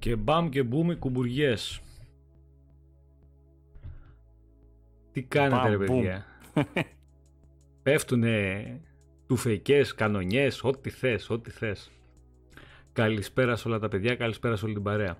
[0.00, 1.80] Και μπαμ και μπούμ οι κουμπουριές.
[5.12, 6.26] Τι κάνετε ρε παιδιά;
[7.82, 8.80] Πέφτουνε
[9.26, 11.90] τουφεϊκές, κανονιές, ό,τι θες, ό,τι θες.
[12.92, 15.16] Καλησπέρα σε όλα τα παιδιά, καλησπέρα σε όλη την παρέα.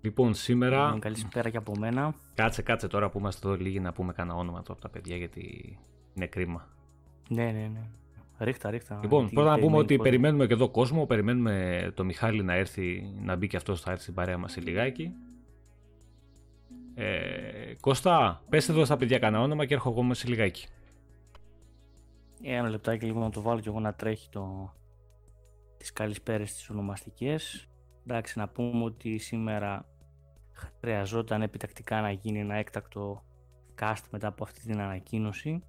[0.00, 0.84] Λοιπόν, σήμερα.
[0.84, 2.14] Λοιπόν, καλησπέρα και από μένα.
[2.34, 5.78] Κάτσε, κάτσε τώρα που είμαστε εδώ λίγοι να πούμε κανένα όνομα από τα παιδιά γιατί
[6.14, 6.68] είναι κρίμα.
[7.28, 7.90] Ναι, ναι, ναι.
[8.38, 8.98] Ρίχτα, ρίχτα.
[9.02, 11.06] Λοιπόν, πρώτα να πούμε ότι περιμένουμε και εδώ κόσμο.
[11.06, 14.60] Περιμένουμε το Μιχάλη να έρθει, να μπει και αυτός θα έρθει στην παρέα μας σε
[14.60, 15.12] λιγάκι.
[16.94, 20.66] Ε, Κώστα, πες εδώ στα παιδιά κανένα όνομα και έρχομαι εγώ σε λιγάκι.
[22.42, 24.72] Ένα λεπτάκι λίγο να το βάλω και εγώ να τρέχει το...
[25.76, 27.68] τις καλησπέρες τις ονομαστικές.
[28.06, 29.86] Εντάξει, να πούμε ότι σήμερα
[30.80, 33.24] χρειαζόταν επιτακτικά να γίνει ένα έκτακτο
[33.80, 35.62] cast μετά από αυτή την ανακοίνωση.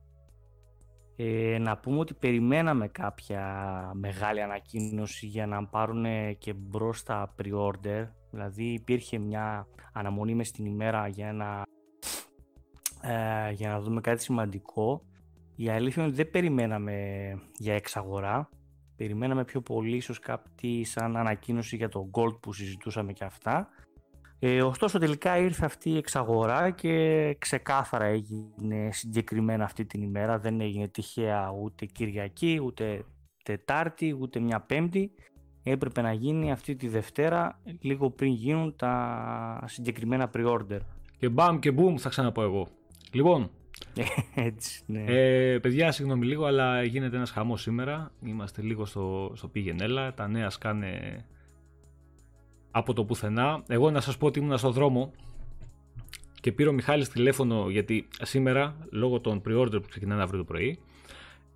[1.22, 3.44] Ε, να πούμε ότι περιμέναμε κάποια
[3.94, 6.06] μεγάλη ανακοίνωση για να πάρουν
[6.38, 8.08] και μπρος τα pre-order.
[8.32, 11.64] Δηλαδή υπήρχε μια αναμονή μες στην ημέρα για, ένα,
[13.02, 15.06] ε, για να δούμε κάτι σημαντικό.
[15.56, 16.96] Η αλήθεια είναι ότι δεν περιμέναμε
[17.58, 18.50] για εξαγορά.
[18.96, 23.70] Περιμέναμε πιο πολύ ίσως κάτι σαν ανακοίνωση για το Gold που συζητούσαμε και αυτά.
[24.40, 30.40] Ε, ωστόσο τελικά ήρθε αυτή η εξαγορά και ξεκάθαρα έγινε συγκεκριμένα αυτή την ημέρα.
[30.40, 33.06] Δεν έγινε τυχαία ούτε Κυριακή, ούτε
[33.44, 35.12] Τετάρτη, ούτε μια Πέμπτη.
[35.64, 40.80] Έπρεπε να γίνει αυτή τη Δευτέρα λίγο πριν γίνουν τα συγκεκριμένα pre-order.
[41.18, 42.68] Και μπαμ και boom θα ξαναπώ εγώ.
[43.12, 43.50] Λοιπόν,
[44.36, 45.04] Έτσι, ναι.
[45.08, 48.12] Ε, παιδιά, συγγνώμη λίγο, αλλά γίνεται ένας χαμός σήμερα.
[48.26, 50.14] Είμαστε λίγο στο, στο πήγαινέλα.
[50.14, 51.26] Τα νέα σκάνε
[52.72, 53.64] από το πουθενά.
[53.68, 55.12] Εγώ να σας πω ότι ήμουν στο δρόμο
[56.42, 60.80] και πήρε ο Μιχάλης τηλέφωνο γιατί σήμερα, λόγω των pre-order που ξεκινάνε αύριο το πρωί,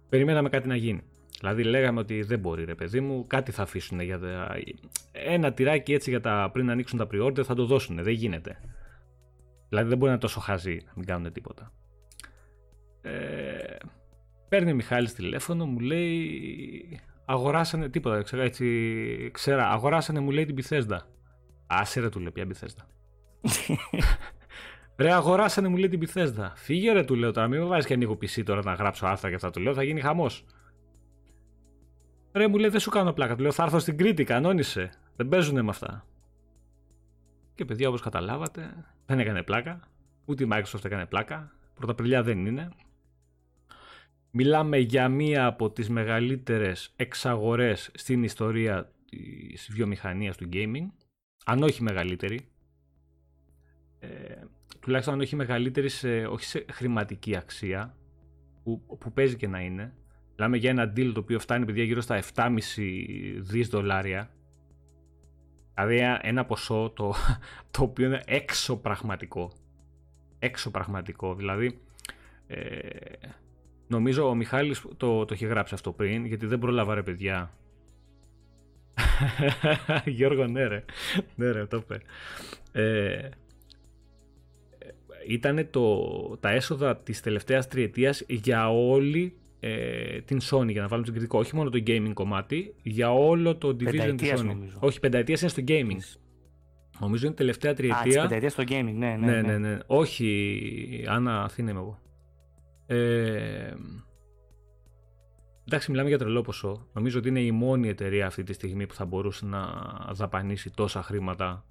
[0.09, 1.02] περιμέναμε κάτι να γίνει.
[1.39, 4.55] Δηλαδή λέγαμε ότι δεν μπορεί ρε παιδί μου, κάτι θα αφήσουν για τα...
[5.11, 8.60] ένα τυράκι έτσι για τα πριν ανοίξουν τα pre-order θα το δώσουν, δεν γίνεται.
[9.70, 11.71] Δηλαδή δεν μπορεί να είναι τόσο χαζί να μην κάνουν τίποτα.
[13.02, 13.76] Ε,
[14.49, 20.56] παίρνει ο Μιχάλης τηλέφωνο, μου λέει αγοράσανε τίποτα, ξέρω, έτσι, ξέρα, αγοράσανε μου λέει την
[20.56, 21.08] Πιθέσδα.
[21.67, 22.88] Άσε ρε του λέει πια Πιθέσδα.
[25.04, 26.54] ρε αγοράσανε μου λέει την Πιθέσδα.
[26.56, 29.30] Φύγε ρε του λέω τώρα, μην με βάζεις και ανοίγω PC τώρα να γράψω άρθρα
[29.30, 30.45] και αυτά του λέω, θα γίνει χαμός.
[32.34, 34.90] Ρε μου λέει δεν σου κάνω πλάκα, του λέω θα έρθω στην Κρήτη, κανόνισε.
[35.16, 36.05] Δεν παίζουνε με αυτά.
[37.55, 39.80] Και παιδιά όπως καταλάβατε δεν έκανε πλάκα,
[40.26, 42.70] ούτε η Microsoft έκανε πλάκα, πρωταπριλιά δεν είναι.
[44.36, 50.88] Μιλάμε για μία από τις μεγαλύτερες εξαγορές στην ιστορία της βιομηχανίας του gaming.
[51.45, 52.39] Αν όχι μεγαλύτερη.
[53.99, 54.08] Ε,
[54.80, 57.98] τουλάχιστον αν όχι μεγαλύτερη σε, όχι σε χρηματική αξία.
[58.64, 59.93] Που, που παίζει και να είναι.
[60.36, 62.58] Μιλάμε για ένα deal το οποίο φτάνει παιδιά γύρω στα 7,5
[63.39, 64.30] δις δολάρια.
[65.73, 67.14] Δηλαδή ένα ποσό το,
[67.72, 69.52] το οποίο είναι έξω πραγματικό.
[70.39, 71.36] Έξω πραγματικό.
[71.36, 71.80] Δηλαδή
[72.48, 72.60] ε,
[73.88, 77.52] Νομίζω ο Μιχάλης το, το έχει γράψει αυτό πριν, γιατί δεν πρόλαβα ρε παιδιά.
[80.05, 80.86] Γιώργο, ναι ρε.
[81.36, 82.02] ναι ρε, το είπε.
[82.72, 83.30] Ε,
[85.27, 86.08] ήταν το,
[86.39, 91.39] τα έσοδα της τελευταίας τριετίας για όλη ε, την Sony, για να βάλουμε την κριτικό.
[91.39, 94.45] Όχι μόνο το gaming κομμάτι, για όλο το division της Sony.
[94.45, 94.77] Νομίζω.
[94.80, 96.17] Όχι, πενταετίας είναι στο gaming.
[96.99, 98.20] Νομίζω είναι τελευταία τριετία.
[98.20, 99.26] Α, πενταετίας στο gaming, ναι, ναι.
[99.26, 99.77] Ναι, ναι, ναι.
[99.86, 101.99] Όχι, Άννα, Αθήνα είμαι εγώ.
[102.86, 103.73] Ε,
[105.66, 106.88] εντάξει, μιλάμε για τρελό ποσό.
[106.94, 109.71] Νομίζω ότι είναι η μόνη εταιρεία αυτή τη στιγμή που θα μπορούσε να
[110.11, 111.66] δαπανίσει τόσα χρήματα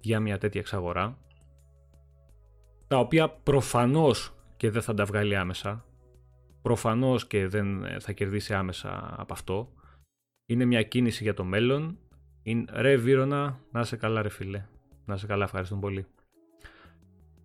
[0.00, 1.18] για μια τέτοια εξαγορά.
[2.86, 5.84] Τα οποία προφανώς και δεν θα τα βγάλει άμεσα.
[6.62, 9.72] Προφανώς και δεν θα κερδίσει άμεσα από αυτό.
[10.46, 11.98] Είναι μια κίνηση για το μέλλον.
[12.42, 14.66] Είναι, ρε Βίρονα, να είσαι καλά ρε φίλε.
[15.04, 16.06] Να είσαι καλά, ευχαριστούμε πολύ.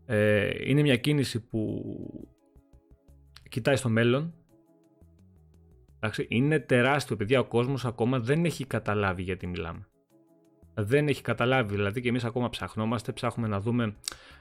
[0.06, 1.84] Ε, είναι μια κίνηση που
[3.50, 4.34] κοιτάει στο μέλλον.
[6.00, 7.40] Εντάξει, είναι τεράστιο, παιδιά.
[7.40, 9.88] Ο κόσμος ακόμα δεν έχει καταλάβει γιατί μιλάμε.
[10.74, 11.76] Δεν έχει καταλάβει.
[11.76, 13.96] Δηλαδή, και εμείς ακόμα ψαχνόμαστε, ψάχνουμε να δούμε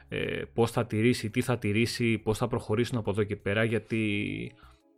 [0.08, 3.64] ε, πώς θα τηρήσει, τι θα τηρήσει, πώς θα προχωρήσουν από εδώ και πέρα.
[3.64, 4.52] Γιατί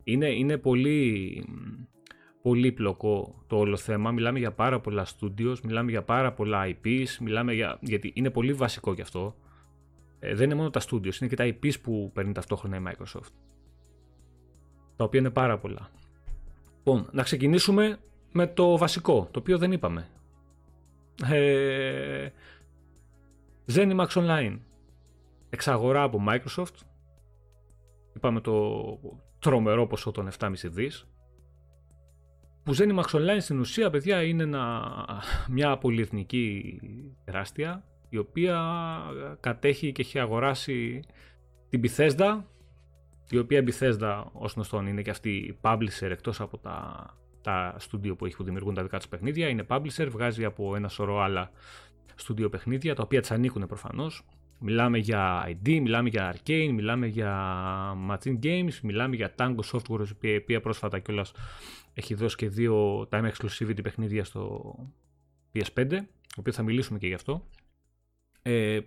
[0.04, 1.44] είναι, είναι πολύ
[2.42, 4.10] πολύπλοκο το όλο θέμα.
[4.10, 8.52] Μιλάμε για πάρα πολλά studios, μιλάμε για πάρα πολλά IPs, μιλάμε για, γιατί είναι πολύ
[8.52, 9.36] βασικό γι' αυτό.
[10.18, 13.30] Ε, δεν είναι μόνο τα studios, είναι και τα IPs που παίρνει ταυτόχρονα η Microsoft
[15.00, 15.90] τα οποία είναι πάρα πολλά.
[16.76, 17.98] Λοιπόν, να ξεκινήσουμε
[18.32, 20.08] με το βασικό, το οποίο δεν είπαμε.
[21.24, 22.28] Ε,
[23.74, 24.58] Zenimax Online.
[25.50, 26.74] Εξαγορά από Microsoft.
[28.16, 28.98] Είπαμε το
[29.38, 31.06] τρομερό ποσό των 7,5 δις.
[32.62, 34.58] που Zenimax Online στην ουσία, παιδιά, είναι
[35.48, 36.78] μια πολυεθνική
[37.24, 39.00] τεράστια η οποία
[39.40, 41.02] κατέχει και έχει αγοράσει
[41.68, 42.40] την Bethesda
[43.30, 47.06] η οποία η Bethesda ως γνωστόν είναι και αυτή η publisher εκτός από τα,
[47.40, 50.88] τα studio που έχει που δημιουργούν τα δικά τους παιχνίδια είναι publisher, βγάζει από ένα
[50.88, 51.50] σωρό άλλα
[52.26, 54.24] studio παιχνίδια τα οποία της ανήκουν προφανώς
[54.62, 57.32] Μιλάμε για ID, μιλάμε για Arcane, μιλάμε για
[58.10, 61.32] Machine Games, μιλάμε για Tango Software, η οποία πρόσφατα κιόλας
[61.92, 64.74] έχει δώσει και δύο time exclusivity παιχνίδια στο
[65.54, 67.48] PS5, το οποίος θα μιλήσουμε και γι' αυτό.
[68.42, 68.80] Ε,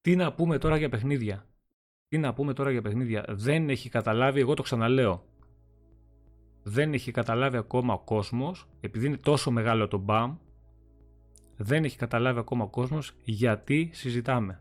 [0.00, 1.46] τι να πούμε τώρα για παιχνίδια.
[2.14, 3.24] Τι να πούμε τώρα για παιχνίδια.
[3.28, 5.24] Δεν έχει καταλάβει, εγώ το ξαναλέω,
[6.62, 10.36] δεν έχει καταλάβει ακόμα ο κόσμος, επειδή είναι τόσο μεγάλο το BAM,
[11.56, 14.60] δεν έχει καταλάβει ακόμα ο κόσμος γιατί συζητάμε.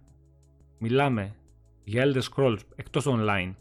[0.77, 1.35] Μιλάμε
[1.83, 3.53] για Elder Scrolls εκτός online,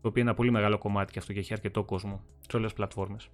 [0.00, 2.68] το οποίο είναι ένα πολύ μεγάλο κομμάτι και αυτό και έχει αρκετό κόσμο σε όλες
[2.68, 3.28] τις πλατφόρμες.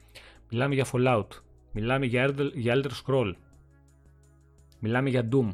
[0.51, 1.29] Μιλάμε για Fallout,
[1.73, 3.33] μιλάμε για Elder, για Elder Scroll,
[4.81, 5.49] μιλάμε για Doom,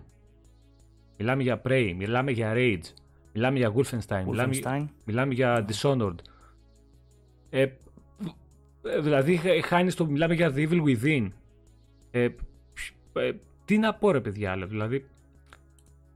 [1.17, 2.85] μιλάμε για Prey, μιλάμε για Rage,
[3.33, 6.15] μιλάμε για Wolfenstein, Μιλάμε, μιλάμε για Dishonored.
[7.51, 7.67] Ε,
[9.01, 11.29] δηλαδή χάνεις το, μιλάμε για The Evil Within.
[12.11, 12.29] Ε,
[13.13, 13.33] ε,
[13.65, 15.07] τι να πω ρε παιδιά άλλο, δηλαδή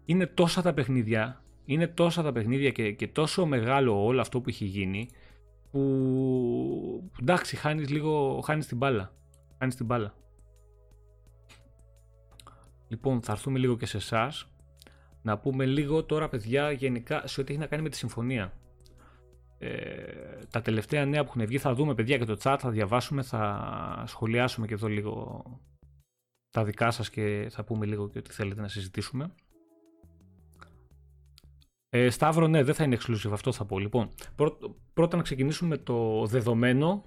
[0.05, 4.49] είναι τόσα τα παιχνίδια, είναι τόσα τα παιχνίδια και, και τόσο μεγάλο όλο αυτό που
[4.49, 5.09] έχει γίνει
[5.71, 9.13] που εντάξει χάνεις λίγο, χάνεις την μπάλα,
[9.59, 10.15] χάνεις την μπάλα.
[12.89, 14.49] Λοιπόν θα έρθουμε λίγο και σε εσάς
[15.25, 18.53] να πούμε λίγο τώρα παιδιά γενικά σε ό,τι έχει να κάνει με τη συμφωνία.
[19.59, 20.03] Ε,
[20.51, 24.05] τα τελευταία νέα που έχουν βγει θα δούμε παιδιά και το chat θα διαβάσουμε, θα
[24.07, 25.45] σχολιάσουμε και εδώ λίγο
[26.51, 29.35] τα δικά σας και θα πούμε λίγο και ό,τι θέλετε να συζητήσουμε.
[31.89, 33.79] Ε, Σταύρο, ναι, δεν θα είναι exclusive, αυτό θα πω.
[33.79, 34.09] Λοιπόν,
[34.95, 37.05] πρώτα να ξεκινήσουμε με το δεδομένο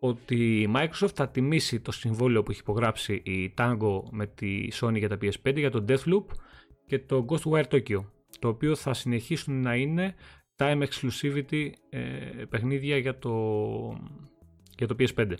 [0.00, 4.98] ότι η Microsoft θα τιμήσει το συμβόλαιο που έχει υπογράψει η Tango με τη Sony
[4.98, 6.24] για τα PS5 για το Deathloop
[6.88, 8.04] και το Ghostwire Tokyo,
[8.38, 10.14] το οποίο θα συνεχίσουν να είναι
[10.56, 12.00] time exclusivity ε,
[12.48, 13.32] παιχνίδια για το,
[14.76, 15.32] για το PS5.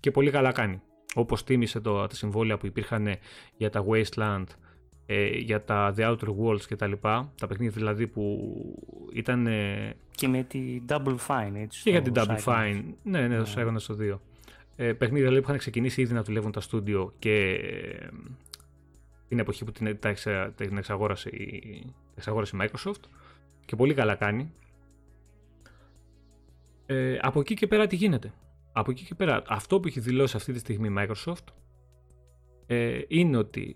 [0.00, 0.80] Και πολύ καλά κάνει
[1.14, 3.08] όπως τίμησε το, τα συμβόλαια που υπήρχαν
[3.56, 4.44] για τα Wasteland,
[5.06, 8.54] ε, για τα The Outer Worlds και τα λοιπά, τα παιχνίδια δηλαδή που
[9.12, 9.48] ήταν...
[10.14, 11.82] Και με τη Double Fine, έτσι.
[11.82, 13.74] Και για την Double Fine, ναι, ναι, το yeah.
[13.76, 14.18] στο 2.
[14.76, 18.08] Ε, παιχνίδια δηλαδή που είχαν ξεκινήσει ήδη να δουλεύουν τα στούντιο και ε,
[19.30, 20.14] την εποχή που την, τα,
[20.56, 23.02] την εξαγόρασε, η, εξαγόρασε η Microsoft
[23.64, 24.52] και πολύ καλά κάνει.
[26.86, 28.32] Ε, από εκεί και πέρα τι γίνεται;
[28.72, 31.44] Από εκεί και πέρα, αυτό που έχει δηλώσει αυτή τη στιγμή η Microsoft
[32.66, 33.74] ε, είναι ότι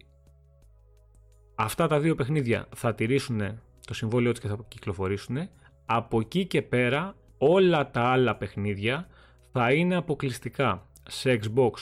[1.55, 5.49] αυτά τα δύο παιχνίδια θα τηρήσουν το συμβόλαιό τους και θα κυκλοφορήσουν.
[5.87, 9.09] Από εκεί και πέρα όλα τα άλλα παιχνίδια
[9.53, 11.73] θα είναι αποκλειστικά σε Xbox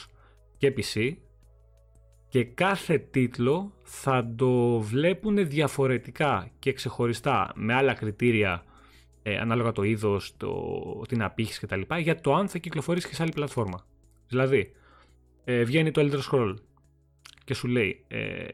[0.56, 1.16] και PC
[2.32, 8.64] και κάθε τίτλο θα το βλέπουν διαφορετικά και ξεχωριστά με άλλα κριτήρια
[9.22, 10.36] ε, ανάλογα το είδος,
[11.08, 11.80] την απήχηση κτλ.
[11.98, 13.86] για το αν θα κυκλοφορήσει και σε άλλη πλατφόρμα.
[14.28, 14.72] Δηλαδή,
[15.44, 16.54] ε, βγαίνει το Elder Scroll
[17.44, 18.46] και σου λέει ε,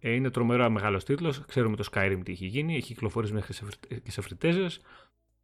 [0.00, 1.44] ε, είναι τρομερά μεγάλος τίτλος.
[1.46, 3.54] Ξέρουμε το Skyrim τι έχει γίνει, έχει κυκλοφορήσει μέχρι
[4.02, 4.80] και σε φρυτέζες.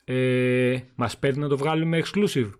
[0.04, 2.50] Ε, μας παίρνει να το βγάλουμε exclusive.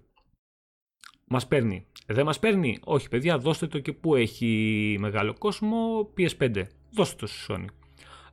[1.28, 1.86] Μας παίρνει.
[2.06, 6.10] Ε, δεν μας παίρνει; Όχι, παιδιά, δώστε το και που έχει μεγάλο κόσμο.
[6.16, 6.62] PS5.
[6.90, 7.64] Δώστε το στη Sony.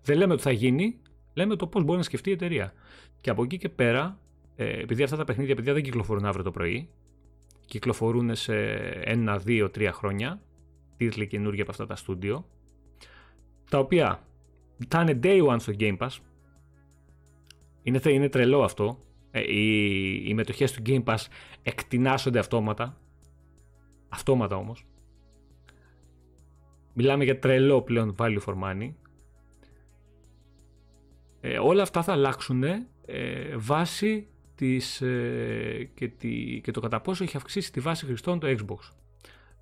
[0.01, 0.99] Δεν λέμε ότι θα γίνει,
[1.33, 2.73] λέμε το πώς μπορεί να σκεφτεί η εταιρεία.
[3.21, 4.19] Και από εκεί και πέρα,
[4.55, 6.89] ε, επειδή αυτά τα παιχνίδια παιδιά δεν κυκλοφορούν αύριο το πρωί,
[7.65, 8.55] κυκλοφορούν σε
[9.03, 10.41] ένα, δύο, τρία χρόνια,
[10.97, 12.45] τίτλοι καινούργια από αυτά τα στούντιο,
[13.69, 14.27] τα οποία
[14.87, 16.09] θα είναι day one στο Game Pass.
[17.83, 19.03] Είναι, είναι τρελό αυτό.
[19.35, 21.25] Ε, οι, οι μετοχές του Game Pass
[21.63, 22.97] εκτινάσονται αυτόματα.
[24.09, 24.85] Αυτόματα όμως.
[26.93, 28.93] Μιλάμε για τρελό πλέον value for money.
[31.41, 32.83] Ε, όλα αυτά θα αλλάξουν ε,
[33.55, 38.47] βάση της, ε, και, τη, και το κατά πόσο έχει αυξήσει τη βάση χρηστών το
[38.47, 38.91] Xbox.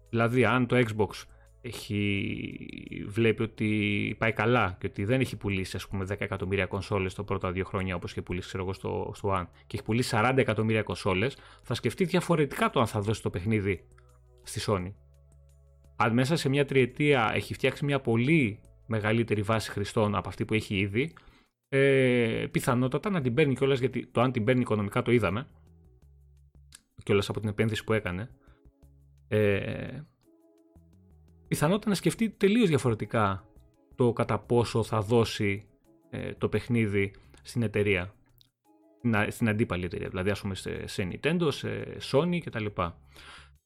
[0.09, 1.23] Δηλαδή αν το Xbox
[1.61, 7.13] έχει, βλέπει ότι πάει καλά και ότι δεν έχει πουλήσει ας πούμε 10 εκατομμύρια κονσόλες
[7.13, 10.15] τα πρώτα δύο χρόνια όπως είχε πουλήσει ξέρω εγώ στο, στο One και έχει πουλήσει
[10.17, 13.83] 40 εκατομμύρια κονσόλες θα σκεφτεί διαφορετικά το αν θα δώσει το παιχνίδι
[14.43, 14.93] στη Sony.
[15.95, 20.53] Αν μέσα σε μια τριετία έχει φτιάξει μια πολύ μεγαλύτερη βάση χρηστών από αυτή που
[20.53, 21.13] έχει ήδη
[21.69, 25.47] ε, πιθανότατα να την παίρνει κιόλας γιατί το αν την παίρνει οικονομικά το είδαμε
[27.03, 28.29] κιόλας από την επένδυση που έκανε.
[29.27, 29.99] Ε,
[31.51, 33.45] πιθανότατα να σκεφτεί τελείως διαφορετικά
[33.95, 35.65] το κατά πόσο θα δώσει
[36.09, 38.13] ε, το παιχνίδι στην εταιρεία.
[39.27, 40.09] στην αντίπαλη εταιρεία.
[40.09, 42.65] Δηλαδή, ας πούμε, σε, σε Nintendo, σε Sony κτλ.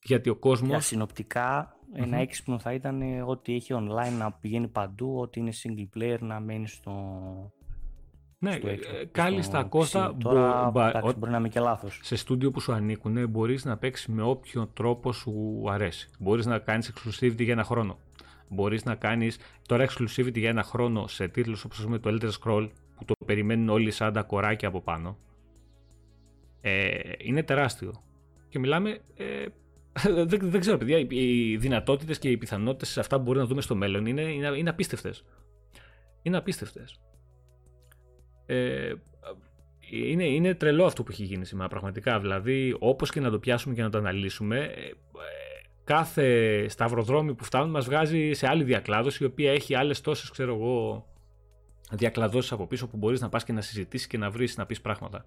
[0.02, 0.70] Γιατί ο κόσμος.
[0.70, 5.98] Για συνοπτικά, ένα έξυπνο θα ήταν ότι έχει online να πηγαίνει παντού, ότι είναι single
[5.98, 6.92] player να μένει στο.
[8.40, 8.80] Ναι, στο ε,
[9.12, 10.16] κάλλιστα Κώστα.
[10.20, 12.00] Τώρα, μπο, εντάξει, μπορεί να είμαι και λάθος.
[12.04, 16.10] Σε στούντιο που σου ανήκουν μπορείς να παίξεις με όποιο τρόπο σου αρέσει.
[16.20, 18.00] Μπορείς να κάνεις exclusivity για ένα χρόνο.
[18.50, 19.38] Μπορείς να κάνεις
[19.68, 23.92] τώρα exclusivity για ένα χρόνο σε τίτλους όπως το Elder Scroll που το περιμένουν όλοι
[23.92, 25.18] σαν τα κοράκια από πάνω.
[26.62, 28.04] Ε, είναι τεράστιο.
[28.50, 29.46] Και μιλάμε ε,
[30.26, 30.98] δεν, δεν ξέρω, παιδιά.
[31.10, 34.48] Οι δυνατότητες και οι πιθανότητες σε αυτά που μπορεί να δούμε στο μέλλον είναι, είναι,
[34.48, 35.26] είναι απίστευτες.
[36.22, 37.00] Είναι απίστευτες.
[38.46, 38.94] Ε,
[39.92, 42.20] είναι, είναι τρελό αυτό που έχει γίνει σήμερα, πραγματικά.
[42.20, 44.92] Δηλαδή, όπως και να το πιάσουμε και να το αναλύσουμε, ε,
[45.84, 50.56] κάθε σταυροδρόμι που φτάνουν μας βγάζει σε άλλη διακλάδωση, η οποία έχει άλλες τόσες, ξέρω
[50.56, 51.06] εγώ,
[51.92, 54.82] διακλαδώσεις από πίσω που μπορείς να πας και να συζητήσεις και να βρεις να πεις
[54.82, 55.26] πράγματα.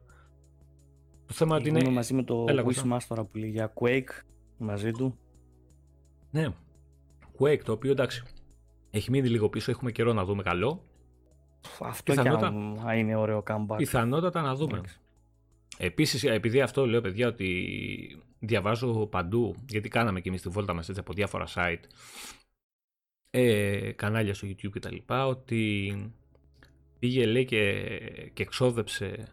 [1.27, 1.91] Το θέμα είναι.
[1.91, 4.23] μαζί με το Wishmaster που λέει για Quake
[4.59, 5.19] μαζί του.
[6.31, 6.47] Ναι.
[7.39, 8.23] Quake, το οποίο εντάξει,
[8.91, 10.88] έχει μείνει λίγο πίσω, έχουμε καιρό να δούμε καλό.
[11.81, 12.53] Αυτό Πιθανότα...
[12.87, 13.77] και είναι ωραίο comeback.
[13.77, 14.81] Πιθανότατα να δούμε.
[15.79, 20.89] Επίσης, επειδή αυτό λέω παιδιά ότι διαβάζω παντού, γιατί κάναμε και εμείς τη βόλτα μας
[20.89, 21.83] έτσι από διάφορα site,
[23.31, 25.93] ε, κανάλια στο YouTube κτλ, ότι
[26.99, 27.89] πήγε λέει και,
[28.33, 29.27] και εξόδεψε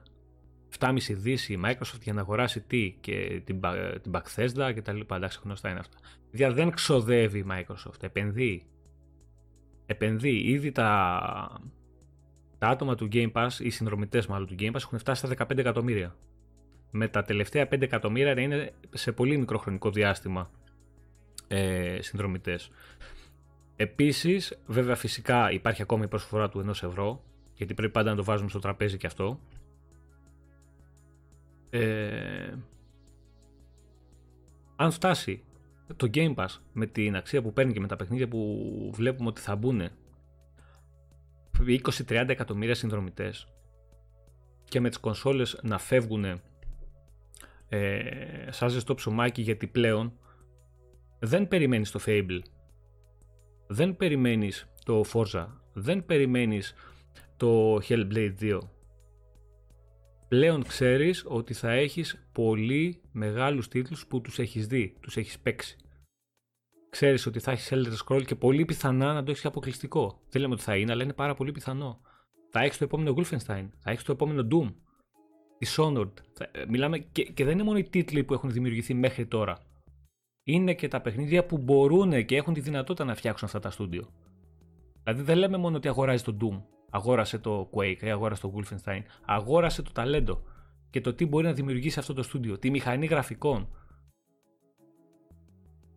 [0.79, 3.61] 7,5 δις η Microsoft για να αγοράσει τι και την,
[4.01, 5.15] την Bethesda και τα λοιπά.
[5.15, 5.97] Εντάξει, γνωστά είναι αυτά.
[6.31, 8.63] Δηλαδή δεν ξοδεύει η Microsoft, επενδύει.
[9.85, 10.41] Επενδύει.
[10.45, 11.61] Ήδη τα,
[12.57, 15.57] τα άτομα του Game Pass, οι συνδρομητές μάλλον του Game Pass, έχουν φτάσει στα 15
[15.57, 16.15] εκατομμύρια.
[16.91, 20.51] Με τα τελευταία 5 εκατομμύρια να είναι σε πολύ μικρό χρονικό διάστημα
[21.47, 22.71] ε, συνδρομητές.
[23.75, 27.23] Επίσης, βέβαια φυσικά υπάρχει ακόμη η προσφορά του 1 ευρώ,
[27.55, 29.39] γιατί πρέπει πάντα να το βάζουμε στο τραπέζι και αυτό.
[31.69, 32.53] Ε,
[34.75, 35.43] αν φτάσει
[35.95, 39.41] το Game Pass με την αξία που παίρνει και με τα παιχνίδια που βλέπουμε ότι
[39.41, 39.89] θα μπουν
[41.59, 43.47] 20-30 εκατομμύρια συνδρομητές
[44.63, 46.25] και με τις κονσόλες να φεύγουν
[47.69, 48.01] ε,
[48.49, 50.13] σαν ζεστό ψωμάκι γιατί πλέον
[51.19, 52.39] δεν περιμένεις το Fable
[53.67, 56.73] δεν περιμένεις το Forza δεν περιμένεις
[57.37, 58.59] το Hellblade 2
[60.27, 65.77] πλέον ξέρεις ότι θα έχεις πολύ μεγάλους τίτλους που τους έχεις δει, τους έχεις παίξει.
[66.95, 70.19] Ξέρεις ότι θα έχεις Elder Scroll και πολύ πιθανά να το έχεις αποκλειστικό.
[70.29, 71.99] Δεν λέμε ότι θα είναι, αλλά είναι πάρα πολύ πιθανό.
[72.51, 74.73] Θα έχεις το επόμενο Wolfenstein, θα έχεις το επόμενο Doom,
[75.65, 76.11] Dishonored.
[76.51, 79.57] Ε, μιλάμε και, και δεν είναι μόνο οι τίτλοι που έχουν δημιουργηθεί μέχρι τώρα.
[80.43, 84.09] Είναι και τα παιχνίδια που μπορούν και έχουν τη δυνατότητα να φτιάξουν αυτά τα στούντιο.
[85.03, 89.01] Δηλαδή δεν λέμε μόνο ότι αγοράζει το Doom αγόρασε το Quake ή αγόρασε το Wolfenstein,
[89.25, 90.43] αγόρασε το ταλέντο
[90.89, 93.67] και το τι μπορεί να δημιουργήσει αυτό το στούντιο, τη μηχανή γραφικών.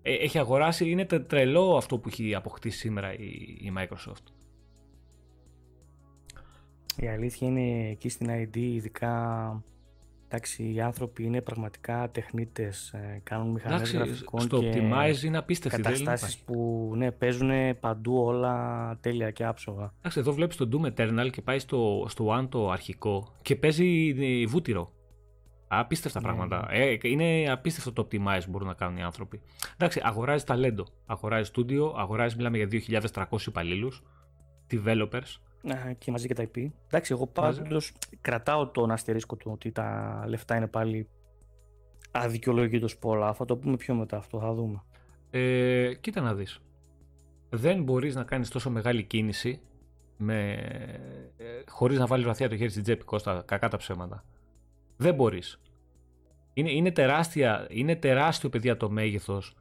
[0.02, 3.26] Ε, έχει αγοράσει, είναι τρελό αυτό που έχει αποκτήσει σήμερα η,
[3.61, 4.33] η Microsoft.
[6.97, 9.62] Η αλήθεια είναι εκεί στην ID, ειδικά
[10.31, 12.93] Εντάξει, οι άνθρωποι είναι πραγματικά τεχνίτες.
[12.93, 14.40] Ε, κάνουν μηχανές γραφικών.
[14.40, 15.83] Στο και Optimize είναι απίστευτη.
[15.83, 17.50] Καταστάσεις που ναι, παίζουν
[17.81, 19.93] παντού όλα τέλεια και άψογα.
[19.99, 24.14] Εντάξει, εδώ βλέπεις το Doom Eternal και πάει στο, στο One το αρχικό και παίζει
[24.47, 24.93] βούτυρο.
[25.69, 26.27] Απίστευτα ναι.
[26.27, 26.69] πράγματα.
[26.71, 29.41] Ε, είναι απίστευτο το optimize που μπορούν να κάνουν οι άνθρωποι.
[29.75, 30.87] Εντάξει, αγοράζεις ταλέντο.
[31.07, 32.69] Αγοράζεις studio, αγοράζεις, μιλάμε για
[33.13, 34.03] 2.300 υπαλλήλους,
[34.71, 35.41] developers
[35.99, 36.71] και μαζί και τα IP.
[36.87, 41.09] Εντάξει, εγώ πάντως κρατάω τον αστερίσκο του ότι τα λεφτά είναι πάλι
[42.11, 43.33] αδικαιολόγητο πολλά.
[43.33, 44.83] Θα το πούμε πιο μετά αυτό, θα δούμε.
[45.31, 46.61] Ε, κοίτα να δεις.
[47.51, 49.61] Δεν μπορείς να κάνεις τόσο μεγάλη κίνηση
[50.17, 50.53] με...
[51.37, 54.25] Ε, χωρίς να βάλεις βαθιά το χέρι στην τσέπη, Κώστα, κακά τα ψέματα.
[54.99, 55.61] Δεν μπορείς.
[56.55, 59.57] Είναι, είναι, τεράστια, είναι τεράστιο, παιδιά, το μέγεθος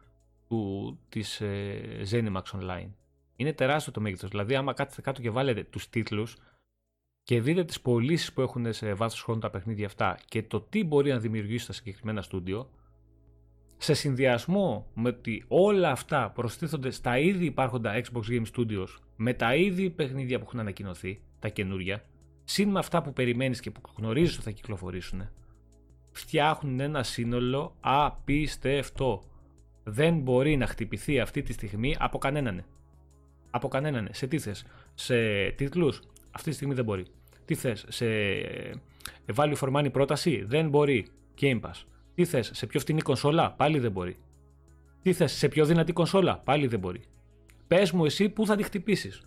[0.48, 2.90] του, της ε, Zenimax Online.
[3.36, 4.30] Είναι τεράστιο το μέγεθος.
[4.30, 6.38] Δηλαδή, άμα κάτσετε κάτω και βάλετε τους τίτλους
[7.24, 10.84] και δείτε τις πωλήσεις που έχουν σε βάθος χρόνου τα παιχνίδια αυτά και το τι
[10.84, 12.70] μπορεί να δημιουργήσει στα συγκεκριμένα στούντιο,
[13.78, 19.56] σε συνδυασμό με ότι όλα αυτά προστίθονται στα ήδη υπάρχοντα Xbox Game Studios με τα
[19.56, 22.04] ήδη παιχνίδια που έχουν ανακοινωθεί, τα καινούρια,
[22.50, 25.30] συν με αυτά που περιμένεις και που γνωρίζεις ότι θα κυκλοφορήσουν,
[26.12, 29.24] φτιάχνουν ένα σύνολο απίστευτο.
[29.84, 32.64] Δεν μπορεί να χτυπηθεί αυτή τη στιγμή από κανέναν
[33.58, 34.10] από κανέναν.
[34.12, 35.16] Σε τι θες, σε
[35.52, 36.02] τίτλους,
[36.32, 37.06] αυτή τη στιγμή δεν μπορεί.
[37.46, 38.06] Τι θες, σε
[39.36, 41.08] value for money πρόταση, δεν μπορεί.
[41.42, 41.84] Game Pass.
[42.16, 44.18] Τι θες, σε πιο φθηνή κονσόλα, πάλι δεν μπορεί.
[45.02, 47.02] Τι θες, σε πιο δυνατή κονσόλα, πάλι δεν μπορεί.
[47.68, 49.22] Πες μου εσύ πού θα τη χτυπήσεις.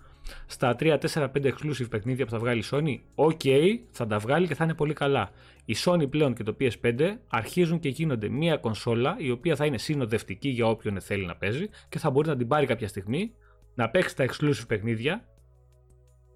[0.47, 4.47] Στα 3, 4, 5 exclusive παιχνίδια που θα βγάλει η Sony, ok, θα τα βγάλει
[4.47, 5.31] και θα είναι πολύ καλά.
[5.65, 9.79] Η Sony πλέον και το PS5 αρχίζουν και γίνονται μια κονσόλα η οποία θα είναι
[9.79, 13.33] συνοδευτική για όποιον θέλει να παίζει και θα μπορεί να την πάρει κάποια στιγμή,
[13.75, 15.25] να παίξει τα exclusive παιχνίδια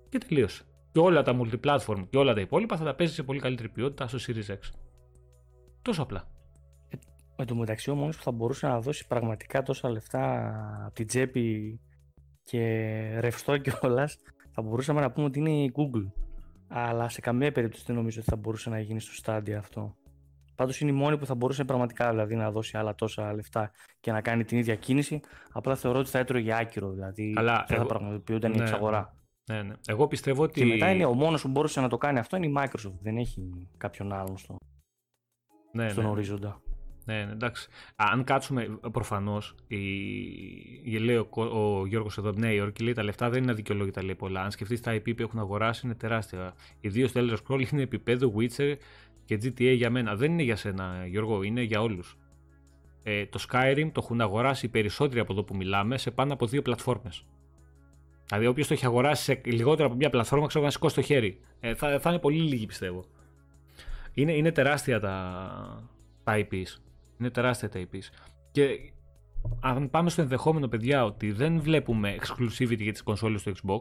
[0.09, 0.63] και τελείωσε.
[0.93, 4.09] Και όλα τα multiplatform και όλα τα υπόλοιπα θα τα παίζει σε πολύ καλύτερη ποιότητα
[4.09, 4.59] στο Series X.
[5.83, 6.29] Τόσο απλά.
[7.37, 10.53] Με το μεταξύ ο μόνος που θα μπορούσε να δώσει πραγματικά τόσα λεφτά
[10.85, 11.81] από την τσέπη
[12.45, 12.61] και
[13.21, 14.19] ρευστό κιόλας,
[14.51, 16.11] θα μπορούσαμε να πούμε ότι είναι η Google.
[16.69, 19.97] Αλλά σε καμία περίπτωση δεν νομίζω ότι θα μπορούσε να γίνει στο στάδιο αυτό.
[20.55, 23.71] Πάντως είναι η μόνη που θα μπορούσε πραγματικά δηλαδή, να δώσει άλλα τόσα λεφτά
[24.01, 25.21] και να κάνει την ίδια κίνηση.
[25.53, 26.91] Απλά θεωρώ ότι θα έτρωγε άκυρο.
[26.91, 29.17] Δηλαδή Αλλά δεν θα πραγματοποιούνταν ναι, η εξαγορά.
[29.47, 29.75] Ναι, ναι.
[29.87, 30.61] Εγώ πιστεύω ότι.
[30.61, 32.99] Και μετά είναι ο μόνος που μπορούσε να το κάνει αυτό είναι η Microsoft.
[33.01, 34.57] Δεν έχει κάποιον άλλον στο...
[35.73, 36.11] ναι, στον ναι.
[36.11, 36.61] ορίζοντα.
[37.05, 37.69] Ναι, ναι, εντάξει.
[37.97, 40.99] Αν κάτσουμε, προφανώς, η...
[40.99, 44.15] λέει ο, ο Γιώργος εδώ από Νέα Υόρκη, λέει τα λεφτά δεν είναι αδικαιολόγητα, λέει
[44.15, 44.43] πολλά.
[44.43, 46.55] Αν σκεφτείς τα IP που έχουν αγοράσει, είναι τεράστια.
[46.81, 48.75] Ιδίως το Elder Scroll είναι επίπεδο Witcher
[49.25, 50.17] και GTA για μένα.
[50.17, 52.19] Δεν είναι για σένα, Γιώργο, είναι για όλους.
[53.03, 56.63] Ε, το Skyrim το έχουν αγοράσει περισσότεροι από εδώ που μιλάμε σε πάνω από δύο
[56.63, 57.25] πλατφόρμες.
[58.29, 61.41] Δηλαδή, όποιος το έχει αγοράσει σε λιγότερο από μια πλατφόρμα, ξέρω να σηκώσει το χέρι.
[61.61, 63.05] Ε, θα, θα είναι πολύ λίγοι, πιστεύω.
[64.15, 65.89] Είναι, είναι τεράστια τα,
[66.25, 66.84] τα IPs.
[67.18, 68.04] Είναι τεράστια τα IPs.
[68.50, 68.92] Και
[69.61, 73.80] αν πάμε στο ενδεχόμενο, παιδιά, ότι δεν βλέπουμε exclusivity για τις κονσόλες του Xbox,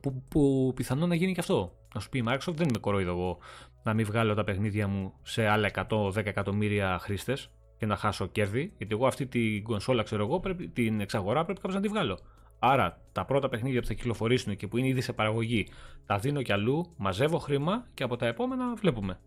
[0.00, 1.76] που, που πιθανόν να γίνει και αυτό.
[1.94, 3.38] Να σου πει η Microsoft, δεν είμαι κορόιδο εγώ
[3.82, 8.72] να μην βγάλω τα παιχνίδια μου σε άλλα 110 εκατομμύρια χρήστες και να χάσω κέρδη,
[8.76, 12.18] γιατί εγώ αυτή την κονσόλα, ξέρω εγώ, πρέπει, την εξαγορά πρέπει κάποιος να τη βγάλω.
[12.58, 15.68] Άρα τα πρώτα παιχνίδια που θα κυκλοφορήσουν και που είναι ήδη σε παραγωγή,
[16.06, 19.20] τα δίνω κι αλλού, μαζεύω χρήμα και από τα επόμενα βλέπουμε.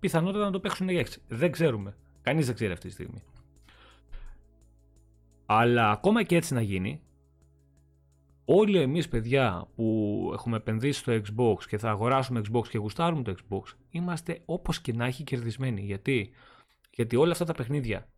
[0.00, 1.22] Πιθανότατα να το παίξουν οι έξι.
[1.28, 1.96] Δεν ξέρουμε.
[2.22, 3.22] Κανείς δεν ξέρει αυτή τη στιγμή.
[5.46, 7.02] Αλλά ακόμα και έτσι να γίνει,
[8.44, 13.34] όλοι εμείς παιδιά που έχουμε επενδύσει στο Xbox και θα αγοράσουμε Xbox και γουστάρουμε το
[13.36, 15.80] Xbox, είμαστε όπως και να έχει κερδισμένοι.
[15.80, 16.30] Γιατί,
[16.90, 18.08] Γιατί όλα αυτά τα παιχνίδια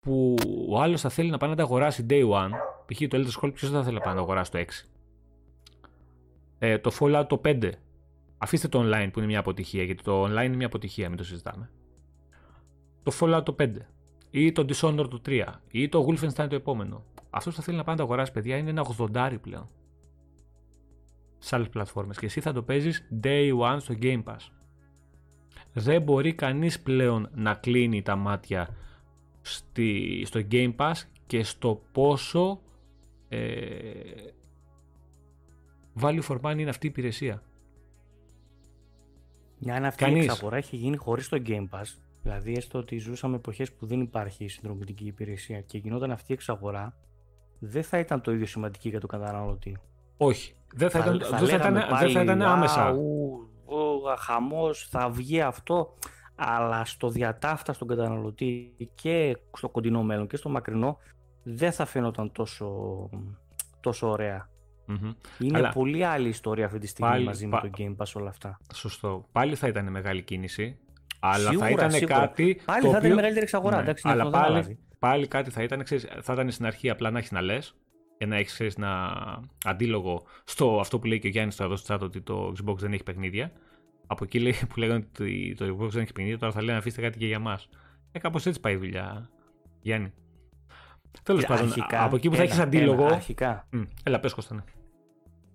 [0.00, 0.36] που
[0.68, 2.50] ο άλλος θα θέλει να πάει να τα αγοράσει day one,
[2.86, 2.98] π.χ.
[3.08, 4.64] το Elder Scrolls ποιος θα θέλει να πάει να το αγοράσει το 6.
[6.58, 7.70] Ε, το Fallout το 5.
[8.38, 11.24] Αφήστε το online που είναι μια αποτυχία, γιατί το online είναι μια αποτυχία, μην το
[11.24, 11.70] συζητάμε.
[13.02, 13.72] Το Fallout το 5
[14.30, 17.04] ή το Dishonored το 3 ή το Wolfenstein το επόμενο.
[17.30, 19.68] Αυτός που θα θέλει να πάει να το αγοράσει, παιδιά, είναι ένα 80 πλέον.
[21.38, 22.18] Σε άλλες πλατφόρμες.
[22.18, 24.50] Και εσύ θα το παίζεις day one στο Game Pass.
[25.72, 28.76] Δεν μπορεί κανείς πλέον να κλείνει τα μάτια
[29.40, 30.94] στη, στο Game Pass
[31.26, 32.60] και στο πόσο
[33.28, 33.48] ε,
[36.00, 37.42] value for money είναι αυτή η υπηρεσία.
[39.58, 40.22] Μια αν αυτή Κανείς.
[40.22, 41.84] η εξαγορά έχει γίνει χωρίς το Game Pass,
[42.22, 46.34] δηλαδή έστω ότι ζούσαμε εποχές που δεν υπάρχει η συνδρομητική υπηρεσία και γινόταν αυτή η
[46.34, 46.96] εξαγορά,
[47.58, 49.78] δεν θα ήταν το ίδιο σημαντική για τον καταναλωτή.
[50.16, 50.54] Όχι.
[50.74, 52.90] Δεν θα, θα ήταν, θα δεν θα ήταν, δεν θα ήταν άμεσα.
[52.90, 53.48] Ου,
[54.18, 55.94] χαμός, θα βγει αυτό
[56.40, 60.98] αλλά στο διατάφτα στον καταναλωτή και στο κοντινό μέλλον και στο μακρινό
[61.42, 63.08] δεν θα φαίνονταν τόσο,
[63.80, 64.16] τόσο
[65.38, 68.28] Είναι αλλά πολύ άλλη ιστορία αυτή τη στιγμή πάλι, μαζί με το Game Pass όλα
[68.28, 68.58] αυτά.
[68.74, 69.26] Σωστό.
[69.32, 70.78] Πάλι θα ήταν μεγάλη κίνηση.
[71.20, 72.18] Αλλά σίγουρα, θα ήταν σίγουρα.
[72.18, 72.60] κάτι.
[72.64, 72.98] Πάλι θα οποίο...
[72.98, 73.76] ήταν μεγαλύτερη εξαγορά.
[73.76, 77.18] Ναι, εντάξει, αλλά πάλι, πάλι κάτι θα ήταν, ξέρεις, θα ήταν στην αρχή απλά να
[77.18, 77.74] έχεις να λες
[78.18, 79.12] και να έχεις ένα
[79.64, 82.92] αντίλογο στο αυτό που λέει και ο Γιάννης εδώ στο chat ότι το Xbox δεν
[82.92, 83.52] έχει παιχνίδια.
[84.06, 87.00] Από εκεί λέει, που λέγανε ότι το Xbox δεν έχει παιχνίδια, τώρα θα λένε αφήστε
[87.00, 87.60] κάτι και για μα.
[88.12, 89.30] Ε, κάπως έτσι πάει η δουλειά,
[89.80, 90.12] Γιάννη.
[91.22, 93.04] Τέλος πάντων, από εκεί που θα έχεις αντίλογο.
[93.04, 93.66] Ένα, αρχικά.
[93.70, 94.66] Μ, έλα, πες Κωνσταντίνε.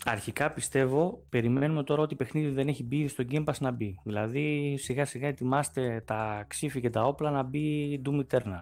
[0.05, 3.99] Αρχικά πιστεύω, περιμένουμε τώρα ότι παιχνίδι δεν έχει μπει στο Game Pass να μπει.
[4.03, 8.61] Δηλαδή σιγά σιγά ετοιμάστε τα ξύφη και τα όπλα να μπει Doom Eternal.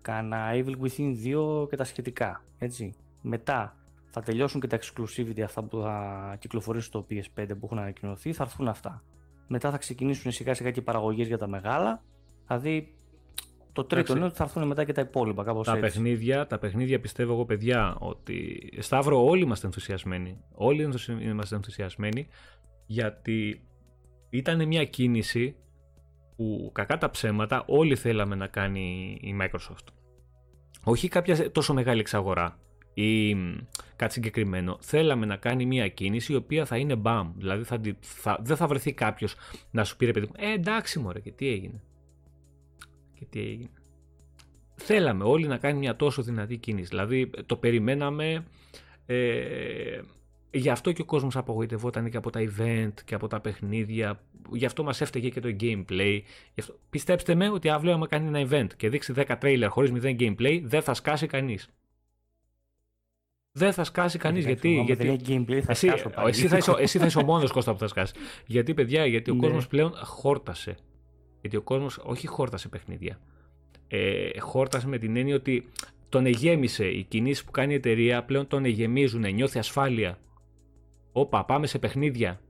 [0.00, 1.14] Κάνα Evil Within
[1.62, 2.44] 2 και τα σχετικά.
[2.58, 2.94] Έτσι.
[3.22, 3.76] Μετά
[4.10, 8.42] θα τελειώσουν και τα exclusivity αυτά που θα κυκλοφορήσουν στο PS5 που έχουν ανακοινωθεί, θα
[8.42, 9.02] έρθουν αυτά.
[9.46, 12.02] Μετά θα ξεκινήσουν σιγά σιγά και οι παραγωγές για τα μεγάλα.
[12.46, 12.94] Δηλαδή
[13.72, 15.82] το τρίτο είναι ότι θα έρθουν μετά και τα υπόλοιπα κάπως τα έτσι.
[15.82, 20.38] Παιχνίδια, τα παιχνίδια πιστεύω εγώ παιδιά ότι Σταύρο όλοι είμαστε ενθουσιασμένοι.
[20.54, 20.88] Όλοι
[21.20, 22.26] είμαστε ενθουσιασμένοι
[22.86, 23.62] γιατί
[24.30, 25.56] ήταν μια κίνηση
[26.36, 29.92] που κακά τα ψέματα όλοι θέλαμε να κάνει η Microsoft.
[30.84, 32.58] Όχι κάποια τόσο μεγάλη εξαγορά
[32.94, 33.36] ή
[33.96, 34.78] κάτι συγκεκριμένο.
[34.80, 37.32] Θέλαμε να κάνει μια κίνηση η οποία θα είναι μπαμ.
[37.36, 39.36] Δηλαδή θα, θα, δεν θα βρεθεί κάποιος
[39.70, 41.82] να σου πει ρε παιδί μου, Ε, εντάξει μωρέ, και τι έγινε.
[43.20, 43.70] Και τι έγινε.
[44.74, 46.88] Θέλαμε όλοι να κάνει μια τόσο δυνατή κίνηση.
[46.88, 48.44] Δηλαδή το περιμέναμε.
[49.06, 50.00] Ε,
[50.50, 54.20] γι' αυτό και ο κόσμος απογοητευόταν και από τα event και από τα παιχνίδια.
[54.52, 56.20] Γι' αυτό μας έφταιγε και το gameplay.
[56.54, 56.78] Γι αυτό...
[56.90, 60.60] Πιστέψτε με ότι αύριο άμα κάνει ένα event και δείξει 10 trailer χωρίς 0 gameplay
[60.64, 61.68] δεν θα σκάσει κανείς.
[63.52, 64.44] Δεν θα σκάσει κανείς.
[64.44, 64.82] Γιατί.
[64.86, 65.06] γιατί...
[65.06, 67.78] Δεν gameplay, θα εσύ, σκάσω εσύ, θα είσαι, εσύ θα είσαι ο μόνος Κώστα που
[67.78, 68.14] θα σκάσει.
[68.46, 69.40] γιατί, παιδιά, γιατί ο ναι.
[69.40, 70.76] κόσμος πλέον χόρτασε.
[71.40, 73.20] Γιατί ο κόσμος όχι χόρτασε παιχνίδια.
[73.88, 75.68] Ε, χόρτασε με την έννοια ότι
[76.08, 76.86] τον εγέμισε.
[76.86, 79.34] Οι κινήσει που κάνει η εταιρεία πλέον τον εγεμίζουν.
[79.34, 80.18] Νιώθει ασφάλεια.
[81.12, 82.40] Όπα, πάμε σε παιχνίδια.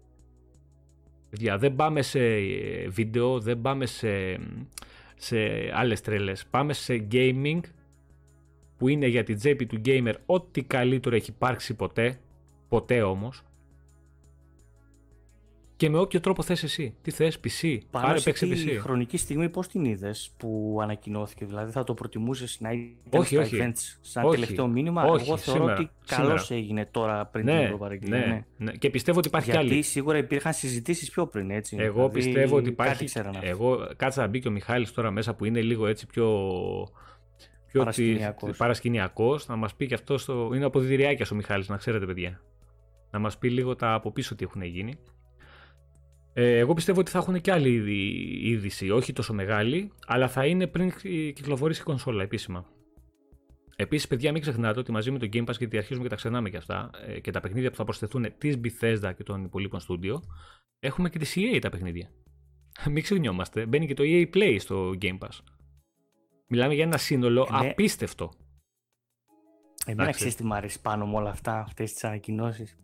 [1.31, 4.41] Παιδιά, δεν πάμε σε ε, βίντεο, δεν πάμε σε,
[5.17, 5.39] σε
[5.73, 6.47] άλλες τρέλες.
[6.47, 7.61] Πάμε σε gaming
[8.77, 12.21] που είναι για την τσέπη του gamer ό,τι καλύτερο έχει υπάρξει ποτέ,
[12.69, 13.43] ποτέ όμως,
[15.81, 16.95] και με όποιο τρόπο θες εσύ.
[17.03, 18.79] Τι θες, PC, Πάνω πάρε παίξε PC.
[18.81, 23.59] χρονική στιγμή πώς την είδες που ανακοινώθηκε, δηλαδή θα το προτιμούσες να ήταν όχι, όχι.
[23.61, 27.57] events σαν όχι, τελευταίο μήνυμα; Όχι, Εγώ θεωρώ σήμερα, ότι καλώς έγινε τώρα πριν ναι,
[27.57, 28.09] την Ευρωπαϊκή.
[28.09, 28.73] Ναι, ναι, ναι.
[28.73, 29.83] Και πιστεύω ότι υπάρχει Γιατί κι άλλη.
[29.83, 31.77] σίγουρα υπήρχαν συζητήσεις πιο πριν, έτσι.
[31.79, 33.05] Εγώ δηλαδή, πιστεύω ότι υπάρχει.
[33.13, 36.27] Κάτι Εγώ κάτσα να μπει και ο Μιχάλης τώρα μέσα που είναι λίγο έτσι πιο
[37.67, 38.57] πιο παρασκηνιακός.
[38.57, 40.51] παρασκηνιακός, να μας πει και αυτό στο...
[40.55, 42.41] είναι αποδητηριάκια ο Μιχάλης, να ξέρετε παιδιά.
[43.11, 44.99] Να μας πει λίγο τα από πίσω τι έχουν γίνει.
[46.33, 47.69] Ε, εγώ πιστεύω ότι θα έχουν και άλλη
[48.51, 50.93] είδηση, όχι τόσο μεγάλη, αλλά θα είναι πριν
[51.35, 52.67] κυκλοφορήσει η κονσόλα επίσημα.
[53.77, 56.51] Επίσης, παιδιά, μην ξεχνάτε ότι μαζί με το Game Pass, γιατί αρχίζουμε και τα ξεχνάμε
[56.51, 60.23] και αυτά, ε, και τα παιχνίδια που θα προσθεθούν της Bethesda και των υπολείπων στούντιο,
[60.81, 62.11] έχουμε και τη EA τα παιχνίδια.
[62.91, 63.67] μην ξεχνιόμαστε.
[63.67, 65.39] Μπαίνει και το EA Play στο Game Pass.
[66.49, 67.71] Μιλάμε για ένα σύνολο ε, ναι.
[67.71, 68.33] απίστευτο.
[69.87, 72.77] Εμένα ξέρεις τι μου αρέσει πάνω με όλα αυτά, αυτές τις ανακοινώσεις.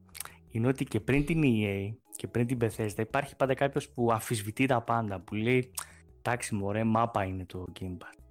[0.50, 4.66] Είναι ότι και πριν την EA και πριν την Bethesda υπάρχει πάντα κάποιος που αμφισβητεί
[4.66, 5.20] τα πάντα.
[5.20, 5.70] Που λέει,
[6.18, 8.24] εντάξει, μωρέ, μάπα είναι το Game Pass.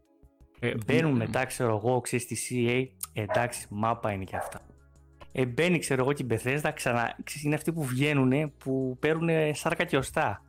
[0.60, 4.60] Ε, Μπαίνουν μετά, ξέρω εγώ, ξέρεις τη EA, εντάξει, μάπα είναι και αυτά.
[5.32, 7.16] Ε, μπαίνει, ξέρω εγώ, και η Bethesda ξανά.
[7.24, 10.42] Ξέρεις, είναι αυτοί που βγαίνουν, που παίρνουν σάρκα και οστά.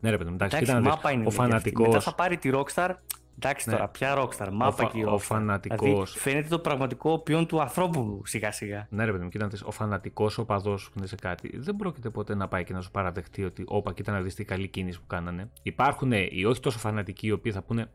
[0.00, 1.26] Ναι, ρε παιδί, εντάξει, εντάξει μάπα είναι.
[1.26, 1.82] Ο φανατικό.
[1.82, 2.90] Μετά θα πάρει τη Rockstar
[3.38, 3.74] Εντάξει ναι.
[3.74, 5.88] τώρα, πια Rockstar, μάπα και ο, ο φανατικός.
[5.88, 8.86] Δηλαδή, φαίνεται το πραγματικό ποιόν του ανθρώπου σιγά σιγά.
[8.90, 12.34] Ναι, ρε παιδί μου, κοίτα, ο φανατικός οπαδός που είναι σε κάτι δεν πρόκειται ποτέ
[12.34, 15.06] να πάει και να σου παραδεχτεί ότι, όπα, κοίτα να δεις τι καλή κίνηση που
[15.06, 15.50] κάνανε.
[15.62, 17.90] Υπάρχουν οι όχι τόσο φανατικοί οι οποίοι θα πούνε,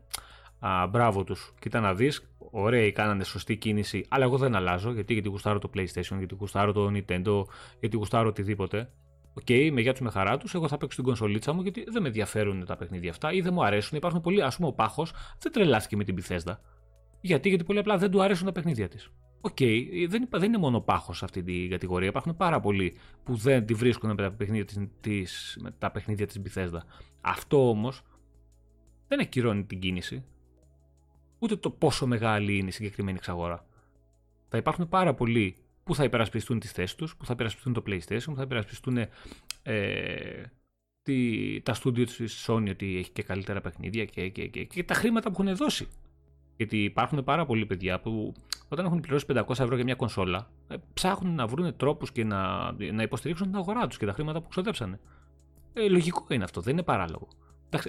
[0.64, 5.12] Α, μπράβο τους, κοίτα να δεις, ωραίοι κάνανε σωστή κίνηση, αλλά εγώ δεν αλλάζω γιατί,
[5.12, 7.44] γιατί γουστάρω το PlayStation, γιατί γουστάρω το Nintendo,
[7.80, 8.88] γιατί γουστάρω οτιδήποτε.
[9.34, 11.84] OK, okay, με γεια τους με χαρά τους, εγώ θα παίξω την κονσολίτσα μου γιατί
[11.88, 13.96] δεν με ενδιαφέρουν τα παιχνίδια αυτά ή δεν μου αρέσουν.
[13.96, 16.56] Υπάρχουν πολλοί, ας πούμε, ο Πάχος δεν τρελάθηκε με την Bethesda.
[17.20, 19.10] Γιατί, γιατί πολύ απλά δεν του αρέσουν τα παιχνίδια της.
[19.40, 22.08] OK, okay, δεν, δεν είναι μόνο Πάχος σε αυτή την κατηγορία.
[22.08, 24.64] Υπάρχουν πάρα πολλοί που δεν τη βρίσκουν με τα παιχνίδια
[25.00, 26.80] της, με τα παιχνίδια της Bethesda.
[27.20, 28.02] Αυτό όμως
[29.08, 30.24] δεν ακυρώνει την κίνηση.
[31.38, 33.66] Ούτε το πόσο μεγάλη είναι η συγκεκριμένη εξαγορά.
[34.48, 35.56] Θα υπάρχουν πάρα πολλοί
[35.92, 38.96] που θα υπερασπιστούν τις θέσεις τους, που θα υπερασπιστούν το PlayStation, που θα υπερασπιστούν
[39.62, 40.42] ε,
[41.02, 44.94] τη, τα στούντιο της Sony ότι έχει και καλύτερα παιχνίδια και, και, και, και, τα
[44.94, 45.88] χρήματα που έχουν δώσει.
[46.56, 48.34] Γιατί υπάρχουν πάρα πολλοί παιδιά που
[48.68, 52.72] όταν έχουν πληρώσει 500 ευρώ για μια κονσόλα, ε, ψάχνουν να βρουν τρόπους και να,
[52.72, 55.00] να υποστηρίξουν την αγορά τους και τα χρήματα που ξοδέψανε.
[55.72, 57.28] Ε, λογικό είναι αυτό, δεν είναι παράλογο.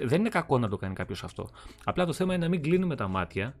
[0.02, 1.48] Δεν είναι κακό να το κάνει κάποιος αυτό.
[1.84, 3.52] Απλά το θέμα είναι να μην κλείνουμε τα μάτια ε,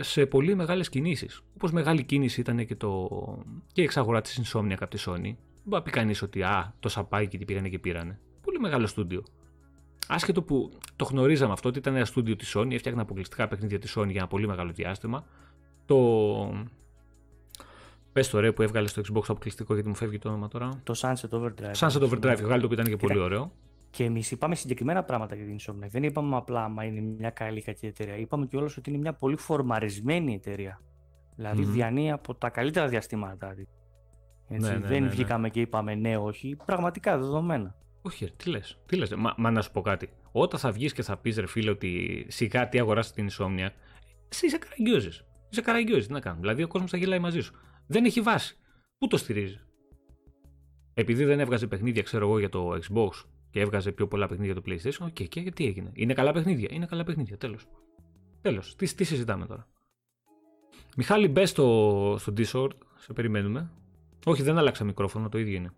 [0.00, 1.42] σε πολύ μεγάλες κινήσεις.
[1.54, 3.08] Όπως μεγάλη κίνηση ήταν και, το,
[3.72, 5.22] και η εξαγορά της Insomnia από τη Sony.
[5.22, 8.18] Δεν μπορεί να πει κανείς ότι α, το σαπάκι και τι πήγανε και πήρανε.
[8.42, 9.24] Πολύ μεγάλο στούντιο.
[10.08, 13.98] Άσχετο που το γνωρίζαμε αυτό ότι ήταν ένα στούντιο της Sony, έφτιαχνε αποκλειστικά παιχνίδια της
[13.98, 15.24] Sony για ένα πολύ μεγάλο διάστημα.
[15.86, 15.96] Το...
[18.12, 20.80] Πες το ρε που έβγαλε στο Xbox αποκλειστικό γιατί μου φεύγει το όνομα τώρα.
[20.82, 21.74] Το Sunset Overdrive.
[21.74, 23.52] Sunset Overdrive, βγάλει το που ήταν και πολύ ωραίο.
[23.90, 25.88] Και εμείς είπαμε συγκεκριμένα πράγματα για την Insomniac.
[25.88, 28.16] Δεν είπαμε απλά μα είναι μια καλή κακή εταιρεία.
[28.16, 30.80] Είπαμε κιόλας ότι είναι μια πολύ φορμαρισμένη εταιρεία.
[31.36, 31.72] Δηλαδή mm-hmm.
[31.72, 33.54] διανύει από τα καλύτερα διαστήματα.
[34.48, 36.56] Έτσι, ναι, ναι, δεν ναι, ναι, βγήκαμε και είπαμε ναι, όχι.
[36.64, 37.74] Πραγματικά δεδομένα.
[38.02, 38.78] Όχι, τι λες.
[38.86, 39.14] Τι λες.
[39.14, 40.08] Μα, μα, να σου πω κάτι.
[40.32, 43.70] Όταν θα βγεις και θα πεις, ρε φίλε, ότι σιγά τι αγοράσεις την Insomniac,
[44.28, 45.24] εσύ είσαι καραγκιόζης.
[45.48, 46.06] Είσαι καραγκιόζης.
[46.06, 46.40] Τι να κάνουμε.
[46.40, 47.54] Δηλαδή ο κόσμος θα γελάει μαζί σου.
[47.86, 48.56] Δεν έχει βάση.
[48.98, 49.66] Πού το στηρίζεις;
[50.94, 53.10] Επειδή δεν έβγαζε παιχνίδια, ξέρω εγώ, για το Xbox
[53.50, 55.00] και έβγαζε πιο πολλά παιχνίδια το PlayStation.
[55.00, 55.90] OK, okay, και τι έγινε.
[55.94, 56.68] Είναι καλά παιχνίδια.
[56.72, 57.36] Είναι καλά παιχνίδια.
[57.36, 57.66] Τέλος.
[58.40, 58.76] Τέλος.
[58.76, 59.68] Τι, τι συζητάμε τώρα;
[60.96, 62.70] Μιχάλη, μπες στο, στο Discord.
[62.96, 63.70] Σε περιμένουμε.
[64.24, 65.28] Όχι, δεν άλλαξα μικρόφωνο.
[65.28, 65.72] Το ίδιο είναι.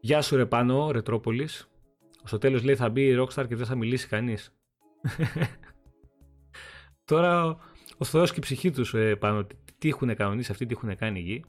[0.00, 1.70] Γεια σου, ρε Πάνο, Retropolis.
[2.24, 4.54] Στο τέλος λέει θα μπει η Rockstar και δεν θα μιλήσει κανείς.
[7.04, 7.56] τώρα
[7.98, 9.46] ο Θεός και η ψυχή τους ε, πάνω.
[9.78, 11.44] Τι έχουν κανονίσει αυτοί, τι έχουν κάνει εκεί;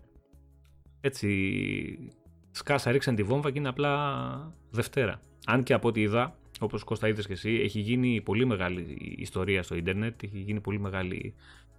[1.01, 2.13] Έτσι
[2.53, 5.21] σκάσα ρίξαν τη βόμβα και είναι απλά Δευτέρα.
[5.45, 9.63] Αν και από ό,τι είδα, όπως Κώστα είδες και εσύ, έχει γίνει πολύ μεγάλη ιστορία
[9.63, 11.33] στο ίντερνετ, έχει γίνει πολύ μεγάλη,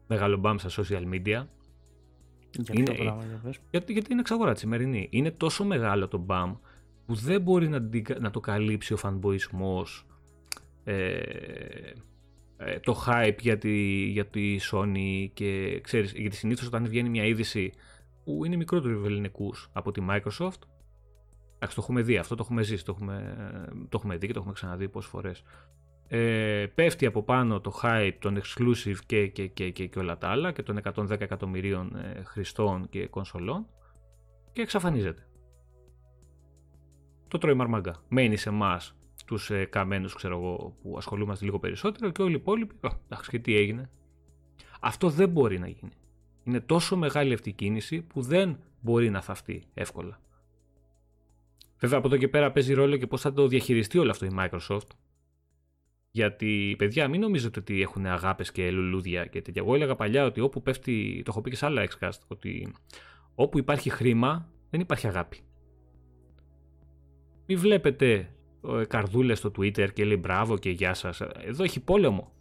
[0.06, 1.46] μεγάλο μπαμ στα social media.
[2.50, 3.24] Γιατί είναι, το πράγμα,
[3.70, 5.08] γιατί, γιατί είναι εξαγορά τη σημερινή.
[5.10, 6.54] Είναι τόσο μεγάλο το μπαμ
[7.06, 7.88] που δεν μπορεί να,
[8.20, 10.06] να το καλύψει ο φανμποϊσμός
[10.84, 11.20] ε,
[12.56, 17.24] ε, το hype για τη, για τη Sony και ξέρεις, γιατί συνήθως όταν βγαίνει μια
[17.24, 17.72] είδηση
[18.24, 20.62] που είναι μικρότερο ελληνικούς από τη Microsoft,
[21.54, 23.34] εντάξει το έχουμε δει, αυτό το έχουμε ζήσει, το έχουμε,
[23.88, 25.42] το έχουμε δει και το έχουμε ξαναδεί πόσες φορές.
[26.08, 30.28] Ε, πέφτει από πάνω το hype των exclusive και, και, και, και, και όλα τα
[30.28, 33.66] άλλα και των 110 εκατομμυρίων ε, χρηστών και κονσολών
[34.52, 35.26] και εξαφανίζεται.
[37.28, 38.02] Το τρώει μαρμαγκά.
[38.08, 42.38] Μένει σε εμάς τους ε, καμένους, ξέρω εγώ, που ασχολούμαστε λίγο περισσότερο και όλοι οι
[42.40, 42.74] υπόλοιποι.
[43.04, 43.90] Εντάξει, και τι έγινε.
[44.80, 45.92] Αυτό δεν μπορεί να γίνει.
[46.44, 50.20] Είναι τόσο μεγάλη αυτή η κίνηση που δεν μπορεί να θαυτεί εύκολα.
[51.78, 54.30] Βέβαια από εδώ και πέρα παίζει ρόλο και πώς θα το διαχειριστεί όλο αυτό η
[54.38, 54.88] Microsoft.
[56.10, 59.62] Γιατί, παιδιά, μην νομίζετε ότι έχουν αγάπες και λουλούδια και τέτοια.
[59.62, 62.74] Εγώ έλεγα παλιά ότι όπου πέφτει, το έχω πει και σε άλλα Xcast, ότι
[63.34, 65.40] όπου υπάρχει χρήμα δεν υπάρχει αγάπη.
[67.46, 68.30] Μην βλέπετε
[68.68, 71.20] ε, καρδούλες στο Twitter και λέει μπράβο και γεια σας.
[71.20, 72.32] Εδώ έχει πόλεμο.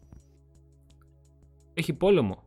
[1.73, 2.43] Έχει πόλεμο.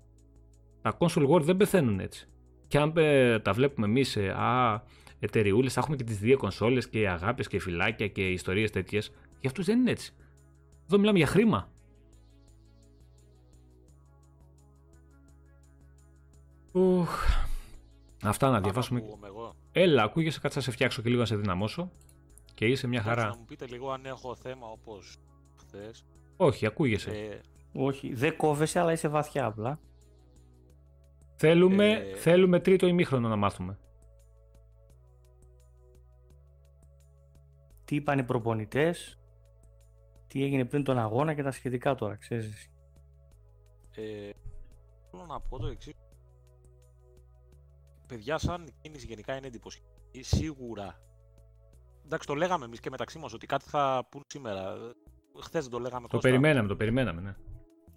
[0.87, 2.29] Τα console war δεν πεθαίνουν έτσι.
[2.69, 4.83] Και αν ε, τα βλέπουμε εμείς σε α,
[5.19, 9.13] εταιρεούλες, θα έχουμε και τις δύο κονσόλες και αγάπες και φυλάκια και ιστορίες τέτοιες.
[9.41, 10.15] Για αυτούς δεν είναι έτσι.
[10.87, 11.71] Εδώ μιλάμε για χρήμα.
[18.23, 19.03] Αυτά να διαβάσουμε.
[19.73, 21.91] Έλα, ακούγεσαι, κάτσε να σε φτιάξω και λίγο να σε δυναμώσω.
[22.55, 23.27] Και είσαι μια χαρά.
[23.27, 25.17] Να μου πείτε λίγο αν έχω θέμα όπως
[25.57, 26.05] χθες.
[26.37, 27.11] Όχι, ακούγεσαι.
[27.11, 27.41] Ε,
[27.73, 29.79] όχι, δεν κόβεσαι, αλλά είσαι βαθιά απλά.
[31.37, 32.17] Θέλουμε, ε...
[32.17, 33.79] θέλουμε τρίτο ημίχρονο να μάθουμε.
[37.85, 39.19] Τι είπαν οι προπονητές,
[40.27, 42.71] τι έγινε πριν τον αγώνα και τα σχετικά τώρα, ξέρεις.
[43.95, 44.31] Ε,
[45.11, 45.95] θέλω να πω το εξής.
[48.07, 50.23] Παιδιά, σαν κίνηση γενικά είναι εντυπωσιακή.
[50.23, 51.01] Σίγουρα
[52.07, 54.75] εντάξει, το λέγαμε εμείς και μεταξύ μας ότι κάτι θα πούν σήμερα.
[55.41, 57.35] Χθες δεν το λέγαμε Το περιμέναμε, το περιμέναμε, ναι.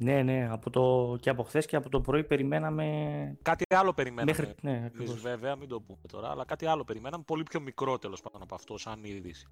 [0.02, 1.16] Ναι, ναι, από το...
[1.22, 3.38] και από χθες και από το πρωί περιμέναμε.
[3.42, 4.32] Κάτι άλλο περιμέναμε.
[4.38, 4.56] Μέχρι...
[4.62, 7.24] Ναι, βέβαια, μην το πούμε τώρα, αλλά κάτι άλλο περιμέναμε.
[7.24, 9.48] Πολύ πιο μικρό τέλος πάντων από αυτό, σαν είδηση.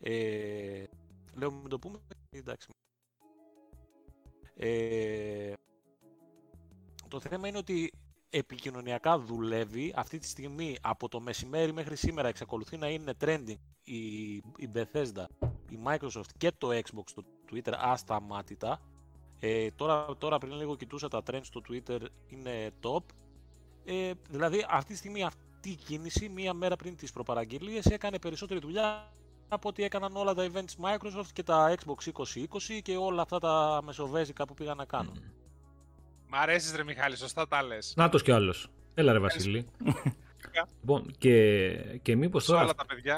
[0.00, 0.84] Ε...
[1.34, 1.98] Λέω, μην το πούμε.
[2.30, 2.68] Εντάξει.
[4.56, 5.52] Ε...
[7.08, 7.92] Το θέμα είναι ότι
[8.30, 9.92] επικοινωνιακά δουλεύει.
[9.96, 15.24] Αυτή τη στιγμή από το μεσημέρι μέχρι σήμερα εξακολουθεί να είναι trending η, η Bethesda,
[15.70, 18.80] η Microsoft και το Xbox στο Twitter ασταμάτητα.
[19.44, 23.02] Ε, τώρα, τώρα πριν λίγο κοιτούσα τα trends στο Twitter είναι top.
[23.84, 28.60] Ε, δηλαδή αυτή τη στιγμή αυτή η κίνηση μία μέρα πριν τις προπαραγγελίες έκανε περισσότερη
[28.60, 29.12] δουλειά
[29.48, 33.80] από ό,τι έκαναν όλα τα events Microsoft και τα Xbox 2020 και όλα αυτά τα
[33.84, 35.22] μεσοβέζικα που πήγαν να κάνουν.
[36.28, 37.94] Μ' αρέσεις ρε Μιχάλη, σωστά τα λες.
[37.96, 38.68] Νάτος κι άλλος.
[38.94, 39.66] Έλα ρε Βασίλη.
[40.80, 41.68] Λοιπόν, και,
[42.02, 42.68] και, μήπως τώρα,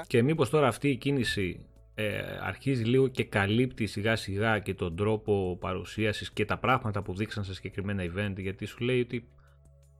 [0.07, 4.95] και μήπως τώρα αυτή η κίνηση ε, αρχίζει λίγο και καλύπτει σιγά σιγά και τον
[4.95, 9.27] τρόπο παρουσίασης και τα πράγματα που δείξαν σε συγκεκριμένα event γιατί σου λέει ότι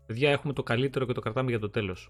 [0.06, 2.10] παιδιά έχουμε το καλύτερο και το κρατάμε για το τέλος.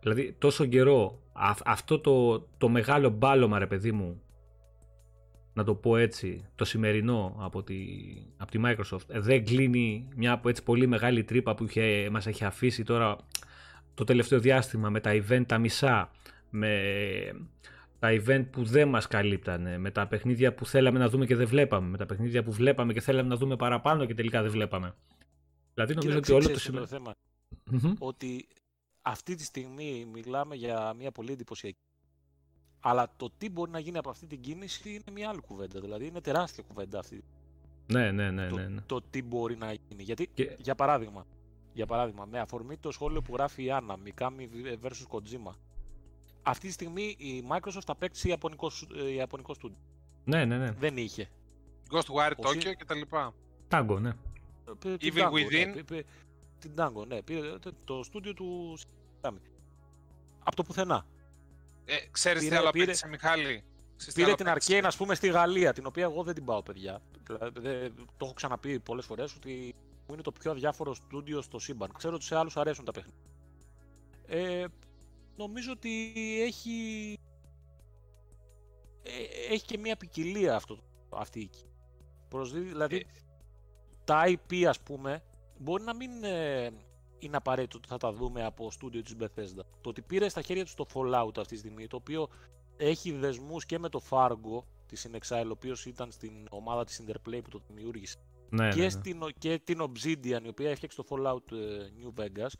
[0.00, 1.22] Δηλαδή τόσο καιρό
[1.64, 4.22] αυτό το, το μεγάλο μπάλωμα ρε παιδί μου
[5.52, 7.76] να το πω έτσι, το σημερινό από τη,
[8.36, 12.84] από τη Microsoft δεν κλείνει μια έτσι πολύ μεγάλη τρύπα που είχε, μας έχει αφήσει
[12.84, 13.16] τώρα
[13.94, 16.10] το τελευταίο διάστημα με τα event τα μισά,
[16.50, 16.80] με
[18.00, 21.46] τα event που δεν μας καλύπτανε, με τα παιχνίδια που θέλαμε να δούμε και δεν
[21.46, 24.94] βλέπαμε, με τα παιχνίδια που βλέπαμε και θέλαμε να δούμε παραπάνω και τελικά δεν βλέπαμε.
[25.74, 26.86] Δηλαδή νομίζω ότι όλο το σημείο...
[26.86, 27.12] θέμα,
[27.98, 28.48] ότι
[29.02, 31.78] αυτή τη στιγμή μιλάμε για μια πολύ εντυπωσιακή
[32.80, 35.80] αλλά το τι μπορεί να γίνει από αυτή την κίνηση είναι μια άλλη κουβέντα.
[35.80, 37.24] Δηλαδή είναι τεράστια κουβέντα αυτή.
[37.86, 38.46] Ναι, ναι, ναι.
[38.46, 38.80] ναι, ναι.
[38.86, 40.02] Το, τι μπορεί να γίνει.
[40.02, 41.26] Γιατί, για παράδειγμα,
[41.72, 44.48] για παράδειγμα, με αφορμή το σχόλιο που γράφει η Άννα, Mikami
[44.82, 45.54] vs Kojima.
[46.42, 49.78] Αυτή τη στιγμή η Microsoft απέκτησε Ιαπωνικός, ε, Ιαπωνικός στούντιο.
[50.24, 50.72] Ναι, ναι, ναι.
[50.72, 51.28] Δεν είχε.
[51.90, 53.34] Ghostwire Tokyo και τα λοιπά.
[53.70, 54.08] Tango, ναι.
[54.84, 55.84] Ε, Evil Within.
[55.90, 56.02] Ναι,
[56.58, 57.22] την Tango, ναι.
[57.22, 58.78] Πήρε το στούντιο του
[60.42, 61.06] από το πουθενά.
[61.84, 63.64] Ε, ξέρεις τι άλλο απέκτησε, Μιχάλη;
[64.14, 67.02] Πήρε την Arcane, ας πούμε, στη Γαλλία, την οποία εγώ δεν την πάω, παιδιά.
[67.52, 69.74] Δηλαδή, το έχω ξαναπεί πολλές φορές ότι
[70.10, 71.92] είναι το πιο αδιάφορο στούντιο στο σύμπαν.
[71.96, 73.20] Ξέρω ότι σε άλλους αρέσουν τα παιχνίδια.
[74.26, 74.64] Ε,
[75.40, 77.18] νομίζω ότι έχει,
[79.02, 80.78] ε, έχει και μια ποικιλία αυτό,
[81.10, 81.50] αυτή η
[82.48, 83.04] Δηλαδή, ε.
[84.04, 85.22] τα IP, ας πούμε,
[85.58, 86.70] μπορεί να μην ε,
[87.18, 89.64] είναι απαραίτητο ότι θα τα δούμε από στούντιο της Bethesda.
[89.80, 92.28] Το ότι πήρε στα χέρια τους το Fallout αυτή τη στιγμή, το οποίο
[92.76, 97.40] έχει δεσμούς και με το Fargo της Inexile, ο οποίος ήταν στην ομάδα της Interplay
[97.42, 98.18] που το δημιούργησε,
[98.50, 98.88] ναι, και, ναι, ναι.
[98.88, 102.50] Στην, και την Obsidian, η οποία έφτιαξε το Fallout ε, New Vegas,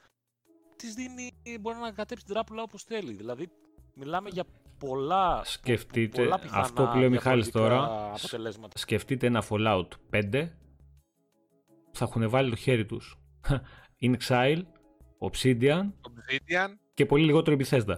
[0.81, 3.12] της δίνει, μπορεί να ανακατέψει την τράπουλα όπως θέλει.
[3.12, 3.49] Δηλαδή,
[3.95, 4.45] μιλάμε για
[4.79, 8.79] πολλά, Σκεφτείτε, πολλά πιθανά αυτό που λέει ο Μιχάλης τώρα, αποτελέσματα.
[8.79, 10.49] σκεφτείτε ένα Fallout 5
[11.93, 13.19] θα έχουν βάλει το χέρι τους
[14.03, 14.62] In Exile,
[15.19, 16.69] Obsidian, Obsidian.
[16.95, 17.97] και πολύ λιγότερο η Bethesda.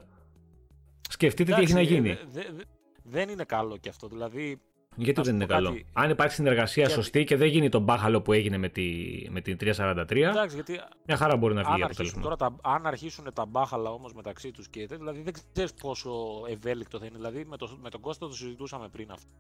[1.09, 2.19] Σκεφτείτε τι έχει να γίνει.
[2.31, 2.63] Δε, δε,
[3.03, 4.09] δεν είναι καλό και αυτό.
[4.09, 4.61] Δηλαδή,
[4.97, 5.69] Γιατί δεν είναι καλό.
[5.69, 5.87] Κάτι...
[5.93, 7.03] Αν υπάρχει συνεργασία γιατί...
[7.03, 8.85] σωστή και δεν γίνει το μπάχαλο που έγινε με, τη,
[9.31, 12.21] με την 343, Εντάξει, γιατί μια χαρά μπορεί να βγει αυτό.
[12.21, 16.11] Τώρα, τα, αν αρχίσουν τα μπάχαλα όμως μεταξύ τους και δηλαδή δεν ξέρεις πόσο
[16.49, 17.17] ευέλικτο θα είναι.
[17.17, 19.31] Δηλαδή με, το, με τον Κώστα το συζητούσαμε πριν αυτό.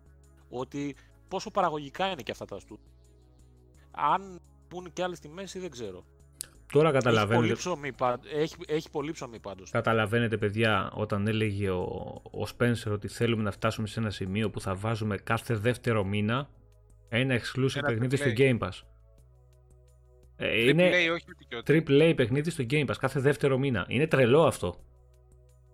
[0.49, 0.97] Ότι
[1.29, 2.79] πόσο παραγωγικά είναι και αυτά τα στου.
[3.91, 6.05] Αν πούνε και άλλες τιμές ή δεν ξέρω.
[6.73, 7.53] Τώρα καταλαβαίνετε.
[7.53, 7.91] Έχει πολύ ψωμί,
[8.35, 9.71] έχει, έχει πολύ ψωμί πάντως.
[9.71, 11.83] Καταλαβαίνετε, παιδιά, όταν έλεγε ο,
[12.25, 16.49] ο Spencer ότι θέλουμε να φτάσουμε σε ένα σημείο που θα βάζουμε κάθε δεύτερο μήνα
[17.09, 18.81] ένα exclusive ένα παιχνίδι στο Game Pass.
[20.37, 20.91] Ε, είναι
[21.67, 23.85] triple A παιχνίδι στο Game Pass κάθε δεύτερο μήνα.
[23.89, 24.85] Είναι τρελό αυτό.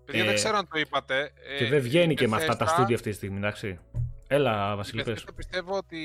[0.05, 1.33] Παιδιά, ε, δεν ξέρω αν το είπατε.
[1.59, 3.79] Και ε, δεν βγαίνει και με αυτά τα στούντια αυτή τη στιγμή, εντάξει.
[4.27, 5.99] Έλα, Βασίλη, Πιστεύω ότι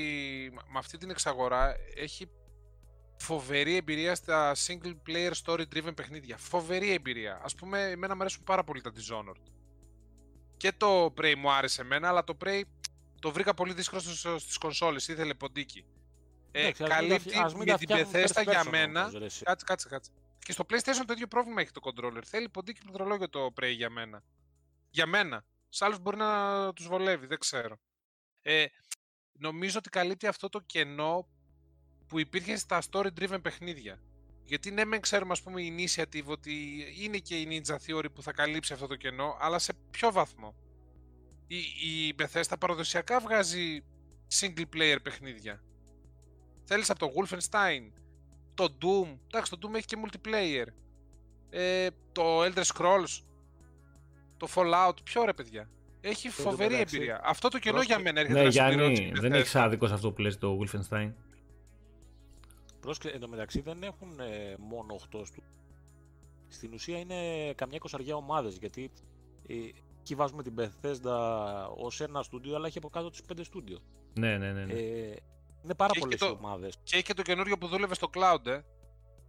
[0.52, 2.28] με αυτή την εξαγορά έχει
[3.16, 6.36] φοβερή εμπειρία στα single player story driven παιχνίδια.
[6.36, 7.34] Φοβερή εμπειρία.
[7.34, 9.50] Α πούμε, εμένα μου αρέσουν πάρα πολύ τα Dishonored.
[10.56, 12.62] Και το Prey μου άρεσε εμένα, αλλά το Prey
[13.20, 14.00] το βρήκα πολύ δύσκολο
[14.38, 15.08] στις κονσόλες.
[15.08, 15.84] Ήθελε ποντίκι.
[16.50, 19.10] Ε, καλύπτει με την Bethesda για μένα.
[19.44, 20.10] Κάτσε, κάτσε, κάτσε.
[20.38, 22.22] Και στο PlayStation το ίδιο πρόβλημα έχει το controller.
[22.24, 24.22] Θέλει ποντίκι πληκτρολόγιο το Prey για μένα.
[24.90, 25.44] Για μένα.
[25.68, 27.78] Σε άλλους μπορεί να τους βολεύει, δεν ξέρω.
[28.42, 28.64] Ε,
[29.32, 31.28] νομίζω ότι καλύπτει αυτό το κενό
[32.06, 34.00] που υπήρχε στα story-driven παιχνίδια.
[34.44, 36.52] Γιατί ναι, μεν ξέρουμε, ας πούμε, η initiative ότι
[37.02, 40.54] είναι και η Ninja Theory που θα καλύψει αυτό το κενό, αλλά σε ποιο βαθμό.
[41.46, 43.84] Η, η Bethesda παραδοσιακά βγάζει
[44.40, 45.62] single player παιχνίδια.
[46.64, 47.90] Θέλεις από το Wolfenstein,
[48.54, 50.66] το Doom, εντάξει το Doom έχει και multiplayer,
[51.50, 53.22] ε, το Elder Scrolls,
[54.36, 55.68] το Fallout, ποιο ρε παιδιά.
[56.00, 57.20] Έχει φοβερή εμπειρία.
[57.24, 60.38] Αυτό το κενό για μένα έρχεται ναι, να Γιάννη, δεν έχεις άδικο αυτό που λες
[60.38, 61.12] το Wolfenstein.
[62.84, 65.42] Πρόσκλε, μεταξύ δεν έχουν ε, μόνο 8 στου.
[66.48, 68.90] Στην ουσία είναι καμιά εικοσαριά ομάδες γιατί
[69.46, 69.54] ε,
[70.00, 71.16] εκεί βάζουμε την Bethesda
[71.76, 73.78] ως ένα στούντιο, αλλά έχει από κάτω τις 5 στούντιο.
[74.14, 74.64] Ναι, ναι, ναι.
[74.64, 74.72] ναι.
[74.72, 75.16] Ε,
[75.64, 76.76] είναι πάρα πολλές ομάδες.
[76.82, 78.60] Και έχει και το καινούριο που δούλευε στο cloud, ε.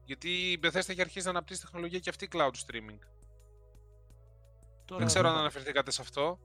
[0.05, 2.99] Γιατί η Bethesda έχει αρχίσει να αναπτύσσει τεχνολογία και αυτή cloud streaming.
[4.85, 6.39] Τώρα, δεν ξέρω αν αναφερθήκατε σε αυτό.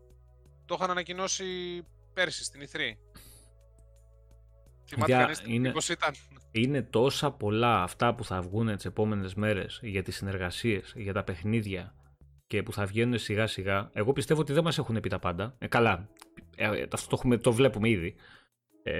[0.66, 1.44] Το είχαν ανακοινώσει
[2.12, 2.79] πέρσι στην E3.
[4.90, 5.70] Θυμάται κανείς είναι...
[5.70, 6.14] πώς ήταν;
[6.50, 11.24] είναι τόσα πολλά αυτά που θα βγουν τις επόμενες μέρες για τις συνεργασίες, για τα
[11.24, 11.94] παιχνίδια
[12.46, 13.90] και που θα βγαίνουν σιγά σιγά.
[13.92, 15.55] Εγώ πιστεύω ότι δεν μας έχουν πει τα πάντα.
[15.59, 16.09] Ε, καλά,
[16.57, 18.14] ε, αυτό το, έχουμε, το βλέπουμε ήδη.
[18.83, 18.92] Ε,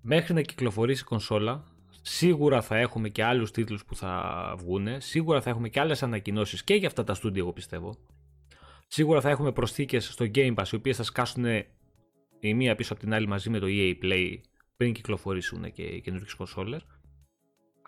[0.00, 1.64] μέχρι να κυκλοφορήσει η κονσόλα,
[2.02, 6.64] σίγουρα θα έχουμε και άλλους τίτλους που θα βγουν, σίγουρα θα έχουμε και άλλες ανακοινώσεις
[6.64, 7.96] και για αυτά τα στούντια εγώ πιστεύω.
[8.86, 11.44] Σίγουρα θα έχουμε προσθήκες στο Game Pass, οι οποίες θα σκάσουν
[12.40, 14.40] η μία πίσω από την άλλη μαζί με το EA Play
[14.76, 16.86] πριν κυκλοφορήσουν και οι καινούργιες κονσόλες.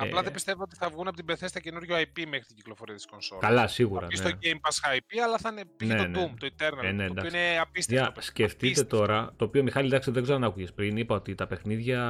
[0.01, 0.23] Απλά ε...
[0.23, 3.45] δεν πιστεύω ότι θα βγουν από την Bethesda καινούριο IP μέχρι την κυκλοφορία της κονσόλας.
[3.45, 4.07] Καλά, σίγουρα.
[4.11, 4.29] Θα ναι.
[4.29, 6.25] στο Game Pass IP, αλλά θα είναι πήγε ναι, το ναι.
[6.25, 6.85] Doom, το Eternal.
[6.85, 8.13] Ε, ναι, το οποίο είναι απίστευτο.
[8.13, 8.97] Για, σκεφτείτε απίστευτο.
[8.97, 12.03] τώρα, το οποίο Μιχάλη εντάξει δεν ξέρω αν άκουγες πριν, είπα ότι τα παιχνίδια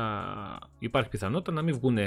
[0.78, 1.98] υπάρχει πιθανότητα να μην βγουν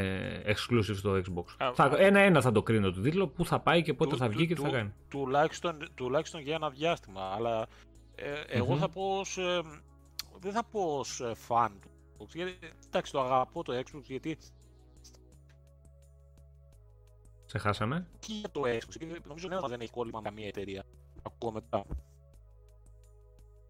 [0.45, 1.73] exclusive στο Xbox.
[1.97, 4.55] Ένα-ένα θα το κρίνω το τίτλο, πού θα πάει και πότε του, θα βγει και
[4.55, 4.93] τι θα κάνει.
[5.09, 7.21] Τουλάχιστον, τουλάχιστον για ένα διάστημα.
[7.35, 7.67] Αλλά
[8.15, 8.77] ε, εγώ mm-hmm.
[8.77, 9.61] θα πω ως, ε,
[10.43, 12.27] δεν θα πω ως φαν του Xbox.
[12.33, 14.37] Γιατί, εντάξει, το αγαπώ το Xbox γιατί.
[17.45, 18.07] Σε χάσαμε.
[18.19, 18.97] Και για το Xbox.
[18.99, 20.83] Γιατί νομίζω ότι δεν έχει κόλλημα με καμία εταιρεία.
[21.23, 21.85] Ακούω μετά.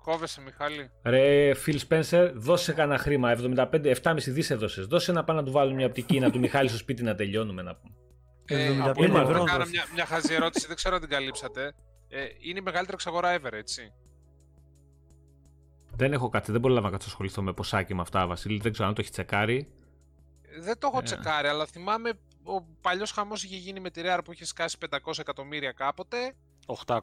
[0.03, 0.91] Κόβεσαι, Μιχάλη.
[1.03, 3.31] Ρε, Phil Spencer, δώσε κανένα χρήμα.
[3.31, 4.85] 75, 7,5 δις έδωσες.
[4.85, 7.61] Δώσε να πάμε να του βάλουμε μια οπτική να του Μιχάλη στο σπίτι να τελειώνουμε
[7.61, 7.95] να πούμε.
[8.45, 9.37] Ε, 75 ευρώ.
[9.37, 11.73] Να κάνω μια, μια χαζή ερώτηση, δεν ξέρω αν την καλύψατε.
[12.07, 13.93] Ε, είναι η μεγαλύτερη εξαγορά ever, έτσι.
[15.95, 18.59] Δεν έχω κάτι, δεν μπορώ να ασχοληθώ με ποσάκι με αυτά, Βασίλη.
[18.59, 19.71] Δεν ξέρω αν το έχει τσεκάρει.
[20.59, 21.03] Δεν το έχω ε.
[21.03, 22.11] τσεκάρει, αλλά θυμάμαι
[22.43, 26.35] ο παλιός χαμός είχε γίνει με τη Rare που είχε σκάσει 500 εκατομμύρια κάποτε.
[26.85, 26.99] 800.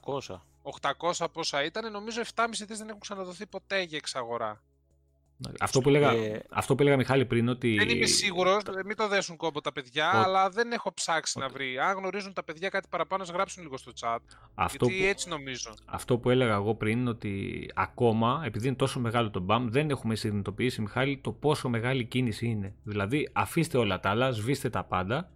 [0.98, 4.62] 800 πόσα ήταν, νομίζω 7,5 δις δεν έχουν ξαναδοθεί ποτέ για εξαγορά.
[5.61, 6.42] Αυτό που, έλεγα, ε...
[6.50, 7.76] αυτό που έλεγα Μιχάλη πριν ότι...
[7.76, 11.79] Δεν είμαι σίγουρος, μην το δέσουν κόμπο τα παιδιά, αλλά δεν έχω ψάξει να βρει.
[11.79, 14.19] Αν γνωρίζουν τα παιδιά κάτι παραπάνω, να γράψουν λίγο στο chat.
[14.54, 15.08] Αυτό γιατί που...
[15.08, 15.75] έτσι νομίζω.
[15.85, 19.90] Αυτό που έλεγα εγώ πριν είναι ότι ακόμα, επειδή είναι τόσο μεγάλο το BAM, δεν
[19.90, 22.75] έχουμε συνειδητοποιήσει, Μιχάλη, το πόσο μεγάλη κίνηση είναι.
[22.83, 25.31] Δηλαδή, αφήστε όλα τα άλλα, σβήστε τα πάντα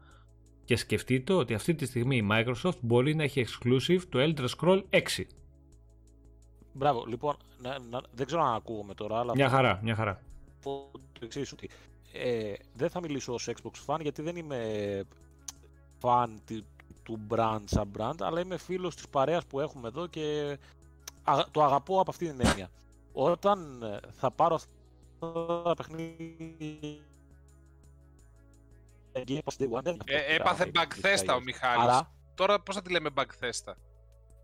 [0.64, 4.82] και σκεφτείτε ότι αυτή τη στιγμή η Microsoft μπορεί να έχει exclusive το Elder Scroll
[4.90, 5.00] 6.
[6.74, 9.32] Μπράβο, λοιπόν, να, να, δεν ξέρω αν ακούγομαι τώρα, αλλά...
[9.34, 10.20] Μια χαρά, μια χαρά.
[10.62, 11.70] Το εξής ότι
[12.12, 15.02] ε, δεν θα μιλήσω ως Xbox fan γιατί δεν είμαι
[16.00, 16.64] fan του
[17.04, 20.58] του brand σαν brand, αλλά είμαι φίλος της παρέας που έχουμε εδώ και
[21.50, 22.68] το αγαπώ από αυτή την έννοια.
[23.12, 24.68] Όταν ε, θα πάρω αυτά
[25.62, 27.02] τα παιχνίδια
[30.04, 32.00] ε, έπαθε μπαγκθέστα ο Μιχάλης.
[32.34, 33.76] Τώρα πώς θα τη λέμε μπαγκθέστα.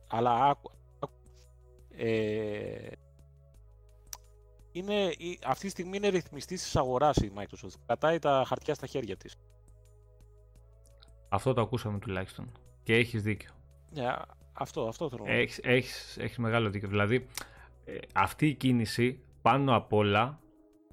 [0.07, 0.71] Αλλά άκου,
[2.03, 2.93] ε,
[4.73, 5.13] είναι,
[5.47, 7.81] αυτή τη στιγμή είναι ρυθμιστής της αγοράς η Microsoft.
[7.87, 9.37] Κατάει τα χαρτιά στα χέρια της.
[11.29, 12.53] Αυτό το ακούσαμε τουλάχιστον.
[12.83, 13.51] Και έχεις δίκιο.
[13.91, 14.13] Ναι,
[14.53, 16.89] αυτό, αυτό θέλω να έχεις, έχεις, έχεις μεγάλο δίκιο.
[16.89, 17.27] Δηλαδή,
[17.85, 20.41] ε, αυτή η κίνηση πάνω απ' όλα,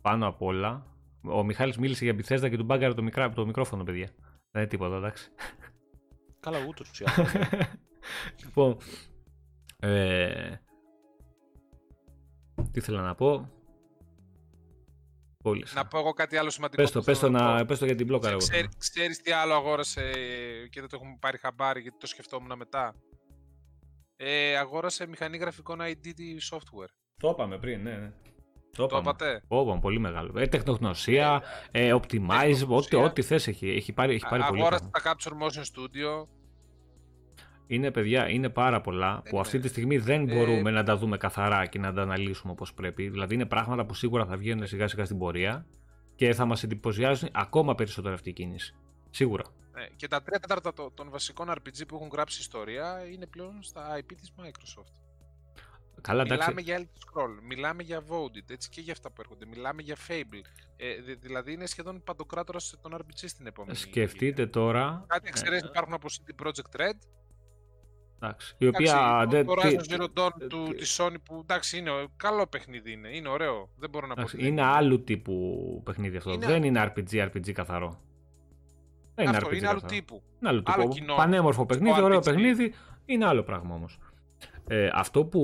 [0.01, 0.85] πάνω απ' όλα,
[1.23, 4.09] ο Μιχάλης μίλησε για Bethesda και του μπάγκαρε το, μικρά, το μικρόφωνο, παιδιά.
[4.51, 5.29] Δεν είναι τίποτα, εντάξει.
[6.39, 7.03] Καλά, ούτως ή
[8.43, 8.77] Λοιπόν,
[9.79, 10.55] ε,
[12.71, 13.51] τι ήθελα να πω;
[15.73, 16.81] Να πω εγώ κάτι άλλο σημαντικό.
[16.81, 18.35] Πες το, πες το, να, πες το για την μπλόκα.
[18.35, 20.11] Ξέρει, ξέρεις τι άλλο αγόρασε
[20.69, 22.95] και δεν το έχουμε πάρει χαμπάρι γιατί το σκεφτόμουν μετά;
[24.15, 26.91] Ε, αγόρασε μηχανή γραφικών IDT software.
[27.17, 28.11] Το είπαμε πριν, ναι, ναι.
[28.71, 30.39] Το, το είπατε; Είπαμε, πολύ μεγάλο.
[30.39, 34.61] Ε, τεχνογνωσία, ε, ε, optimize, ό,τι, ό,τι θες έχει, έχει πάρει, έχει πάρει πολύ.
[34.61, 36.27] Αγόρασε τα Capture Motion Studio.
[37.67, 41.17] Είναι παιδιά, είναι πάρα πολλά που αυτή τη στιγμή δεν ε, μπορούμε να τα δούμε
[41.17, 43.09] καθαρά και να τα αναλύσουμε όπως πρέπει.
[43.09, 45.65] Δηλαδή είναι πράγματα που σίγουρα θα βγαίνουν σιγά σιγά στην πορεία
[46.15, 48.75] και θα μας εντυπωσιάζουν ακόμα περισσότερο αυτή η κίνηση.
[49.09, 49.43] Σίγουρα.
[49.73, 53.99] Ναι, και τα τρία τέταρτα των βασικών RPG που έχουν γράψει ιστορία είναι πλέον στα
[53.99, 55.07] IP της Microsoft.
[56.01, 59.45] Καλά, μιλάμε για Elder Scroll, μιλάμε για Voted, έτσι και για αυτά που έρχονται.
[59.45, 60.41] Μιλάμε για Fable.
[60.77, 63.77] Ε, δηλαδή είναι σχεδόν παντοκράτορας των RPG στην επόμενη.
[63.77, 65.05] Σκεφτείτε τώρα.
[65.07, 66.97] Κάτι εξαιρέσει ε, υπάρχουν από CD Projekt Red.
[68.19, 69.19] Εντάξει, η οποία.
[69.23, 73.29] Εντάξει, το Horizon Zero Dawn του, της Sony που εντάξει είναι καλό παιχνίδι είναι, είναι
[73.29, 74.23] ωραίο, δεν μπορώ να πω.
[74.37, 78.01] Είναι άλλου τύπου παιχνίδι αυτό, δεν είναι RPG, RPG καθαρό.
[79.15, 80.23] Δεν είναι αυτό, RPG είναι άλλου τύπου.
[80.39, 80.87] Είναι άλλου τύπου.
[80.87, 82.73] Κοινό, Πανέμορφο παιχνίδι, ωραίο παιχνίδι,
[83.05, 83.99] είναι άλλο πράγμα όμως.
[84.67, 85.41] Ε, αυτό που...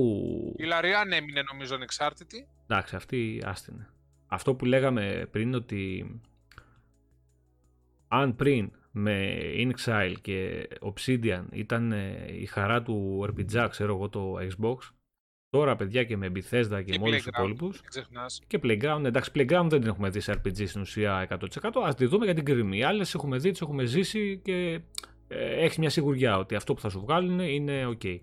[0.56, 2.48] Η Λαριάν έμεινε νομίζω ανεξάρτητη.
[2.66, 3.88] Εντάξει, αυτή άστινε.
[4.26, 6.10] Αυτό που λέγαμε πριν ότι
[8.08, 14.34] αν πριν με Inxile και Obsidian ήταν ε, η χαρά του RPG, ξέρω εγώ, το
[14.38, 14.76] Xbox.
[15.50, 17.82] Τώρα, παιδιά, και με Bethesda και, και με όλους τους υπόλοιπους.
[18.46, 19.04] Και Playground.
[19.04, 21.36] Εντάξει, Playground δεν την έχουμε δει σε RPG στην ουσία 100%.
[21.86, 22.82] Α τη δούμε για την κρυμή.
[22.82, 24.80] Άλλες έχουμε δει, τις έχουμε ζήσει και
[25.28, 28.18] ε, έχει μια σιγουριά ότι αυτό που θα σου βγάλουν είναι OK.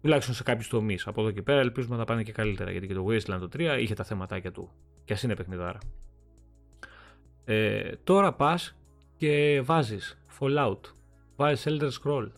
[0.00, 1.06] Τουλάχιστον σε κάποιους τομείς.
[1.06, 2.70] Από εδώ και πέρα ελπίζουμε να πάνε και καλύτερα.
[2.70, 4.70] Γιατί και το Wasteland 3 είχε τα θέματάκια του.
[5.04, 5.78] Και ας είναι παιχνιδάρα.
[7.44, 8.74] Ε, τώρα πας
[9.20, 10.80] και βάζεις Fallout,
[11.36, 12.30] βάζεις Elder Scroll.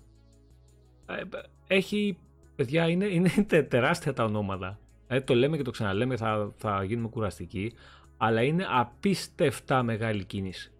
[1.07, 1.23] Ε,
[1.67, 2.19] έχει,
[2.57, 3.31] παιδιά, είναι, είναι
[3.69, 4.79] τεράστια τα ονόματα.
[5.07, 7.73] Ε, το λέμε και το ξαναλέμε, θα, θα γίνουμε κουραστικοί,
[8.17, 10.73] αλλά είναι απίστευτα μεγάλη κίνηση.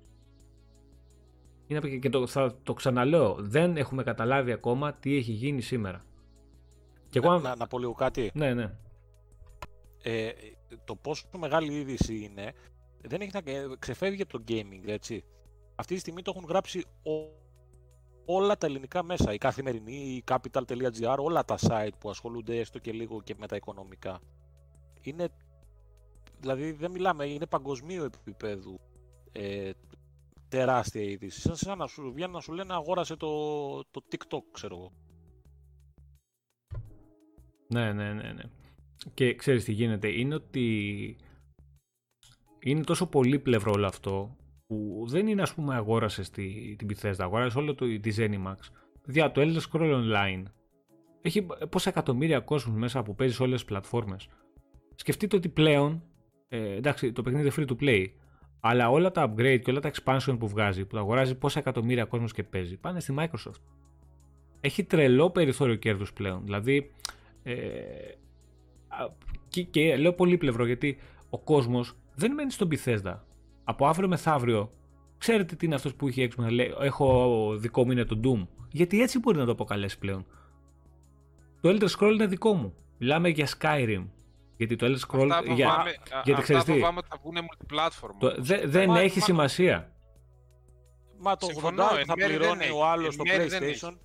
[1.67, 6.05] Είναι, και το, θα το ξαναλέω, δεν έχουμε καταλάβει ακόμα τι έχει γίνει σήμερα.
[7.09, 7.39] Και εγώ...
[7.39, 8.31] να, να πω λίγο κάτι.
[8.35, 8.75] Ναι, ναι.
[10.03, 10.31] Ε,
[10.85, 12.53] το πόσο μεγάλη είδηση είναι,
[13.01, 13.41] δεν έχει να
[13.79, 15.25] ξεφεύγει από το gaming, έτσι
[15.75, 16.85] αυτή τη στιγμή το έχουν γράψει
[18.25, 19.33] όλα τα ελληνικά μέσα.
[19.33, 23.57] Η καθημερινή, η capital.gr, όλα τα site που ασχολούνται έστω και λίγο και με τα
[23.57, 24.21] οικονομικά.
[25.01, 25.29] Είναι,
[26.41, 28.81] δηλαδή δεν μιλάμε, είναι παγκοσμίου επίπεδου
[29.33, 29.71] ε,
[30.49, 31.55] τεράστια είδηση.
[31.55, 34.93] Σαν, να σου βγαίνει να σου λένε αγόρασε το, το TikTok, ξέρω εγώ.
[37.67, 38.43] Ναι, ναι, ναι, ναι.
[39.15, 41.17] Και ξέρεις τι γίνεται, είναι ότι
[42.59, 44.37] είναι τόσο πολύ πλευρό όλο αυτό
[44.73, 48.57] που δεν είναι ας πούμε αγόρασες τη, την Bethesda, αγόρασες όλο το, τη Zenimax.
[49.05, 50.43] Δια το Elder Scroll Online
[51.23, 54.29] έχει πόσα εκατομμύρια κόσμους μέσα που παίζεις σε όλες τις πλατφόρμες.
[54.95, 56.03] Σκεφτείτε ότι πλέον,
[56.49, 58.07] ε, εντάξει το παιχνίδι είναι free to play,
[58.61, 62.33] αλλά όλα τα upgrade και όλα τα expansion που βγάζει, που αγοράζει πόσα εκατομμύρια κόσμος
[62.33, 63.63] και παίζει, πάνε στη Microsoft.
[64.61, 66.91] Έχει τρελό περιθώριο κέρδους πλέον, δηλαδή
[67.43, 67.53] ε,
[69.49, 70.99] και, και λέω πολύ πλευρό γιατί
[71.31, 73.19] ο κόσμος δεν μένει στον Bethesda
[73.65, 74.73] από αύριο μεθαύριο,
[75.19, 78.47] ξέρετε τι είναι αυτός που είχε έξω να λέει: Έχω δικό μου είναι το Doom.
[78.71, 80.27] Γιατί έτσι μπορεί να το αποκαλέσει πλέον.
[81.61, 82.75] Το Elder Scroll είναι δικό μου.
[82.99, 84.05] Μιλάμε για Skyrim.
[84.57, 85.29] Γιατί το Elder Scroll.
[85.31, 85.95] Αυτά για, φοβάμαι,
[86.25, 88.15] γιατί ξέρεις τι; ότι θα βγουν multiplatform.
[88.19, 89.93] Το, δε, δεν έχει σημασία.
[91.19, 91.73] Μα το 80
[92.07, 93.97] θα πληρώνει ο άλλος στο PlayStation.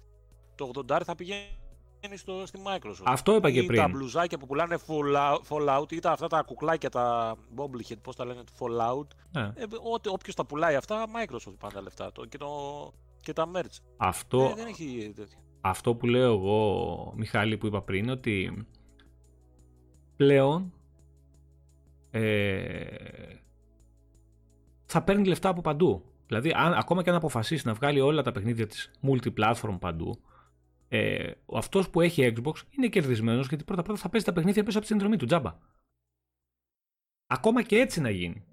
[0.56, 1.46] Το 80 θα πηγαίνει
[2.16, 3.04] στο, στη Microsoft.
[3.04, 3.80] Αυτό είπα και πριν.
[3.80, 4.78] τα μπλουζάκια που πουλάνε
[5.50, 9.08] Fallout ή τα, αυτά τα κουκλάκια, τα Bobblehead, πώς τα λένε, Fallout.
[9.32, 9.42] Ναι.
[9.42, 9.66] Ε,
[10.08, 12.48] όποιος τα πουλάει αυτά, Microsoft πάνε τα λεφτά το, και, το,
[13.22, 13.78] και τα merch.
[13.98, 15.14] Αυτό, ε, δεν έχει
[15.62, 18.66] αυτό που λέω εγώ, Μιχάλη, που είπα πριν, ότι
[20.16, 20.74] πλέον
[22.12, 22.86] ε,
[24.86, 26.04] θα παίρνει λεφτά από παντού.
[26.28, 30.20] Δηλαδή, αν, ακόμα και αν αποφασίσει να βγάλει όλα τα παιχνίδια της multi-platform παντού,
[30.88, 34.78] ε, αυτός που έχει Xbox είναι κερδισμένος γιατί πρώτα πρώτα θα παίζει τα παιχνίδια πίσω
[34.78, 35.58] από τη συνδρομή του τζάμπα.
[37.28, 38.46] Ακόμα και έτσι να γίνει.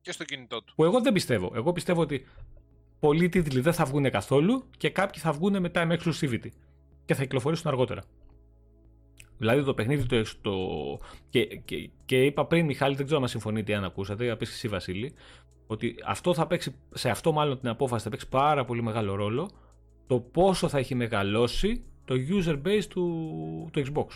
[0.00, 0.74] Και στο κινητό του.
[0.74, 1.52] Που εγώ δεν πιστεύω.
[1.54, 2.26] Εγώ πιστεύω ότι
[3.00, 6.48] πολλοί τίτλοι δεν θα βγουν καθόλου και κάποιοι θα βγουν μετά με exclusivity
[7.04, 8.02] και θα κυκλοφορήσουν αργότερα.
[9.38, 10.22] Δηλαδή το παιχνίδι το.
[10.40, 10.54] το...
[11.28, 15.14] Και, και, και είπα πριν, Μιχάλη, δεν ξέρω αν συμφωνείτε αν ακούσατε, είπα εσύ Βασίλη,
[15.66, 19.50] ότι αυτό θα παίξει, σε αυτό μάλλον την απόφαση θα παίξει πάρα πολύ μεγάλο ρόλο
[20.10, 23.04] το πόσο θα έχει μεγαλώσει το user base του,
[23.72, 24.06] του Xbox.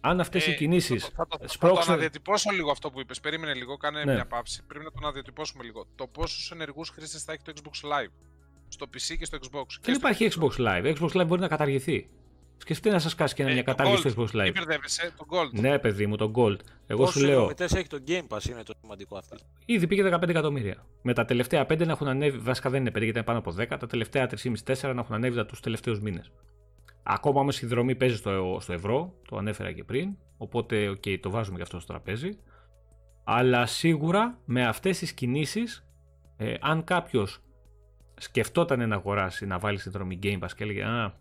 [0.00, 1.04] Αν αυτές οι κινήσεις.
[1.04, 3.20] Θα, το, θα, το αναδιατυπώσω λίγο αυτό που είπες.
[3.20, 4.12] Περίμενε λίγο, κάνε ναι.
[4.14, 4.62] μια παύση.
[4.66, 5.86] Πρέπει να το αναδιατυπώσουμε λίγο.
[5.94, 8.12] Το πόσους ενεργούς χρήστες θα έχει το Xbox Live;
[8.68, 9.64] Στο PC και στο Xbox.
[9.80, 10.96] Δεν υπάρχει Xbox Live.
[10.96, 12.10] Xbox Live μπορεί να καταργηθεί.
[12.60, 14.52] Σκεφτείτε να σκάσει και ε, μια κατάργηση του Xbox Live.
[14.54, 15.60] μπερδεύεσαι, το Gold.
[15.60, 16.56] Ναι, παιδί μου, το Gold.
[16.86, 17.52] Εγώ σου λέω.
[17.58, 19.36] έχει το Game Pass, είναι το σημαντικό αυτό.
[19.64, 20.86] Ήδη πήγε 15 εκατομμύρια.
[21.02, 23.54] Με τα τελευταία 5 να έχουν ανέβει, βασικά δεν είναι 5 γιατί είναι πάνω από
[23.58, 24.28] 10, τα τελευταία
[24.64, 26.32] 3,5-4 να έχουν ανέβει τους τελευταίους μήνες.
[27.02, 30.16] Ακόμα όμως η συνδρομή παίζει στο, στο ευρώ, το ανέφερα και πριν.
[30.36, 32.38] Οπότε, ok, okay, το βάζουμε και αυτό στο τραπέζι.
[33.24, 35.86] Αλλά σίγουρα με αυτές τις κινήσεις,
[36.36, 37.40] ε, αν κάποιος
[38.16, 41.14] σκεφτόταν να αγοράσει, να βάλει συνδρομή Game Pass και έλεγε Α,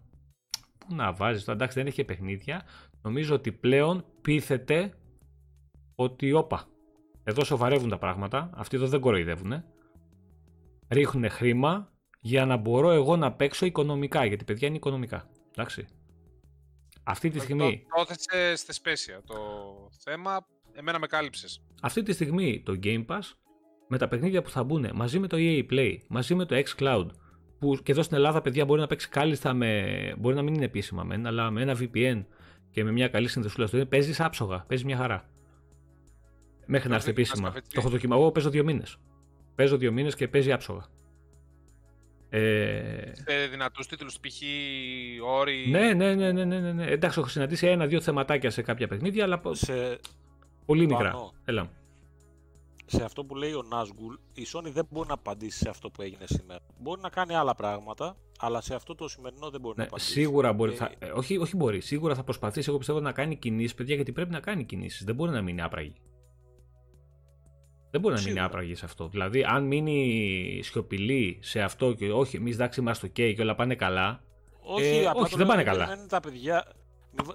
[0.90, 2.66] πού να βάζεις το, εντάξει δεν έχει παιχνίδια,
[3.02, 4.94] νομίζω ότι πλέον πείθεται
[5.96, 6.68] ότι όπα,
[7.24, 9.64] εδώ σοβαρεύουν τα πράγματα, αυτοί εδώ δεν κοροϊδεύουν,
[10.88, 15.30] ρίχνουν χρήμα για να μπορώ εγώ να παίξω οικονομικά, γιατί παιδιά είναι οικονομικά.
[15.52, 15.88] Εντάξει.
[17.04, 17.86] Αυτή τη στιγμή.
[17.96, 19.36] Το έθεσε στη σπέσια το
[20.04, 20.46] θέμα.
[20.74, 21.64] Εμένα με κάλυψες.
[21.82, 23.20] Αυτή τη στιγμή το Game Pass
[23.88, 27.06] με τα παιχνίδια που θα μπουν μαζί με το EA Play, μαζί με το xCloud,
[27.60, 30.14] που και εδώ στην Ελλάδα, παιδιά, μπορεί να παίξει κάλλιστα με.
[30.18, 32.26] Μπορεί να μην είναι επίσημα μεν, αλλά με ένα VPN
[32.72, 35.30] και με μια καλή συνδεσούλα στο παίζεις άψογα, παίζεις μια χαρά.
[36.66, 37.52] Μέχρι να έρθει επίσημα.
[37.52, 38.22] Το έχω δοκιμάσει.
[38.22, 38.98] Εγώ παίζω δύο μήνες.
[39.56, 40.86] Παίζω δύο μήνες και παίζει άψογα.
[42.30, 43.12] Ε...
[43.14, 44.42] Σε δυνατούς τίτλους, π.χ.
[45.26, 45.68] όροι.
[45.70, 46.86] Ναι, ναι, ναι, ναι, ναι, ναι.
[46.86, 49.42] Εντάξει, έχω συναντήσει ένα-δύο θεματάκια σε κάποια παιχνίδια, αλλά.
[49.52, 50.00] Σε...
[50.66, 51.32] Πολύ μικρά.
[51.46, 51.70] Έλα
[52.92, 56.02] σε αυτό που λέει ο Νάσγκουλ, η Sony δεν μπορεί να απαντήσει σε αυτό που
[56.02, 56.60] έγινε σήμερα.
[56.78, 60.12] Μπορεί να κάνει άλλα πράγματα, αλλά σε αυτό το σημερινό δεν μπορεί ναι, να απαντήσει.
[60.12, 60.74] Σίγουρα μπορεί.
[60.76, 61.82] Θα, ε, όχι, όχι μπορεί.
[61.82, 65.04] Σίγουρα θα προσπαθήσει, εγώ πιστεύω, να κάνει κινήσεις, παιδιά, γιατί πρέπει να κάνει κινήσεις.
[65.04, 65.94] Δεν μπορεί να μείνει άπραγη.
[67.92, 69.08] Δεν μπορεί να μείνει άπραγη σε αυτό.
[69.08, 73.76] Δηλαδή, αν μείνει σιωπηλή σε αυτό και όχι, εμείς εντάξει είμαστε OK και όλα πάνε
[73.76, 74.24] καλά.
[74.62, 75.86] Όχι, ε, όχι δεν πάνε καλά.
[75.86, 76.66] Δεν είναι τα παιδιά.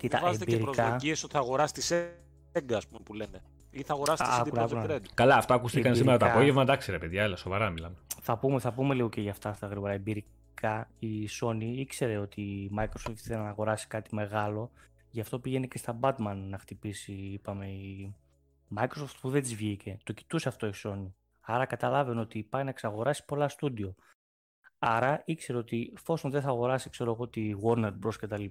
[0.03, 3.43] Μην βάζετε και προσδοκίες ότι θα αγοράσει τη Sega, που λένε
[3.75, 5.01] ή θα αγοράσει τη CD Projekt Red.
[5.15, 6.63] Καλά, αυτά ακούστηκαν σήμερα το απόγευμα.
[6.63, 7.95] Εντάξει, ρε παιδιά, έλα, σοβαρά μιλάμε.
[8.23, 9.93] Θα πούμε, θα πούμε λίγο και για αυτά στα γρήγορα.
[9.93, 14.71] Εμπειρικά η Sony ήξερε ότι η Microsoft ήθελε να αγοράσει κάτι μεγάλο.
[15.11, 18.15] Γι' αυτό πήγαινε και στα Batman να χτυπήσει, είπαμε, η
[18.77, 19.99] Microsoft που δεν της βγήκε.
[20.05, 21.13] Το κοιτούσε αυτό η Sony.
[21.41, 23.95] Άρα καταλάβαινε ότι πάει να εξαγοράσει πολλά στούντιο.
[24.79, 28.15] Άρα ήξερε ότι εφόσον δεν θα αγοράσει, ξέρω εγώ, τη Warner Bros.
[28.21, 28.45] κτλ.,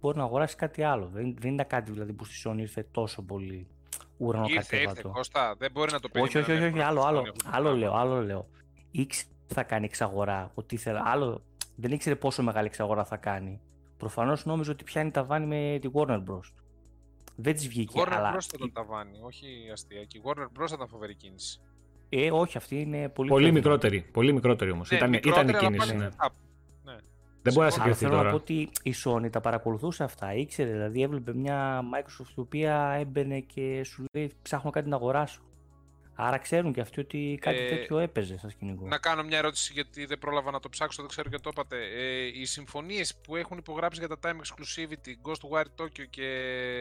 [0.00, 1.06] μπορεί να αγοράσει κάτι άλλο.
[1.06, 3.68] Δεν, δεν ήταν κάτι δηλαδή που στη Sony ήρθε τόσο πολύ
[4.16, 4.76] ουρανοκατέβατο.
[4.76, 6.20] Ήρθε, ήρθε, Κώστα, δεν μπορεί να το πει.
[6.20, 8.48] Όχι, όχι, όχι, όχι, άλλο, άλλο, άλλο λέω, άλλο λέω.
[8.90, 11.42] Ήξερε θα κάνει εξαγορά, ότι ήθελε, άλλο,
[11.76, 13.60] δεν ήξερε πόσο μεγάλη εξαγορά θα κάνει.
[13.96, 16.52] Προφανώς νόμιζε ότι πιάνει τα βάνη με τη Warner Bros.
[17.36, 17.98] Δεν της βγήκε.
[17.98, 18.36] Η Warner αλλά...
[18.36, 18.46] Bros.
[18.50, 20.04] θα τον ταβάνει, όχι αστεία.
[20.04, 20.66] Και η Warner Bros.
[20.66, 21.60] θα ήταν φοβερή κίνηση.
[22.08, 24.00] Ε, όχι, αυτή είναι πολύ, πολύ μικρότερη.
[24.12, 24.90] Πολύ μικρότερη όμως.
[24.90, 25.96] Ναι, ήταν, ήταν η κίνηση.
[25.96, 26.08] Ναι.
[27.44, 28.16] Δεν μπορεί να συγκριθεί τώρα.
[28.16, 30.34] Θέλω να πω ότι η Sony τα παρακολουθούσε αυτά.
[30.34, 35.40] Ήξερε, δηλαδή έβλεπε μια Microsoft η οποία έμπαινε και σου λέει ψάχνω κάτι να αγοράσω.
[36.14, 38.86] Άρα ξέρουν και αυτοί ότι κάτι ε, τέτοιο έπαιζε στα σκηνικό.
[38.86, 41.76] Να κάνω μια ερώτηση γιατί δεν πρόλαβα να το ψάξω, δεν ξέρω και το είπατε.
[41.76, 46.28] Ε, οι συμφωνίες που έχουν υπογράψει για τα time exclusivity, Ghostwire Tokyo και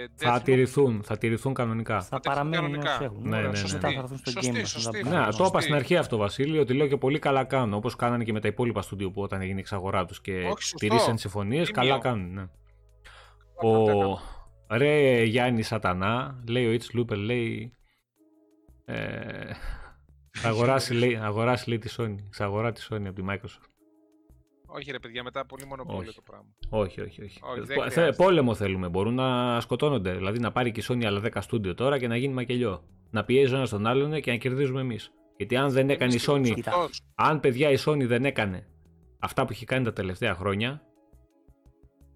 [0.06, 2.02] Death Θα τηρηθούν, θα τηρηθούν κανονικά.
[2.02, 3.30] Θα, παραμένουν όσοι έχουν.
[3.30, 3.56] Ναι, ναι, ναι.
[3.56, 4.66] Σωστά θα έρθουν στο σωστή, game.
[4.66, 7.74] Σωστή, ναι, το είπα στην αρχή αυτό, Βασίλη, ότι λέω και πολύ καλά κάνουν.
[7.74, 10.44] Όπως κάνανε και με τα υπόλοιπα στούντιο που όταν έγινε η εξαγορά τους και
[10.78, 12.34] τηρήσαν συμφωνίες, καλά κάνουν.
[12.34, 12.48] Ναι.
[13.70, 14.20] Ο
[14.68, 17.74] Ρε Γιάννη Σατανά, λέει ο It's Looper, λέει
[18.86, 19.52] ε,
[20.32, 22.16] θα αγοράσει, λέει, αγοράσει λέει τη Sony.
[22.30, 23.68] Ξαγορά τη Sony από τη Microsoft.
[24.66, 26.48] Όχι ρε παιδιά, μετά πολύ μονοπόλιο το πράγμα.
[26.70, 27.40] Όχι, όχι, όχι.
[27.44, 28.90] όχι πόλεμο θέλουμε.
[28.90, 30.14] Μπορούν να σκοτώνονται.
[30.14, 32.84] Δηλαδή να πάρει και η Sony άλλα 10 στούντιο τώρα και να γίνει μακελιό.
[33.10, 35.12] Να πιέζει ο ένας τον άλλον και να κερδίζουμε εμείς.
[35.38, 36.54] Γιατί αν δεν έκανε η Sony.
[37.16, 38.68] Αν παιδιά η Sony δεν έκανε
[39.20, 40.82] αυτά που έχει κάνει τα τελευταία χρόνια.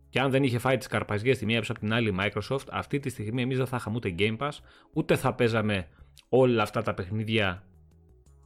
[0.10, 3.10] Και αν δεν είχε φάει τις καρπαζιές τη μία από την άλλη Microsoft, αυτή τη
[3.10, 4.52] στιγμή εμείς δεν θα είχαμε ούτε Game Pass,
[4.94, 5.88] ούτε θα παίζαμε
[6.30, 7.64] όλα αυτά τα παιχνίδια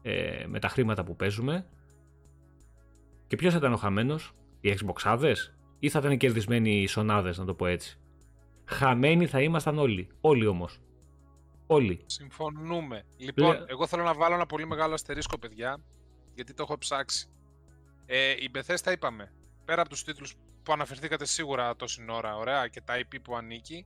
[0.02, 1.66] ε, με τα χρήματα που παίζουμε.
[3.28, 5.36] Και ποιος θα ήταν ο χαμένος, οι Xboxάδες;
[5.80, 8.00] Ή θα ήταν κερδισμένοι οι Σονάδε, να το πω έτσι;
[8.66, 10.08] Χαμένοι θα ήμασταν όλοι.
[10.22, 10.80] Όλοι όμως.
[11.68, 12.04] Όλοι.
[12.06, 13.04] Συμφωνούμε.
[13.18, 15.78] Λοιπόν, Λέ- εγώ θέλω να βάλω ένα πολύ μεγάλο αστερίσκο, παιδιά,
[16.34, 17.30] γιατί το έχω ψάξει.
[18.06, 19.32] Ε, η Bethesda είπαμε,
[19.66, 23.86] πέρα από τους τίτλους που αναφερθήκατε σίγουρα τόση ώρα, ωραία, και τα IP που ανήκει,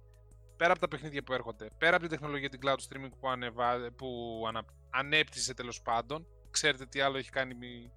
[0.58, 3.91] πέρα από τα παιχνίδια που έρχονται, πέρα από την τεχνολογία την cloud streaming που, ανεβα...
[3.91, 4.66] που ανα...
[4.89, 7.91] ανέπτυσε τέλος πάντων, ξέρετε τι άλλο έχει κάνει η-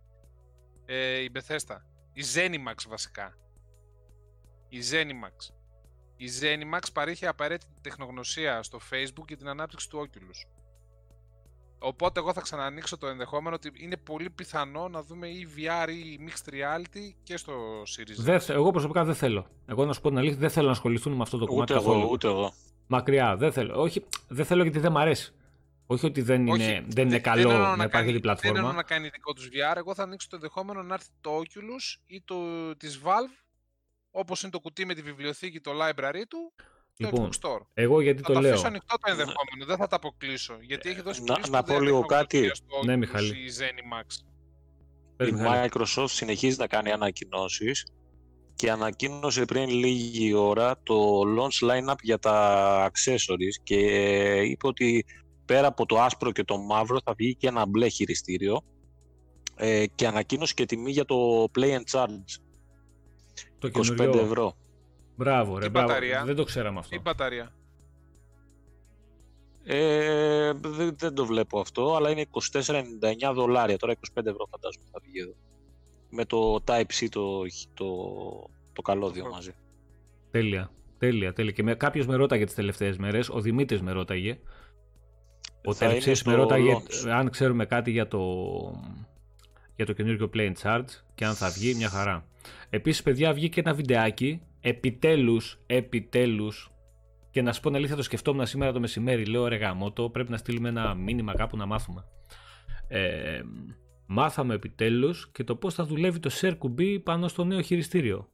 [0.87, 1.77] ε, η Bethesda.
[2.13, 3.39] Η Zenimax βασικά.
[4.69, 5.55] Η Zenimax.
[6.17, 10.58] Η Zenimax παρήχε απαραίτητη τεχνογνωσία στο Facebook για την ανάπτυξη του Oculus.
[11.79, 16.19] Οπότε εγώ θα ξανανοίξω το ενδεχόμενο ότι είναι πολύ πιθανό να δούμε ή VR ή
[16.29, 18.15] Mixed Reality και στο Series X.
[18.17, 19.47] Δεν θε- εγώ προσωπικά δεν θέλω.
[19.67, 21.83] Εγώ να σου πω την αλήθεια, δεν θέλω να ασχοληθούν με αυτό το κομμάτι Ούτε
[21.83, 22.11] εγώ, καθόλου.
[22.13, 22.53] ούτε εγώ.
[22.87, 23.81] Μακριά, δεν θέλω.
[23.81, 25.33] Όχι, δεν θέλω γιατί δεν μ' αρέσει.
[25.87, 28.21] Όχι ότι δεν είναι, Όχι, δεν είναι δεν καλό εννοώ να υπάρχει κάνει- την Δεν
[28.21, 28.59] πλατφόρμα.
[28.59, 32.01] εννοώ να κάνει δικό τους VR, εγώ θα ανοίξω το ενδεχόμενο να έρθει το Oculus
[32.07, 32.37] ή το
[32.77, 33.45] της Valve,
[34.11, 36.65] όπως είναι το κουτί με τη βιβλιοθήκη, το library του, το
[37.01, 37.61] Λοιπόν, Xbox Store.
[37.75, 38.51] Εγώ γιατί Θα το το λέω.
[38.53, 40.57] αφήσω ανοιχτό το ενδεχόμενο, δεν θα τα αποκλείσω.
[40.61, 42.57] Γιατί έχει δώσει να- πολύ να πω σπουδαία λίγο τεχνογνωσία κάτι.
[42.57, 43.29] στο Ναι, Oculus Μιχάλη.
[43.29, 44.07] η Zenimax.
[45.17, 45.71] Πες, Η Μιχάλη.
[45.73, 47.87] Microsoft συνεχίζει να κάνει ανακοινώσεις
[48.55, 53.77] και ανακοίνωσε πριν λίγη ώρα το launch lineup για τα accessories και
[54.43, 55.05] είπε ότι
[55.45, 58.63] πέρα από το άσπρο και το μαύρο θα βγει και ένα μπλε χειριστήριο
[59.57, 62.41] ε, και ανακοίνωσε και τιμή για το Play and Charge
[63.59, 64.21] Το 25 καινούριο.
[64.21, 64.57] ευρώ.
[65.19, 65.87] Μπράβο, ρε, Τι μπράβο.
[65.89, 66.97] μπαταρία; Δεν το ξέραμε αυτό.
[66.97, 67.53] Η μπαταρία.
[69.65, 73.77] Ε, δεν, δεν το βλέπω αυτό, αλλά είναι 24,99 δολάρια.
[73.77, 75.33] Τώρα 25 ευρώ φαντάζομαι θα βγει εδώ.
[76.11, 77.41] Με το Type-C το,
[77.75, 77.87] το,
[78.73, 79.55] το καλώδιο Το- μαζί.
[80.31, 80.71] Τέλεια.
[80.99, 81.53] Τέλεια, τέλεια.
[81.53, 84.39] Και με, κάποιος με ρώταγε τις τελευταίες μέρες, ο Δημήτρης με ρώταγε.
[85.65, 87.09] Ο Θα είναι Τερεψής με στο ρώταγε launch.
[87.11, 88.21] αν ξέρουμε κάτι για το,
[89.77, 92.25] για το καινούργιο Play and Charge και αν θα βγει, μια χαρά.
[92.71, 96.73] Επίσης, παιδιά, βγήκε ένα βιντεάκι, επιτέλους, επιτέλους,
[97.31, 99.25] και να σου πω την αλήθεια, το σκεφτόμουν σήμερα το μεσημέρι.
[99.25, 102.05] Λέω ρε γαμώτο, πρέπει να στείλουμε ένα μήνυμα κάπου να μάθουμε.
[102.89, 103.41] Ε,
[104.07, 108.29] μάθαμε επιτέλους και το πώς θα δουλεύει το share κουμπί πάνω στο νέο χειριστήριο.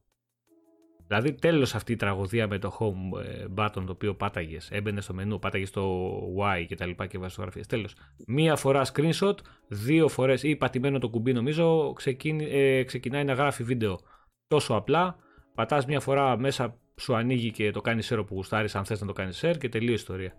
[1.07, 5.15] Δηλαδή τέλος αυτή η τραγωδία με το home ε, button το οποίο πάταγες, έμπαινε στο
[5.15, 7.67] μενού, πάταγες το Y και τα λοιπά και βάζεις φωτογραφίες.
[7.67, 7.95] Τέλος.
[8.27, 9.35] Μία φορά screenshot,
[9.69, 13.99] δύο φορές ή πατημένο το κουμπί νομίζω ξεκίνη, ε, ξεκινάει να γράφει βίντεο.
[14.47, 15.17] Τόσο απλά,
[15.55, 19.07] πατάς μία φορά μέσα σου ανοίγει και το κάνεις share που γουστάρεις αν θες να
[19.07, 20.33] το κάνεις share και τελείω η ιστορία.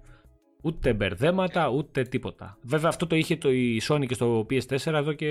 [0.61, 2.57] Ούτε μπερδέματα, ούτε τίποτα.
[2.61, 5.27] Βέβαια αυτό το είχε το, η Sony και στο PS4 εδώ και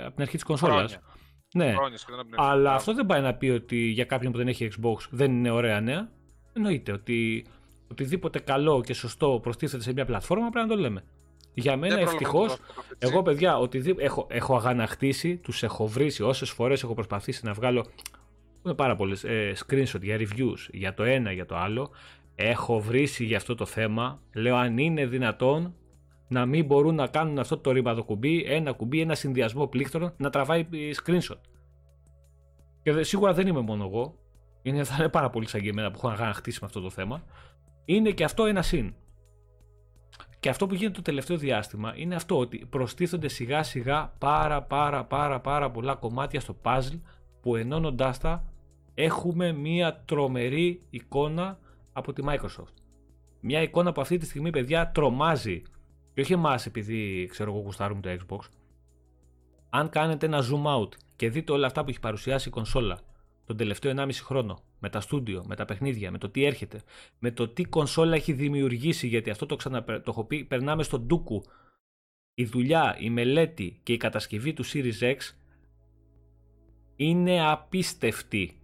[0.00, 0.76] από την αρχή της κονσόλας.
[0.92, 1.00] Χρόνια.
[1.54, 2.50] Ναι, Χρόνια σχεδόν από την αρχή.
[2.52, 2.76] αλλά Μπράβο.
[2.76, 5.80] αυτό δεν πάει να πει ότι για κάποιον που δεν έχει Xbox δεν είναι ωραία
[5.80, 6.08] νέα.
[6.52, 7.44] Εννοείται ότι
[7.90, 11.04] οτιδήποτε καλό και σωστό προστίθεται σε μια πλατφόρμα πρέπει να το λέμε.
[11.54, 13.08] Για μένα Δεν πρόλαβα ευτυχώ, να το δω αυτό, έτσι.
[13.12, 17.86] εγώ παιδιά, ότι έχω, έχω αγανακτήσει, τους έχω βρήσει όσες φορές έχω προσπαθήσει να βγάλω.
[18.64, 21.90] Είναι πάρα πολλές ε, screenshot για reviews για το ένα για το άλλο.
[22.34, 24.22] Έχω βρήσει για αυτό το θέμα.
[24.34, 25.74] Λέω αν είναι δυνατόν
[26.28, 30.30] να μην μπορούν να κάνουν αυτό το ρήπαδο κουμπί, ένα κουμπί, ένα συνδυασμό πλήκτρων να
[30.30, 31.38] τραβάει ε, screenshot.
[32.82, 34.14] Και δε- σίγουρα δεν είμαι μόνο εγώ.
[34.62, 37.24] Είναι, θα είναι πάρα πολύ σαν και εμένα που έχω αγανακτήσει με αυτό το θέμα.
[37.84, 38.94] Είναι και αυτό ένα συν.
[40.40, 45.04] Και αυτό που γίνεται το τελευταίο διάστημα είναι αυτό ότι προστίθονται σιγά σιγά πάρα πάρα
[45.04, 47.00] πάρα πάρα πολλά κομμάτια στο puzzle
[47.40, 48.44] που ενώνοντάς τα
[48.94, 51.58] έχουμε μία τρομερή εικόνα
[51.92, 52.74] από τη Microsoft.
[53.40, 55.62] Μια εικόνα που αυτή τη στιγμή παιδιά τρομάζει
[56.14, 58.38] και όχι εμάς επειδή ξέρω εγώ γουστάρουμε το Xbox
[59.70, 62.98] αν κάνετε ένα zoom out και δείτε όλα αυτά που έχει παρουσιάσει η κονσόλα
[63.44, 66.82] τον τελευταίο 1,5 χρόνο με τα στούντιο, με τα παιχνίδια, με το τι έρχεται,
[67.18, 71.00] με το τι κονσόλα έχει δημιουργήσει, γιατί αυτό το, ξανα, το έχω πει, περνάμε στον
[71.00, 71.42] ντούκου.
[72.34, 75.16] Η δουλειά, η μελέτη και η κατασκευή του Series X
[77.04, 78.60] είναι απίστευτη.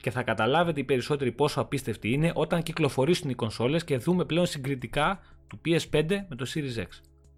[0.00, 4.46] Και θα καταλάβετε οι περισσότεροι πόσο απίστευτη είναι όταν κυκλοφορήσουν οι κονσόλες και δούμε πλέον
[4.46, 6.86] συγκριτικά του PS5 με το Series X.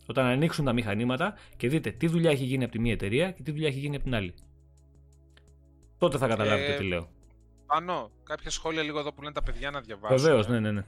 [0.06, 3.42] Όταν ανοίξουν τα μηχανήματα και δείτε τι δουλειά έχει γίνει από τη μία εταιρεία και
[3.42, 4.34] τι δουλειά έχει γίνει από την άλλη.
[5.98, 7.08] Τότε θα καταλάβετε Ε, τι λέω.
[7.66, 10.18] Πάνω, κάποια σχόλια λίγο εδώ που λένε τα παιδιά να διαβάσουν.
[10.18, 10.84] Βεβαίως, ναι, ναι, ναι.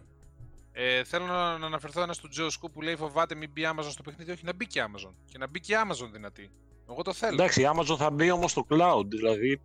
[0.72, 3.90] Ε, θέλω να, να αναφερθώ ένα του Τζο Σκου που λέει φοβάται μην μπει Amazon
[3.90, 4.30] στο παιχνίδι.
[4.30, 5.12] Όχι, να μπει και Amazon.
[5.24, 6.50] Και να μπει και Amazon δυνατή.
[6.90, 7.32] Εγώ το θέλω.
[7.34, 9.60] Εντάξει, η Amazon θα μπει όμως στο cloud, δηλαδή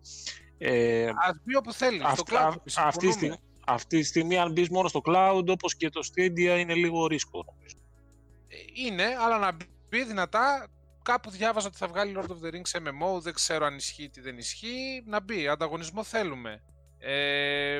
[0.58, 1.14] ε, Α
[1.44, 1.98] μπει όπου θέλει.
[1.98, 2.36] στο Αυτ- cloud.
[2.36, 3.12] α- αυτή, τη συμφωνούμε.
[3.12, 7.06] στιγμή, αυτή τη στιγμή αν μπεις μόνο στο cloud όπως και το Stadia είναι λίγο
[7.06, 7.76] ρίσκο νομίζω.
[8.48, 8.56] Ε,
[8.86, 9.56] Είναι, αλλά να
[9.88, 10.66] μπει δυνατά.
[11.02, 13.20] Κάπου διάβαζα ότι θα βγάλει Lord of the Rings MMO.
[13.20, 15.02] Δεν ξέρω αν ισχύει τι δεν ισχύει.
[15.06, 15.48] Να μπει.
[15.48, 16.62] Ανταγωνισμό θέλουμε.
[16.98, 17.78] Ε,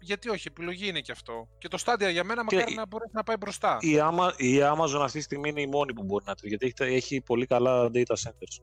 [0.00, 1.48] γιατί όχι, επιλογή είναι και αυτό.
[1.58, 3.76] Και το Stadia για μένα Και μακάρι η- να μπορέσει να πάει μπροστά.
[3.80, 6.66] Η, Ama- η Amazon αυτή τη στιγμή είναι η μόνη που μπορεί να το γιατί
[6.78, 8.62] έχει, έχει πολύ καλά data centers.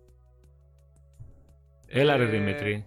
[1.91, 2.85] Έλα ρε Ε, Δημήτρη.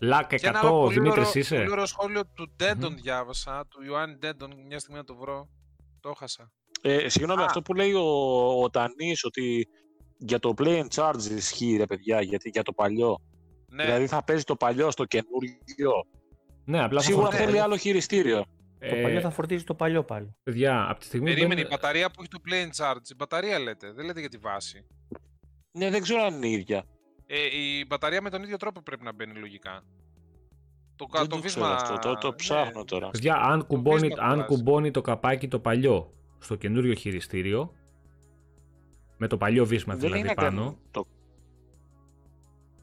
[0.00, 1.56] Λάκ Και ένα 100, πολύ Δημήτρη ωραίο- είσαι.
[1.56, 2.98] Πολύ ωραίο σχόλιο του Ντέντον Μμμ.
[3.02, 5.48] διάβασα, του Ιωάννη Ντέντον, μια στιγμή να το βρω.
[6.00, 6.52] Το έχασα.
[6.82, 7.44] Ε, συγγνώμη, Α.
[7.44, 8.02] αυτό που λέει ο,
[8.62, 9.68] ο Τανής ότι
[10.18, 13.18] για το play and charge ισχύει ρε παιδιά, γιατί, για το παλιό.
[13.72, 15.92] Ναι, Δηλαδή θα παίζει το παλιό στο καινούργιο.
[16.64, 17.44] Ναι, απλά θα Σίγουρα φορτίζει.
[17.44, 18.44] θέλει άλλο χειριστήριο.
[18.78, 20.34] Το Ε, παλιό θα φορτίζει το παλιό πάλι.
[20.42, 23.10] Παιδιά, από τη στιγμή που περίμενε η μπαίνουν- μπαταρία που έχει το play and charge.
[23.10, 24.86] Η μπαταρία λέτε, δεν λέτε για τη βάση.
[25.72, 26.84] Ναι, δεν ξέρω αν είναι η ίδια.
[27.32, 29.82] Ε, η μπαταρία με τον ίδιο τρόπο πρέπει να μπαίνει λογικά.
[30.96, 31.74] Το, κα- Δεν το το βίσμα.
[31.76, 32.34] ξέρω αυτό, το, το ναι.
[32.34, 33.08] ψάχνω τώρα.
[33.10, 34.46] Παιδιά, αν κουμπώνει, βίσμα αν αλλάζει.
[34.46, 37.72] κουμπώνει το καπάκι το παλιό στο καινούριο χειριστήριο,
[39.16, 41.06] με το παλιό βίσμα Δεν δηλαδή είναι πάνω, καν το...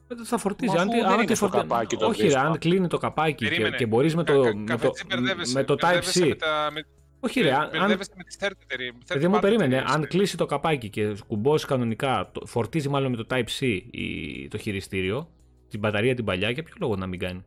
[0.08, 0.74] ε, θα φορτίζει.
[0.74, 2.40] Μα Αν, αφού τη- δεν αν είναι τη στο φορτι- καπάκι το Όχι, ρε, βίσμα.
[2.40, 3.76] αν κλείνει το καπάκι και, Περίμενε.
[3.76, 6.28] και μπορείς με Κα- το, κα- με το, καφετζή, μπερδεύεσαι, με το μπερδεύεσαι Type-C.
[6.28, 6.80] Με τα, με,
[7.20, 9.74] Όχι, ρε, αν, αν, μπερδεύεσαι με τις third εταιρείες, third Παιδί μου, party περίμενε.
[9.74, 10.06] εταιρείες, Αν ε.
[10.06, 15.28] κλείσει το καπάκι και κουμπώσει κανονικά, το- φορτίζει μάλλον με το Type-C η- το χειριστήριο,
[15.68, 17.44] την μπαταρία την παλιά, για ποιο λόγο να μην κάνει;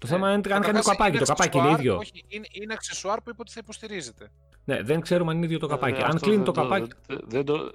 [0.00, 1.18] Το θέμα είναι αν κάνει το Καταρχάς, καπάκι.
[1.18, 1.96] Το καπάκι είναι αξεσουάρ, ίδιο.
[1.96, 4.30] Όχι, είναι, είναι αξεσουάρ που είπε ότι θα υποστηρίζεται.
[4.64, 6.00] Ναι, δεν ξέρουμε αν είναι ίδιο το καπάκι.
[6.00, 6.88] Ε, αν αυτό κλείνει δεν το καπάκι.
[7.06, 7.70] Δεν, δεν το,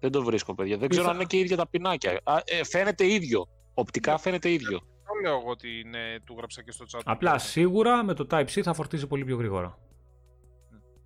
[0.00, 0.76] δεν το βρίσκω, παιδιά.
[0.76, 2.20] Δεν ξέρω θα- αν είναι και ίδια τα πινάκια.
[2.24, 3.46] Α, ε, φαίνεται ίδιο.
[3.74, 4.78] Οπτικά φαίνεται ίδιο.
[4.78, 7.00] Το λέω εγώ ότι είναι, του γράψα και στο chat.
[7.04, 9.78] Απλά σίγουρα με το Type-C θα φορτίζει πολύ πιο γρήγορα.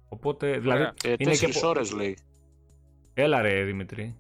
[0.09, 0.81] Οπότε, δηλαδή.
[0.81, 0.95] Ωραία.
[1.05, 2.19] Ε, Είναι και τέσσερις πο- ώρες λέει.
[3.15, 4.19] Έλα ρε Δημητρή.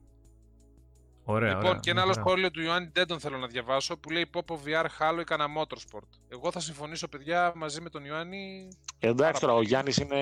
[1.26, 2.22] Ωραία, Λοιπόν, ωραία, και ένα άλλο ωραία.
[2.22, 6.08] σχόλιο του Ιωάννη Ντέντον θέλω να διαβάσω που λέει Popo VR Halo ή κανένα Motorsport.
[6.28, 8.68] Εγώ θα συμφωνήσω, παιδιά, μαζί με τον Ιωάννη.
[8.98, 9.68] Εντάξει τώρα, ο πολύ.
[9.68, 10.20] Γιάννης είναι,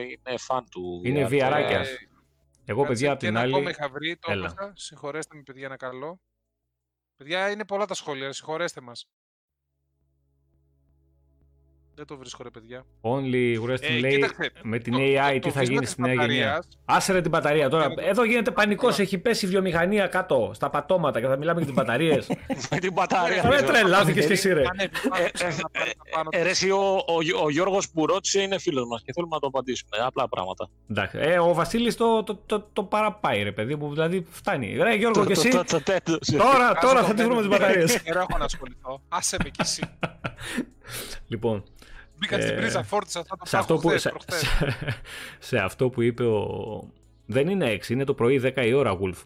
[0.00, 1.00] είναι φαν του.
[1.04, 1.28] Είναι VR.
[1.28, 1.88] βιαράκιας.
[1.88, 1.96] Ε,
[2.64, 3.54] Εγώ, κάτσε, παιδιά, απ' και την ένα άλλη.
[3.54, 4.46] ακόμα είχα βρει, το Έλα.
[4.52, 4.72] έπαθα.
[4.76, 6.20] Συγχωρέστε με, παιδιά, ένα καλό.
[7.16, 9.08] Παιδιά, είναι πολλά τα σχόλια, συγχωρέστε μας.
[11.96, 12.84] Δεν το βρίσκω, ρε παιδιά.
[13.00, 15.78] Only Wrestling Ε, λέει κοίταξε, με την το- AI το- τι το θα βίσμα γίνει
[15.80, 16.26] της στη νέα γενιά.
[16.26, 17.86] μπαταρίας- Άσε ρε την μπαταρία τώρα.
[17.86, 18.90] Για να το- Εδώ γίνεται πανικός.
[18.90, 19.02] Τώρα.
[19.02, 22.26] Έχει πέσει η βιομηχανία κάτω στα πατώματα και θα μιλάμε για τις μπαταρίες.
[22.70, 23.42] Με την μπαταρία.
[23.42, 23.64] Ρε βέβαια.
[23.64, 24.62] τρελάθηκε κι εσύ, ρε.
[24.70, 27.90] Ανέβει πάνω, Ε, ψάχνει να πάρει τα πάνω Ε, ρε, εσύ, ο, ο, ο Γιώργος
[27.90, 29.96] που ρώτησε είναι φίλος μας και θέλουμε να το απαντήσουμε.
[30.06, 30.68] Απλά πράγματα.
[30.90, 31.18] Εντάξει.
[31.20, 33.90] Ε, ο Βασίλης το, το, το, το παραπάει, ρε παιδί μου.
[33.92, 34.76] Δηλαδή φτάνει.
[34.76, 36.18] Ρε Γιώργο και εσύ; Το- το- το τέτοιο.
[36.36, 37.28] Τώρα, Κάτσε τώρα το θα τι μπαίνει.
[37.28, 38.02] βρούμε τις μπαταρίες.
[38.02, 39.00] Καιρό έχω να ασχοληθώ.
[39.08, 39.82] Άσε με κι εσύ.
[41.28, 41.64] λοιπόν,
[42.18, 44.38] Μπήκα στην Ε, πρίζα, φόρτισα αυτά σε τα αυτό, που, χθες, σε, προχθές.
[44.38, 45.00] σε-
[45.38, 46.46] σε αυτό που είπε ο.
[47.26, 49.22] Δεν είναι 6, είναι το πρωί 10 η ώρα, Wolf.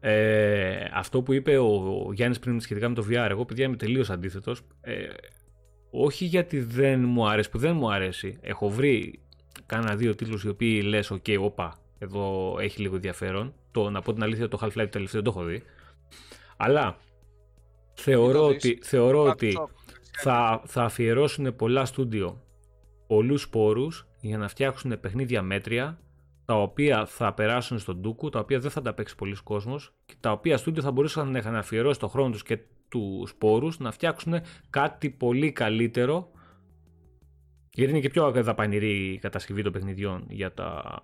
[0.00, 1.66] Ε, αυτό που είπε ο,
[2.06, 4.60] ο Γιάννης πριν σχετικά με το VR, εγώ παιδιά είμαι τελείως αντίθετος.
[4.80, 4.94] Ε,
[5.90, 8.38] όχι γιατί δεν μου αρέσει, που δεν μου αρέσει.
[8.40, 9.20] Έχω βρει
[9.66, 13.54] κάνα δύο τίτλους οι οποίοι λες, οκ, όπα, εδώ έχει λίγο ενδιαφέρον.
[13.70, 15.62] Το, να πω την αλήθεια, το Half-Life τελευταίο δεν το έχω δει.
[16.56, 16.96] Αλλά
[17.94, 18.56] θεωρώ το δεις.
[18.56, 19.66] ότι, θεωρώ Back ότι shop.
[20.16, 22.42] Θα, θα αφιερώσουν πολλά στούντιο
[23.06, 25.98] πολλούς πόρους για να φτιάξουν παιχνίδια μέτρια
[26.44, 30.14] τα οποία θα περάσουν στον ντούκου, τα οποία δεν θα τα παίξει πολλοί κόσμος και
[30.20, 32.58] τα οποία στούντιο θα μπορούσαν να είχαν αφιερώσει το χρόνο τους και
[32.88, 34.34] τους πόρους να φτιάξουν
[34.70, 36.30] κάτι πολύ καλύτερο
[37.70, 41.00] γιατί είναι και πιο δαπανηρή η κατασκευή των παιχνιδιών για, τα...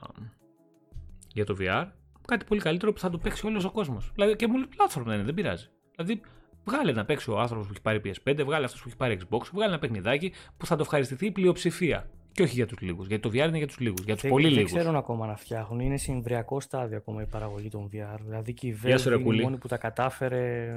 [1.32, 1.86] για το VR
[2.26, 4.10] κάτι πολύ καλύτερο που θα το παίξει όλος ο κόσμος.
[4.14, 5.68] Δηλαδή και multiplatform να είναι, δεν πειράζει.
[5.96, 6.20] Δηλαδή
[6.64, 9.40] Βγάλε να παίξει ο άνθρωπος που έχει πάρει PS5, βγάλε αυτός που έχει πάρει Xbox,
[9.52, 12.10] βγάλε ένα παιχνιδάκι που θα το ευχαριστηθεί η πλειοψηφία.
[12.32, 13.06] Και όχι για τους λίγους.
[13.06, 14.04] Γιατί το VR είναι για τους λίγους.
[14.04, 14.72] Για τους Δεν, πολύ δεν λίγους.
[14.72, 15.80] ξέρουν ακόμα να φτιάχνουν.
[15.80, 18.18] Είναι σε εμβριακό στάδιο ακόμα η παραγωγή των VR.
[18.24, 19.42] Δηλαδή και η Γεια σου, Valve ρε είναι η Κούλη.
[19.42, 20.72] μόνη που τα κατάφερε.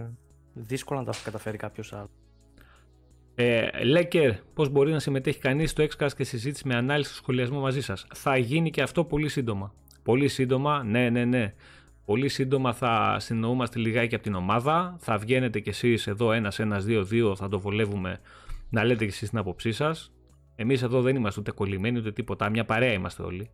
[0.53, 2.09] Δύσκολα να τα καταφέρει κάποιος άλλος.
[3.35, 7.59] Ε, Λέκερ, πώς μπορεί να συμμετέχει κανείς στο Xcast και συζήτηση με ανάλυση και σχολιασμό
[7.59, 9.73] μαζί σας; Θα γίνει και αυτό πολύ σύντομα.
[10.03, 11.53] Πολύ σύντομα, ναι, ναι, ναι.
[12.05, 14.95] Πολύ σύντομα θα συνεννοούμαστε λιγάκι από την ομάδα.
[14.99, 17.35] Θα βγαίνετε κι εσείς εδώ ένας, ένας, δύο, δύο.
[17.35, 18.19] Θα το βολεύουμε
[18.69, 20.13] να λέτε κι εσείς την άποψή σας.
[20.55, 22.49] Εμείς εδώ δεν είμαστε ούτε κολλημένοι ούτε τίποτα.
[22.49, 23.49] Μια παρέα είμαστε όλοι.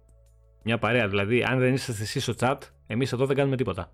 [0.64, 1.08] Μια παρέα.
[1.08, 3.92] Δηλαδή, αν δεν είσαστε εσείς στο chat, εμείς εδώ δεν κάνουμε τίποτα.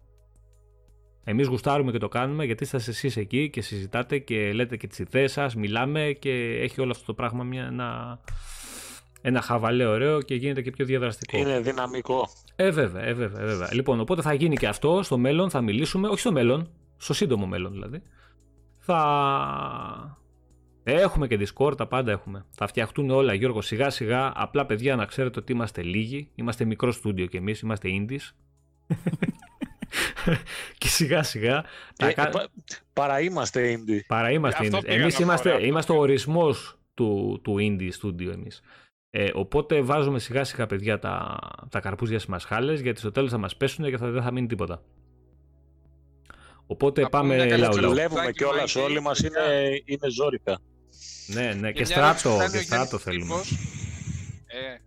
[1.28, 4.99] Εμείς γουστάρουμε και το κάνουμε γιατί είστε εσείς εκεί και συζητάτε και λέτε και τις
[4.99, 8.20] ιδέες σας, μιλάμε και έχει όλο αυτό το πράγμα μια, ένα,
[9.28, 11.38] ένα χαβαλέ ωραίο και γίνεται και πιο διαδραστικό.
[11.38, 12.28] Είναι δυναμικό.
[12.55, 13.73] Ε, βέβαια, ε, βέβαια, ε, βέβαια.
[13.73, 17.45] Λοιπόν, οπότε θα γίνει και αυτό στο μέλλον, θα μιλήσουμε, όχι στο μέλλον, στο σύντομο
[17.45, 18.01] μέλλον δηλαδή.
[18.80, 20.19] Θα.
[20.84, 22.45] Έχουμε και Discord, τα πάντα έχουμε.
[22.51, 24.32] Θα φτιαχτούν όλα, Γιώργο, σιγά σιγά.
[24.36, 26.30] Απλά παιδιά να ξέρετε ότι είμαστε λίγοι.
[26.36, 28.32] Είμαστε μικρό στούντιο κι εμείς, είμαστε indies.
[30.78, 31.63] και σιγά σιγά.
[31.95, 32.47] τα Ε, κα- πα-
[32.93, 33.99] παρά είμαστε indie.
[34.07, 34.84] Παρά είμαστε Αυτό indies.
[34.86, 38.61] πήγα Εμείς να πω, είμαστε, ρε, αυτό είμαστε ο ορισμός του, του indie studio εμείς.
[39.18, 41.38] Ε, οπότε βάζουμε σιγά σιγά παιδιά τα,
[41.70, 44.47] τα καρπούζια στις μασχάλες γιατί στο τέλος θα μας πέσουν και θα, δεν θα μείνει
[44.47, 44.84] τίποτα.
[46.66, 47.89] Οπότε Να πούμε πάμε μια καλή λαού λαού.
[47.89, 49.43] Δουλεύουμε Τάκι, κιόλας Μάικη, όλοι μας παιδιά.
[49.43, 50.59] είναι, είναι ζώρικα.
[51.28, 53.26] Ναι, ναι, και μια ερώτηση που στράτο, κάνει ο και Γιάννης στράτο θέλουμε.
[53.26, 53.51] Φίλιππος.
[54.45, 54.78] Ε,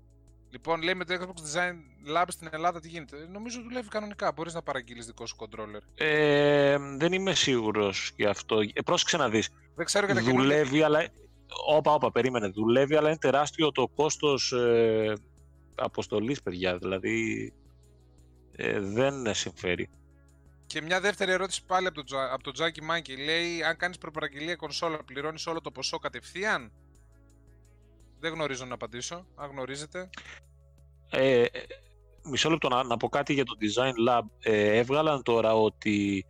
[0.51, 1.77] λοιπόν, λέει με το Xbox Design
[2.17, 3.17] Lab στην Ελλάδα τι γίνεται.
[3.17, 4.33] Ε, Νομίζω δουλεύει κανονικά.
[4.33, 5.83] Μπορείς να παραγγείλεις δικό σου controller.
[5.95, 8.61] Ε, δεν είμαι σίγουρος γι' αυτό.
[8.61, 9.49] Ε, πρόσεξε να δεις.
[9.75, 10.49] Δεν ξέρω για τα καινούργια.
[10.49, 11.07] Δουλεύει, αλλά.
[11.67, 12.49] Όπα, όπα, περίμενε.
[12.49, 15.13] Δουλεύει, αλλά είναι τεράστιο το κόστος ε,
[15.75, 16.79] αποστολής, παιδιά.
[16.79, 17.53] Δηλαδή,
[18.53, 19.89] ε, δεν συμφέρει.
[20.67, 23.17] Και μια δεύτερη ερώτηση πάλι από τον, Τζα- από τον Τζάκι Μάκη.
[23.17, 26.73] Λέει, αν κάνεις προπαραγγελία κονσόλα, πληρώνεις όλο το ποσό κατευθείαν;
[28.21, 29.27] Δεν γνωρίζω να απαντήσω.
[29.35, 30.11] Αν γνωρίζετε.
[31.11, 31.49] Ε, ε,
[32.31, 34.23] μισό λεπτό να, να πω κάτι για το Design Lab.
[34.41, 36.27] Ε, έβγαλαν τώρα ότι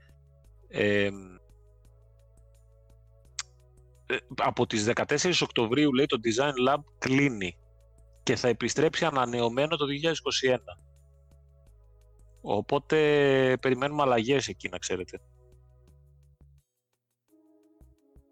[0.68, 1.10] ε, ε,
[4.36, 7.58] από τις 14 Οκτωβρίου λέει το Design Lab κλείνει
[8.22, 10.56] και θα επιστρέψει ανανεωμένο το 2021.
[12.40, 12.96] Οπότε
[13.60, 15.20] περιμένουμε αλλαγές εκεί να ξέρετε.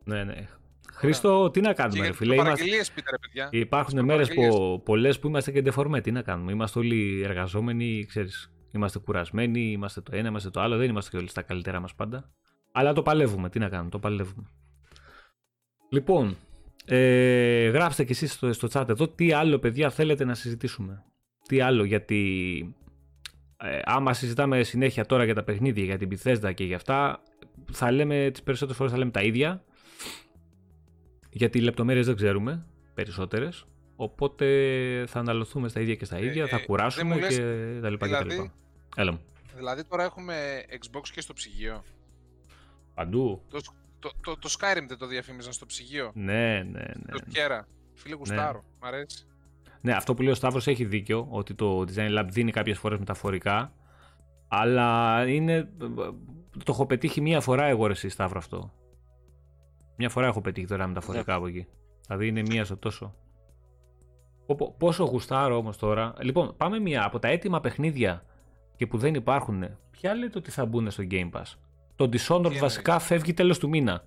[0.04, 0.48] Ναι, ναι.
[0.92, 2.34] Χρήστο, τι να Και κάνουμε, για ρε τις φίλε.
[2.34, 2.50] Είμαστε...
[2.50, 3.48] προπαραγγελίες, πείτε ρε παιδιά.
[3.52, 4.70] Υπάρχουν Τις μέρες προπαραγγελίες.
[4.70, 6.00] που, πολλές που είμαστε και ντεφορμέ.
[6.00, 8.50] Τι να κάνουμε; Είμαστε όλοι εργαζόμενοι, ξέρεις.
[8.70, 10.76] Είμαστε κουρασμένοι, είμαστε το ένα, είμαστε το άλλο.
[10.76, 12.30] Δεν είμαστε και όλοι στα καλύτερά μας πάντα.
[12.72, 13.48] Αλλά το παλεύουμε.
[13.48, 14.50] Τι να κάνουμε, το παλεύουμε.
[15.88, 16.36] Λοιπόν,
[16.84, 21.04] ε, γράψτε κι εσείς στο, στο chat εδώ τι άλλο παιδιά θέλετε να συζητήσουμε.
[21.48, 22.74] Τι άλλο, γιατί
[23.56, 27.22] ε, άμα συζητάμε συνέχεια τώρα για τα παιχνίδια, για την Bethesda και για αυτά,
[27.72, 29.64] θα λέμε τις περισσότερες φορές θα λέμε τα ίδια.
[31.30, 33.64] Γιατί οι λεπτομέρειες δεν ξέρουμε περισσότερες.
[33.96, 34.46] Οπότε
[35.08, 37.42] θα αναλωθούμε στα ίδια και στα Ε, ίδια, ε, θα δεν κουράσουμε μου λες, και
[37.80, 38.52] τα λοιπά και τα δηλαδή- λοιπά.
[38.96, 39.20] Έλα μου.
[39.56, 41.84] Δηλαδή τώρα έχουμε Xbox και στο ψυγείο.
[42.94, 43.42] Παντού.
[43.50, 43.60] Το,
[43.98, 46.10] το, το, το Skyrim δεν το διαφήμιζαν στο ψυγείο.
[46.14, 47.12] Ναι, ναι, ναι.
[47.12, 47.32] Το ναι.
[47.32, 47.66] Κέρα.
[47.94, 48.64] Φίλε γουστάρω.
[48.80, 49.26] Μ' αρέσει.
[49.80, 52.98] Ναι, αυτό που λέει ο Σταύρος έχει δίκιο, ότι το Design Lab δίνει κάποιες φορές
[52.98, 53.72] μεταφορικά,
[54.48, 55.68] αλλά είναι...
[56.64, 58.72] Το έχω πετύχει μία φορά εγώ ρε εσύ Σταύρο αυτό.
[59.96, 61.38] Μια φορά έχω πετύχει τώρα μεταφορικά Ναι.
[61.38, 61.66] από εκεί.
[62.06, 63.14] Δηλαδή είναι μία στο τόσο.
[64.46, 66.14] Πο- πο- Πόσο γουστάρω όμως τώρα.
[66.20, 68.24] Λοιπόν, πάμε μία από τα έτοιμα παιχνίδια
[68.76, 69.64] και που δεν υπάρχουν.
[69.90, 71.54] Ποια λέτε ότι θα μπουν στο Game Pass;
[71.96, 74.04] Το Dishonored εννοείς; βασικά φεύγει τέλος του μήνα.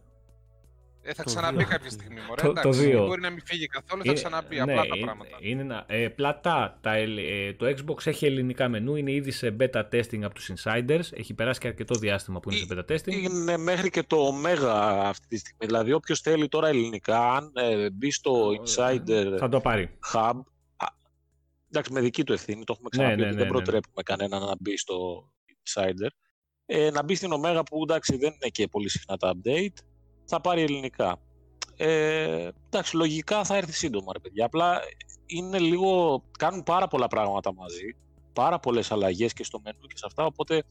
[1.01, 1.67] Ε, θα Το ξαναμπεί δύο.
[1.67, 2.19] κάποια στιγμή.
[2.27, 3.05] Μωρέ, Το- το εντάξει, δύο.
[3.05, 4.55] Μπορεί να μην φύγει καθόλου, θα Είναι- ξαναμπεί.
[4.55, 5.37] ναι, απλά τα είναι- πράγματα.
[5.39, 6.77] Είναι ένα, ε, πλατά.
[6.81, 10.51] Τα, ελ- ε, το Xbox έχει ελληνικά μενού, είναι ήδη σε beta testing από τους
[10.55, 11.03] insiders.
[11.13, 13.13] Έχει περάσει και αρκετό διάστημα που είναι σε beta testing.
[13.23, 14.67] Είναι μέχρι και το Omega
[15.03, 15.65] αυτή τη στιγμή.
[15.65, 19.97] Δηλαδή, όποιος θέλει τώρα ελληνικά, αν ε, μπει στο Insider Θα το πάρει.
[20.13, 20.41] Hub.
[20.77, 20.85] α,
[21.69, 23.63] εντάξει, με δική του ευθύνη, το έχουμε Ναι, ξαναπεί ναι, ότι ναι, δεν ναι, ναι.
[23.63, 25.29] προτρέπουμε κανένα να μπει στο
[25.63, 26.09] Insider.
[26.71, 29.83] Ε, να μπει στην Omega που εντάξει δεν είναι και πολύ συχνά τα update.
[30.25, 31.21] Θα πάρει ελληνικά.
[31.77, 34.45] Ε, εντάξει, λογικά θα έρθει σύντομα, ρε παιδιά.
[34.45, 34.79] Απλά
[35.25, 36.23] είναι λίγο.
[36.37, 37.95] κάνουν πάρα πολλά πράγματα μαζί.
[38.33, 40.25] Πάρα πολλές αλλαγές και στο μενού και σε αυτά.
[40.25, 40.63] Οπότε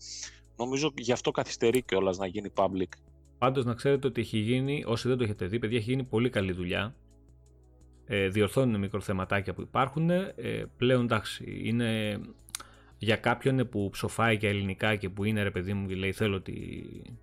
[0.56, 2.88] νομίζω γι' αυτό καθυστερεί κιόλας να γίνει public.
[3.38, 6.30] Πάντως να ξέρετε ότι έχει γίνει, όσοι δεν το έχετε δει, παιδιά, έχει γίνει πολύ
[6.30, 6.94] καλή δουλειά.
[8.06, 10.10] Ε, διορθώνουν μικροθεματάκια που υπάρχουν.
[10.10, 10.34] Ε,
[10.76, 12.20] πλέον εντάξει, είναι
[12.98, 16.40] για κάποιον που ψοφάει για ελληνικά και που είναι ρε παιδί μου και λέει θέλω
[16.40, 16.52] τη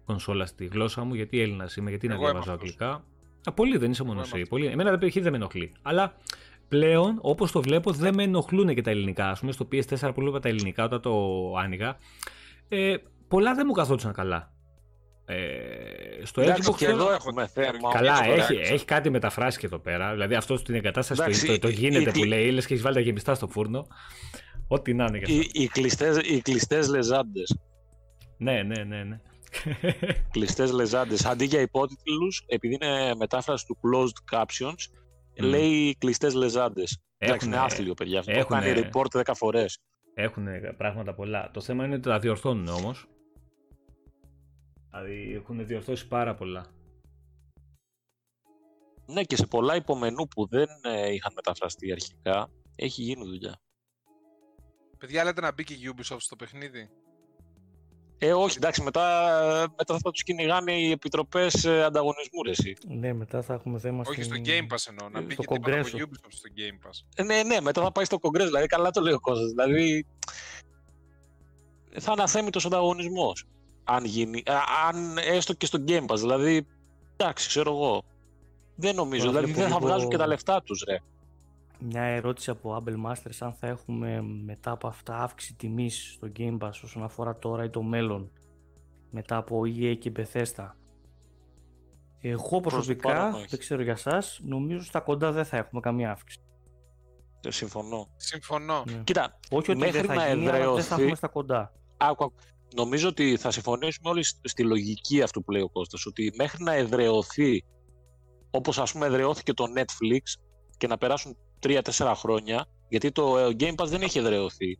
[0.05, 2.69] κονσόλα στη γλώσσα μου, γιατί Έλληνας είμαι, γιατί να Εγώ είμαι διαβάζω αυτός.
[2.69, 3.03] αγγλικά.
[3.43, 4.49] Α, πολύ δεν είσαι μόνος Εγώ είμαι εσύ.
[4.49, 4.65] Πολύ.
[4.65, 5.71] Εμένα δεν δεν με ενοχλεί.
[5.81, 6.15] Αλλά
[6.67, 9.29] πλέον, όπως το βλέπω, δεν με ενοχλούν και τα ελληνικά.
[9.29, 11.13] Ας πούμε στο PS4 που βλέπα τα ελληνικά όταν το
[11.57, 11.97] άνοιγα,
[12.69, 12.95] ε,
[13.27, 14.53] πολλά δεν μου καθόντουσαν καλά.
[15.25, 15.35] Ε,
[16.23, 17.91] στο Εντάξει, Xbox και θέλω- εδώ έχουμε θέμα.
[17.93, 18.73] Καλά, Xbox, έχει, εντάξει.
[18.73, 20.11] έχει κάτι μεταφράσει και εδώ πέρα.
[20.11, 22.73] Δηλαδή αυτό στην εγκατάσταση Εντάξει, το, το, το η- γίνεται η- που λέει, λες και
[22.73, 23.87] έχεις βάλει τα γεμιστά στο φούρνο.
[24.67, 25.35] Ό,τι να είναι και αυτό.
[25.37, 27.57] Οι, οι, κλειστές, οι κλειστές λεζάντες.
[28.37, 29.03] Ναι, ναι, ναι.
[29.03, 29.19] ναι.
[30.31, 31.25] κλειστές λεζάντες.
[31.25, 34.73] Αντί για υπότιτλους, επειδή είναι μετάφραση του closed captions,
[35.39, 35.45] Μμ.
[35.45, 36.99] λέει κλειστές λεζάντες.
[37.17, 38.19] Εντάξει, είναι Έχουνε- άθλιο, παιδιά.
[38.19, 39.79] Αυτό το έχουνε- κάνει report 10 φορές.
[40.13, 40.47] Έχουν
[40.77, 41.51] πράγματα πολλά.
[41.53, 43.07] Το θέμα είναι ότι τα διορθώνουν όμως.
[44.91, 46.65] Δηλαδή έχουν διορθώσει πάρα πολλά.
[49.05, 53.59] Ναι, και σε πολλά υπομενού που δεν ε, είχαν μεταφραστεί αρχικά, έχει γίνει δουλειά.
[55.05, 56.89] Παιδιά, λέτε να μπει και η Ubisoft στο παιχνίδι.
[58.17, 59.03] Ε, όχι, εντάξει, μετά,
[59.77, 62.75] μετά θα τους κυνηγάνε οι επιτροπές ε, ανταγωνισμού, ρε, εσύ.
[62.87, 65.09] Ναι, μετά θα έχουμε θέμα Όχι στο στην- Game Pass εννοώ.
[65.09, 65.99] Να ε, μπει στο και τίποτα από Congresso.
[66.01, 67.05] Ubisoft στο Game Pass.
[67.15, 69.49] Ε, ναι, ναι, μετά θα πάει στο Κογκρέσ, δηλαδή καλά το λέει ο Κώστας.
[69.49, 70.05] Δηλαδή,
[71.99, 73.45] θα είναι αθέμητος ανταγωνισμός.
[73.83, 76.67] Αν γίνει, α, αν έστω και στο Game Pass, δηλαδή,
[77.17, 78.03] εντάξει, ξέρω εγώ.
[78.75, 80.97] Δεν νομίζω, Τώρα δηλαδή βλέπω δεν θα λίγο- βγάζουν και τα λεφτά τους, ρε.
[81.79, 86.57] Μια ερώτηση από Humble Masters αν θα έχουμε μετά από αυτά αύξηση τιμής στο Game
[86.57, 88.31] Pass όσον αφορά τώρα ή το μέλλον
[89.11, 90.69] μετά από EA και Bethesda.
[92.19, 93.45] Εγώ προσωπικά, παρόν όχι.
[93.49, 96.43] δεν ξέρω για σας, νομίζω στα κοντά δεν θα έχουμε καμία αύξηση.
[97.47, 98.07] Ε, Συμφωνώ.
[98.15, 98.83] Συμφωνώ.
[98.87, 99.01] Ναι.
[99.03, 101.73] Κοίτα, Όχι ότι μέχρι δεν θα να γίνει, αλλά δεν θα εδραιωθεί- έχουμε στα κοντά.
[101.97, 102.33] άκου, άκου.
[102.75, 106.63] νομίζω ότι θα συμφωνήσουμε όλοι σ- στη λογική αυτού που λέει ο Κώστας, ότι μέχρι
[106.63, 107.63] να εδραιωθεί,
[108.51, 110.41] όπως ας πούμε εδραιώθηκε το Netflix
[110.77, 114.79] και να περάσουν 3-4 χρόνια, γιατί το ε, Game Pass δεν έχει εδραιωθεί.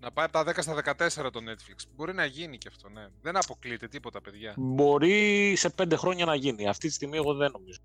[0.00, 0.74] Να πάει από τα 10 στα
[1.26, 1.82] 14 το Netflix.
[1.94, 3.06] Μπορεί να γίνει και αυτό, ναι.
[3.20, 4.54] Δεν αποκλείεται τίποτα, παιδιά.
[4.56, 6.68] Μπορεί σε 5 χρόνια να γίνει.
[6.68, 7.80] Αυτή τη στιγμή εγώ δεν νομίζω.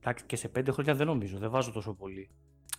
[0.00, 2.30] Εντάξει, και σε πέντε χρόνια δεν νομίζω, δεν βάζω τόσο πολύ.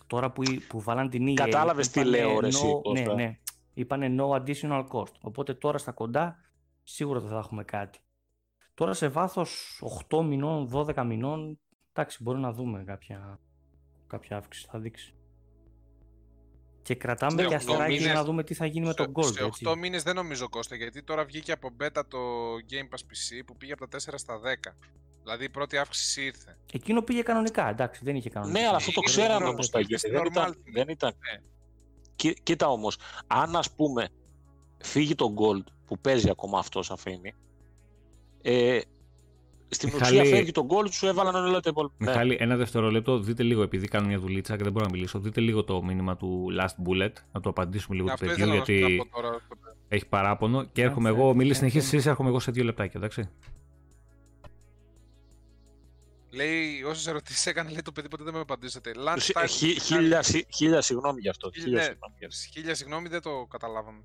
[0.06, 1.34] Τώρα που, που βάλαν την EA.
[1.34, 3.14] Κατάλαβες τι είπανε λέω, ρε, no- εσύ, Ναι, Κώστα.
[3.14, 3.38] ναι.
[3.74, 5.12] Είπανε no additional cost.
[5.20, 6.36] Οπότε τώρα στα κοντά
[6.82, 7.98] σίγουρα δεν θα έχουμε κάτι.
[8.74, 11.58] Τώρα σε βάθος 8 μηνών, 12 μηνών,
[11.92, 13.40] εντάξει, μπορεί να δούμε κάποια,
[14.16, 15.14] κάποια αύξηση, θα δείξει.
[16.82, 19.24] Και κρατάμε Σε και οκτώ αστεράκι μήνες- να δούμε τι θα γίνει με τον Gold.
[19.24, 19.78] σε 8 έτσι.
[19.80, 22.18] μήνες δεν νομίζω Κώστα, γιατί τώρα βγήκε από beta το
[22.70, 24.76] Game Pass PC που πήγε από τα 4 στα 10.
[25.22, 26.58] Δηλαδή η πρώτη αύξηση ήρθε.
[26.72, 28.60] Εκείνο πήγε κανονικά, εντάξει, δεν είχε κανονικά.
[28.60, 30.00] Ναι, αλλά αυτό το Είναι ξέραμε normal, όμως θα γίνει.
[30.08, 30.30] είναι Δεν normal.
[30.30, 30.56] ήταν.
[30.72, 31.14] Δεν ήταν.
[31.32, 31.42] Ναι.
[32.16, 34.08] Κοί- Κοίτα όμως, αν ας πούμε
[34.82, 37.34] φύγει το Gold που παίζει ακόμα αυτός αφήνει,
[38.42, 38.80] ε,
[39.74, 41.94] στην Μιχάλη- ουσία φεύγει το Gold, σου έβαλαν όλα τα υπόλοιπα.
[41.98, 42.10] Ναι.
[42.10, 45.40] Μιχάλη, ένα δευτερόλεπτο, δείτε λίγο, επειδή κάνω μια δουλίτσα και δεν μπορώ να μιλήσω, δείτε
[45.40, 48.64] λίγο το μήνυμα του Last Bullet, να το απαντήσουμε λίγο του Αυτό παιδιού, ήθελα να
[48.64, 49.40] σου γιατί να πω τώρα.
[49.88, 51.58] έχει παράπονο και έρχομαι Κάτσε, εγώ, μιλή κάτσε.
[51.58, 53.28] συνεχίσεις εσείς, έρχομαι εγώ σε δύο λεπτάκια, εντάξει.
[56.30, 58.90] Λέει, όσες ερωτήσεις έκανε, λέει το παιδί ποτέ δεν με απαντήσετε.
[58.96, 61.50] Lunch Χι- time- χι- Χίλια, συ- χίλια συγγνώμη γι' αυτό.
[61.50, 61.84] Χίλια- Χίλια ναι.
[61.84, 62.50] συγγνώμη γι' αυτό.
[62.52, 64.04] Χίλια συγγνώμη, δεν το καταλάβαμε.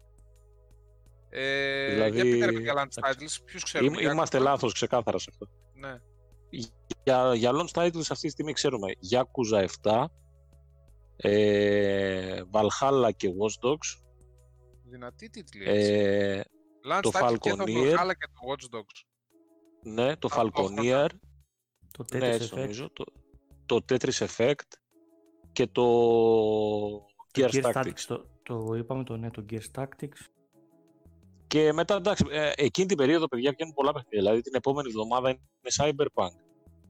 [1.30, 3.26] Ε, Δηλαδή, Για πείτε ρε παιδιά lunch εντάξει.
[3.40, 3.92] titles, ποιους ξέρουμε.
[3.92, 5.48] Είμαι- για Είμαστε ακόμα; λάθος ξεκάθαρα σε αυτό.
[5.74, 5.98] Ναι.
[7.04, 10.06] Για, για launch titles αυτή τη στιγμή ξέρουμε Yakuza 7,
[11.16, 14.02] ε, Valhalla και Watch Dogs,
[14.84, 15.64] Δυνατή τίτλη.
[15.70, 15.92] έτσι.
[15.94, 16.42] ε,
[16.92, 17.94] Lunch το titles και το Falconeer.
[17.98, 19.04] Valhalla και το Watch Dogs.
[19.84, 20.82] ναι, το Ταυτόχρονα.
[20.82, 21.10] Falconeer,
[21.92, 23.06] Το ναι, Tetris έτσι Effect, νομίζω, το,
[23.66, 24.54] το Tetris Effect
[25.52, 25.82] και το
[27.32, 27.84] το Gears Gears Tactics.
[27.84, 30.20] Tactics, το, το είπαμε το ναι, το Gears Tactics.
[31.50, 34.20] Και μετά, εντάξει, ε, εκείνη την περίοδο, παιδιά, βγαίνουν πολλά παιχνίδια.
[34.20, 35.40] Δηλαδή, την επόμενη εβδομάδα είναι
[35.78, 36.36] Cyberpunk.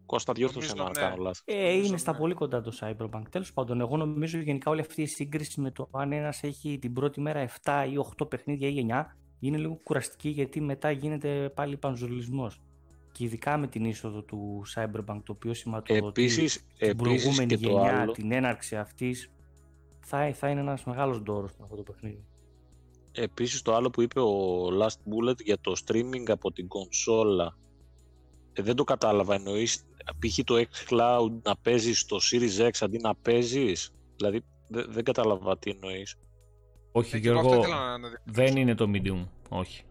[0.06, 1.02] Κώστα, διόρθωσε Νομίζω, με αν ναι.
[1.02, 1.42] κάνω λάθος.
[1.46, 2.18] Ε, Νομίζω, είναι στα ναι.
[2.18, 3.22] πολύ κοντά το Cyberpunk.
[3.30, 6.94] Τέλος πάντων, εγώ νομίζω γενικά όλη αυτή η σύγκριση με το αν ένας έχει την
[6.94, 9.04] πρώτη μέρα 7 ή 8 παιχνίδια ή 9
[9.40, 12.62] είναι λίγο κουραστική γιατί μετά γίνεται πάλι πανζουλισμός.
[13.12, 17.68] Και ειδικά με την είσοδο του Cyberpunk, το οποίο σηματοδοτεί Επίσης, την επίσης προηγούμενη και
[17.68, 19.32] το γενιά, άλλο, την έναρξη αυτής,
[20.00, 22.26] θα, θα είναι ένας μεγάλος ντόρος αυτό το παιχνίδι.
[23.12, 27.58] Επίσης το άλλο που είπε ο Last Bullet για το streaming από την κονσόλα,
[28.54, 29.36] ε, δεν το κατάλαβα.
[29.36, 29.84] Εννοείς
[30.20, 30.40] π.χ.
[30.44, 35.70] το xCloud να παίζεις στο Series X αντί να παίζεις; Δηλαδή, δε- δεν κατάλαβα τι
[35.72, 36.16] εννοείς.
[36.92, 39.84] Όχι, Ναι, και εγώ αυτό Γιώργο, ήθελα να- να δει- δεν είναι το medium, όχι.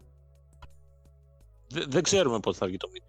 [1.71, 3.07] Δε- δεν ξέρουμε πότε θα βγει το Medium.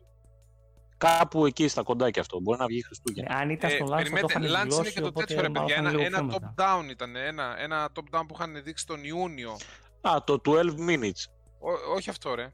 [0.98, 2.40] Κάπου εκεί στα κοντά και αυτό.
[2.40, 3.36] Μπορεί να βγει Χριστούγεννα.
[3.36, 5.26] αν ήταν Ε, στο launch θα το περιμένετε, είχαν Lunch είναι δηλώσει, και το οπότε
[5.26, 5.76] τέτοιο ρε μάλλον παιδιά.
[5.76, 6.54] θα είναι Ένα, λίγο πιο ένα μετά.
[6.88, 7.16] top-down ήταν.
[7.16, 9.58] Ένα, ένα top-down που είχαν δείξει τον Ιούνιο.
[10.02, 11.24] Α, το 12 minutes.
[11.60, 12.54] Ό, όχι αυτό ρε.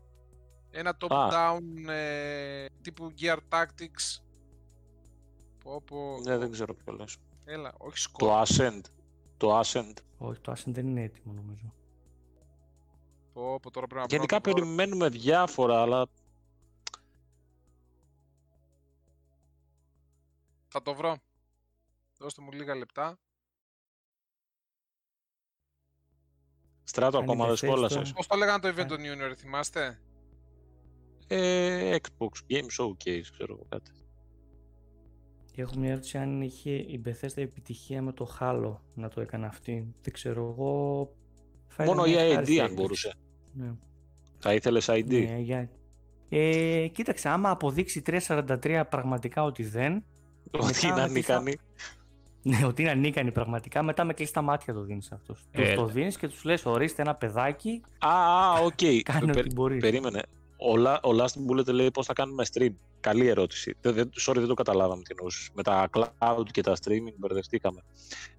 [0.72, 4.22] Ένα top-down ε, τύπου Gear Tactics.
[5.64, 6.20] Πω, πω.
[6.24, 7.18] Ναι, δεν ξέρω ποιο λες.
[7.46, 8.44] Έλα, όχι Το σκόρ.
[8.48, 8.82] Ascent.
[9.38, 9.94] Το Ascent.
[10.18, 11.74] Όχι, το Ascent δεν είναι έτοιμο νομίζω.
[13.34, 14.76] Πω, πω, τώρα πρέπει να Γενικά βρω να το δω.
[14.76, 16.08] περιμένουμε διάφορα, αλλά
[20.68, 21.18] Θα το βρω.
[22.18, 23.18] Δώστε μου λίγα λεπτά.
[26.86, 28.10] Στράτο Αν ακόμα είναι δεν σκόλασες.
[28.10, 28.16] Bethesda.
[28.16, 28.86] Πώς το λέγανε το event Ε.
[28.86, 30.00] τον Ιούνιο, ρε, θυμάστε;
[31.28, 33.92] Ε, Xbox Game Showcase, ξέρω εγώ κάτι.
[35.52, 39.46] Και έχω μια ερώτηση αν είχε η Bethesda επιτυχία με το Halo να το έκανε
[39.46, 39.94] αυτή.
[40.02, 41.10] Δεν ξέρω εγώ.
[41.68, 42.82] θα ήταν Μόνο η μια ID ευχάριστη αν έκπληξη.
[42.82, 43.14] μπορούσε.
[43.54, 43.72] Ναι.
[44.40, 45.06] Θα ήθελες ID.
[45.28, 45.70] Ναι, για...
[46.30, 50.04] ε, κοίταξε, άμα αποδείξει 343 πραγματικά ότι δεν,
[50.52, 51.56] Ότι μετά είναι τι θα- ανίκανη.
[52.48, 55.40] Ναι, ότι είναι ανίκανοι πραγματικά, μετά με κλειστά μάτια το δίνεις αυτός.
[55.52, 58.74] Ε, Τους το δίνεις και τους λες ορίστε ένα παιδάκι, Α, α, οκ.
[59.12, 59.82] κάνε Πε- ό,τι μπορείς.
[59.82, 60.22] Περίμενε.
[60.58, 62.70] Ο, La- ο Last Bullet λέει πώς θα κάνουμε stream.
[63.00, 63.76] Καλή ερώτηση.
[63.82, 65.50] Δεν, δεν, sorry, δεν το καταλάβαμε τι εννοούσες.
[65.54, 67.82] Με τα cloud και τα streaming μπερδευτήκαμε.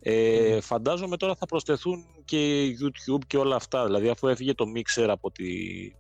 [0.01, 3.85] Ε, Φαντάζομαι τώρα θα προσθεθούν και YouTube και όλα αυτά.
[3.85, 5.45] Δηλαδή αφού έφυγε το Mixer από τη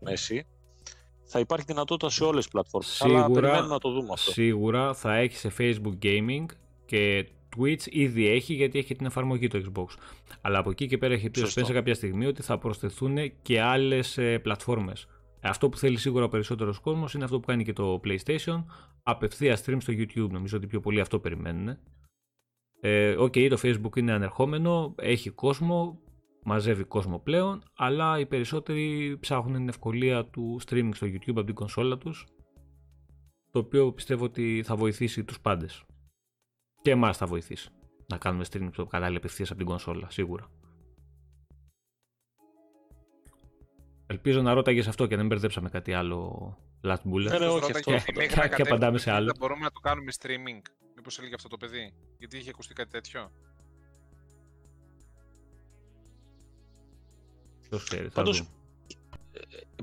[0.00, 0.46] μέση,
[1.24, 3.02] θα υπάρχει δυνατότητα σε όλες τις πλατφόρμες.
[3.02, 4.30] Αλλά Σίγουρα, περιμένουμε να το δούμε αυτό.
[4.30, 6.44] σίγουρα θα έχει σε Facebook Gaming
[6.86, 9.86] και Twitch ήδη έχει γιατί έχει την εφαρμογή του Xbox.
[10.40, 11.60] Αλλά από εκεί και πέρα έχει πει ο Σωστό.
[11.60, 15.06] Spencer κάποια στιγμή ότι θα προσθεθούν και άλλες ε, πλατφόρμες.
[15.40, 18.64] Αυτό που θέλει σίγουρα ο περισσότερος κόσμος είναι αυτό που κάνει και το PlayStation,
[19.02, 20.30] απευθείας stream στο YouTube.
[20.30, 21.78] Νομίζω ότι πιο πολύ αυτό περιμένουν.
[22.80, 26.00] Ε, Οκ, το Facebook είναι ανερχόμενο, έχει κόσμο,
[26.44, 31.54] μαζεύει κόσμο πλέον, αλλά οι περισσότεροι ψάχνουν την ευκολία του streaming στο YouTube από την
[31.54, 32.26] κονσόλα τους,
[33.50, 35.84] το οποίο πιστεύω ότι θα βοηθήσει τους πάντες.
[36.86, 37.70] Και εμάς θα βοηθήσει
[38.06, 40.50] να κάνουμε streaming στο κανάλι απευθείας από την κονσόλα, σίγουρα.
[44.06, 46.48] Ελπίζω να ρώταγες αυτό και να μην μπερδέψαμε κάτι άλλο
[46.82, 47.22] last bullet.
[47.30, 48.12] Ναι, ναι, όχι, Ρώτα αυτό, και αυτό.
[48.14, 49.26] μέχρι Και- να και κατέβει απαντάμε το σε παιχνίδι, άλλο.
[49.26, 50.62] θα Μπορούμε να το κάνουμε streaming.
[50.96, 51.92] Μήπως έλεγε αυτό το παιδί.
[52.18, 53.30] Γιατί είχε ακουστεί κάτι τέτοιο.
[57.68, 58.50] Ποιος ξέρει, θα Πάντως, δούμε.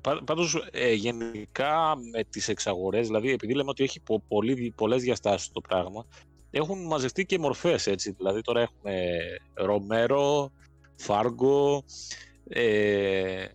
[0.01, 5.01] Πά- Πάντως, ε, γενικά με τις εξαγορές, δηλαδή επειδή λέμε ότι έχει πο, πολύ, πολλές
[5.01, 6.05] διαστάσεις το πράγμα,
[6.55, 8.11] έχουν μαζευτεί και μορφές έτσι.
[8.11, 9.07] Δηλαδή τώρα έχουμε
[9.53, 10.51] Ρομέρο,
[10.95, 11.83] Φάργκο,
[12.49, 13.45] ε,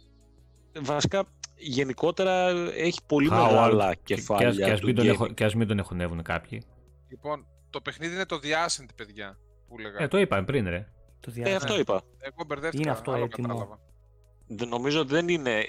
[0.80, 1.24] βασικά
[1.56, 3.34] γενικότερα έχει πολύ Howard.
[3.42, 4.48] μεγάλα Και, κεφάλια.
[4.48, 5.08] ας- και, ας του μην τον gaming.
[5.08, 6.62] εχω- και ας μην τον εχωνεύουν κάποιοι.
[7.08, 9.38] Λοιπόν, το παιχνίδι είναι το The Ascent, παιδιά,
[9.68, 10.02] που έλεγα.
[10.02, 10.88] Ε, το είπαμε πριν, ρε.
[11.20, 11.56] Το Ε, διάβασα.
[11.56, 12.02] αυτό είπα.
[12.18, 13.46] Εγώ μπερδεύτηκα, Είναι αυτό άλλο έτοιμο.
[13.46, 13.80] κατάλαβα.
[14.46, 15.58] Δεν- Νομίζω ότι δεν είναι.
[15.58, 15.64] ε,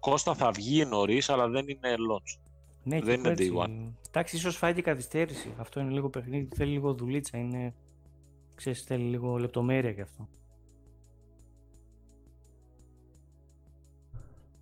[0.00, 2.40] Κώστα θα βγει νωρίς, αλλά δεν είναι launch.
[2.84, 3.52] Ναι, και δεν εγώ είναι έτσι.
[3.54, 3.92] day one.
[4.08, 5.54] Εντάξει, ίσως φάει και καθυστέρηση.
[5.56, 7.38] Αυτό είναι λίγο παιχνίδι, θέλει λίγο δουλίτσα.
[7.38, 7.74] Είναι.
[8.54, 10.28] Ξέρεις, θέλει λίγο λεπτομέρεια κι αυτό.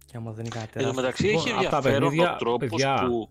[0.07, 1.03] Και άμα δεν είναι Εν τω τεράστιο.
[1.03, 3.29] μεταξύ Λοιπόν, έχει αυτά τα ενδιαφέρον παιχνίδια, ο τρόπος παιδιά, που.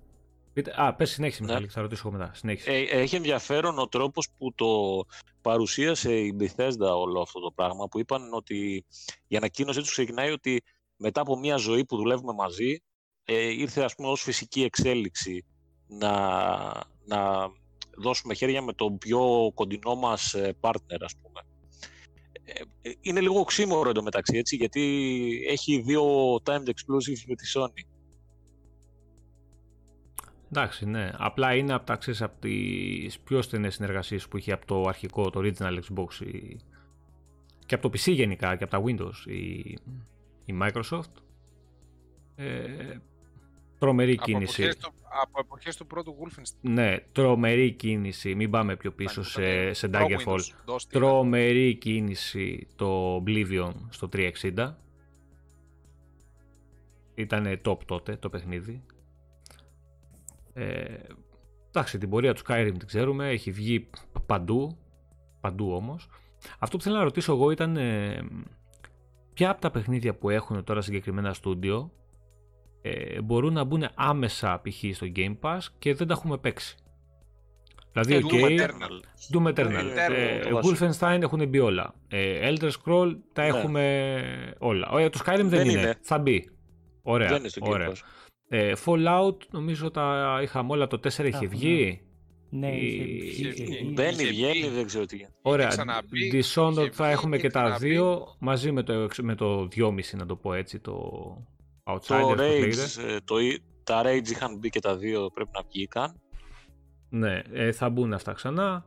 [0.54, 1.48] Πείτε, α, πες συνέχισε, Ναι.
[1.48, 2.34] Μιχάλη, θα ρωτήσω εγώ μετά.
[2.34, 2.72] Συνέχισε.
[2.72, 5.04] Ε, έχει ενδιαφέρον ο τρόπος που το
[5.42, 8.86] παρουσίασε η Bethesda όλο αυτό το πράγμα, που είπαν ότι
[9.28, 10.62] η ανακοίνωσή τους ξεκινάει ότι
[10.96, 12.78] μετά από μια ζωή που δουλεύουμε μαζί,
[13.32, 15.46] ε, ήρθε ας πούμε ως φυσική εξέλιξη
[15.88, 16.12] να,
[17.06, 17.50] να
[17.98, 21.42] δώσουμε χέρια με τον πιο κοντινό μας ε, partner, ας πούμε.
[22.44, 24.82] Ε, ε, Είναι λίγο οξύμορο εντωμεταξύ, έτσι, γιατί
[25.48, 27.84] έχει δύο timed exclusives με τη Sony.
[30.52, 31.12] Εντάξει, ναι.
[31.18, 35.30] Απλά είναι από τα ξέρεις, από τις πιο στενές συνεργασίες που είχε από το αρχικό,
[35.30, 36.60] το original Xbox η...
[37.66, 39.78] και από το PC γενικά και από τα Windows η,
[40.46, 41.14] η Microsoft.
[42.36, 42.98] Ε,
[43.80, 44.62] τρομερή Από κίνηση.
[44.64, 46.58] εποχές, του, από εποχές του πρώτου Wolfenstein.
[46.70, 48.36] Ναι, τρομερή κίνηση.
[48.36, 50.26] Μην πάμε πιο πίσω σε, σε Daggerfall.
[50.26, 54.74] Pro-Windows, DOS, τι Τρομερή κίνηση το Oblivion στο 360.
[57.16, 58.84] Ήταν top τότε το παιχνίδι.
[60.54, 60.96] Ε,
[61.68, 64.78] εντάξει, την πορεία του Skyrim την ξέρουμε, έχει βγει π- παντού,
[65.40, 66.10] παντού όμως.
[66.60, 68.20] Αυτό που θέλω να ρωτήσω εγώ ήταν ε,
[69.34, 71.92] ποια από τα παιχνίδια που έχουν τώρα συγκεκριμένα στούντιο
[73.16, 74.96] ε, μπορούν να μπουν άμεσα π.χ.
[74.96, 76.76] στο Game Pass και δεν τα έχουμε παίξει.
[77.92, 79.34] Δηλαδή, Ε, ok, Doom Eternal.
[79.34, 79.84] Doom Eternal.
[79.84, 80.88] Eternal, Ε, το βασικό.
[81.00, 81.94] Wolfenstein έχουν μπει όλα.
[82.08, 83.48] Ε, Elder Scroll τα Ναι.
[83.48, 84.90] έχουμε όλα.
[84.92, 85.80] Ωραία, το Skyrim δεν, Δεν είναι.
[85.80, 85.96] είναι.
[86.02, 86.50] Θα μπει.
[87.02, 87.28] Ωραία.
[87.28, 87.90] Δεν είναι στο Game ωραία.
[87.92, 87.96] Pass.
[88.50, 90.88] Ε, Fallout νομίζω τα είχαμε όλα.
[90.88, 91.48] Το 4 είχε έχουμε.
[91.50, 92.02] βγει.
[92.50, 93.64] Ναι, η- είχε- είχε είχε βγει.
[93.78, 93.92] βγει.
[93.94, 94.68] Μπαίνει, είχε βγαίνει, βγει.
[94.70, 95.34] δεν ξέρω τι γίνεται.
[95.42, 95.68] Ωραία.
[95.68, 97.88] ξαναμπεί, είχε Dishonored θα βγει, έχουμε είχε και τα ξαναμπεί.
[97.90, 100.80] δύο μαζί με το, εξ- με το 2,5 να το πω έτσι.
[100.80, 101.02] Το
[101.94, 102.84] Outsiders Το που λέγεται.
[102.86, 103.36] Rage, ε, το,
[103.84, 106.22] τα Rage είχαν μπει και τα δύο πρέπει να βγήκαν.
[107.10, 108.86] Ναι, ε, θα μπουν αυτά ξανά.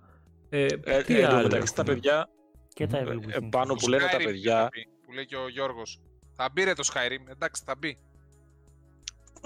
[0.49, 2.29] Ε, Ε, τι ε, εν τω άλλο μεταξύ τα έχουμε; παιδιά,
[2.75, 3.49] Και τα ε, Evil ε, Within.
[3.51, 6.01] πάνω Το που λένε τα Skyrim παιδιά, θα πει, Που λέει και ο Γιώργος.
[6.35, 7.99] Θα μπει ρε το Skyrim, εντάξει θα μπει.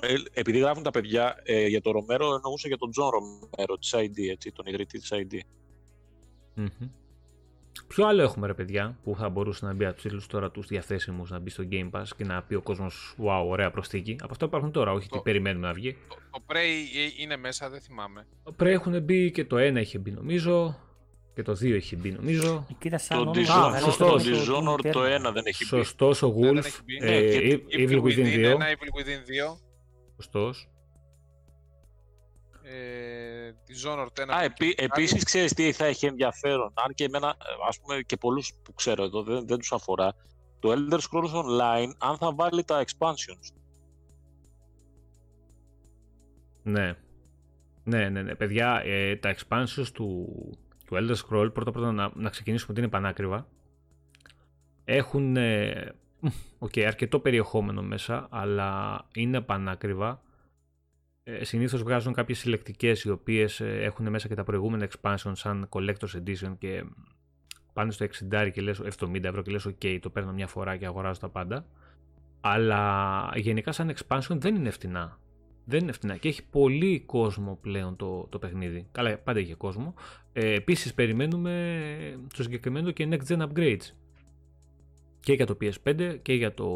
[0.00, 3.94] ε, επειδή γράφουν τα παιδιά ε, για το Ρομέρο, εννοούσα για τον Τζον Ρομέρο της
[3.96, 5.38] ID, έτσι, τον ιδρυτή της ID.
[6.54, 6.68] Μμμ.
[7.88, 10.66] Ποιο άλλο έχουμε ρε παιδιά που θα μπορούσε να μπει από τους τίτλους τώρα τους
[10.66, 14.16] διαθέσιμους να μπει στο Game Pass και να πει ο κόσμος Wow, ωραία προσθήκη.
[14.20, 15.96] Από αυτά υπάρχουν τώρα, όχι Το- τι περιμένουμε να βγει.
[16.08, 18.26] Το, το Prey ε, είναι μέσα, δεν θυμάμαι.
[18.56, 20.78] Prey έχουν μπει και το 1 είχε μπει νομίζω.
[21.34, 22.66] Και το 2 είχε μπει νομίζω.
[22.78, 24.26] Κοίτα σαν Το όνομα, Dishonored- μεγάλο σωστός.
[24.26, 25.28] είναι Το Doom Dishonored το Eternal.
[25.28, 25.68] 1 δεν έχει μπει.
[25.68, 26.64] Σωστός ο Ναι, δεν Wolf.
[26.66, 26.96] έχει μπει.
[27.00, 28.56] ε, Ναι, και Evil Evil Within 2.
[28.56, 29.58] 1, Evil Within 2.
[30.16, 30.68] Σωστός.
[32.68, 34.28] Ε, Dishonored 1.
[34.34, 38.16] Α, επί, επίσης ξέρεις τι θα έχει ενδιαφέρον, αν και εμένα, ε, ας πούμε και
[38.16, 40.14] πολλούς που ξέρω εδώ δεν, δεν τους αφορά,
[40.58, 43.56] το Elder Scrolls Online, αν θα βάλει τα expansions.
[46.62, 46.96] Ναι.
[47.84, 48.34] Ναι, ναι, ναι.
[48.34, 50.28] Παιδιά, ε, τα expansions του,
[50.86, 53.48] του Elder Scroll, πρώτα πρώτα να, να ξεκινήσουμε ότι είναι πανάκριβα.
[54.84, 55.92] Έχουν ε,
[56.58, 60.22] οκ, αρκετό περιεχόμενο μέσα, αλλά είναι πανάκριβα.
[61.28, 65.68] Ε, συνήθως βγάζουν κάποιες συλλεκτικές οι οποίες ε, έχουν μέσα και τα προηγούμενα expansion σαν
[65.68, 66.84] Collector's Edition και
[67.72, 70.86] πάνε στο 60 και λες 70 ευρώ και λες ok, το παίρνω μια φορά και
[70.86, 71.66] αγοράζω τα πάντα.
[72.40, 75.18] Αλλά γενικά σαν expansion δεν είναι φτηνά.
[75.64, 78.86] Δεν είναι φτηνά και έχει πολύ κόσμο πλέον το, το παιχνίδι.
[78.92, 79.94] Καλά, πάντα είχε κόσμο.
[80.32, 83.90] Ε, Επίσης, περιμένουμε το συγκεκριμένο και next gen upgrades.
[85.20, 86.66] Και για το PS5 και για το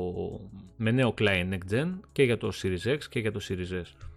[0.76, 4.09] με νέο client next gen και για το Series X και για το Series S.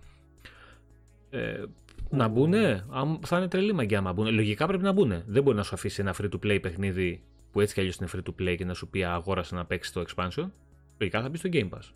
[1.36, 1.64] Ε,
[2.10, 4.30] να μπουνε, αμ- θα είναι τρελή μαγκιά άμα μπουνε.
[4.30, 5.24] Λογικά πρέπει να μπουνε.
[5.28, 8.10] Δεν μπορεί να σου αφήσει ένα free to play παιχνίδι που έτσι κι αλλιώς είναι
[8.14, 10.50] free to play και να σου πει «Α, αγόρασε να παίξει το expansion.
[10.98, 11.92] Λογικά θα μπει στο Game Pass.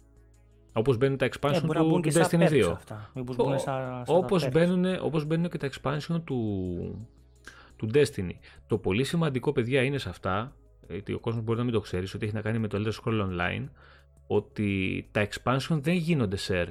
[0.74, 2.72] Όπως μπαίνουν τα expansion Ε, μπορεί να του, μπουν του και σαν Destiny perks 2.
[2.72, 3.12] αυτά.
[3.16, 4.52] Μήπως μπουν σαν, σαν Όπως τα perks.
[4.52, 7.08] μπαίνουν, όπως μπαίνουν και τα expansion του,
[7.76, 8.32] του Destiny.
[8.68, 10.56] Το πολύ σημαντικό, παιδιά, είναι σε αυτά,
[10.90, 12.92] γιατί ο κόσμος μπορεί να μην το ξέρει, ότι έχει να κάνει με το Elder
[13.04, 13.68] Scrolls Online,
[14.28, 16.68] ότι τα expansion δεν γίνονται share.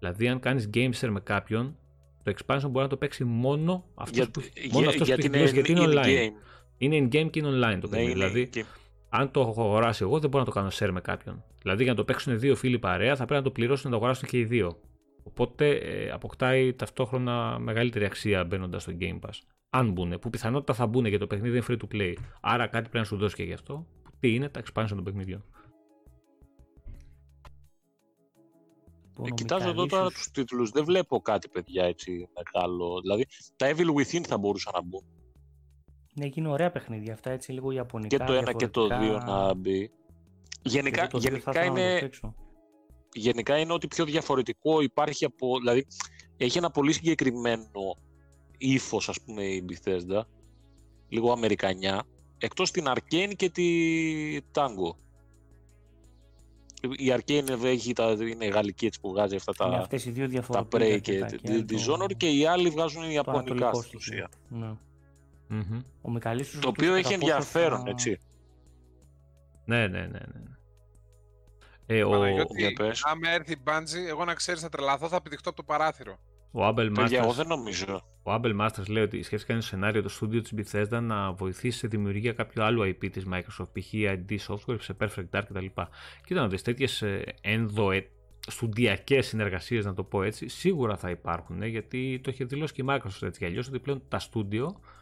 [0.00, 1.76] Δηλαδή, αν κάνεις game share με κάποιον,
[2.22, 5.36] το expansion μπορεί να το παίξει μόνο αυτός Για, που, για- μόνο αυτός γιατί που
[5.36, 6.32] έχει είναι πληρώσει, γιατί είναι online.
[6.34, 6.42] in-game.
[6.78, 8.02] Είναι in-game και είναι online το Ναι, παιχνίδι.
[8.02, 8.64] είναι δηλαδή, in-game.
[9.08, 11.44] αν το έχω αγοράσει εγώ, δεν μπορώ να το κάνω share με κάποιον.
[11.62, 13.96] Δηλαδή, για να το παίξουν δύο φίλοι παρέα, θα πρέπει να το πληρώσουν να το
[14.02, 14.78] αγοράσουν και οι δύο.
[15.22, 19.38] Οπότε ε, αποκτάει ταυτόχρονα μεγαλύτερη αξία μπαίνοντας στο Game Pass.
[19.70, 22.12] Αν μπουν, που πιθανότητα θα μπουν γιατί το παιχνίδι είναι free to play.
[22.40, 23.86] Άρα κάτι πρέπει να σου δώσει και γι' αυτό.
[24.20, 25.44] Τι είναι τα expansion των παιχνιδιών.
[29.24, 33.00] Ε, κοιτάζω εδώ τώρα τους τίτλους, δεν βλέπω κάτι παιδιά έτσι μεγάλο.
[33.00, 33.26] Δηλαδή
[33.56, 35.04] τα Evil Within θα μπορούσαν να μπουν.
[36.14, 38.16] Ναι, γίνει ωραία παιχνίδια αυτά έτσι λίγο ιαπωνικά.
[38.16, 39.90] Και το ένα και το δύο να μπει.
[40.62, 42.10] Γενικά, γενικά είναι,
[43.12, 45.58] γενικά είναι ότι πιο διαφορετικό υπάρχει από.
[45.58, 45.86] Δηλαδή,
[46.36, 47.96] έχει ένα πολύ συγκεκριμένο
[48.58, 50.22] ύφος, ας πούμε, η Bethesda.
[51.08, 52.02] Λίγο αμερικανιά.
[52.38, 53.68] Εκτός την Arcane και τη
[54.54, 54.96] Tango.
[56.80, 60.42] Η Arcane έχει τα, είναι γαλλική έτσι που βγάζει αυτά τα, είναι αυτές οι δύο
[60.42, 64.28] τα Prey και τη Dishonored και οι άλλοι βγάζουν Ιαπωνικά στην ουσία.
[64.48, 64.72] Ναι.
[65.50, 65.84] Mm-hmm.
[66.02, 66.18] Ο
[66.60, 67.90] το οποίο έχει ενδιαφέρον, θα...
[67.90, 68.20] έτσι.
[69.64, 70.06] Ναι, ναι, ναι.
[70.06, 70.50] ναι.
[71.86, 72.22] Ε, ο...
[73.02, 76.18] άμα έρθει η Bungie, εγώ να ξέρεις θα τρελαθώ, θα πηδηχτώ από το παράθυρο.
[76.52, 78.02] Ο Abel Masters, εγώ δεν νομίζω.
[78.22, 81.86] Ο Abel Masters λέει ότι σκέφτηκε ένα σενάριο το στούντιο της Bethesda να βοηθήσει σε
[81.86, 83.92] δημιουργία κάποιου άλλου IP της Microsoft, π.χ.
[83.92, 85.66] ID Software, σε Perfect Dark κτλ.
[86.24, 87.04] Κοίτα να δεις, τέτοιες
[87.40, 88.06] ένδοε ε,
[88.46, 92.86] στουντιακές συνεργασίες, να το πω έτσι, σίγουρα θα υπάρχουν, γιατί το έχει δηλώσει και η
[92.88, 94.99] Microsoft έτσι κι αλλιώς, ότι πλέον τα στούντιο ε,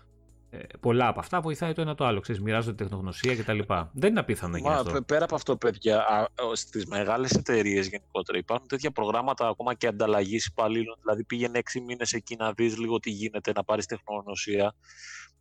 [0.81, 2.21] πολλά από αυτά βοηθάει το ένα το άλλο.
[2.21, 3.59] Ξέρεις, μοιράζονται τεχνογνωσία κτλ.
[3.93, 5.03] Δεν είναι απίθανο να γίνει αυτό.
[5.03, 10.97] Πέρα από αυτό, παιδιά, στις μεγάλες εταιρείες γενικότερα υπάρχουν τέτοια προγράμματα ακόμα και ανταλλαγής υπαλλήλων.
[11.01, 14.75] Δηλαδή, πήγαινε έξι μήνες εκεί να δεις λίγο τι γίνεται, να πάρεις τεχνογνωσία.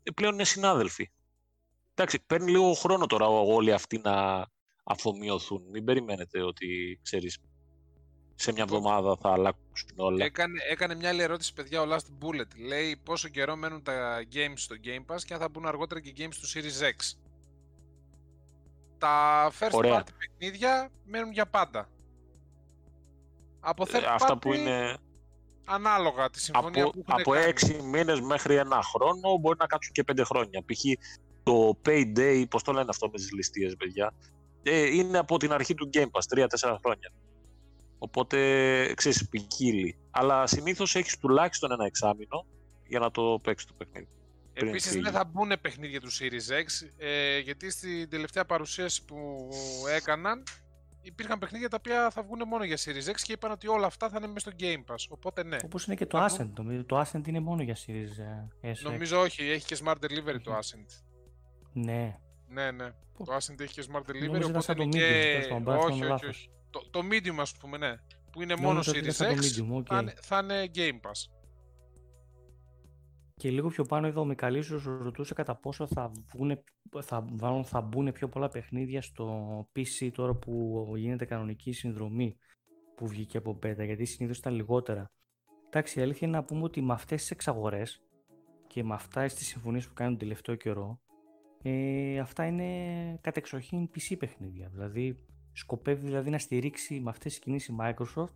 [0.04, 1.12] Ε, πλέον είναι συνάδελφοι.
[1.94, 4.46] Εντάξει, παίρνει λίγο χρόνο τώρα όλοι αυτοί να
[4.84, 5.62] αφομοιωθούν.
[5.72, 7.40] Μην περιμένετε ότι ξέρεις
[8.40, 10.26] σε μια εβδομάδα θα αλλάξουν όλα.
[10.26, 12.68] Έκανε, έκανε μια άλλη ερώτηση, παιδιά, ο Last Bullet.
[12.68, 16.14] Λέει πόσο καιρό μένουν τα games στο Game Pass και αν θα μπουν αργότερα και
[16.18, 17.18] games του Series X.
[18.98, 20.00] Τα first Ωραία.
[20.00, 21.90] party παιχνίδια μένουν για πάντα.
[23.60, 24.98] Από third ε, αυτά που είναι...
[25.70, 29.94] Ανάλογα τη συμφωνία από, που έχουν Από έξι μήνες μέχρι ένα χρόνο μπορεί να κάτσουν
[29.94, 30.64] και πέντε χρόνια.
[30.66, 30.84] Π.χ.
[31.44, 34.14] το Payday, πώς το λένε αυτό με τις ληστείες, παιδιά,
[34.64, 37.12] ε, είναι από την αρχή του Game Pass, τρία-τέσσερα χρόνια.
[37.98, 39.98] Οπότε, ξέρεις, ποικίλει.
[40.12, 42.46] Αλλά συνήθως έχεις τουλάχιστον ένα εξάμεινο
[42.88, 44.08] για να το παίξεις το παιχνίδι.
[44.54, 49.50] Επίσης δεν θα μπουν παιχνίδια του Series X, ε, γιατί στην τελευταία παρουσίαση που
[49.96, 50.44] έκαναν
[51.02, 54.10] υπήρχαν παιχνίδια τα οποία θα βγουν μόνο για Series X και είπαν ότι όλα αυτά
[54.10, 55.06] θα είναι μέσα στο Game Pass.
[55.10, 55.58] Οπότε ναι.
[55.66, 56.50] Όπως είναι και το Ascent.
[56.58, 58.18] Νομίζω το Ascent είναι μόνο για Series
[58.62, 58.76] ε, S.
[58.84, 61.04] Νομίζω όχι, έχει και Smart Delivery το Ascent.
[61.74, 62.20] Ναι.
[62.48, 62.90] Ναι, ναι.
[63.18, 64.44] Το Ascent έχει και Smart Delivery.
[64.46, 65.62] Οπότε είναι και...
[65.66, 66.50] όχι, όχι, όχι
[66.82, 67.96] το, το medium ας πούμε, ναι,
[68.32, 69.84] που είναι μόνος Series X, medium, okay.
[69.86, 71.32] θα, είναι, θα είναι Game Pass.
[73.36, 76.64] Και λίγο πιο πάνω εδώ ο Μικαλίσος ρωτούσε κατά πόσο θα, βγουνε,
[77.02, 77.26] θα,
[77.64, 82.38] θα μπουν πιο πολλά παιχνίδια στο PC τώρα που γίνεται κανονική συνδρομή
[82.96, 85.12] που βγήκε από beta, γιατί συνήθως ήταν λιγότερα.
[85.68, 88.02] Εντάξει, η αλήθεια είναι να πούμε ότι με αυτές τις εξαγορές
[88.68, 91.00] και με αυτά τις συμφωνίες που κάνουν τον τελευταίο καιρό,
[91.64, 94.70] ε, αυτά είναι κατεξοχήν PC παιχνίδια.
[94.72, 95.27] Δηλαδή
[95.58, 98.34] Σκοπεύει δηλαδή να στηρίξει με αυτές τις κινήσεις η Microsoft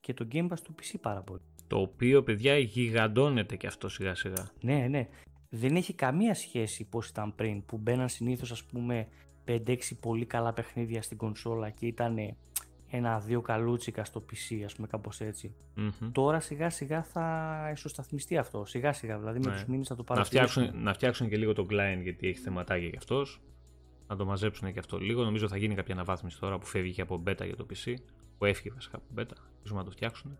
[0.00, 1.40] και το Game Pass του PC πάρα πολύ.
[1.66, 4.50] Το οποίο, παιδιά, γιγαντώνεται και αυτό σιγά σιγά.
[4.60, 5.08] Ναι, ναι.
[5.48, 9.08] Δεν έχει καμία σχέση πώς ήταν πριν, που μπαίναν συνήθως ας πούμε
[9.46, 12.36] 5-6 πολύ καλά παιχνίδια στην κονσόλα και ήταν
[12.90, 15.20] ένα-δύο καλούτσικα στο PC, ας πούμε κάπως
[16.12, 19.52] Τώρα σιγά σιγά θα ισοσταθμιστεί αυτό, σιγά σιγά, δηλαδή με ναι.
[19.52, 20.42] τους μήνες θα το παρατηρήσουμε.
[20.42, 23.40] Να φτιάξουν, να φτιάξουν και λίγο το client γιατί έχει θεματάκια κι αυτός
[24.10, 25.24] να το μαζέψουν και αυτό λίγο.
[25.24, 27.94] Νομίζω θα γίνει κάποια αναβάθμιση τώρα που φεύγει και από beta για το PC.
[28.38, 29.36] Που έφυγε βασικά από beta.
[29.54, 30.38] Ελπίζουμε να το φτιάξουν.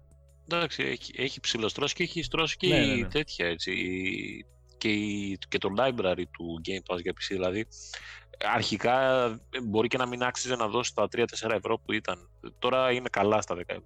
[0.48, 3.08] Εντάξει, έχει, έχει ψηλοστρώσει και έχει στρώσει και ναι, ναι, ναι.
[3.08, 3.74] τέτοια έτσι.
[4.78, 4.90] Και,
[5.48, 7.26] και το library του Game Pass για PC.
[7.28, 7.66] Δηλαδή,
[8.54, 9.28] αρχικά
[9.68, 12.30] μπορεί και να μην άξιζε να δώσει τα 3-4 ευρώ που ήταν.
[12.58, 13.84] Τώρα είναι καλά στα 10 ευρώ.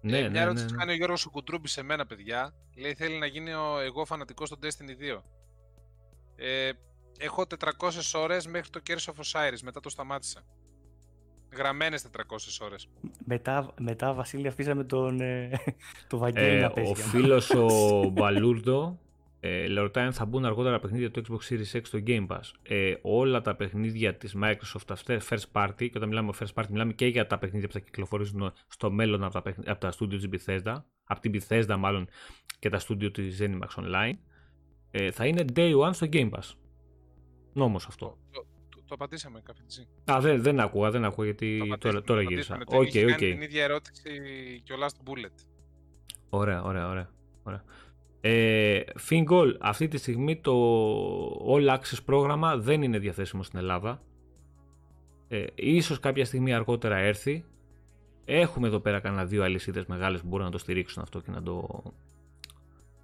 [0.00, 0.76] Ναι, ε, ναι, μια ερώτηση ναι, ναι.
[0.76, 2.54] κάνει ο Γιώργος ο Κουντρούμπης σε μένα, παιδιά.
[2.76, 5.22] Λέει θέλει να γίνει ο, εγώ φανατικός στο Destiny 2.
[6.36, 6.70] Ε,
[7.22, 7.68] Έχω 400
[8.14, 10.44] ώρες μέχρι το Curse of Osiris, μετά το σταμάτησα.
[11.56, 12.88] Γραμμένες 400 ώρες.
[13.24, 15.50] Μετά, μετά Βασίλη, αφήσαμε τον, ε,
[16.08, 16.90] το Βαγγέλη ε, να παίζει.
[16.90, 18.98] Ο φίλος ο Μπαλούρδο
[19.40, 22.40] ε, ρωτάει αν θα μπουν αργότερα παιχνίδια του Xbox Series X στο Game Pass.
[22.62, 26.92] Ε, όλα τα παιχνίδια της Microsoft αυτές, first party, και όταν μιλάμε first party μιλάμε
[26.92, 30.28] και για τα παιχνίδια που θα κυκλοφορήσουν στο μέλλον από τα, από τα studio της
[30.32, 32.08] Bethesda, από την Bethesda μάλλον
[32.58, 34.14] και τα studio της Zenimax Online,
[34.90, 36.54] ε, θα είναι day one στο Game Pass.
[37.52, 38.18] Νόμος αυτό.
[38.30, 39.86] Το, το, το απαντήσαμε καφετζή.
[40.12, 42.58] Α, δεν, δεν ακούω, δεν ακούω γιατί τώρα, τώρα γύρισα.
[42.66, 43.14] Ok, okay, ok.
[43.14, 43.16] Okay.
[43.18, 44.10] την ίδια ερώτηση
[44.64, 45.44] και ο Last Bullet.
[46.30, 47.10] Ωραία, ωραία, ωραία.
[47.42, 47.64] ωραία.
[48.20, 50.54] Ε, Fingol, αυτή τη στιγμή το
[51.46, 54.02] All Access πρόγραμμα δεν είναι διαθέσιμο στην Ελλάδα.
[55.28, 57.44] Ε, ίσως κάποια στιγμή αργότερα έρθει.
[58.24, 61.42] Έχουμε εδώ πέρα κανένα δύο αλυσίδες μεγάλες που μπορούν να το στηρίξουν αυτό και να
[61.42, 61.82] το,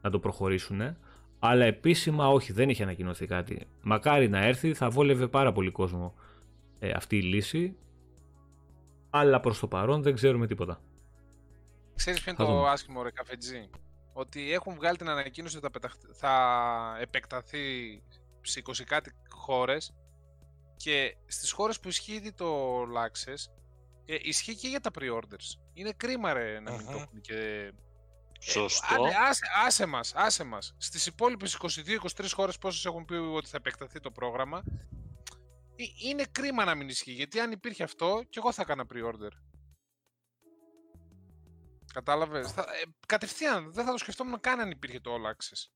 [0.02, 0.96] να το προχωρήσουν.
[1.46, 3.66] Αλλά επίσημα όχι, δεν έχει ανακοινωθεί κάτι.
[3.82, 6.14] Μακάρι να έρθει, θα βόλευε πάρα πολύ κόσμο
[6.78, 7.76] ε, αυτή η λύση.
[9.10, 10.80] Αλλά προς το παρόν δεν ξέρουμε τίποτα.
[11.94, 13.70] Ξέρεις ποιο είναι το άσχημο ρε καφετζή;
[14.12, 17.58] Ότι έχουν βγάλει την ανακοίνωση ότι θα, θα επεκταθεί
[18.40, 19.94] σε 20 κάτι χώρες
[20.76, 23.52] και στις χώρες που ισχύει ήδη το Access
[24.06, 25.58] ε, ισχύει και για τα pre-orders.
[25.72, 27.72] Είναι κρίμα ρε να μην το έχουν και...
[28.40, 29.04] Ε, Σωστό.
[29.04, 30.74] Ε, άσε, άσε μας, άσε μας.
[30.78, 34.62] Στις υπόλοιπες 22-23 χώρες πόσες έχουν πει ότι θα επεκταθεί το πρόγραμμα
[35.76, 39.30] ε, είναι κρίμα να μην ισχύει, γιατί αν υπήρχε αυτό και εγώ θα έκανα pre-order.
[41.92, 45.70] Κατάλαβες; Θα, ε, κατευθείαν, δεν θα το σκεφτόμουν καν αν υπήρχε το All Access.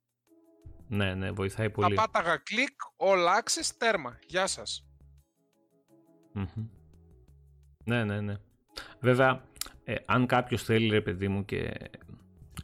[0.88, 1.94] Ναι, ναι, βοηθάει πολύ.
[1.94, 4.18] Θα πάταγα κλικ, All Access, τέρμα.
[4.26, 4.84] Γεια σας.
[7.84, 8.36] Ναι, ναι, ναι.
[9.00, 9.48] Βέβαια,
[9.84, 11.90] ε, αν κάποιος θέλει ρε παιδί μου και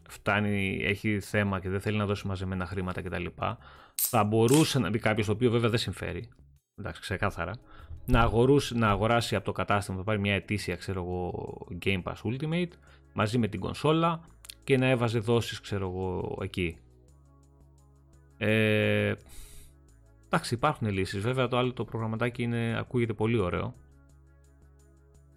[0.09, 3.27] φτάνει, έχει θέμα και δεν θέλει να δώσει μαζεμένα χρήματα κτλ.
[3.95, 6.29] Θα μπορούσε να μπει κάποιος το οποίο βέβαια δεν συμφέρει.
[6.75, 7.53] Εντάξει, ξεκάθαρα.
[8.07, 12.15] Να, αγορούσε, να αγοράσει από το κατάστημα, θα πάρει μια ετήσια ξέρω εγώ, Game Pass
[12.23, 12.71] Ultimate
[13.13, 14.21] μαζί με την κονσόλα
[14.65, 16.77] και να έβαζε δόσεις ξέρω εγώ εκεί.
[18.39, 19.15] Ε,
[20.27, 23.75] εντάξει υπάρχουν λύσεις, βέβαια το άλλο το προγραμματάκι είναι, ακούγεται πολύ ωραίο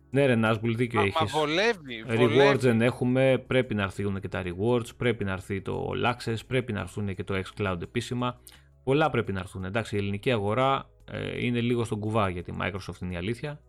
[0.10, 1.18] ναι, ρε Νάσμπουλ, δίκιο έχει.
[1.20, 3.44] Μα βολεύει, Rewards δεν έχουμε.
[3.48, 4.96] Πρέπει να έρθουν και τα rewards.
[4.98, 6.38] Πρέπει να έρθει το All Access.
[6.48, 8.42] Πρέπει να έρθουν και το xCloud επίσημα.
[8.84, 9.64] Πολλά πρέπει να έρθουν.
[9.64, 13.62] Εντάξει, η ελληνική αγορά ε, είναι λίγο στον κουβά για τη Microsoft είναι η αλήθεια.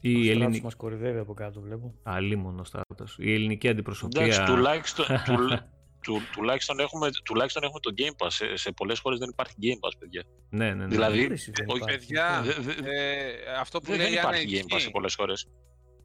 [0.00, 0.62] Η ελληνική.
[0.62, 1.94] μας κορυδεύει από κάτω, βλέπω.
[2.02, 3.16] Αλίμονο στράτος.
[3.20, 4.22] Η ελληνική αντιπροσωπεία.
[4.22, 5.06] Εντάξει, τουλάχιστον,
[6.08, 8.30] του, τουλάχιστον, έχουμε, τουλάχιστον έχουμε το Game Pass.
[8.30, 10.24] Σε, σε πολλές χώρες δεν υπάρχει Game Pass, παιδιά.
[10.50, 10.86] Ναι, ναι, ναι.
[10.86, 11.32] Δηλαδή,
[11.66, 12.44] όχι, παιδιά,
[12.84, 15.48] ε, αυτό που δεν, λέει δεν υπάρχει Game Pass σε πολλές χώρες.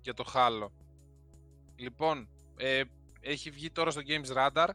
[0.02, 0.72] Για το χάλο.
[1.76, 2.82] Λοιπόν, ε,
[3.20, 4.68] έχει βγει τώρα στο Games Radar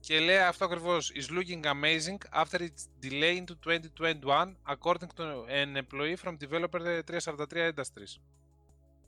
[0.00, 1.12] και λέει αυτό ακριβώς.
[1.14, 7.72] Is looking amazing after its delay into 2021, according to an employee from developer 343
[7.74, 8.20] Industries.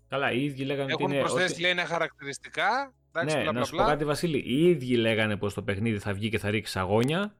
[0.08, 1.22] Καλά, οι ίδιοι λέγανε Έχουν ότι είναι.
[1.22, 1.60] προσθέσει, ότι...
[1.60, 4.38] λέει, ένα χαρακτηριστικά Εντάξει, ναι, μπλα, να σου μπλα, πω κάτι, Βασίλη.
[4.38, 7.34] Οι ίδιοι λέγανε πως το παιχνίδι θα βγει και θα ρίξει σαγόνια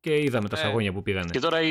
[0.00, 1.28] και είδαμε τα Ε, σαγόνια που πήγανε.
[1.30, 1.68] Και τώρα οι.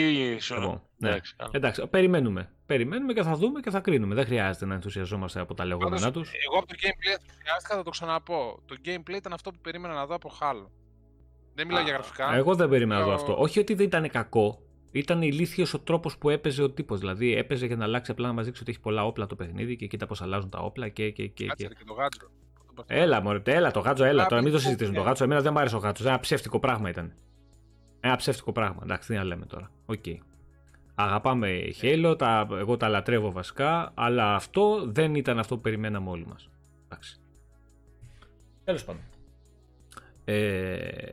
[0.49, 1.09] Λοιπόν, ναι.
[1.09, 1.51] Εντάξει, καλά.
[1.53, 2.51] Εντάξει, περιμένουμε.
[2.65, 4.15] Περιμένουμε και θα δούμε και θα κρίνουμε.
[4.15, 6.31] Δεν χρειάζεται να ενθουσιαζόμαστε από τα λεγόμενά Πάντως, τους.
[6.47, 8.59] Εγώ από το gameplay ενθουσιάστηκα, θα το ξαναπώ.
[8.65, 10.67] Το gameplay ήταν αυτό που περίμενα να δω από Halo.
[11.53, 12.35] Δεν μιλάω Α, για γραφικά.
[12.35, 13.35] Εγώ δεν περίμενα να δω Λέω- αυτό.
[13.39, 14.61] Όχι ότι δεν ήταν κακό.
[14.91, 16.99] Ήταν ηλίθιος ο τρόπος που έπαιζε ο τύπος.
[16.99, 19.75] Δηλαδή έπαιζε για να αλλάξει απλά να μας δείξει ότι έχει πολλά όπλα το παιχνίδι
[19.75, 21.09] και κοίτα πώς αλλάζουν τα όπλα και.
[21.11, 21.69] και, και, Κάτσε και.
[21.69, 22.31] ρε, και το γάτζο.
[22.87, 24.23] Έλα, μωρέ, έλα το γάτσο, έλα.
[24.23, 24.95] Α, Τώρα μην το πού, συζητήσουμε.
[24.95, 26.05] Το πού, γάτσο, εμένα δεν μου άρεσε ο γάτσος.
[26.05, 27.13] Ένα ψεύτικο πράγμα ήταν.
[27.99, 28.79] Ένα ψεύτικο πράγμα.
[28.83, 29.71] Εντάξει, τι να λέμε τώρα.
[29.85, 30.03] Οκ.
[30.95, 36.25] Αγαπάμε Halo, τα, εγώ τα λατρεύω βασικά, αλλά αυτό δεν ήταν αυτό που περιμέναμε όλοι
[36.27, 36.49] μας.
[36.85, 37.19] Εντάξει.
[38.63, 39.01] Τέλος πάντων.
[40.25, 41.11] Ε, Ε,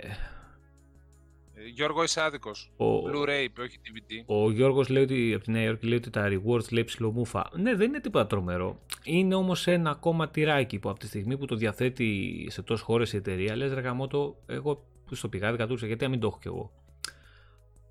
[1.75, 2.73] Γιώργο, είσαι άδικος.
[2.77, 4.25] ο, Blu-ray, είπε, όχι DVD.
[4.27, 7.51] ο Γιώργος λέει ότι από τη Νέα Υόρκη λέει ότι τα rewards λέει ψιλομούφα.
[7.57, 8.81] Ναι, δεν είναι τίποτα τρομερό.
[9.05, 13.13] Είναι όμως ένα ακόμα τυράκι που από τη στιγμή που το διαθέτει σε τόσες χώρες
[13.13, 16.39] η εταιρεία, λες ρε γαμώτο, εγώ που στο πηγάδι κατούρισα, γιατί να μην το έχω
[16.41, 16.73] κι εγώ.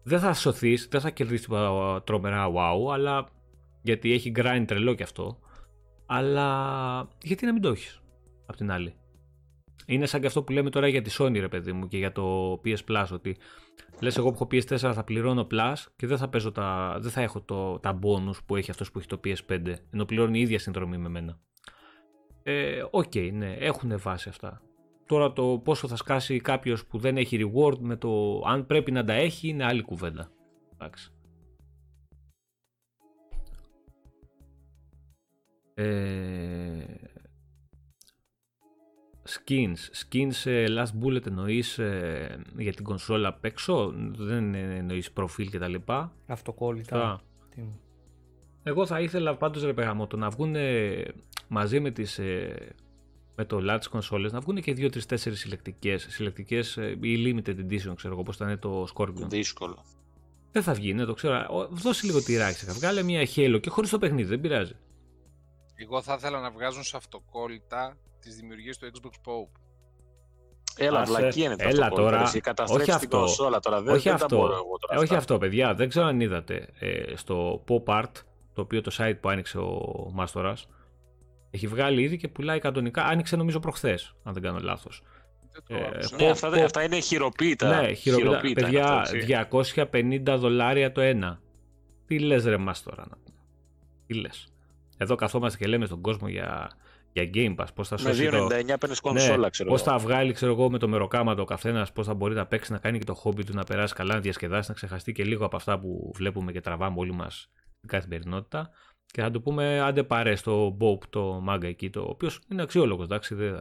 [0.03, 3.27] Δεν θα σωθείς, δεν θα κερδίσεις τίποτα τρομερά wow, αλλά
[3.81, 5.39] γιατί έχει grind τρελό κι αυτό.
[6.05, 8.01] Αλλά γιατί να μην το έχεις,
[8.45, 8.95] απ' την άλλη.
[9.89, 12.11] Είναι σαν και αυτό που λέμε τώρα για τη Sony, ρε παιδί μου, και για
[12.11, 13.37] το PS Plus, ότι
[13.99, 17.21] λες εγώ που έχω PS4 θα πληρώνω Plus και δεν θα, παίζω τα, δεν θα
[17.21, 20.59] έχω το, τα bonus που έχει αυτός που έχει το PS5, ενώ πληρώνει η ίδια
[20.59, 21.39] συνδρομή με μένα.
[22.43, 24.61] Ε, Οκ, ναι, έχουν βάση αυτά.
[25.05, 29.03] Τώρα το πόσο θα σκάσει κάποιος που δεν έχει reward με το αν πρέπει να
[29.03, 30.31] τα έχει είναι άλλη κουβέντα.
[30.73, 31.11] Εντάξει.
[35.73, 36.46] Ε,
[39.27, 39.75] skins.
[40.05, 45.59] Skins ε, last bullet εννοείς ε, για την κονσόλα απ' έξω, δεν εννοείς προφίλ και
[45.59, 46.97] τα λοιπά; Αυτοκόλλητα.
[46.99, 47.21] Θα.
[47.55, 47.61] Τι-
[48.63, 50.55] Εγώ θα ήθελα πάντως ρε παιγαμότο να βγουν
[51.47, 52.55] μαζί με τις ε,
[53.35, 58.13] με το large consoles να βγουν και 2-3-4 συλλεκτικές, συλλεκτικές ε, ή limited edition ξέρω
[58.13, 59.27] εγώ πώς ήταν το Scorpion.
[59.29, 59.85] Δύσκολο.
[60.51, 61.35] Δεν θα βγει, ναι το ξέρω.
[61.49, 64.73] Ο- Δώσε λίγο τυράκι, θα βγάλε μια Halo και χωρίς το παιχνίδι, δεν πειράζει.
[65.75, 69.59] Εγώ θα ήθελα να βγάζουν σε αυτοκόλλητα τι δημιουργίε του Xbox Pope.
[70.79, 71.95] Έλα, Άσε, βλακή είναι το έλα αυτό.
[72.01, 72.21] τώρα.
[72.21, 73.17] Εσύ καταστρέφεις Όχι την αυτό.
[73.17, 73.81] κονσόλα τώρα.
[73.81, 74.93] Δεν, όχι δεν αυτό, τα μπορώ εγώ τώρα.
[74.93, 75.17] ε, όχι αυτά.
[75.17, 78.11] αυτό παιδιά, δεν ξέρω αν είδατε ε, στο Pop Art,
[78.53, 80.67] το οποίο το site που άνοιξε ο Μάστορας,
[81.51, 85.03] έχει βγάλει ήδη και πουλάει κανονικά, άνοιξε νομίζω προχθές, αν δεν κάνω λάθος.
[85.51, 86.15] Δεν το Ε, άκουσα.
[86.15, 87.81] Ναι, Pop- αυτά, Pop- αυτά είναι χειροποίητα.
[87.81, 88.37] Ναι, χειροποίητα.
[88.47, 89.27] είναι Παιδιά, αυτό, έτσι.
[89.27, 91.41] 250 δολάρια το ένα.
[92.07, 93.37] Τι λες ρε μας τώρα να πούμε.
[94.07, 94.47] Τι λες.
[94.97, 96.69] Εδώ καθόμαστε και λέμε στον κόσμο για,
[97.17, 98.47] Για Game Pass, πώς θα Με σώσει το...
[98.51, 99.91] 2,99 παίρνεις κονσόλα, Ναι, ξέρω Πώς εγώ.
[99.91, 102.77] θα βγάλει, ξέρω εγώ, με το μεροκάματο ο καθένας, πώς θα μπορεί να παίξει, να
[102.77, 105.55] κάνει και το χόμπι του, να περάσει καλά, να διασκεδάσει, να ξεχαστεί και λίγο από
[105.55, 108.69] αυτά που βλέπουμε και τραβάμε όλοι μας στην καθημερινότητα.
[109.05, 113.05] Και θα του πούμε, άντε πάρε στο Bob το μάγκα εκεί, το οποίος είναι αξιόλογος,
[113.05, 113.59] εντάξει, δεν,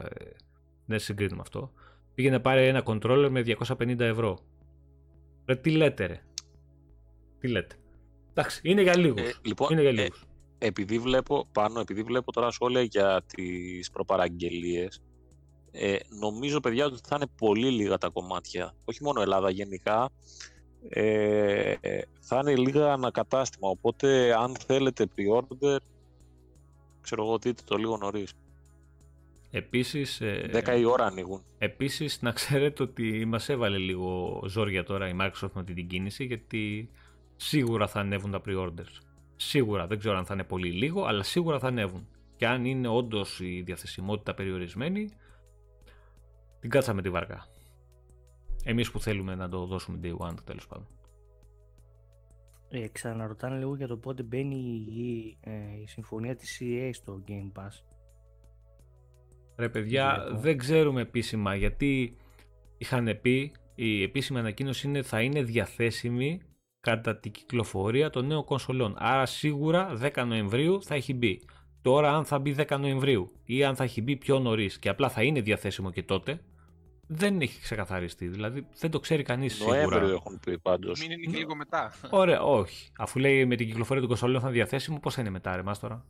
[0.86, 1.72] δεν συγκρίνουμε αυτό.
[2.14, 3.42] Πήγαινε πάρε ένα controller με
[3.76, 4.38] 250 ευρώ.
[5.46, 6.20] Ρε, τι λέτε, ρε.
[7.38, 7.76] Τι λέτε.
[8.30, 9.20] Εντάξει, είναι για λίγους.
[9.28, 10.14] Ε, λοιπόν, είναι για ε, λίγου.
[10.58, 15.02] Επειδή βλέπω πάνω, επειδή βλέπω τώρα σχόλια για τις προπαραγγελίες,
[15.70, 18.74] ε, νομίζω παιδιά ότι θα είναι πολύ λίγα τα κομμάτια.
[18.84, 20.10] Όχι μόνο Ελλάδα γενικά,
[20.88, 23.68] ε, ε, θα είναι λίγα ανακατάστημα.
[23.68, 25.76] Οπότε αν θέλετε pre-order,
[27.00, 28.32] ξέρω εγώ δείτε το λίγο νωρίς.
[29.50, 31.42] Επίσης, ε, 10 η ώρα ανοίγουν.
[31.58, 36.24] Επίσης να ξέρετε ότι μας έβαλε λίγο ζόρια τώρα η Microsoft με αυτή την κίνηση
[36.24, 36.90] γιατί
[37.36, 39.05] σίγουρα θα ανέβουν τα pre-orders.
[39.36, 42.08] Σίγουρα, δεν ξέρω αν θα είναι πολύ λίγο, αλλά σίγουρα θα ανέβουν.
[42.36, 45.08] Και αν είναι όντως η διαθεσιμότητα περιορισμένη,
[46.60, 47.46] την κάτσαμε τη βαρκά.
[48.64, 50.86] Εμείς που θέλουμε να το δώσουμε day one τέλος πάντων.
[52.68, 57.60] Ε, ξαναρωτάνε λίγο για το πότε μπαίνει η, ε, η συμφωνία της EA στο Game
[57.60, 57.82] Pass.
[59.56, 60.40] Ρε παιδιά, Βλέπω.
[60.40, 62.16] δεν ξέρουμε επίσημα γιατί
[62.78, 66.40] είχαν πει η επίσημη ανακοίνωση είναι θα είναι διαθέσιμη
[66.86, 68.94] κατά την κυκλοφορία των νέων κονσολών.
[68.98, 71.40] Άρα σίγουρα 10 Νοεμβρίου θα έχει μπει.
[71.82, 75.08] Τώρα αν θα μπει 10 Νοεμβρίου ή αν θα έχει μπει πιο νωρίς και απλά
[75.08, 76.40] θα είναι διαθέσιμο και τότε,
[77.06, 78.28] δεν έχει ξεκαθαριστεί.
[78.28, 80.12] Δηλαδή δεν το ξέρει κανείς Νοέμβριο σίγουρα.
[80.12, 81.00] έχουν πει πάντως.
[81.00, 81.92] Μην είναι και λίγο μετά.
[82.10, 82.90] Ωραία, όχι.
[82.98, 85.62] Αφού λέει με την κυκλοφορία των κονσολών θα είναι διαθέσιμο, πώς θα είναι μετά, ρε
[85.62, 86.04] μας τώρα.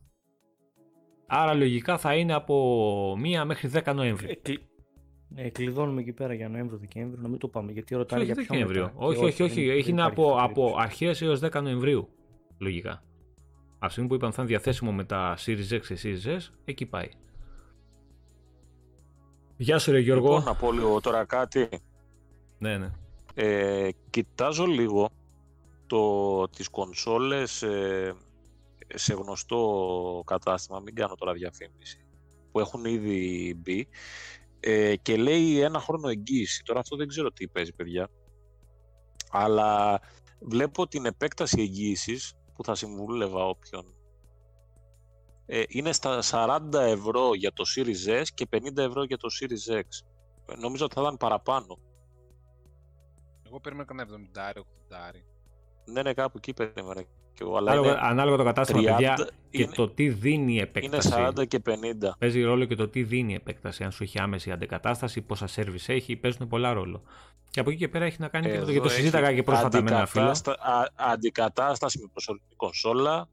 [1.26, 4.40] Άρα λογικά θα είναι από 1 μέχρι 10 Νοέμβρη.
[4.42, 4.52] Ε,
[5.34, 7.72] κλει- ε, κλειδώνουμε εκεί πέρα για Νοέμβριο-Δεκέμβριο, να μην το πάμε.
[7.72, 8.82] Γιατί ρωτάνε Όχι για πιο Δεκέμβριο.
[8.82, 8.94] μετά.
[8.98, 9.54] Και Όχι, όχι, όχι.
[9.60, 10.84] δεν- δεν Έχει να υπάρχει από, αυτή η από περίπτωση.
[10.84, 12.08] αρχές έως 10 Νοεμβρίου.
[12.58, 13.02] Λογικά.
[13.78, 16.48] Από τη στιγμή που είπαν θα είναι διαθέσιμο με τα Series X και Series S,
[16.64, 17.08] εκεί πάει.
[19.56, 20.26] Γεια σου, ρε Γιώργο.
[20.28, 21.68] Λοιπόν, να πω λίγο τώρα κάτι.
[22.58, 22.90] Ναι, ναι.
[23.34, 25.08] Ε, κοιτάζω λίγο
[25.86, 28.14] το, τις κονσόλες ε,
[28.94, 32.04] σε γνωστό κατάστημα, μην κάνω τώρα διαφήμιση,
[32.52, 33.88] που έχουν ήδη μπει
[34.68, 36.62] ε, και λέει ένα χρόνο εγγύηση.
[36.62, 38.08] Τώρα αυτό δεν ξέρω τι παίζει παιδιά,
[39.30, 40.00] αλλά
[40.40, 43.94] βλέπω την επέκταση εγγύησης που θα συμβούλευα όποιον.
[45.46, 49.74] Ε, είναι στα 40 ευρώ για το Series S και 50 ευρώ για το Series
[49.74, 49.84] X.
[50.46, 51.78] Ε, Νομίζω ότι θα ήταν παραπάνω.
[53.46, 54.62] Εγώ περίμενα κανένα 70 80
[55.84, 57.04] Ναι, ναι, κάπου εκεί περίμενα
[57.36, 57.56] και εγώ.
[57.56, 59.14] Αλλά Ανάλογα, είναι, ανάλογα το κατάστημα, 30, παιδιά,
[59.50, 61.08] και είναι- το τι δίνει η είναι επέκταση.
[61.12, 62.16] 40 και 50.
[62.18, 63.84] Παίζει ρόλο και το τι δίνει η επέκταση.
[63.84, 67.02] Αν σου έχει άμεση αντικατάσταση, πόσα service έχει, παίζουν πολλά ρόλο.
[67.50, 69.34] Και από εκεί και πέρα έχει να κάνει και το, Εδώ γιατί το έχει συζήταγα
[69.34, 70.22] και πρόσφατα με ένα φίλο.
[70.24, 73.28] αντικατάστα- α- αντικατάσταση με προσωρινή κονσόλα,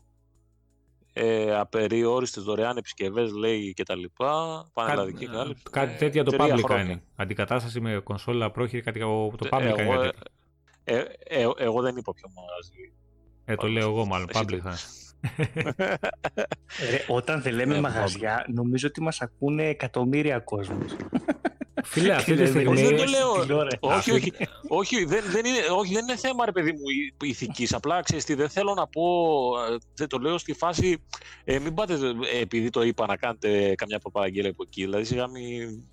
[1.14, 5.64] ε, απεριόριστες δωρεάν επισκευές λέει και τα λοιπά, πανελλαδική Κάτι, κάλυψη.
[5.72, 6.86] κάτι ε, τέτοια το τρία Public χρόνια.
[6.86, 7.02] κάνει.
[7.16, 9.82] Αντικατάσταση με κονσόλα πρόχειρη, κάτι από το Public Ε, κάνει.
[9.82, 10.22] εγώ, κάτι τέτοιο.
[10.84, 12.94] ε, ε, ε, εγώ δεν είπα ποιο μαγαζί.
[13.46, 14.28] Ε, το λέω εγώ μάλλον.
[14.34, 14.78] Εσύ Public το- θα.
[16.92, 20.96] Ρε, όταν δεν λέμε Ναι, μαγαζιά, νομίζω ότι μας ακούνε εκατομμύρια κόσμος.
[21.86, 22.68] Φίλε, αυτή τη Δεν- στιγμή.
[22.82, 23.40] Όχι, δεν το λέω.
[23.42, 23.78] τηλεόραση.
[23.82, 24.32] όχι, Αυτή- όχι,
[24.68, 26.80] όχι, δεν, δεν είναι, όχι, δεν είναι θέμα, ρε παιδί μου,
[27.24, 27.74] η- ηθικής.
[27.74, 29.04] Απλά, ξέρεις τι, δεν θέλω να πω,
[29.72, 31.04] ε, δεν το λέω στη φάση,
[31.44, 34.82] ε, μην πάτε, ε, επειδή το είπα, να κάνετε καμιά προπαραγγέλια από εκεί.
[34.84, 35.84] Δηλαδή, σιγά μην...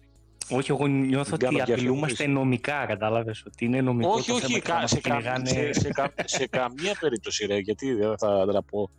[0.51, 1.73] Όχι, εγώ νιώθω Κάνω ότι διαφήμιση.
[1.73, 5.01] απειλούμαστε νομικά, κατάλαβες, ότι είναι νομικό όχι, το όχι, θέμα και κα- θα μας σε,
[5.01, 5.49] κα- κυνηγάνε.
[5.49, 8.91] σε, σε, κα- σε καμία περίπτωση, ρε, γιατί δεν θα τα πω.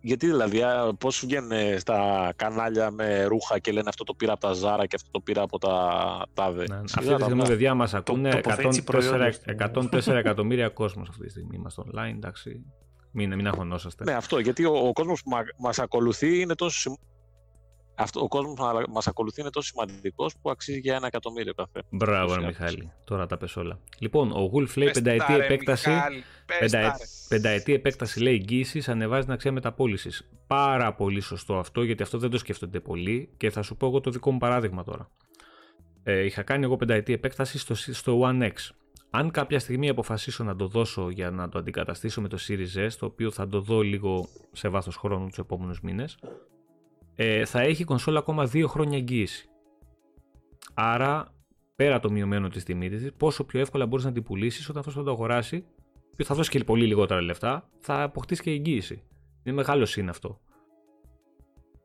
[0.00, 4.40] Γιατί δηλαδή, α, πώς βγαίνουν στα κανάλια με ρούχα και λένε αυτό το πήρα από
[4.40, 5.96] τα Ζάρα και αυτό το πήρα από τα
[6.34, 6.58] τάδε.
[6.58, 7.42] Ναι, Σιγά Αυτή τα τη στιγμή, βγάλω.
[7.48, 9.40] παιδιά, μα ακούνε τοποθέτηση 104, προϊόντος.
[10.06, 11.56] 104 εκατομμύρια κόσμος αυτή τη στιγμή.
[11.56, 12.64] Είμαστε online, εντάξει.
[13.10, 14.04] Μην, μην αγχωνόσαστε.
[14.04, 16.92] Ναι, αυτό, γιατί ο, ο κόσμος που μα, μας ακολουθεί είναι τόσο σημ...
[17.94, 21.54] αυτό, ο κόσμος που μα- μας ακολουθεί είναι τόσο σημαντικός που αξίζει για ένα εκατομμύριο
[21.54, 21.82] καφέ.
[21.90, 22.92] Μπράβο, ρε Τους Μιχάλη.
[23.04, 23.78] Τώρα τα πες όλα.
[23.98, 25.90] Λοιπόν, ο Wolf λέει Πες τα, πενταετή ρε, επέκταση.
[25.90, 26.82] Μιχάλη, πες τα, Πενταε...
[26.88, 26.94] ρε.
[27.28, 30.28] Πενταετή επέκταση λέει εγγύησης ανεβάζει την αξία μεταπόλησης.
[30.46, 34.00] Πάρα πολύ σωστό αυτό, γιατί αυτό δεν το σκέφτονται πολύ και θα σου πω εγώ
[34.00, 35.10] το δικό μου παράδειγμα τώρα.
[36.02, 38.52] Ε, είχα κάνει εγώ πενταετή επέκταση στο, στο One X.
[39.10, 42.90] Αν κάποια στιγμή αποφασίσω να το δώσω για να το αντικαταστήσω με το Series S,
[42.98, 46.18] το οποίο θα το δω λίγο σε βάθος χρόνου τους επόμενους μήνες,
[47.14, 49.48] ε, θα έχει η κονσόλα ακόμα δύο χρόνια εγγύηση.
[50.74, 51.34] Άρα,
[51.76, 54.94] πέρα το μειωμένο της τιμής της, πόσο πιο εύκολα μπορείς να την πουλήσεις όταν αυτός
[54.94, 55.64] θα το αγοράσει
[56.16, 59.02] και θα δώσει και πολύ λιγότερα λεφτά, θα αποκτήσει και εγγύηση.
[59.42, 60.40] Είναι μεγάλο είναι αυτό.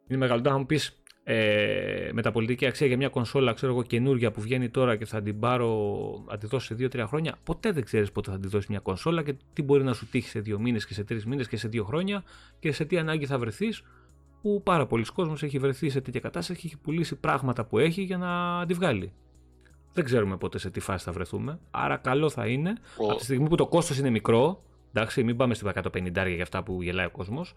[0.07, 0.41] Είναι μεγάλο.
[0.41, 4.69] Τώρα θα μου πεις ε, μεταπολιτική αξία για μια κονσόλα, ξέρω εγώ, καινούργια που βγαίνει
[4.69, 7.35] τώρα και θα την πάρω, θα τη δώσω σε 2-3 χρόνια.
[7.43, 10.30] Ποτέ δεν ξέρεις πότε θα τη δώσεις μια κονσόλα και τι μπορεί να σου τύχει
[10.30, 12.23] σε 2 μήνες και σε 3 μήνες και σε 2 χρόνια
[12.60, 13.84] και σε τι ανάγκη θα βρεθείς.
[14.41, 18.01] Που πάρα πολλοί κόσμος έχει βρεθεί σε τέτοια κατάσταση και έχει πουλήσει πράγματα που έχει
[18.01, 19.13] για να τη βγάλει.
[19.93, 21.59] Δεν ξέρουμε πότε σε τι φάση θα βρεθούμε.
[21.71, 24.63] Άρα καλό θα είναι, Ο- από τη στιγμή που το κόστος είναι μικρό,
[24.93, 27.53] εντάξει, μην πάμε στα 150 για αυτά που γελάει ο κόσμος,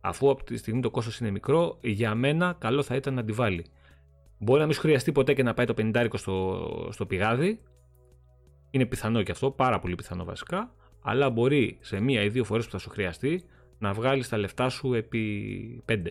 [0.00, 3.32] αφού από τη στιγμή το κόστος είναι μικρό, για μένα καλό θα ήταν να τη
[3.32, 3.64] βάλει.
[4.38, 7.60] Μπορεί να μην σου χρειαστεί ποτέ και να πάει το 50 στο, στο πηγάδι.
[8.70, 10.74] Είναι πιθανό και αυτό, πάρα πολύ πιθανό βασικά.
[11.02, 13.44] Αλλά μπορεί σε μία ή δύο φορές που θα σου χρειαστεί
[13.82, 16.06] να βγάλεις τα λεφτά σου επί 5.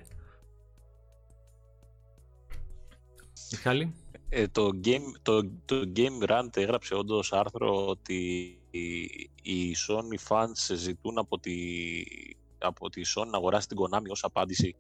[3.52, 3.94] Μιχάλη;
[4.30, 8.16] Ε, το, game, το, το Game Rant έγραψε όντως άρθρο ότι
[8.72, 9.02] οι,
[9.42, 11.54] οι Sony fans ζητούν από τη,
[12.58, 14.76] από τη Sony να αγοράσει την Konami ως απάντηση.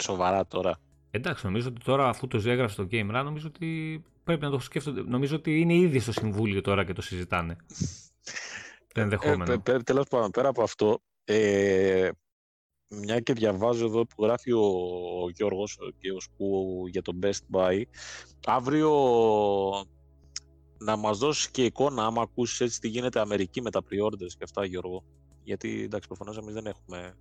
[0.00, 0.78] Σοβαρά τώρα.
[1.10, 4.58] Εντάξει, νομίζω ότι τώρα αφού το έγραψε το Game Run, νομίζω ότι πρέπει να το
[4.58, 5.02] σκέφτονται.
[5.02, 7.56] Νομίζω ότι είναι ήδη στο Συμβούλιο τώρα και το συζητάνε.
[8.94, 9.52] Το ενδεχόμενο.
[9.52, 12.08] Ε, πε- τέλος πάντων, πέρα από αυτό, ε,
[12.88, 14.66] μια και διαβάζω εδώ που γράφει ο,
[15.22, 17.82] ο Γιώργος, ο Γκέος, που για το Best Buy,
[18.46, 18.92] αύριο
[20.78, 24.44] να μας δώσεις και εικόνα άμα ακούσεις έτσι τι γίνεται Αμερική με τα pre-orders και
[24.44, 25.04] αυτά Γιώργο.
[25.42, 27.14] Γιατί εντάξει προφανώς εμείς δεν έχουμε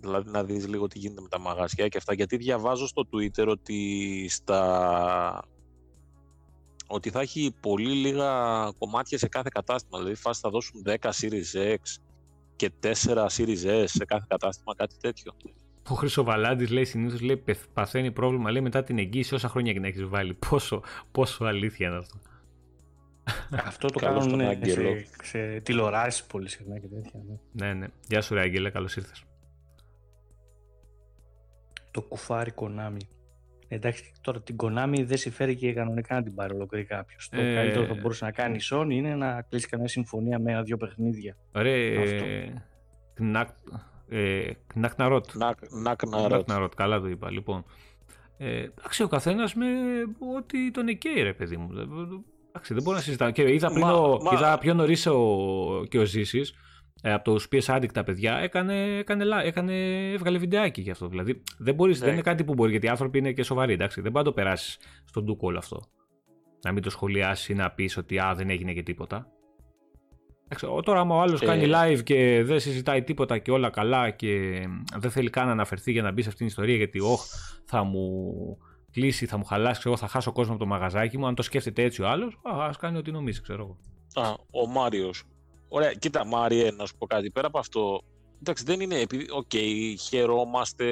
[0.00, 2.14] Δηλαδή να δεις λίγο τι γίνεται με τα μαγαζιά και αυτά.
[2.14, 5.44] Γιατί διαβάζω στο Twitter ότι στα
[6.86, 9.98] ότι θα έχει πολύ λίγα κομμάτια σε κάθε κατάστημα.
[9.98, 11.78] Δηλαδή φάση θα δώσουν 10 Series X
[12.56, 15.32] και 4 Series S σε κάθε κατάστημα, κάτι τέτοιο.
[15.88, 19.80] Ο Χρυσοβαλάντης λέει συνήθως λέει «Πεθ- παθαίνει πρόβλημα λέει, μετά την εγγύηση όσα χρόνια και
[19.80, 20.34] να έχεις βάλει.
[20.34, 20.82] Πόσο,
[21.12, 22.18] πόσο αλήθεια είναι αυτό.
[23.64, 24.96] Αυτό το Καλώς τον κάνουν Άγγελο.
[24.96, 27.20] σε, σε τηλεοράσεις πολύ συχνά και τέτοια.
[27.52, 27.66] Ναι.
[27.66, 27.86] Ναι, ναι.
[28.08, 29.24] Γεια σου, ρε Άγγελε, καλώς ήρθες.
[31.90, 33.00] Το κουφάρι Konami.
[33.74, 37.28] Εντάξει, τώρα την Konami δεν συμφέρει και κανονικά να την πάρει ολόκληρη κάποιος.
[37.28, 40.38] Το Ε, καλύτερο που θα μπορούσε να κάνει η Sony είναι να κλείσει κανένα συμφωνία
[40.38, 41.36] με ένα-δύο παιχνίδια.
[41.52, 41.96] Ρε.
[42.02, 42.24] Αυτό.
[42.24, 42.62] ε,
[43.14, 43.48] Κνακ.
[44.08, 45.26] Ε, Κνακναρότ.
[45.34, 47.30] Να να Κνακναρότ, καλά το είπα.
[47.30, 47.64] Λοιπόν.
[48.36, 49.66] Ε, εντάξει, ο καθένας με
[50.36, 51.68] ό,τι τον εκαίει, ρε παιδί μου.
[51.72, 51.88] Δεν-
[52.48, 53.30] Εντάξει, δεν μπορώ να συζητάω.
[53.30, 55.08] Και είδα, πριν Μα- ο, μα- είδα πιο νωρίς
[55.88, 56.54] και ο Ζήσης
[57.06, 59.74] ε, από το PS Addict τα παιδιά έκανε, έκανε, λα- έκανε,
[60.12, 61.08] έβγαλε βιντεάκι γι' αυτό.
[61.08, 62.14] Δηλαδή δεν, μπορείς, δεν Ναι.
[62.14, 63.72] είναι κάτι που μπορεί γιατί οι άνθρωποι είναι και σοβαροί.
[63.72, 65.80] Εντάξει, δεν πάει να το περάσεις στον ντούκο όλο αυτό.
[66.64, 69.26] Να μην το σχολιάσεις ή να πεις ότι α, δεν έγινε και τίποτα.
[70.44, 71.46] Εντάξει, ο- τώρα, άμα ο άλλος Ε.
[71.46, 74.62] κάνει live και δεν συζητάει τίποτα και όλα καλά και
[74.98, 77.22] δεν θέλει καν να αναφερθεί για να μπει σε αυτήν την ιστορία γιατί, όχ,
[77.64, 78.08] θα μου
[78.90, 81.26] κλείσει, θα μου χαλάσει, ξέρω, εγώ, θα χάσω κόσμο από το μαγαζάκι μου.
[81.26, 83.78] Αν το σκέφτεται έτσι ο άλλος, α ας κάνει ό,τι νομίζει, ξέρω εγώ.
[84.26, 85.24] Α, ο Μάριος.
[85.74, 87.30] Ωραία, κοίτα, Μάριε, να σου πω κάτι.
[87.30, 88.02] Πέρα από αυτό,
[88.40, 89.26] εντάξει, δεν είναι επειδή.
[89.30, 89.50] Οκ,
[90.00, 90.86] χαιρόμαστε.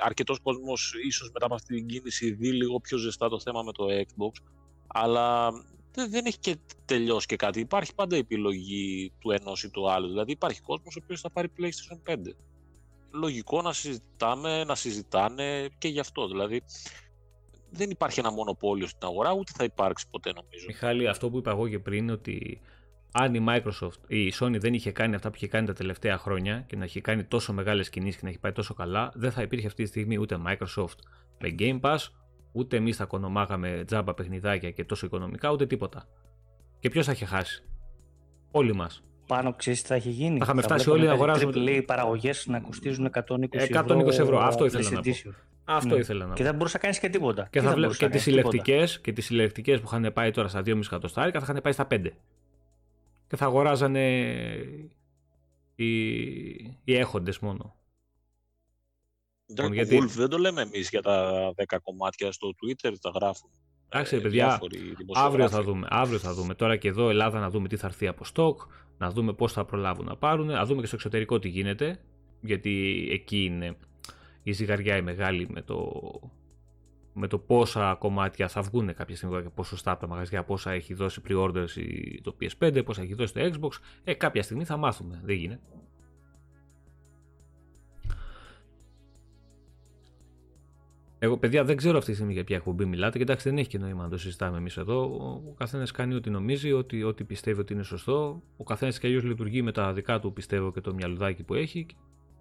[0.00, 3.72] Αρκετός κόσμος, ίσως μετά από αυτή την κίνηση, δει λίγο πιο ζεστά το θέμα με
[3.72, 4.42] το Xbox.
[4.86, 5.50] Αλλά
[5.92, 7.60] δεν, δεν έχει και τελειώσει και κάτι.
[7.60, 10.08] Υπάρχει πάντα επιλογή του ενός ή του άλλου.
[10.08, 12.16] Δηλαδή, υπάρχει κόσμος ο οποίος θα πάρει PlayStation 5.
[13.10, 16.28] Λογικό να συζητάμε, να συζητάνε και γι' αυτό.
[16.28, 16.62] Δηλαδή,
[17.70, 20.64] δεν υπάρχει ένα μονοπόλιο στην αγορά, ούτε θα υπάρξει ποτέ νομίζω.
[20.66, 22.60] Μιχάλη, αυτό που είπα εγώ και πριν, ότι
[23.18, 26.18] αν η Microsoft ή η Sony δεν είχε κάνει αυτά που είχε κάνει τα τελευταία
[26.18, 29.30] χρόνια και να είχε κάνει τόσο μεγάλες κινήσεις και να έχει πάει τόσο καλά, δεν
[29.30, 30.96] θα υπήρχε αυτή τη στιγμή ούτε Microsoft
[31.40, 31.96] με Game Pass,
[32.52, 36.04] ούτε εμείς θα κονομάγαμε τζάμπα παιχνιδάκια και τόσο οικονομικά, ούτε τίποτα.
[36.78, 37.62] Και ποιος θα είχε χάσει;
[38.50, 39.02] Όλοι μας.
[39.26, 41.84] Πάνω ξέρεις τι θα έχει γίνει; Θα είχαμε φτάσει βλέπαμε όλοι να κάτι αγοράζουμε- AAA
[41.86, 43.66] παραγωγές να κοστίζουν 120 ευρώ.
[43.80, 45.10] 120 ευρώ, αυτό ήθελα να πω.
[45.10, 45.30] PlayStation.
[45.64, 46.00] Αυτό Ναι.
[46.00, 46.48] ήθελα να Και πω.
[46.48, 47.42] δεν μπορούσε να κάνεις και τίποτα.
[47.42, 48.56] Και, Τι θα βλέπω μπορούσε και να τις κάνεις, τίποτα.
[48.62, 51.86] συλλεκτικές και τις συλλεκτικές που είχαν πάει τώρα στα 2,5 εκατοστάρικα θα είχαν πάει στα
[51.86, 52.12] 5.
[53.26, 54.24] Και θα αγοράζανε
[55.74, 56.10] οι,
[56.84, 57.76] οι έχοντες μόνο.
[59.46, 63.50] Δεν, γιατί- Wolf δεν το λέμε εμείς για τα 10 κομμάτια στο Twitter, τα γράφουν.
[63.88, 65.26] Εντάξει, ε, παιδιά, διάφοροι δημοσιογράφοι.
[65.26, 65.86] Αύριο θα δούμε.
[65.90, 66.54] Αύριο θα δούμε.
[66.54, 68.60] Τώρα και εδώ Ελλάδα να δούμε τι θα έρθει από στόκ,
[68.98, 72.00] να δούμε πώς θα προλάβουν να πάρουν, να δούμε και στο εξωτερικό τι γίνεται,
[72.40, 73.76] γιατί εκεί είναι
[74.42, 75.90] η ζυγαριά η μεγάλη με το,
[77.18, 80.94] με το πόσα κομμάτια θα βγουν κάποια στιγμή και ποσοστά από τα μαγαζιά, πόσα έχει
[80.94, 83.70] δώσει pre-orders η- το PS5, πόσα έχει δώσει το Xbox.
[84.04, 85.20] Ε, κάποια στιγμή θα μάθουμε.
[85.24, 85.60] Δεν γίνεται.
[91.18, 93.18] Εγώ, παιδιά, δεν ξέρω αυτή τη στιγμή για ποια εκπομπή μιλάτε.
[93.18, 95.02] Κοιτάξτε, δεν έχει και νόημα να το συζητάμε εμείς εδώ.
[95.48, 98.42] Ο καθένας κάνει ό,τι νομίζει, ό,τι, ό,τι πιστεύει ότι είναι σωστό.
[98.56, 101.86] Ο καθένας και αλλιώς λειτουργεί με τα δικά του, πιστεύω, και το μυαλουδάκι που έχει.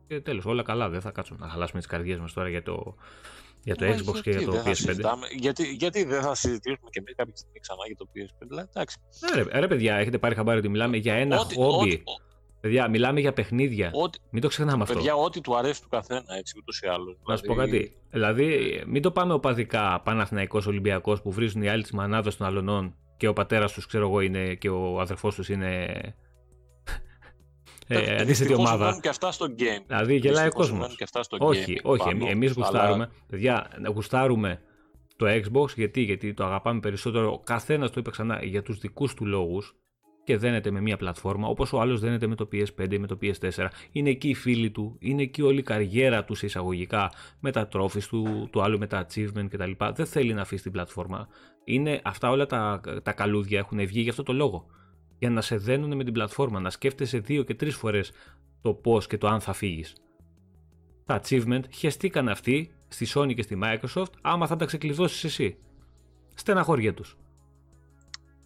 [0.08, 0.90] Και τέλος, όλα καλά.
[0.90, 2.96] Δεν θα κάτσουμε να χαλάσουμε τις καρδιές μας τώρα για το,
[3.64, 4.74] για το Μα Xbox και γιατί για το δεν θα PS5.
[4.76, 8.48] συζητάμε- γιατί, γιατί δεν θα συζητήσουμε και εμείς κάποια στιγμή ξανά για το PS5.
[8.48, 8.98] Δηλαδή, εντάξει.
[9.36, 11.94] Ναι, ρε, ρε, παιδιά, έχετε πάρει χαμπάρι ότι μιλάμε για ένα Ό,τι- χόμπι.
[11.94, 12.04] ό,τι-
[12.62, 13.92] Παιδιά, μιλάμε για παιχνίδια.
[13.94, 14.94] ό,τι- Μην το ξεχνάμε αυτό.
[14.96, 17.18] Παιδιά, ό,τι του αρέσει του καθένα έτσι ούτως ή άλλως.
[17.28, 17.98] Να σου πω κάτι.
[18.12, 22.96] Δηλαδή, μην το πάμε οπαδικά Παναθηναϊκός Ολυμπιακός που βρίζουν οι άλλοι τις μανάδες των αλωνών
[23.18, 25.88] και ο πατέρας τους, ξέρω εγώ, είναι και ο αδερφός τους είναι.
[27.88, 29.00] Ε, αντίθετη ομάδα.
[29.02, 29.84] και αυτά στο game.
[29.88, 30.98] Δηλαδή γελάει ο κόσμος.
[31.38, 32.10] Όχι, game, όχι.
[32.28, 33.10] Εμείς γουστάρουμε.
[33.28, 34.62] Παιδιά, γουστάρουμε
[35.16, 37.32] το Xbox γιατί, γιατί το αγαπάμε περισσότερο.
[37.32, 39.76] Ο καθένας το είπε ξανά για τους δικούς του λόγους
[40.24, 43.18] και δένεται με μια πλατφόρμα, όπως ο άλλος δένεται με το PS5 ή με το
[43.22, 43.68] PS4.
[43.92, 47.68] Είναι εκεί οι φίλοι του, είναι εκεί όλη η καριέρα του σε εισαγωγικά, με τα
[47.74, 49.72] trophies του, του άλλου με τα achievement κτλ.
[49.94, 51.28] Δεν θέλει να αφήσει την πλατφόρμα.
[51.64, 54.66] Είναι, αυτά όλα τα, τα καλούδια έχουν βγει για αυτό το λόγο.
[55.20, 58.12] Για να σε δένουν με την πλατφόρμα, να σκέφτεσαι δύο και τρεις φορές
[58.62, 59.96] το πώς και το αν θα φύγεις.
[61.06, 65.58] Τα achievement χεστήκαν αυτοί στη Sony και στη Microsoft άμα θα τα ξεκλειδώσεις εσύ.
[66.36, 67.18] Στεναχώρια τους.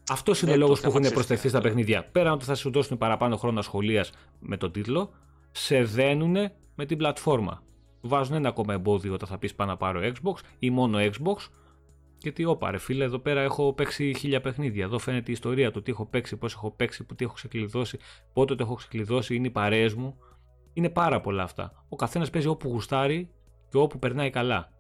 [0.10, 2.06] Αυτός είναι ο λόγος που έχουν προσθεθεί στα παιχνίδια.
[2.12, 5.12] Πέραν ότι θα σου δώσουν παραπάνω χρόνο ασχολίας με τον τίτλο,
[5.52, 6.36] σε δένουν
[6.76, 7.64] με την πλατφόρμα.
[8.02, 11.36] Βάζουν ένα ακόμα εμπόδιο όταν θα πεις πάνω να πάρω Xbox ή μόνο Xbox.
[12.22, 14.84] Γιατί όπα ρε φίλε, εδώ πέρα έχω παίξει χίλια παιχνίδια.
[14.84, 17.98] Εδώ φαίνεται η ιστορία του τι έχω παίξει, πώς έχω παίξει, που τι έχω ξεκλειδώσει,
[18.34, 20.18] πότε το έχω ξεκλειδώσει, είναι οι παρέες μου.
[20.74, 21.86] Είναι πάρα πολλά αυτά.
[21.90, 23.30] Ο καθένας παίζει όπου γουστάρει
[23.70, 24.72] και όπου περνάει καλά.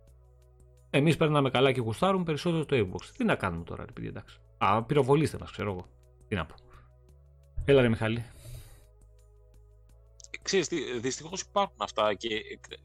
[0.89, 3.05] Εμείς περνάμε καλά και γουστάρουμε περισσότερο το Xbox.
[3.17, 4.39] Τι να κάνουμε τώρα, ρε παιδιά, εντάξει.
[4.57, 5.85] Α, πυροβολήστε μας, ξέρω εγώ.
[6.27, 6.55] Τι να πω.
[7.65, 8.25] Έλα ρε Μιχάλη.
[10.41, 12.29] Ξέρεις τι, δυστυχώς υπάρχουν αυτά και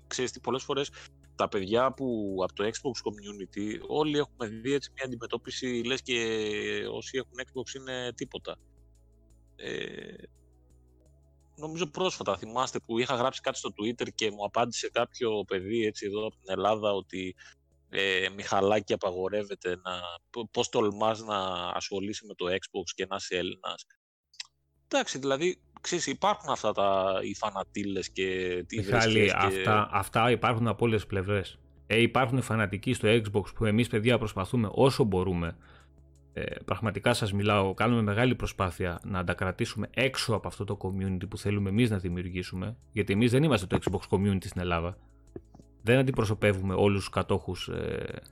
[0.07, 0.91] ξέρεις τι, πολλές φορές
[1.35, 6.17] τα παιδιά που από το Xbox Community όλοι έχουμε δει έτσι μια αντιμετώπιση λες και
[6.93, 8.59] όσοι έχουν Xbox είναι τίποτα.
[9.57, 10.15] Ε,
[11.57, 16.07] νομίζω πρόσφατα θυμάστε που είχα γράψει κάτι στο Twitter και μου απάντησε κάποιο παιδί έτσι
[16.07, 17.35] εδώ από την Ελλάδα ότι
[17.89, 20.01] ε, Μιχαλάκη απαγορεύεται να...
[20.51, 23.87] Πώς τολμάς να ασχολείσαι με το Xbox και να είσαι Έλληνας.
[24.89, 28.25] Εντάξει, δηλαδή, ξέρεις, υπάρχουν αυτά τα, οι φανατήλες και
[28.67, 31.59] τι Μιχάλη, αυτά, αυτά υπάρχουν από όλες τις πλευρές.
[31.87, 35.57] Ε, υπάρχουν φανατικοί στο Xbox που εμείς παιδιά προσπαθούμε όσο μπορούμε
[36.33, 41.29] ε, πραγματικά σας μιλάω, κάνουμε μεγάλη προσπάθεια να τα κρατήσουμε έξω από αυτό το community
[41.29, 44.97] που θέλουμε εμείς να δημιουργήσουμε γιατί εμείς δεν είμαστε το Xbox community στην Ελλάδα
[45.85, 47.69] δεν αντιπροσωπεύουμε όλους τους κατόχους.
[47.69, 48.23] Ε,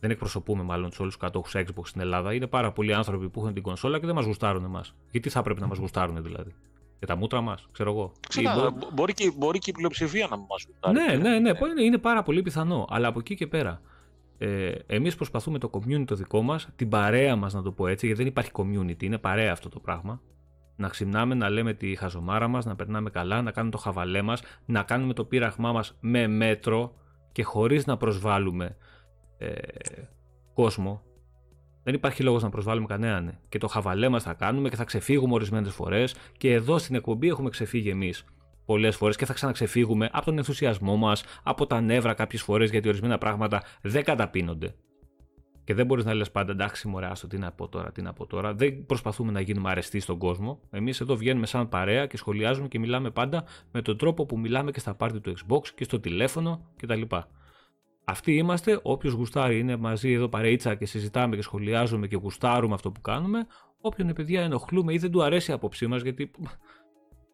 [0.00, 2.34] δεν εκπροσωπούμε μάλλον τους όλους τους κατόχους Xbox στην Ελλάδα.
[2.34, 4.94] Είναι πάρα πολλοί άνθρωποι που έχουν την κονσόλα και δεν μας γουστάρουν εμάς.
[5.10, 6.54] Γιατί θα πρέπει να μας γουστάρουν δηλαδή.
[7.02, 8.12] Για τα μούτρα μας, ξέρω εγώ.
[8.28, 9.12] Ξένα, μπορεί...
[9.12, 10.94] και, μπορεί και η πλειοψηφία να μας γουστάρει.
[10.94, 12.86] Ναι, ναι, ναι, είναι, είναι πάρα πολύ πιθανό.
[12.88, 13.80] Αλλά από εκεί και πέρα.
[14.38, 18.06] Ε, Εμείς προσπαθούμε το community το δικό μας, την παρέα μας να το πω έτσι,
[18.06, 20.20] γιατί δεν υπάρχει community, είναι παρέα αυτό το πράγμα
[20.76, 24.42] να ξυπνάμε, να λέμε τη χαζομάρα μας, να περνάμε καλά, να κάνουμε το χαβαλέ μας,
[24.66, 26.94] να κάνουμε το πείραγμά μας με μέτρο
[27.32, 28.76] και χωρίς να προσβάλλουμε
[29.38, 29.50] ε,
[30.54, 31.02] κόσμο.
[31.82, 33.38] Δεν υπάρχει λόγος να προσβάλλουμε κανέναν.
[33.48, 37.28] Και το χαβαλέ μας θα κάνουμε και θα ξεφύγουμε ορισμένες φορές και εδώ στην εκπομπή
[37.28, 38.24] έχουμε ξεφύγει εμείς
[38.64, 42.88] πολλές φορές και θα ξαναξεφύγουμε από τον ενθουσιασμό μας, από τα νεύρα κάποιες φορές γιατί
[42.88, 44.74] ορισμένα πράγματα δεν καταπίνονται.
[45.64, 48.12] Και δεν μπορείς να λες πάντα εντάξει, μωρέ, άστο, τι να πω τώρα, τι να
[48.12, 48.54] πω τώρα.
[48.54, 50.60] Δεν προσπαθούμε να γίνουμε αρεστοί στον κόσμο.
[50.70, 54.70] Εμείς εδώ βγαίνουμε σαν παρέα και σχολιάζουμε και μιλάμε πάντα με τον τρόπο που μιλάμε
[54.70, 57.02] και στα πάρτι του Xbox και στο τηλέφωνο κτλ.
[58.04, 58.80] Αυτοί είμαστε.
[58.82, 63.46] Όποιος γουστάρει είναι μαζί εδώ παρέιτσα και συζητάμε και σχολιάζουμε και γουστάρουμε αυτό που κάνουμε.
[63.80, 66.30] Όποιον παιδιά ενοχλούμε ή δεν του αρέσει η άποψή μας, γιατί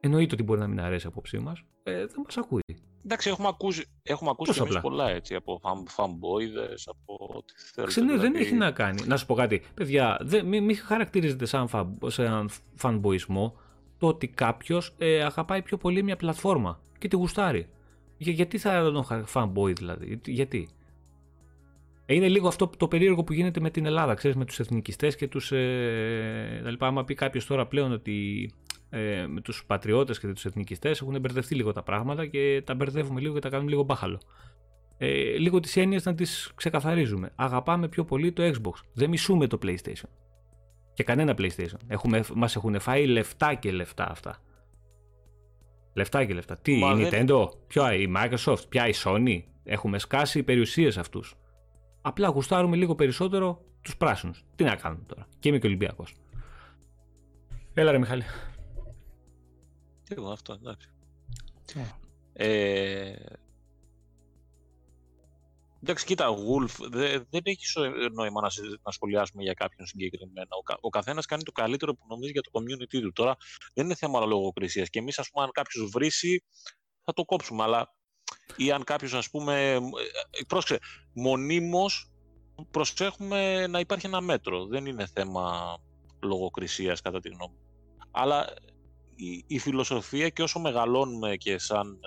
[0.00, 2.60] εννοείται ότι μπορεί να μην αρέσει η άποψή μας, ε, δεν μας ακούει.
[3.04, 5.60] Εντάξει, έχουμε ακούσει, έχουμε ακούσει εμείς πολλά έτσι, από
[5.96, 8.00] fanboys, από ό,τι θέλετε.
[8.00, 8.38] Ναι, δεν δηλαδή.
[8.38, 9.02] έχει να κάνει.
[9.06, 9.62] Να σου πω κάτι.
[9.74, 12.50] Παιδιά, μην μη χαρακτηρίζετε σαν, φα, σαν
[12.82, 13.52] fanboyisμό
[13.98, 17.68] το ότι κάποιος ε, αγαπάει πιο πολύ μια πλατφόρμα και τη γουστάρει.
[18.18, 20.68] Για, γιατί θα τον fanboy δηλαδή, γιατί.
[22.06, 25.16] Ε, είναι λίγο αυτό το περίεργο που γίνεται με την Ελλάδα, ξέρεις, με τους εθνικιστές
[25.16, 25.52] και τους...
[25.52, 28.50] Ε, δηλαδή, άμα πει κάποιος τώρα πλέον ότι
[28.90, 33.20] ε, με τους πατριώτες και τους εθνικιστές έχουν μπερδευτεί λίγο τα πράγματα και τα μπερδεύουμε
[33.20, 34.20] λίγο και τα κάνουμε λίγο μπάχαλο.
[34.98, 37.32] Ε, λίγο τις έννοιες να τις ξεκαθαρίζουμε.
[37.34, 38.72] Αγαπάμε πιο πολύ το Xbox.
[38.92, 40.08] Δεν μισούμε το PlayStation.
[40.94, 41.78] Και κανένα PlayStation.
[41.86, 44.38] Έχουμε, μας έχουν φάει λεφτά και λεφτά αυτά.
[45.92, 46.58] Λεφτά και λεφτά.
[46.58, 49.42] Τι, Μα η Nintendo, ποια η Microsoft, ποια η Sony.
[49.64, 51.34] Έχουμε σκάσει περιουσίες αυτούς.
[52.00, 54.44] Απλά γουστάρουμε λίγο περισσότερο τους πράσινους.
[54.56, 55.26] Τι να κάνουμε τώρα.
[55.38, 56.14] Και είμαι και Ολυμπιακός.
[57.74, 58.22] Έλα ρε Μιχάλη.
[60.04, 60.88] Τι εγώ αυτό, εντάξει.
[62.32, 63.12] Ε,
[65.82, 67.76] εντάξει, κοίτα, Wolf, δε, δεν έχεις
[68.12, 68.48] νόημα να,
[68.82, 70.48] να σχολιάσουμε για κάποιον συγκεκριμένο.
[70.50, 73.12] Ο, ο καθένας κάνει το καλύτερο που νομίζει για το community του.
[73.12, 73.36] Τώρα
[73.74, 74.90] δεν είναι θέμα λογοκρισίας.
[74.90, 76.44] Και εμείς, ας πούμε, αν κάποιος βρίσει,
[77.04, 77.62] θα το κόψουμε.
[77.62, 77.94] Αλλά
[78.56, 79.80] ή αν κάποιος, ας πούμε, ε,
[80.48, 80.78] πρόσεξε,
[81.12, 82.10] μονίμως
[82.70, 84.66] προσέχουμε να υπάρχει ένα μέτρο.
[84.66, 85.76] Δεν είναι θέμα
[86.22, 87.56] λογοκρισίας, κατά τη γνώμη
[88.10, 88.46] Αλλά
[89.46, 92.00] η, φιλοσοφία και όσο μεγαλώνουμε και σαν...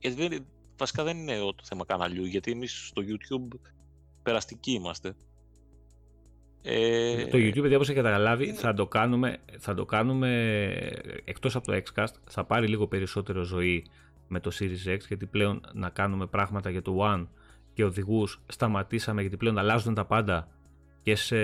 [0.00, 3.58] Ε, δεν, βασικά δεν είναι το θέμα καναλιού, γιατί εμείς στο YouTube
[4.22, 5.14] περαστικοί είμαστε.
[6.62, 10.30] Ε, Το YouTube, παιδιά, όπως έχει καταλάβει, θα το κάνουμε, θα το κάνουμε
[11.24, 13.86] εκτός από το Xcast, θα πάρει λίγο περισσότερο ζωή
[14.28, 17.26] με το Series X, γιατί πλέον να κάνουμε πράγματα για το One
[17.74, 20.48] και οδηγούς σταματήσαμε, γιατί πλέον αλλάζουν τα πάντα
[21.04, 21.36] και σε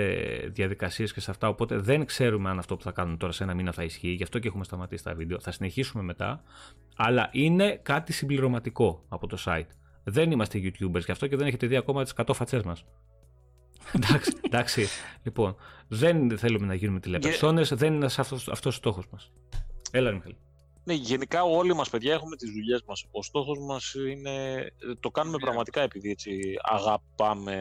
[0.47, 3.53] διαδικασίες και σε αυτά, οπότε δεν ξέρουμε αν αυτό που θα κάνουμε τώρα σε ένα
[3.53, 6.43] μήνα θα ισχύει, γι' αυτό και έχουμε σταματήσει τα βίντεο, θα συνεχίσουμε μετά,
[6.95, 9.67] αλλά είναι κάτι συμπληρωματικό από το site.
[10.03, 12.85] Δεν είμαστε YouTubers γι' αυτό και δεν έχετε δει ακόμα τις 100 φατσές μας.
[13.95, 14.87] εντάξει, εντάξει.
[15.23, 15.55] Λοιπόν,
[15.87, 19.31] δεν θέλουμε να γίνουμε τηλεπερσόνες, δεν είναι αυτός, αυτός ο στόχος μας.
[19.91, 20.35] Έλα, Μιχαήλ.
[20.83, 23.05] Ναι, γενικά όλοι μας παιδιά έχουμε τις δουλειές μας.
[23.11, 24.67] Ο στόχος μας είναι,
[24.99, 25.45] το κάνουμε Δουλειά.
[25.45, 27.55] πραγματικά επειδή έτσι αγαπάμε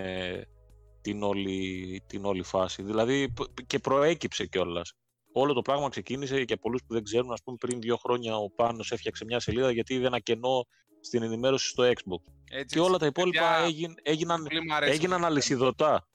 [1.01, 2.83] την όλη, την όλη φάση.
[2.83, 4.93] Δηλαδή π- και προέκυψε κιόλας.
[5.33, 8.51] Όλο το πράγμα ξεκίνησε για πολλούς που δεν ξέρουν, ας πούμε πριν δύο χρόνια ο
[8.51, 10.67] Πάνος έφτιαξε μια σελίδα γιατί είδε ένα κενό
[11.01, 12.33] στην ενημέρωση στο Xbox.
[12.51, 15.27] Έτσι, Και όλα τα υπόλοιπα παιδιά, έγιναν, έγιναν, πολύ μ' αρέσει έγιναν αυτό.
[15.27, 16.09] αλυσιδωτά.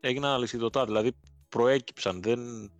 [0.00, 1.12] Έγιναν αλυσιδωτά, δηλαδή
[1.48, 2.22] προέκυψαν.
[2.22, 2.70] Δεν,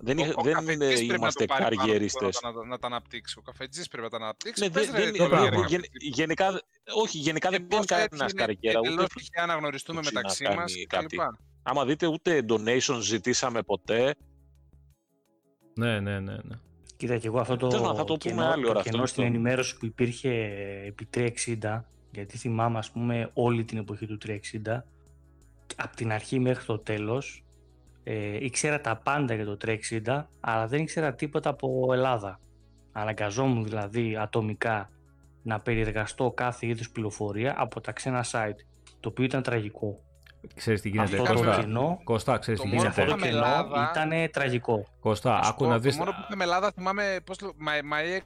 [0.00, 2.38] δεν, Ο- είχε- ο δεν καφετζής είναι- πρέπει να το είμαστε πάρει πάνω του καριέριστες.
[2.40, 3.38] τώρα Να, να τα αναπτύξει.
[3.38, 4.62] Ο καφετζής πρέπει να τα αναπτύξει.
[4.62, 5.60] Ναι, Πες, δεν- ρε, δεν- τι το ωραία, πράγμα.
[5.60, 6.08] ρε, γεν- καφετζή.
[6.08, 6.60] γενικά,
[7.02, 8.78] όχι, γενικά δεν Και κάνει πώς έτσι κανένα είναι καριέρα.
[8.78, 11.36] Ούτε εντελώς τυχαία να γνωριστούμε Ούτσι μεταξύ να μας κάνει και κάτι.
[11.62, 14.14] άμα δείτε ούτε donations ζητήσαμε ποτέ.
[15.74, 16.32] Ναι, ναι, ναι.
[16.32, 16.54] ναι.
[16.96, 19.06] Κοίτα και εγώ αυτό το, Τέλος πάντων, θα το πούμε άλλη ώρα το αυτό, κενό
[19.06, 19.36] στην λοιπόν.
[19.38, 20.30] ενημέρωση που υπήρχε
[20.86, 24.84] επί 360, γιατί θυμάμαι ας πούμε όλη την εποχή του 360,
[25.76, 27.44] από την αρχή μέχρι το τέλος,
[28.10, 29.56] ε, ήξερα τα πάντα για το
[30.06, 32.40] 360, αλλά δεν ήξερα τίποτα από Ελλάδα.
[32.92, 34.90] Αναγκαζόμουν δηλαδή ατομικά
[35.42, 38.56] να περιεργαστώ κάθε είδους πληροφορία από τα ξένα site,
[39.00, 40.00] το οποίο ήταν τραγικό.
[40.54, 41.60] Ξέρεις τι γίνεται, αυτό το Κώστα.
[41.60, 43.00] κενό, Κώστα, ξέρεις Το τι μόνο γίνεται.
[43.02, 44.84] αυτό που το είχαμε κενό Ελλάδα- ήταν τραγικό.
[45.00, 45.96] Κώστα, Να σου άκου πω, να δεις...
[45.96, 47.52] Το μόνο που είχαμε Ελλάδα θυμάμαι πώς το...
[47.66, 48.20] My, my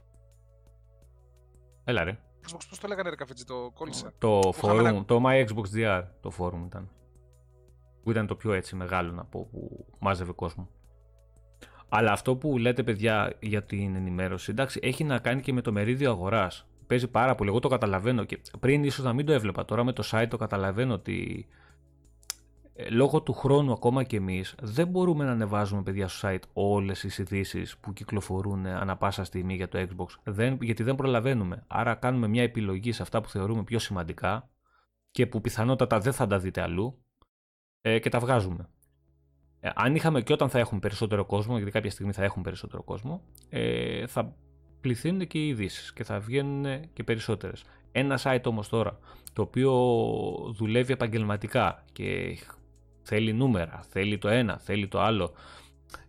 [1.83, 2.11] Έλα ρε.
[2.47, 4.13] Xbox, πώς το λέγανε ρε καφετζή, το κόλλησα.
[4.17, 6.89] Το είχαμε forum, ένα- το My Xbox DR, το forum ήταν.
[8.03, 10.69] Που ήταν το πιο έτσι μεγάλο να πω που μάζευε κόσμο.
[11.89, 15.71] Αλλά αυτό που λέτε παιδιά για την ενημέρωση, εντάξει, έχει να κάνει και με το
[15.71, 16.67] μερίδιο αγοράς.
[16.87, 17.49] Παίζει πάρα πολύ.
[17.49, 19.65] Εγώ το καταλαβαίνω και πριν ίσως να μην το έβλεπα.
[19.65, 21.47] Τώρα με το site το καταλαβαίνω ότι
[22.75, 26.99] ε, λόγω του χρόνου ακόμα και εμείς δεν μπορούμε να ανεβάζουμε παιδιά στο site όλες
[26.99, 31.63] τις ειδήσεις που κυκλοφορούν ανα πάσα στιγμή για το Xbox δεν, γιατί δεν προλαβαίνουμε.
[31.67, 34.49] Άρα κάνουμε μια επιλογή σε αυτά που θεωρούμε πιο σημαντικά
[35.11, 37.02] και που πιθανότατα δεν θα τα δείτε αλλού
[37.85, 38.69] ε, και τα βγάζουμε.
[39.59, 42.83] Ε, αν είχαμε και όταν θα έχουμε περισσότερο κόσμο, γιατί κάποια στιγμή θα έχουμε περισσότερο
[42.83, 44.35] κόσμο, ε, θα
[44.81, 47.63] πληθύνουν και οι ειδήσεις και θα βγαίνουν και περισσότερες.
[47.91, 48.99] Ένα site όμως τώρα,
[49.33, 49.71] το οποίο
[50.55, 52.37] δουλεύει επαγγελματικά και
[53.01, 55.33] θέλει νούμερα, θέλει το ένα, θέλει το άλλο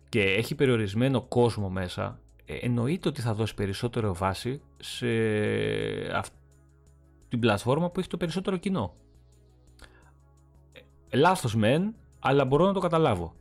[0.09, 5.07] και έχει περιορισμένο κόσμο μέσα, ε, εννοείται ότι θα δώσει περισσότερο βάση σε
[6.13, 6.37] αυτή
[7.27, 8.95] την πλατφόρμα που έχει το περισσότερο κοινό.
[11.09, 13.35] Ε, λάθος μεν, αλλά μπορώ να το καταλάβω.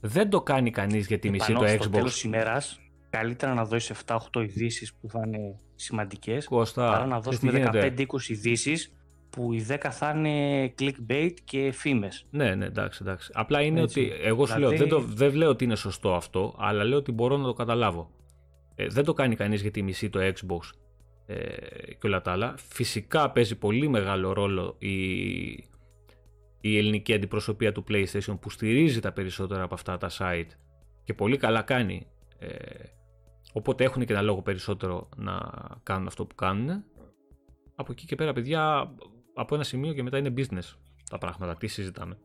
[0.00, 1.92] Δεν το κάνει κανείς για τη μισή το Επανώς, Στο Xbox.
[1.92, 2.80] τέλος της ημέρας,
[3.10, 7.70] καλύτερα να δώσεις 7-8 ειδήσεις που θα είναι σημαντικές, Κώστα, παρά να ξέρεις τι δώσουμε
[7.70, 8.94] γίνεται; 15-20 ειδήσεις
[9.30, 12.26] που οι 10 θα είναι clickbait και φήμες.
[12.30, 13.30] Ναι, ναι, εντάξει, εντάξει.
[13.34, 14.00] Απλά είναι Έτσι.
[14.00, 16.98] ότι εγώ σου Δηλαδή- λέω, δεν, το, δεν λέω ότι είναι σωστό αυτό, αλλά λέω
[16.98, 18.10] ότι μπορώ να το καταλάβω.
[18.74, 20.70] Ε, δεν το κάνει κανείς γιατί μισεί το Xbox
[21.26, 21.36] ε,
[21.98, 22.54] και όλα τα άλλα.
[22.56, 24.88] Φυσικά παίζει πολύ μεγάλο ρόλο η,
[26.60, 30.48] η ελληνική αντιπροσωπεία του PlayStation που στηρίζει τα περισσότερα από αυτά τα site
[31.04, 32.06] και πολύ καλά κάνει.
[32.38, 32.48] Ε,
[33.52, 35.40] οπότε έχουν και ένα λόγο περισσότερο να
[35.82, 36.84] κάνουν αυτό που κάνουν.
[37.74, 38.92] Από εκεί και πέρα, παιδιά,
[39.34, 40.76] από ένα σημείο και μετά είναι business
[41.10, 41.56] τα πράγματα.
[41.56, 42.18] Τι συζητάμε.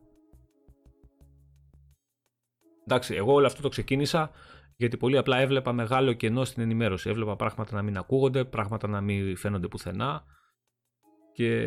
[2.84, 4.30] Εντάξει, εγώ όλο αυτό το ξεκίνησα
[4.76, 7.10] γιατί πολύ απλά έβλεπα μεγάλο κενό στην ενημέρωση.
[7.10, 10.24] Έβλεπα πράγματα να μην ακούγονται, πράγματα να μην φαίνονται πουθενά
[11.32, 11.62] και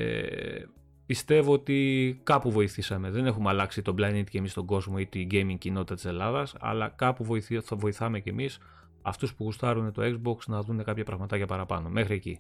[1.10, 3.10] πιστεύω ότι κάπου βοηθήσαμε.
[3.10, 6.56] Δεν έχουμε αλλάξει τον planet και εμείς τον κόσμο ή την gaming κοινότητα της Ελλάδας,
[6.60, 8.60] αλλά κάπου βοηθή, θα βοηθάμε και εμείς
[9.02, 11.90] αυτούς που γουστάρουν το Xbox να δουν κάποια πραγματάκια παραπάνω.
[11.90, 12.40] Μέχρι εκεί.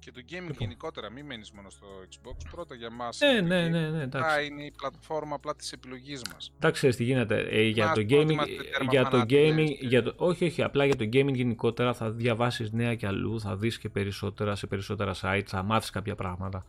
[0.00, 0.56] Και το gaming Λοιπόν.
[0.58, 2.36] γενικότερα, μην μένεις μόνο στο Xbox.
[2.50, 3.18] Πρώτα για μας.
[3.20, 4.46] Ναι, ναι, ναι, ναι, εντάξει.
[4.46, 6.52] είναι η πλατφόρμα απλά της επιλογής μας.
[6.56, 7.40] Εντάξει, ξέρεις τι γίνεται.
[7.40, 10.02] Ε, για Μας το πω ότι gaming, είμαστε τέρμα για το φανάτες, gaming, και- για
[10.02, 13.78] το, όχι, όχι, απλά για το gaming γενικότερα θα διαβάσεις νέα και αλλού, θα δεις
[13.78, 16.64] και περισσότερα σε περισσότερα site, θα μάθεις κάποια πράγματα.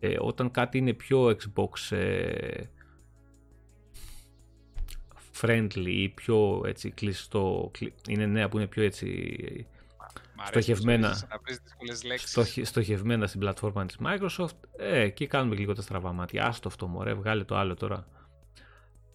[0.00, 2.60] Ε, όταν κάτι είναι πιο Xbox ε,
[5.40, 9.66] friendly ή πιο έτσι κλειστό, κλει- είναι νέα που είναι πιο έτσι
[10.44, 11.08] Στοχευμένα.
[11.08, 12.30] Να βρει δύσκολες λέξεις.
[12.30, 16.46] στοχε- στοχευμένα στην πλατφόρμα της Microsoft, ε, εκεί κάνουμε και λίγο τα στραβά μάτια.
[16.46, 18.06] Άστο αυτό μωρέ, βγάλε το άλλο τώρα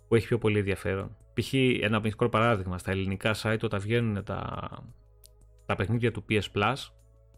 [0.08, 1.16] που έχει πιο πολύ ενδιαφέρον.
[1.34, 1.54] Π.χ.
[1.82, 4.70] ένα μικρό παράδειγμα, στα ελληνικά site όταν βγαίνουν τα,
[5.66, 6.76] τα παιχνίδια του PS Plus,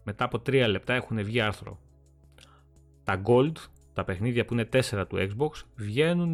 [0.04, 1.78] μετά από τρία λεπτά έχουν βγει άρθρο.
[3.04, 3.52] Τα Gold
[3.92, 6.30] τα παιχνίδια που είναι 4 του Xbox βγαίνουν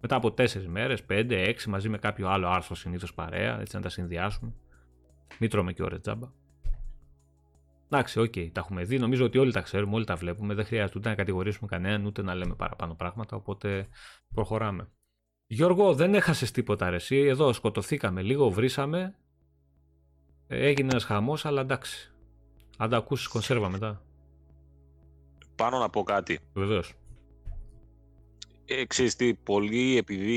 [0.00, 3.82] μετά από 4 μέρες, 5, 6 μαζί με κάποιο άλλο άρθρο συνήθως παρέα, έτσι να
[3.82, 4.52] τα συνδυάσουμε.
[5.38, 6.28] Μην τρώμε και ώρες τζάμπα.
[7.92, 8.98] Εντάξει, ok, okay, τα έχουμε δει.
[8.98, 10.54] Νομίζω ότι όλοι τα ξέρουμε, όλοι τα βλέπουμε.
[10.54, 13.36] Δεν χρειάζεται ούτε να κατηγορήσουμε κανέναν, ούτε να λέμε παραπάνω πράγματα.
[13.36, 13.88] Οπότε
[14.34, 14.90] προχωράμε.
[15.46, 17.16] Γιώργο, δεν έχασες τίποτα ρε, εσύ.
[17.16, 19.14] Εδώ σκοτωθήκαμε λίγο, βρήσαμε.
[20.46, 22.12] Έγινε ένας χαμός, αλλά εντάξει.
[22.76, 24.02] Αν τα ακούσεις κονσέρβα μετά.
[25.56, 26.38] Πάνω να πω κάτι.
[26.52, 26.94] Βεβαίως.
[28.64, 30.32] Ε, ξέρεις τι, πολλοί επειδή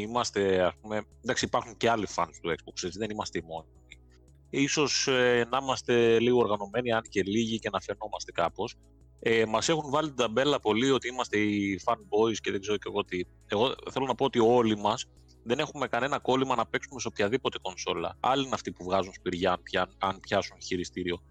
[0.00, 3.77] είμαστε, ας πούμε, εντάξει υπάρχουν και άλλοι fans του Xbox, δεν είμαστε οι μόνοι
[4.50, 8.74] ίσως ε, να είμαστε λίγο οργανωμένοι, αν και λίγοι και να φαινόμαστε κάπως.
[9.20, 12.88] Ε, μας έχουν βάλει την ταμπέλα πολύ ότι είμαστε οι fanboys και δεν ξέρω και
[12.88, 13.20] εγώ τι.
[13.46, 15.06] Εγώ θέλω να πω ότι όλοι μας
[15.42, 18.16] δεν έχουμε κανένα κόλλημα να παίξουμε σε οποιαδήποτε κονσόλα.
[18.20, 19.58] Άλλοι είναι αυτοί που βγάζουν σπηριά
[19.98, 21.22] αν, πιάσουν χειριστήριο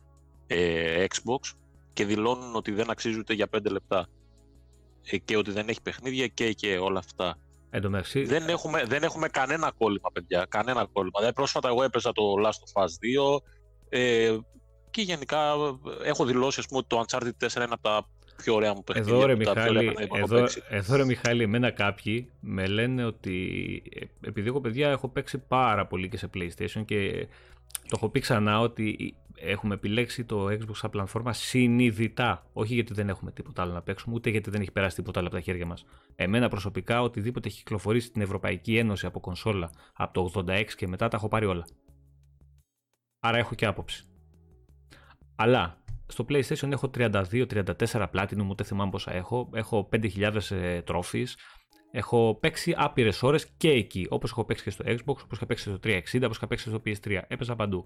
[0.47, 1.53] ε, Xbox
[1.93, 4.07] και δηλώνουν ότι δεν αξίζει ούτε για 5 λεπτά
[5.03, 7.37] ε, και ότι δεν έχει παιχνίδια και, και όλα αυτά.
[8.25, 10.45] Δεν έχουμε, δεν έχουμε κανένα κόλλημα, παιδιά.
[10.49, 11.13] Κανένα κόλλημα.
[11.15, 12.87] Δηλαδή, πρόσφατα εγώ έπαιζα το Last of Us
[13.35, 13.41] 2
[13.89, 14.37] ε,
[14.91, 15.53] και γενικά
[16.03, 18.07] έχω δηλώσει πούμε, ότι το Uncharted 4 είναι από τα
[18.37, 19.13] πιο ωραία μου παιχνίδια.
[19.13, 24.61] Εδώ ρε, Μιχάλη, εδώ, εδώ ρε Μιχάλη, εμένα κάποιοι με λένε ότι ε, επειδή εγώ
[24.61, 27.27] παιδιά έχω παίξει πάρα πολύ και σε PlayStation και
[27.71, 32.45] το έχω πει ξανά ότι έχουμε επιλέξει το Xbox σαν πλατφόρμα συνειδητά.
[32.53, 35.27] Όχι γιατί δεν έχουμε τίποτα άλλο να παίξουμε, ούτε γιατί δεν έχει περάσει τίποτα άλλο
[35.27, 35.85] από τα χέρια μας.
[36.15, 41.07] Εμένα προσωπικά, οτιδήποτε έχει κυκλοφορήσει στην Ευρωπαϊκή Ένωση από κονσόλα από το 86 και μετά,
[41.07, 41.65] τα έχω πάρει όλα.
[43.19, 44.03] Άρα έχω και άποψη.
[45.35, 45.77] Αλλά
[46.07, 49.49] στο PlayStation έχω 32-34 Platinum, ούτε θυμάμαι πόσα έχω.
[49.53, 50.81] Έχω 5.000 ε,
[51.91, 54.07] Έχω παίξει άπειρες ώρες και εκεί.
[54.09, 56.81] Όπως έχω παίξει και στο Xbox, όπως είχα παίξει στο 360, όπως είχα παίξει στο
[56.85, 57.21] PS3.
[57.27, 57.83] Έπαιζα παντού.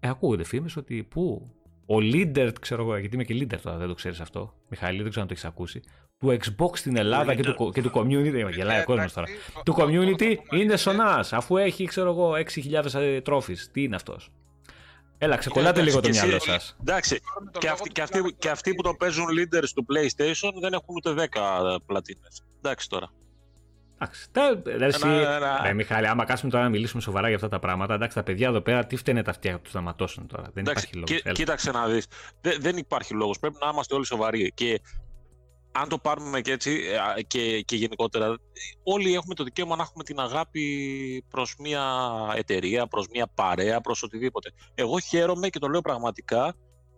[0.00, 1.52] Ε, ακούγονται φήμες ότι πού;
[1.86, 4.54] Ο leader, ξέρω εγώ, γιατί είμαι και leader τώρα, δεν το ξέρεις αυτό.
[4.68, 5.82] Μιχαήλ, δεν ξέρω αν το έχεις ακούσει.
[6.18, 8.50] Του Xbox στην Ελλάδα και του, και του community.
[8.56, 9.26] Γελάει ο κόσμος τώρα.
[9.64, 12.32] Του community είναι σονά, αφού έχει, ξέρω εγώ,
[12.84, 13.70] 6.000 τρόφις.
[13.70, 14.32] Τι είναι αυτός;
[15.18, 16.76] Έλα, ξεκολλάτε λίγο το μυαλό σας.
[16.80, 17.20] Εντάξει,
[17.58, 21.14] και αυτοί, και, αυτοί, και αυτοί που το παίζουν leaders του PlayStation δεν έχουν ούτε
[21.14, 22.44] 10 πλατίνες.
[22.58, 23.12] Εντάξει τώρα.
[24.64, 25.06] Εντάξει.
[25.62, 28.48] Ρε Μιχάλη, άμα κάτσουμε τώρα να μιλήσουμε σοβαρά για αυτά τα πράγματα, εντάξει, τα παιδιά
[28.48, 31.22] εδώ πέρα τι φταίνε τα αυτιά τους να ματώσουν τώρα; Δεν υπάρχει λόγος.
[31.32, 32.06] Κοίταξε να δεις.
[32.60, 33.38] δεν υπάρχει λόγος.
[33.38, 34.52] Πρέπει να είμαστε όλοι σοβαροί.
[34.54, 34.80] Και
[35.72, 36.80] αν το πάρουμε και έτσι
[37.16, 38.36] ε, και, και γενικότερα,
[38.82, 44.02] όλοι έχουμε το δικαίωμα να έχουμε την αγάπη προς μια εταιρεία, προς μια παρέα, προς
[44.02, 44.52] οτιδήποτε.
[44.74, 46.54] Εγώ χαίρομαι και το λέω πραγματικά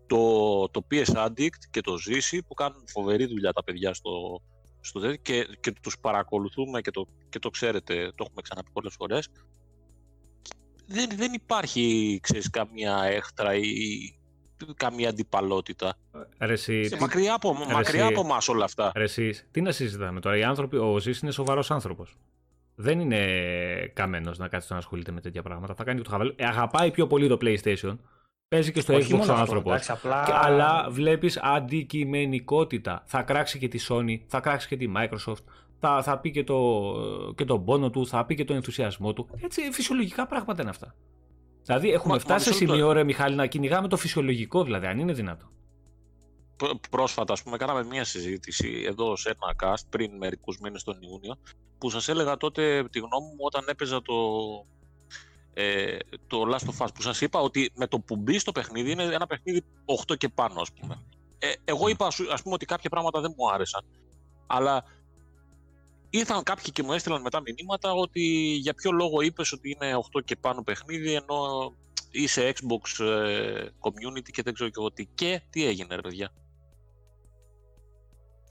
[0.07, 4.43] το, το PS Addict και το Ζήσει που κάνουν φοβερή δουλειά τα παιδιά στο,
[4.81, 9.29] στο και, και τους παρακολουθούμε και το, και το ξέρετε, το έχουμε ξαναπεί πολλές φορές.
[10.87, 14.20] Δεν, δεν υπάρχει, ξέρεις, καμία έχτρα ή
[14.77, 15.97] καμία αντιπαλότητα.
[16.39, 18.93] Ρε εσύ, μακριά από, ρε μακριά από μας όλα αυτά.
[18.95, 20.37] Ρε εσύ, τι να συζητάμε τώρα.
[20.37, 22.17] Οι άνθρωποι, ο Ζής είναι σοβαρός άνθρωπος.
[22.75, 23.27] Δεν είναι
[23.95, 25.75] καμένος να κάτσει να ασχολείται με τέτοια πράγματα.
[25.75, 26.33] Θα κάνει το χαβαλό.
[26.37, 27.97] Ε, αγαπάει πιο πολύ το PlayStation
[28.55, 29.91] Παίζει και στο Xbox ο άνθρωπος.
[29.91, 30.25] Απλά...
[30.43, 33.03] Αλλά βλέπεις αντικειμενικότητα.
[33.07, 35.45] Θα κράξει και τη Sony, θα κράξει και τη Microsoft,
[35.81, 36.95] θα, θα πει και, το,
[37.37, 39.29] και τον πόνο του, θα πει και τον ενθουσιασμό του.
[39.43, 40.95] Έτσι, φυσιολογικά πράγματα είναι αυτά.
[41.65, 45.13] Δηλαδή, έχουμε μα, φτάσει σε σημείο, ρε Μιχάλη, να κυνηγάμε το φυσιολογικό, δηλαδή, αν είναι
[45.13, 45.49] δυνατό.
[46.91, 51.37] Πρόσφατα, ας πούμε, κάναμε μια συζήτηση εδώ σε ένα cast πριν μερικούς μήνες τον Ιούνιο,
[51.79, 54.15] που σας έλεγα τότε τη γνώμη μου όταν έπαιζα το,
[55.55, 55.97] ε,
[56.27, 59.03] το Last of Us που σας είπα ότι με το που μπει στο παιχνίδι είναι
[59.03, 59.65] ένα παιχνίδι
[60.09, 61.03] 8 και πάνω ας πούμε.
[61.39, 63.85] Ε, εγώ είπα ας πούμε ότι κάποια πράγματα δεν μου άρεσαν
[64.51, 64.85] αλλά
[66.11, 68.21] ήρθαν κάποιοι και μου έστειλαν μετά μηνύματα ότι
[68.61, 71.73] για ποιο λόγο είπες ότι είναι 8 και πάνω παιχνίδι ενώ
[72.11, 76.33] είσαι Xbox ε, community και δεν ξέρω και εγώ τι και τι έγινε ρε παιδιά.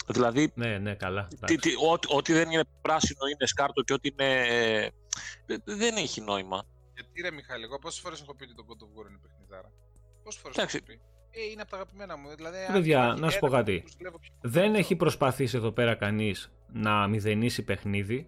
[0.08, 1.28] Δηλαδή, ναι, ναι, καλά.
[1.46, 4.46] Τι, τι, ό,τι, ό,τι δεν είναι πράσινο είναι σκάρτο και ό,τι είναι...
[4.48, 4.90] Ε,
[5.64, 6.66] δεν έχει νόημα.
[6.94, 9.72] Γιατί ρε Μιχάλη, εγώ πόσες φορές έχω πει ότι το God of War είναι παιχνιδάρα;
[10.24, 12.36] Πόσες φορές έχω πει; Ε, είναι από τα αγαπημένα μου.
[12.36, 13.84] Δηλαδή, Παιδιά, να σου πω κάτι.
[14.42, 18.28] Δεν έχει προσπαθήσει εδώ πέρα κανείς να μηδενίσει παιχνίδι.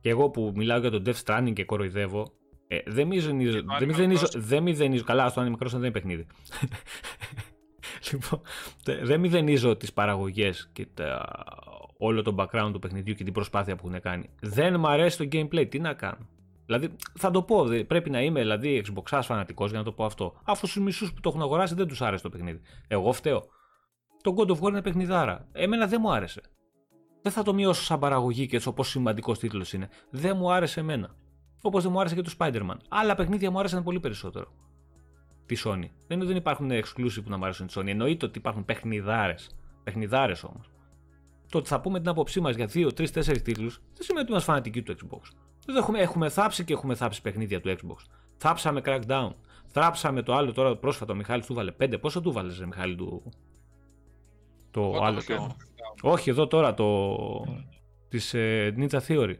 [0.00, 2.32] Και εγώ που μιλάω για τον Death Stranding και κοροϊδεύω,
[2.68, 3.60] ε, δεν μηδενίζω.
[3.78, 5.04] Δεν μηδενίζω, δεν μηδενίζω.
[5.04, 6.26] Καλά, στο Animal Crossing δεν είναι παιχνίδι.
[8.12, 8.40] λοιπόν,
[9.02, 11.34] δεν μηδενίζω τις παραγωγές και τα,
[11.98, 14.30] όλο το background του παιχνιδιού και την προσπάθεια που έχουν κάνει.
[14.40, 15.68] Δεν μ' αρέσει το gameplay.
[15.68, 16.28] Τι να κάνω;
[16.66, 20.40] Δηλαδή, θα το πω, πρέπει να είμαι δηλαδή Xbox φανατικός για να το πω αυτό.
[20.44, 22.60] Αφού στους μισούς που το έχουν αγοράσει δεν τους άρεσε το παιχνίδι.
[22.88, 23.44] Εγώ φταίω.
[24.22, 25.48] Το God of War είναι παιχνιδάρα.
[25.52, 26.40] Εμένα δεν μου άρεσε.
[27.22, 29.88] Δεν θα το μειώσω σαν παραγωγή και στο πόσο σημαντικός τίτλος είναι.
[30.10, 31.14] Δεν μου άρεσε εμένα.
[31.60, 32.76] Όπως δεν μου άρεσε και το Spider-Man.
[32.88, 34.52] Άλλα παιχνίδια μου άρεσαν πολύ περισσότερο.
[35.46, 35.90] Τη Sony.
[36.06, 37.86] Δεν είναι ότι δεν υπάρχουν exclusive που να μου αρέσουν τη Sony.
[37.86, 39.50] Εννοείται ότι υπάρχουν παιχνιδάρες.
[39.84, 40.70] Παιχνιδάρες όμως.
[41.50, 44.30] Το ότι θα πούμε την άποψή μας για 2, 3, 4 τίτλους δεν σημαίνει ότι
[44.30, 45.20] είμαστε φανατικοί του Xbox.
[45.66, 47.96] Δεν έχουμε, έχουμε θάψει και έχουμε θάψει παιχνίδια του Xbox.
[48.36, 49.30] Θάψαμε Crackdown.
[49.66, 51.12] Θάψαμε το άλλο τώρα πρόσφατα.
[51.12, 52.00] Ο Μιχάλης του βάλε 5.
[52.00, 53.22] Πόσο του βάλες, Μιχάλη του.
[54.80, 55.22] Το Εγώ το άλλο.
[55.28, 55.56] έχω
[56.02, 56.08] Το...
[56.10, 57.16] Όχι, εδώ τώρα το.
[58.08, 59.34] της ε, Ninja Theory.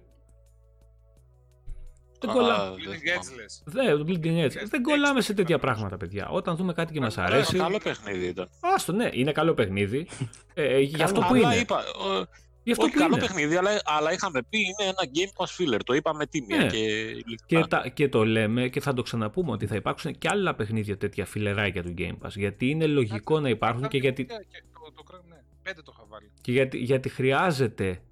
[2.21, 2.71] Δεν Α, κολλά...
[2.71, 3.21] δεν Bleeding θυμάμαι.
[3.21, 3.63] Edge λες.
[3.65, 4.67] Δεν, το Bleeding Edge.
[4.71, 6.29] Δεν κολλάμε σε τέτοια πράγματα, παιδιά.
[6.29, 7.57] Όταν δούμε κάτι και μας Καλό- αρέσει.
[7.57, 8.49] Καλό παιχνίδι ήταν.
[8.61, 10.07] Άστο, ναι, είναι καλό παιχνίδι.
[10.55, 11.57] Ε, ε, για αυτό που αλλά είναι.
[11.63, 12.23] είπα, ε,
[12.63, 13.27] Γι' αυτό όχι που καλό είναι.
[13.27, 15.79] παιχνίδι, αλλά, αλλά είχαμε πει είναι ένα Game Pass filler.
[15.85, 16.67] Το είπαμε τίμια Ναι.
[16.67, 16.85] και Και,
[17.27, 17.67] ειλικρινά.
[17.69, 21.25] τα, και το λέμε και θα το ξαναπούμε ότι θα υπάρξουν και άλλα παιχνίδια τέτοια
[21.27, 22.31] φιλεράκια του Game Pass.
[22.35, 24.63] Γιατί είναι λογικό να υπάρχουν και γιατί, Ναι, και
[25.75, 26.31] το, το, Crack- ναι, πέντε το είχα βάλει.
[26.41, 28.03] και γιατί, γιατί χρειάζεται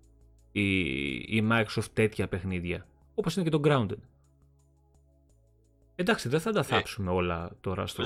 [0.52, 0.78] η,
[1.14, 2.86] η Microsoft τέτοια παιχνίδια.
[3.14, 3.98] Όπως είναι και το Grounded.
[5.96, 8.04] Εντάξει, δεν θα τα θάψουμε όλα τώρα στο,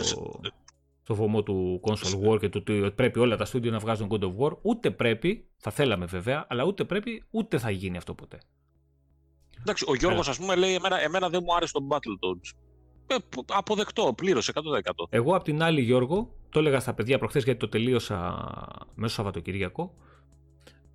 [1.02, 4.22] στο βωμό του console war και του ότι πρέπει όλα τα studio να βγάζουν God
[4.22, 4.56] of War.
[4.62, 8.38] Ούτε πρέπει, θα θέλαμε βέβαια, αλλά ούτε πρέπει, ούτε θα γίνει αυτό ποτέ.
[9.60, 12.69] Εντάξει, ο Γιώργος, ας πούμε, λέει εμένα, εμένα δεν μου άρεσε το Battletoads.
[13.10, 15.06] Ε, π- αποδεκτό, πλήρωσε 100%.
[15.10, 18.48] Εγώ απ' την άλλη, Γιώργο, το έλεγα στα παιδιά προχθές γιατί το τελείωσα
[18.94, 19.94] μέσω Σαββατοκύριακο,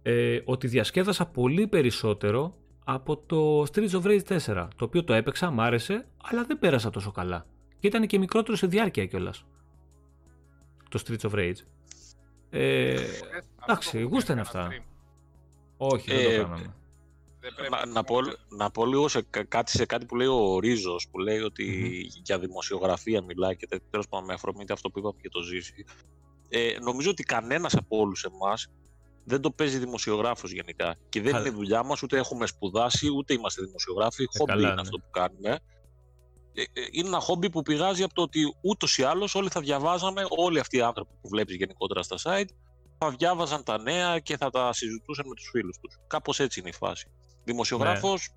[0.02, 5.52] ε, ότι διασκέδασα πολύ περισσότερο από το Streets of Rage 4, το οποίο το έπαιξα,
[5.52, 7.46] μ' άρεσε, αλλά δεν πέρασα τόσο καλά.
[7.80, 9.46] Και ήταν και μικρότερο σε διάρκεια κιόλας.
[10.90, 11.54] Το Streets of Rage.
[12.50, 13.12] Ε, Ε, αυτό
[13.68, 14.68] εντάξει, το έχω γούστα κάνει είναι ένα αυτά.
[14.72, 14.84] stream.
[15.78, 16.74] όχι, δεν Ε, το κάναμε.
[17.46, 18.18] Δεν πρέπει Να, να να, πω,
[18.50, 21.66] να πω λίγο σε κα- κάτι, σε κάτι που λέει ο Ρίζος, που λέει ότι
[22.24, 25.86] για δημοσιογραφία μιλάει και τέλος πάντων με αφορμή είτε αυτό που είπαμε και το ζήσει.
[26.50, 28.68] Ε, νομίζω ότι κανένας από όλους εμάς
[29.24, 30.96] δεν το παίζει δημοσιογράφος γενικά.
[31.10, 31.48] Και δεν Καλά.
[31.48, 34.26] είναι δουλειά μας, ούτε έχουμε σπουδάσει, ούτε είμαστε δημοσιογράφοι.
[34.38, 34.82] Χόμπι καλά, είναι ναι.
[34.82, 35.60] αυτό που κάνουμε.
[36.54, 39.62] Ε, ε, είναι ένα χόμπι που πηγάζει από το ότι ούτως ή άλλως όλοι θα
[39.62, 42.50] διαβάζαμε, όλοι αυτοί οι άνθρωποι που βλέπεις γενικότερα στα site,
[42.98, 45.98] θα διάβαζαν τα νέα και θα τα συζητούσαν με τους φίλους τους.
[46.08, 47.08] Κάπως έτσι είναι η φάση.
[47.46, 48.30] Δημοσιογράφος,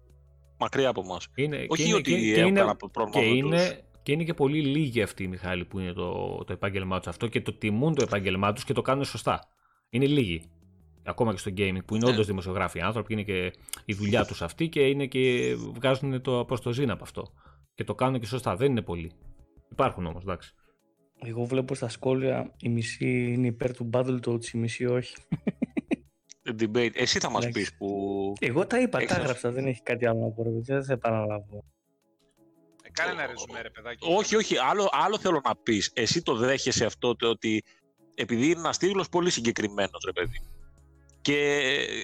[0.58, 1.18] μακριά από εμά.
[1.34, 1.62] Είναι, Ναι.
[1.62, 4.12] και Όχι είναι- ότι και- και έχουν είναι- ένα πρόβλημα και με είναι, τους- και
[4.12, 7.40] είναι και πολύ λίγοι αυτοί οι Μιχάλη που είναι το, το επάγγελμά τους αυτό και
[7.40, 9.40] το τιμούν το επάγγελμά τους και το κάνουν σωστά.
[9.90, 10.42] Είναι λίγοι.
[11.04, 12.12] Ακόμα και στο gaming που είναι Ναι.
[12.12, 13.52] όντως δημοσιογράφοι άνθρωποι, είναι και
[13.84, 17.22] η δουλειά τους αυτή και, είναι και βγάζουν το προς το ζήν από αυτό.
[17.74, 18.56] Και το κάνουν και σωστά.
[18.56, 19.12] Δεν είναι πολλοί.
[19.72, 20.52] Υπάρχουν όμως, εντάξει.
[21.24, 25.14] Εγώ βλέπω στα σχόλια η μισή είναι υπέρ του Battletoads, η μισή όχι.
[26.60, 26.90] Debate.
[26.94, 27.60] Εσύ θα μας Εντάξει.
[27.60, 28.32] πεις που.
[28.40, 30.42] Εγώ τα είπα, Έχεις τα έγραψα, δεν έχει κάτι άλλο να πω.
[30.42, 31.64] ρε παιδιά, Δεν θα επαναλάβω.
[32.82, 34.06] Ε, Κάνε ένα ρεζουμέ, ρε παιδάκι.
[34.16, 34.56] Όχι, όχι.
[34.58, 35.90] Άλλο, άλλο θέλω να πεις.
[35.94, 37.64] Εσύ το δέχεσαι αυτό το ότι
[38.14, 40.40] επειδή είναι ένας τίτλος πολύ συγκεκριμένος, ρε παιδί.
[41.20, 41.60] Και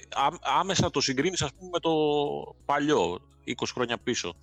[0.09, 1.91] ά- άμεσα το συγκρίνεις, ας πούμε, με το
[2.65, 4.35] παλιό, 20 χρόνια πίσω.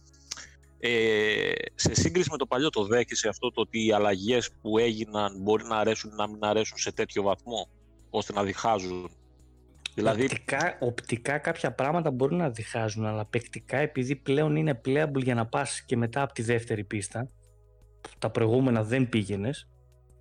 [0.85, 5.41] Ε, σε σύγκριση με το παλιό, το δέχεσαι αυτό το ότι οι αλλαγές που έγιναν
[5.41, 7.69] μπορεί να αρέσουν ή να μην αρέσουν σε τέτοιο βαθμό,
[8.11, 9.11] ώστε να διχάζουν;
[9.95, 15.35] Δηλαδή, Οπτικά, οπτικά κάποια πράγματα μπορεί να διχάζουν, αλλά παικτικά επειδή πλέον είναι playable για
[15.35, 17.31] να πας και μετά από τη δεύτερη πίστα,
[18.01, 19.69] που τα προηγούμενα δεν πήγαινες,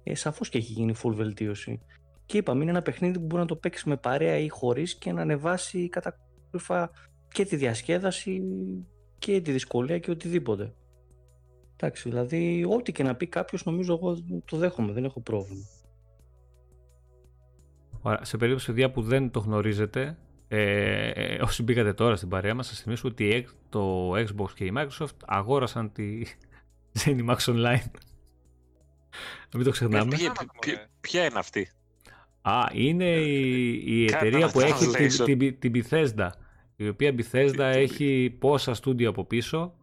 [0.04, 1.82] ε, σαφώς και έχει γίνει full βελτίωση.
[2.26, 5.12] Και είπαμε, είναι ένα παιχνίδι που μπορεί να το παίξεις με παρέα ή χωρίς και
[5.12, 6.92] να ανεβάσει κατακόρυφα
[7.28, 8.42] και τη διασκέδαση
[9.18, 10.74] και τη δυσκολία και οτιδήποτε.
[11.76, 15.64] Εντάξει, δηλαδή ό,τι και να πει κάποιος νομίζω εγώ το δέχομαι, δεν έχω πρόβλημα.
[18.02, 18.24] Ωραία.
[18.24, 20.18] Σε περίπτωση παιδιά που δεν το γνωρίζετε,
[20.48, 24.52] ε, ε, όσοι μπήκατε τώρα στην παρέα μας, σας θυμίσω ότι η X- το Xbox
[24.56, 26.22] και η Microsoft αγόρασαν τη
[27.04, 27.92] Zenimax Online.
[29.52, 30.16] Να μην το ξεχνάμε.
[30.16, 31.70] ποια, ποια- ποια είναι αυτή;
[32.42, 35.26] Α, είναι η, η Κάνε εταιρεία ένα που έχει translation.
[35.26, 36.30] την, την, την Bethesda.
[36.76, 39.74] Η οποία Bethesda την- έχει πόσα στούντιο από πίσω.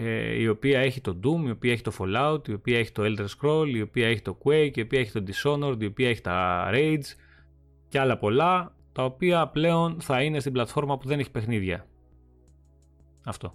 [0.00, 3.02] Ε, η οποία έχει το Doom, η οποία έχει το Fallout, η οποία έχει το
[3.04, 6.20] Elder Scroll, η οποία έχει το Quake, η οποία έχει το Dishonored, η οποία έχει
[6.20, 7.04] τα Rage
[7.88, 11.86] και άλλα πολλά, τα οποία πλέον θα είναι στην πλατφόρμα που δεν έχει παιχνίδια.
[13.24, 13.54] Αυτό.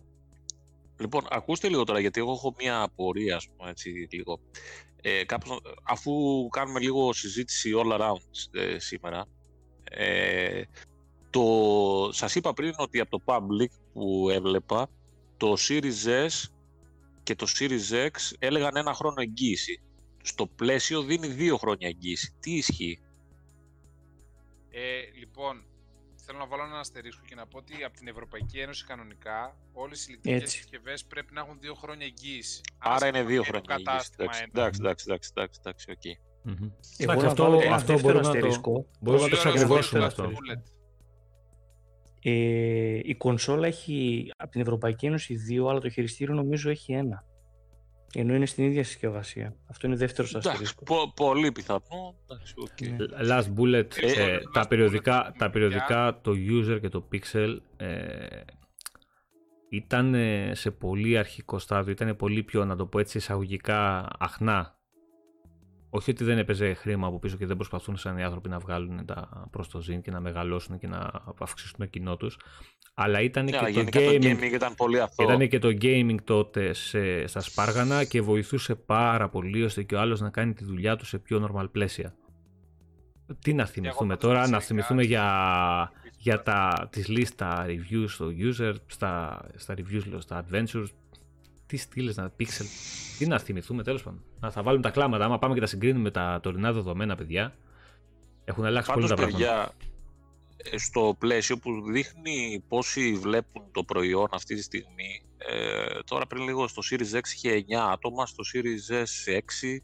[0.98, 4.40] Λοιπόν, ακούστε λίγο τώρα, γιατί εγώ έχω μία απορία, ας πούμε, έτσι, λίγο.
[5.02, 9.26] Ε, κάπως, αφού κάνουμε λίγο συζήτηση all around ε, σήμερα,
[9.84, 10.62] ε,
[11.30, 11.44] το,
[12.12, 14.90] σας είπα πριν ότι από το public που έβλεπα,
[15.44, 16.50] το Series S
[17.24, 19.82] και το Series X έλεγαν ένα χρόνο εγγύηση.
[20.24, 22.34] Στο πλαίσιο δίνει δύο χρόνια εγγύηση.
[22.40, 23.00] Τι ισχύει;
[24.72, 25.64] Ε, λοιπόν,
[26.26, 30.02] θέλω να βάλω ένα αστερίσκο και να πω ότι από την Ευρωπαϊκή Ένωση κανονικά όλες
[30.02, 30.58] οι ηλεκτρικές Έτσι.
[30.58, 32.62] συσκευές πρέπει να έχουν δύο χρόνια εγγύηση.
[32.78, 33.86] Άρα είναι δύο το χρόνια εγγύηση.
[33.86, 34.62] κατάστημα Εντάξει, ένα.
[34.62, 36.06] εντάξει, εντάξει, εντάξει, εντάξει, εντάξει, οκ.
[36.46, 36.70] Μμμ.
[36.98, 38.72] Εγώ Εντάξει, να αυτό- βάλω ένα αυτό δεύτερο μπορούμε να το- αστερίσκο.
[39.00, 40.24] Μπορούμε να το Πόση ώρα εξακριβώσουμε είναι αυτό.
[42.24, 42.32] Bullet.
[42.32, 47.24] Ε, η κονσόλα έχει από την Ευρωπαϊκή Ένωση δύο, αλλά το χειριστήριο νομίζω έχει ένα.
[48.16, 49.56] Ενώ είναι στην ίδια συσκευασία.
[49.70, 50.84] Αυτό είναι δεύτερο Εντάξει, αστερίσκο.
[50.84, 52.16] πο- πολύ πιθανό.
[52.24, 52.82] Εντάξει, οκ.
[52.82, 52.96] Ναι.
[53.30, 55.50] Last bullet, Ε, ε, last τα, bullet, περιοδικά, τα παιδιά.
[55.50, 58.26] περιοδικά, το user και το pixel ε,
[59.70, 64.78] ήταν ε, σε πολύ αρχικό στάδιο, ήταν πολύ πιο, να το πω έτσι, εισαγωγικά αγνά.
[65.96, 69.48] Όχι ότι δεν έπαιζε χρήμα από πίσω και δεν προσπαθούσαν οι άνθρωποι να βγάλουν τα
[69.52, 72.38] προς το ζην και να μεγαλώσουν και να αυξήσουν το κοινό τους,
[72.94, 75.26] αλλά ήταν Ναι, αλλά και το γενικά gaming, το gaming ήταν πολύ αθώο.
[75.26, 80.00] ήταν και το gaming τότε σε, στα σπάργανα και βοηθούσε πάρα πολύ ώστε και ο
[80.00, 82.16] άλλος να κάνει τη δουλειά του σε πιο normal πλαίσια.
[83.40, 88.28] Τι να θυμηθούμε πάντως τώρα, να φυσικά- θυμηθούμε για, για τα, τις λίστα reviews στο
[88.40, 90.86] user, στα, στα reviews λέω, στα adventures,
[91.66, 92.66] τι στήλες να pixel,
[93.18, 94.24] τι να θυμηθούμε τέλος πάντων.
[94.40, 97.56] Να θα βάλουμε τα κλάματα, άμα πάμε και τα συγκρίνουμε με τα τωρινά δεδομένα παιδιά,
[98.46, 99.54] έχουν αλλάξει πολύ Πάντως, τα πράγματα.
[99.54, 99.74] παιδιά,
[100.72, 106.44] ε, στο πλαίσιο που δείχνει πόσοι βλέπουν το προϊόν αυτή τη στιγμή, ε, τώρα πριν
[106.44, 109.84] λίγο στο Series X είχε 9 άτομα, στο Series S 6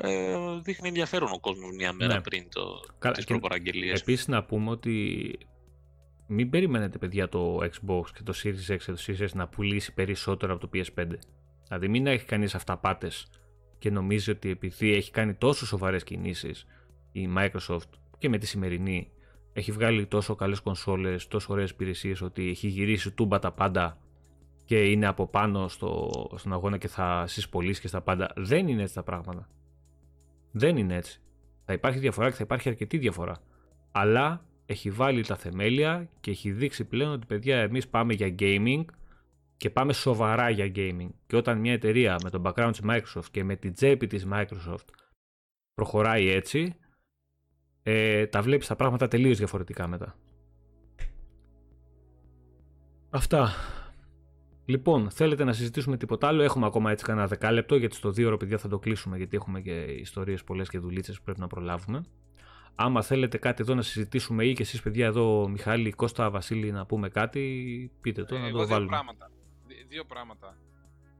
[0.00, 2.20] ε, δείχνει ενδιαφέρον ο κόσμος μια μέρα Ναι.
[2.20, 4.00] πριν το, Καλά, τις και προπαραγγελίες.
[4.00, 5.38] Επίσης να πούμε ότι
[6.30, 9.94] μην περιμένετε παιδιά το Xbox και το Series X και το Series S να πουλήσει
[9.94, 11.06] περισσότερο από το PS5.
[11.66, 13.30] Δηλαδή μην έχει κανείς αυταπάτες
[13.78, 16.66] και νομίζει ότι επειδή έχει κάνει τόσο σοβαρές κινήσεις
[17.12, 19.10] η Microsoft και με τη σημερινή
[19.52, 23.98] έχει βγάλει τόσο καλές κονσόλες, τόσο ωραίες υπηρεσίες ότι έχει γυρίσει τούμπα τα πάντα
[24.64, 28.32] και είναι από πάνω στο, στον αγώνα και θα συσπολίσει και στα πάντα.
[28.36, 29.48] Δεν είναι έτσι τα πράγματα.
[30.50, 31.20] Δεν είναι έτσι.
[31.64, 33.36] Θα υπάρχει διαφορά και θα υπάρχει αρκετή διαφορά.
[33.92, 38.84] Αλλά έχει βάλει τα θεμέλια και έχει δείξει πλέον ότι παιδιά εμείς πάμε για gaming
[39.56, 41.08] και πάμε σοβαρά για gaming.
[41.26, 44.86] Και όταν μια εταιρεία με τον background της Microsoft και με την τσέπη της Microsoft
[45.74, 46.74] προχωράει έτσι,
[47.82, 50.16] ε, τα βλέπεις τα πράγματα τελείως διαφορετικά μετά.
[53.10, 53.50] Αυτά.
[54.64, 58.36] Λοιπόν, θέλετε να συζητήσουμε τίποτα άλλο; Έχουμε ακόμα έτσι κανένα δεκάλεπτο, γιατί στο δύο ώρο,
[58.36, 62.02] παιδιά, θα το κλείσουμε, γιατί έχουμε και ιστορίες πολλές και δουλίτσες που πρέπει να προλάβουμε.
[62.80, 66.86] Άμα θέλετε κάτι εδώ να συζητήσουμε ή και εσείς, παιδιά, εδώ, Μιχάλη, Κώστα, Βασίλη, να
[66.86, 67.42] πούμε κάτι,
[68.00, 68.90] πείτε το, Ε, να εγώ το δύο βάλουμε.
[68.90, 69.30] πράγματα.
[69.66, 70.58] Δι- Δύο πράγματα.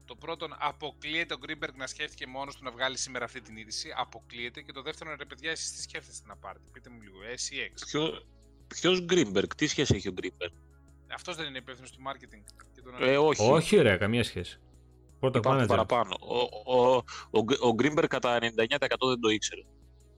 [0.05, 3.89] Το πρώτον, αποκλείεται ο Greenberg να σκέφτηκε μόνος του να βγάλει σήμερα αυτή την είδηση.
[3.97, 4.61] Αποκλείεται.
[4.61, 7.15] Και το δεύτερο, ρε παιδιά, εσείς τι σκέφτεστε να πάρετε; Πείτε μου λίγο.
[7.35, 7.83] SEX.
[7.87, 8.21] Ποιο,
[8.67, 10.51] ποιος Greenberg, τι σχέση έχει ο Greenberg;
[11.13, 12.43] Αυτός δεν είναι υπεύθυνος του marketing.
[12.75, 13.49] Και των Ε, όχι.
[13.51, 14.59] Όχι, ρε, καμία σχέση.
[15.19, 15.67] Πρώτα Υπάρχουν manager.
[15.67, 16.15] παραπάνω.
[16.19, 16.37] Ο,
[16.77, 19.61] ο, ο, Γκ- ο Greenberg κατά 99% δεν το ήξερε.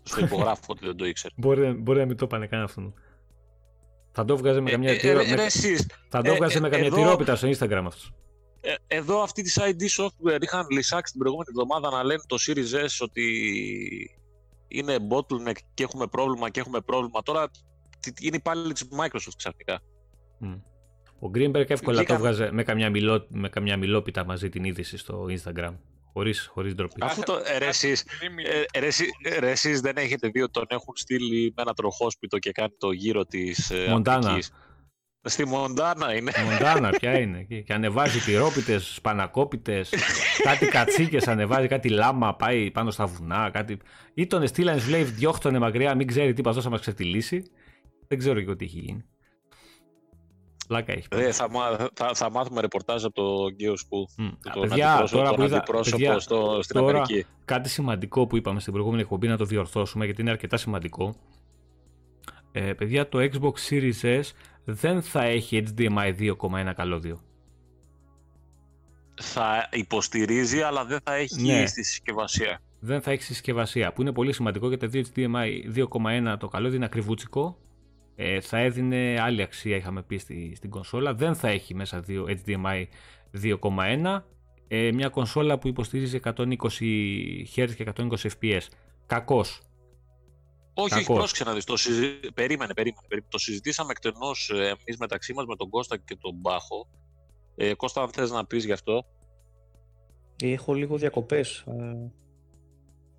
[0.03, 1.33] Στο υπογράφω ότι δεν το ήξερε.
[1.37, 2.93] Μπορεί, μπορεί να μην το πάνε καν αυτόν.
[4.11, 6.35] Θα το βγάζε με Ε, καμιά, ε, τυρο- ε, με- ρε, εσείς, θα το ε,
[6.35, 8.11] βγάζε ε, με καμιά εδώ- τυρόπιτα στο Instagram αυτός.
[8.61, 12.85] ε, εδώ αυτή τη ID software είχαν λησάξει την προηγούμενη εβδομάδα να λένε το Series
[12.85, 13.25] S ότι
[14.67, 17.21] είναι bottleneck και έχουμε πρόβλημα και έχουμε πρόβλημα.
[17.23, 17.49] Τώρα
[17.99, 19.79] τι- είναι πάλι της Microsoft ξαφνικά.
[20.37, 20.53] Μμ.
[21.19, 24.97] Ο Greenberg εύκολα Βγήκαν- το βγάζε με καμιά, μιλό, με καμιά μιλόπιτα μαζί την είδηση
[24.97, 25.73] στο Instagram.
[26.13, 26.95] Χωρίς, χωρίς ντροπή.
[26.99, 28.05] Αφού το, ε, ρε, εσείς,
[28.73, 31.73] ε, ρε, εσείς- ε, ρε, εσείς δεν έχετε δει ότι τον έχουν στείλει με ένα
[31.73, 34.17] τροχόσπιτο και κάνει το γύρο της ε, Μοντάνα.
[34.17, 34.51] Αμερικής.
[35.23, 36.31] Στη Μοντάνα είναι.
[36.51, 37.43] Μοντάνα, ποια είναι.
[37.43, 39.89] Και, και ανεβάζει τυρόπιτες, σπανακόπιτες,
[40.47, 43.77] κάτι κατσίκες ανεβάζει, κάτι λάμα πάει πάνω στα βουνά, κάτι...
[44.13, 47.43] Ή τον στείλανε, σου λέει, διώχτωνε μακριά, μην ξέρει τι πας θα μας ξεφτυλίσει.
[48.07, 49.05] Δεν ξέρω και τι έχει γίνει.
[50.67, 51.07] Πλάκα έχει.
[51.11, 54.05] Ε, θα, μα- θα, θα μάθουμε ρεπορτάζ από το Geo School.
[54.17, 54.27] Μμ.
[54.53, 57.25] Τον Παιδιά, αντιπρόσωπο, τώρα τον που είδα, αντιπρόσωπο παιδιά, στο, στην τώρα- Αμερική.
[57.45, 61.15] κάτι σημαντικό που είπαμε στην προηγούμενη εκπομπή να το διορθώσουμε γιατί είναι αρκετά σημαντικό.
[62.51, 64.21] Ε, παιδιά, το Xbox Series S
[64.63, 67.21] δεν θα έχει HDMI 2,1 καλώδιο.
[69.21, 71.65] Θα υποστηρίζει, αλλά δεν θα έχει Ναι.
[71.65, 72.61] στη συσκευασία.
[72.79, 75.73] Δεν θα έχει συσκευασία, που είναι πολύ σημαντικό γιατί το HDMI
[76.31, 77.57] 2,1 το καλώδιο είναι ακριβούτσικο.
[78.15, 81.13] Ε, θα έδινε άλλη αξία, είχαμε πει στη, στην κονσόλα.
[81.13, 82.85] Δεν θα έχει μέσα δύο, HDMI
[83.43, 84.21] 2,1.
[84.67, 86.55] Ε, μια κονσόλα που υποστηρίζει 120
[87.55, 88.61] Hz και 120 FPS.
[89.05, 89.61] Κακός.
[90.73, 91.17] Όχι, όχι, Κακός.
[91.17, 91.63] πρόσεξε να δεις.
[91.63, 92.07] Το συζη...
[92.33, 93.29] περίμενε, περίμενε, περίμενε.
[93.31, 96.87] Το συζητήσαμε εκτενώς ε, εμείς μεταξύ μας με τον Κώστα και τον Μπάχο.
[97.55, 99.05] Ε, Κώστα, αν θες να πεις γι' αυτό.
[100.41, 101.59] Έχω λίγο διακοπές.
[101.67, 101.73] α,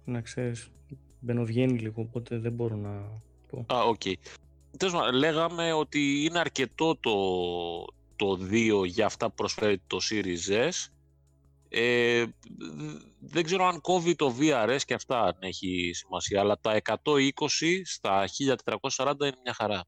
[0.05, 0.70] Να ξέρεις.
[1.20, 3.74] Μπαινοβγαίνει λίγο, οπότε δεν μπορώ να πω.
[3.74, 4.01] Α, οκ.
[4.01, 4.52] Τέλος πάντων,
[5.12, 7.15] λέγαμε ότι είναι αρκετό το,
[8.16, 10.70] το 2 για αυτά που προσφέρει το Series S.
[11.69, 12.24] Ε,
[12.59, 17.81] δ- δεν ξέρω αν κόβει το VRS και αυτά αν έχει σημασία, αλλά τα 120
[17.85, 18.24] στα
[18.97, 19.85] 1440 είναι μια χαρά.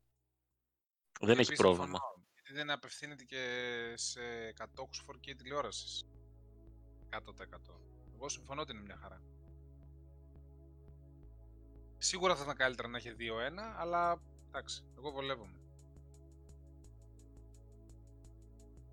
[1.21, 1.85] Δεν έχει Επίσης, πρόβλημα.
[1.87, 3.43] συμφωνώ, Γιατί δεν απευθύνεται και
[3.95, 4.21] σε
[4.53, 6.05] κατόχους 4K τηλεόρασης.
[7.11, 7.81] 100%.
[8.15, 9.23] Εγώ συμφωνώ ότι είναι μια χαρά.
[11.99, 14.21] Σίγουρα θα ήταν καλύτερα να έχει 2-1, αλλά
[14.55, 15.53] εντάξει, εγώ βολεύομαι.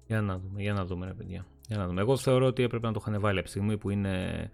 [0.07, 1.45] Για να δούμε, για να δούμε ρε παιδιά.
[1.67, 2.01] Για να δούμε.
[2.01, 4.49] Εγώ θεωρώ ότι έπρεπε να το είχαν βάλει από τη στιγμή που είναι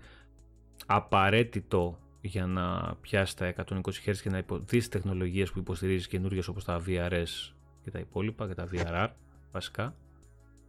[0.85, 6.63] απαραίτητο για να πιάσει τα 120 Hz και να δεις τεχνολογίες που υποστηρίζεις καινούργιες όπως
[6.63, 7.53] τα VRS
[7.83, 9.09] και τα υπόλοιπα και τα VRR
[9.51, 9.95] βασικά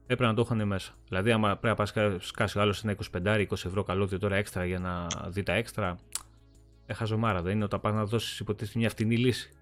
[0.03, 0.93] έπρεπε να το είχαν μέσα.
[1.09, 5.43] Δηλαδή, άμα πρέπει να σκάσει άλλος ένα 25-20 ευρώ καλώδιο τώρα έξτρα για να δει
[5.43, 5.99] τα έξτρα,
[6.87, 9.58] έχαζομάρα δεν είναι όταν πας να δώσεις υποτίθεται μια φτηνή λύση.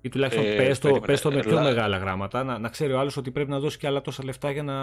[0.00, 2.98] Ή τουλάχιστον ε, πες, το, πες το με πιο μεγάλα γράμματα, να, να ξέρει ο
[2.98, 4.74] άλλος ότι πρέπει να δώσει και άλλα τόσα λεφτά για να,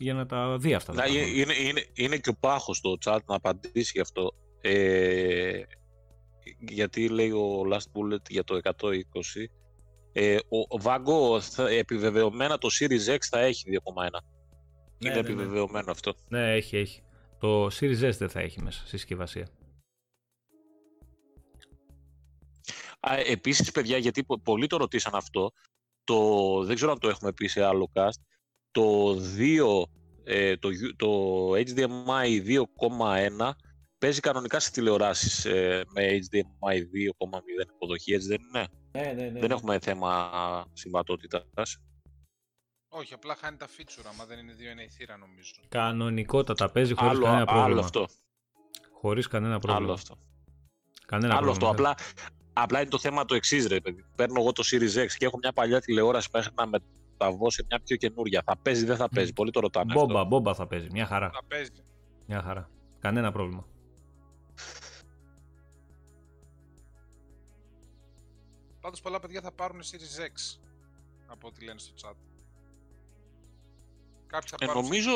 [0.00, 0.92] για να τα δει αυτά.
[0.92, 4.34] Να, είναι, είναι, είναι και ο πάχος στο chat να απαντήσει γι' αυτό.
[4.60, 5.62] Ε,
[6.68, 8.70] γιατί λέει ο Last Bullet για το 120
[10.12, 10.36] ε,
[10.70, 11.40] ο Βάγκο
[11.78, 13.72] επιβεβαιωμένα το Series X θα έχει 2,1.
[13.74, 14.08] Ναι,
[14.98, 15.18] είναι ναι, ναι.
[15.18, 16.14] επιβεβαιωμένο αυτό.
[16.28, 17.02] Ναι, έχει, έχει.
[17.38, 19.48] Το Series S δεν θα έχει μέσα στη συσκευασία.
[23.00, 25.52] Α, επίσης, παιδιά, γιατί πολλοί το ρωτήσαν αυτό,
[26.04, 28.20] το, δεν ξέρω αν το έχουμε πει σε άλλο cast,
[28.70, 29.82] το 2,
[30.24, 33.50] ε, το, το HDMI 2,1
[33.98, 39.40] παίζει κανονικά σε τηλεοράσεις ε, με HDMI 2,0 υποδοχή, έτσι δεν είναι; Ναι, ναι, ναι.
[39.40, 40.30] Δεν έχουμε θέμα
[40.72, 41.78] συμβατότητας.
[42.88, 45.52] Όχι, απλά χάνει τα feature, άμα δεν είναι 2 η θύρα νομίζω.
[45.68, 47.70] Κανονικότατα παίζει χωρίς άλλο, κανένα πρόβλημα.
[47.70, 48.08] Άλλο αυτό.
[48.92, 49.84] Χωρίς κανένα πρόβλημα.
[49.84, 50.18] Άλλο αυτό.
[51.06, 51.70] Κανένα άλλο πρόβλημα.
[51.70, 51.82] αυτό.
[51.82, 54.04] Απλά, απλά είναι το θέμα το εξής, ρε παιδί.
[54.16, 57.80] Παίρνω εγώ το Series X και έχω μια παλιά τηλεόραση μέχρι να μεταβώ σε μια
[57.80, 58.42] πιο καινούρια.
[58.46, 59.32] Θα παίζει, δεν θα παίζει.
[59.32, 59.92] Πολύ το ρωτάνε.
[59.92, 60.88] Μπόμπα, μπόμπα θα παίζει.
[60.90, 61.30] Μια χαρά.
[61.30, 61.70] Θα παίζει.
[62.26, 62.70] Μια χαρά.
[62.98, 63.66] Κανένα πρόβλημα.
[68.80, 70.58] Πάντως πολλά παιδιά θα πάρουν Series X
[71.26, 72.14] από ό,τι λένε στο chat.
[74.58, 75.12] ε, νομίζω,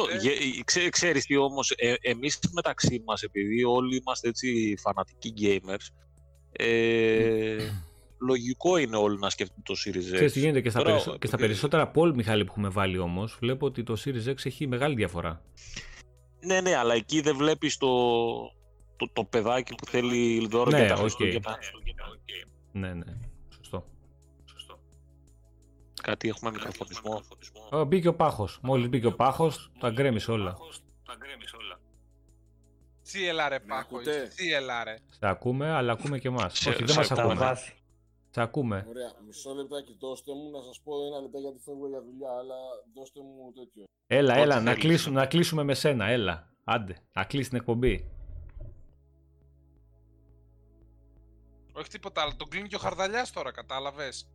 [0.64, 5.86] ξέ, ξέρεις τι όμως, ε, εμείς μεταξύ μας, επειδή όλοι είμαστε έτσι φανατικοί gamers,
[6.52, 7.56] ε,
[8.18, 10.12] λογικό είναι όλοι να σκέφτονται το Series X.
[10.12, 13.36] Ξέρεις τι γίνεται και στα, Τώρα, και στα περισσότερα poll, Μιχάλη, που έχουμε βάλει όμως,
[13.40, 15.42] βλέπω ότι το Series X έχει μεγάλη διαφορά.
[16.40, 17.88] Ναι, ναι, αλλά εκεί δεν βλέπεις το,
[18.96, 21.58] το, το παιδάκι που θέλει δώρο ναι, και τα Χριστούγεννα.
[22.72, 23.04] Ναι, ναι.
[26.02, 27.22] Κάτι έχουμε μικροφωνισμό.
[27.70, 28.58] Oh, μπήκε ο πάχος.
[28.62, 30.56] Μόλις μπήκε ο πάχος, τα γκρέμισε όλα.
[33.12, 33.98] Τι έλα πάχο,
[34.36, 36.66] τι έλα Σε ακούμε, αλλά ακούμε και εμάς.
[36.66, 37.56] Όχι, δεν μας ακούμε.
[38.30, 38.86] Σε ακούμε.
[38.88, 42.54] Ωραία, μισό λεπτάκι δώστε μου να σας πω ένα λεπτά γιατί φεύγω για δουλειά, αλλά
[42.94, 43.84] δώστε μου τέτοιο.
[44.06, 46.50] Έλα, έλα, να κλείσουμε, να κλείσουμε με σένα, έλα.
[46.64, 48.10] Άντε, να κλείσει την εκπομπή.
[51.72, 54.28] Όχι τίποτα άλλο, τον κλείνει και ο Χαρδαλιάς τώρα, κατάλαβες.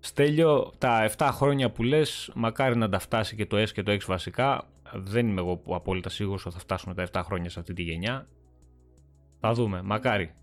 [0.00, 3.92] Στέλιο, τα 7 χρόνια που λες, μακάρι να τα φτάσει και το S και το
[3.92, 4.68] X βασικά.
[4.94, 7.82] Δεν είμαι εγώ που απόλυτα σίγουρος ότι θα φτάσουμε τα 7 χρόνια σε αυτή τη
[7.82, 8.28] γενιά.
[9.40, 10.34] Θα δούμε, μακάρι.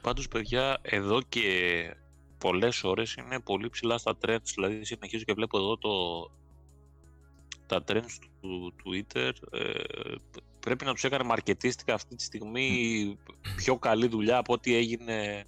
[0.00, 1.42] Πάντως παιδιά, εδώ και
[2.38, 5.90] πολλές ώρες είναι πολύ ψηλά στα trends, δηλαδή συνεχίζω και βλέπω εδώ το,
[7.66, 9.60] τα trends του Twitter ε,
[10.60, 13.18] πρέπει να τους έκανε μαρκετίστικα αυτή τη στιγμή
[13.56, 15.44] πιο καλή δουλειά από ό,τι έγινε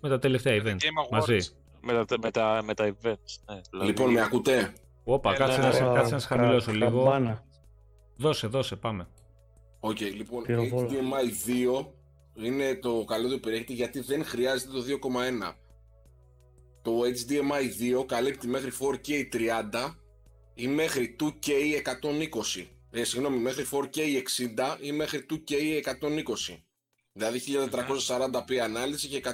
[0.00, 0.78] με τα τελευταία events
[1.10, 1.38] μαζί.
[1.82, 3.60] Με τα, με τα, με τα events, ναι.
[3.70, 3.86] Δηλαδή...
[3.86, 4.72] Λοιπόν, με ακούτε;
[5.04, 7.38] Όπα, κάτσε, να, κάτσε να σε χαμηλώσω λίγο.
[8.16, 9.08] Δώσε, δώσε, πάμε.
[9.80, 11.86] OK, okay, λοιπόν, HDMI 2
[12.34, 14.84] είναι το καλώδιο που περιέχεται γιατί δεν χρειάζεται το
[15.48, 15.54] 2,1.
[16.82, 19.34] Το HDMI 2 καλύπτει μέχρι 4K
[19.80, 19.94] 30
[20.54, 21.48] ή μέχρι 2K
[22.58, 22.66] 120.
[22.90, 25.52] Ε, συγγνώμη, μέχρι 4K 60 ή μέχρι 2K
[26.50, 26.56] 120.
[27.12, 27.40] Δηλαδή
[28.06, 29.28] 1440p ανάλυση και 120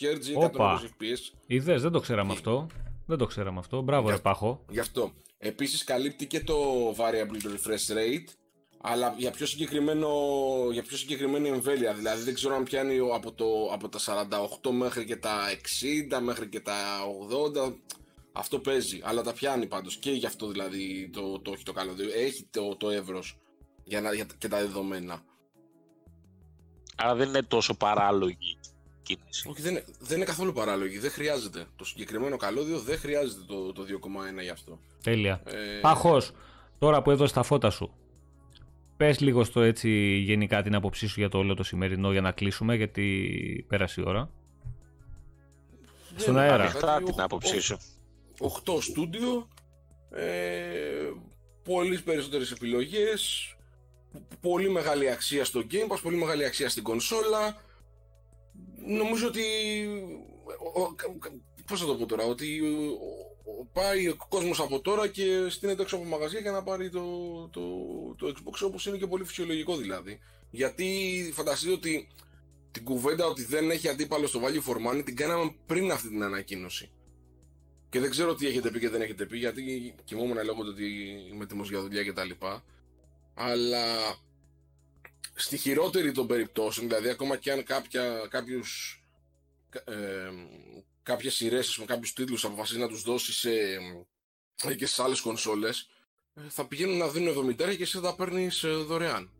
[0.00, 1.18] Hz ή 120 fps.
[1.46, 2.66] Είδες, δεν το ξέραμε αυτό.
[3.06, 3.82] Δεν το ξέραμε αυτό.
[3.82, 4.64] Μπράβο, ρε Πάχο.
[4.70, 5.12] Γι' αυτό.
[5.38, 6.54] Επίσης καλύπτει και το
[6.98, 8.28] variable refresh rate,
[8.80, 10.08] αλλά για πιο, συγκεκριμένο,
[10.72, 11.94] για πιο συγκεκριμένη εμβέλεια.
[11.94, 13.98] Δηλαδή δεν ξέρω αν πιάνει από, το, από τα
[14.62, 15.36] 48 μέχρι και τα
[16.12, 16.74] 60, μέχρι και τα
[17.66, 17.74] 80.
[18.32, 21.92] Αυτό παίζει, αλλά τα πιάνει πάντως και γι' αυτό δηλαδή το, το έχει το καλό.
[22.14, 23.38] Έχει το, το εύρος
[23.84, 25.22] για να, για, και τα δεδομένα.
[26.96, 28.58] Άρα δεν είναι τόσο παράλογη
[29.02, 29.48] κίνηση.
[29.48, 30.98] Όχι, δεν, δεν είναι καθόλου παράλογη.
[30.98, 31.66] Δεν χρειάζεται.
[31.76, 33.82] Το συγκεκριμένο καλώδιο δεν χρειάζεται το, το
[34.38, 34.78] 2,1 γι' αυτό.
[35.02, 35.42] Τέλεια.
[35.44, 35.80] Ε...
[35.80, 36.32] Πάχος,
[36.78, 37.94] τώρα που έδωσε τα φώτα σου,
[38.96, 42.32] πες λίγο στο έτσι γενικά την άποψή σου για το όλο το σημερινό για να
[42.32, 44.30] κλείσουμε γιατί πέρασε η ώρα.
[46.16, 46.72] Στον αέρα.
[47.04, 47.76] την άποψή σου.
[48.40, 49.48] 8 στούντιο,
[50.10, 51.10] ε,
[51.64, 53.54] πολύ περισσότερες επιλογές,
[54.40, 57.62] πολύ μεγάλη αξία στο Game Pass, πολύ μεγάλη αξία στην κονσόλα.
[58.86, 59.42] Νομίζω ότι,
[61.66, 62.60] πώς θα το πω τώρα, ότι
[63.72, 67.02] πάει ο κόσμος από τώρα και στείνεται έξω από μαγαζιά για να πάρει το,
[67.52, 67.60] το,
[68.18, 70.18] το Xbox όπως είναι και πολύ φυσιολογικό δηλαδή.
[70.50, 72.08] Γιατί φανταστείτε ότι
[72.70, 76.22] την κουβέντα ότι δεν έχει αντίπαλο στο value for money την κάναμε πριν αυτή την
[76.22, 76.90] ανακοίνωση.
[77.90, 80.84] Και δεν ξέρω τι έχετε πει και δεν έχετε πει, γιατί κοιμόμουν λέγοντα ότι
[81.32, 82.30] είμαι έτοιμος για δουλειά κτλ.
[83.34, 84.16] Αλλά
[85.34, 89.02] στη χειρότερη των περιπτώσεων, δηλαδή ακόμα και αν κάποια, κάποιους,
[89.84, 90.30] ε,
[91.02, 93.50] κάποιες σειρές με κάποιους τίτλους αποφασίζει να τους δώσει σε,
[94.76, 95.88] και σε άλλες κονσόλες,
[96.34, 99.30] ε, θα πηγαίνουν να δίνουν 70 και εσύ θα τα παίρνεις ε, δωρεάν.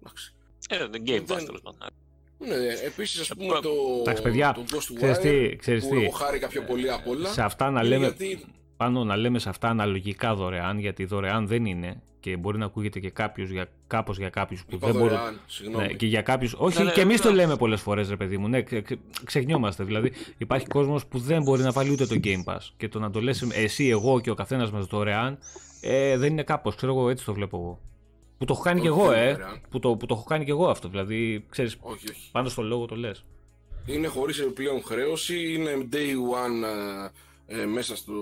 [0.00, 0.34] Εντάξει.
[0.68, 1.97] Ε, δεν Game Pass τέλος πάντων.
[2.38, 2.54] Ναι,
[2.86, 3.70] επίσης, ας πούμε, το,
[4.00, 6.02] Εντάξει, παιδιά, το ξέρεις τι, ξέρεις που τι.
[6.02, 7.28] εγώ χάρηκα πιο πολύ απ' όλα.
[7.28, 8.44] Σε αυτά να είναι λέμε, γιατί-
[8.76, 13.00] πάνω να λέμε σε αυτά αναλογικά δωρεάν, γιατί δωρεάν δεν είναι και μπορεί να ακούγεται
[13.00, 15.08] και κάποιος για, κάπως για κάποιους που Είπα δεν μπορούν.
[15.16, 15.86] δωρεάν, συγγνώμη.
[15.86, 17.34] Ναι, και για κάποιους, όχι Ναι, ναι, και εμείς το ναι.
[17.34, 20.12] λέμε πολλές φορές ρε παιδί μου, ναι, ξε- ξε- ξεχνιόμαστε δηλαδή.
[20.38, 23.20] Υπάρχει κόσμος που δεν μπορεί να βάλει ούτε το Game Pass και το να το
[23.20, 25.38] λες εσύ, εγώ και ο καθένας μας δωρεάν
[25.80, 27.80] ε, δεν είναι κάπως, ξέρω εγώ έτσι το βλέπω εγώ.
[28.38, 29.32] Που το έχω κάνει και Όχι, εγώ, δεν είναι ε.
[29.32, 29.60] δωρεάν.
[29.70, 30.88] Που το, που το έχω κάνει και εγώ αυτό.
[30.88, 32.30] Δηλαδή, ξέρεις, Όχι, όχι.
[32.30, 33.24] πάνω στο λόγο το λες.
[33.86, 36.62] Είναι χωρίς επιπλέον χρέωση, είναι day one
[37.46, 38.12] ε, ε, μέσα στο,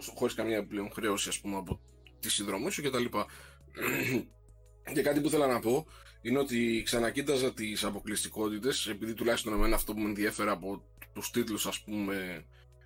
[0.00, 1.80] στο, χωρίς καμία επιπλέον χρέωση ας πούμε από
[2.20, 3.04] τη συνδρομή σου κτλ.
[4.94, 5.86] και κάτι που ήθελα να πω
[6.22, 10.82] είναι ότι ξανακοίταζα τις αποκλειστικότητες επειδή τουλάχιστον εμένα αυτό που με ενδιέφερε από
[11.12, 12.44] τους τίτλους ας πούμε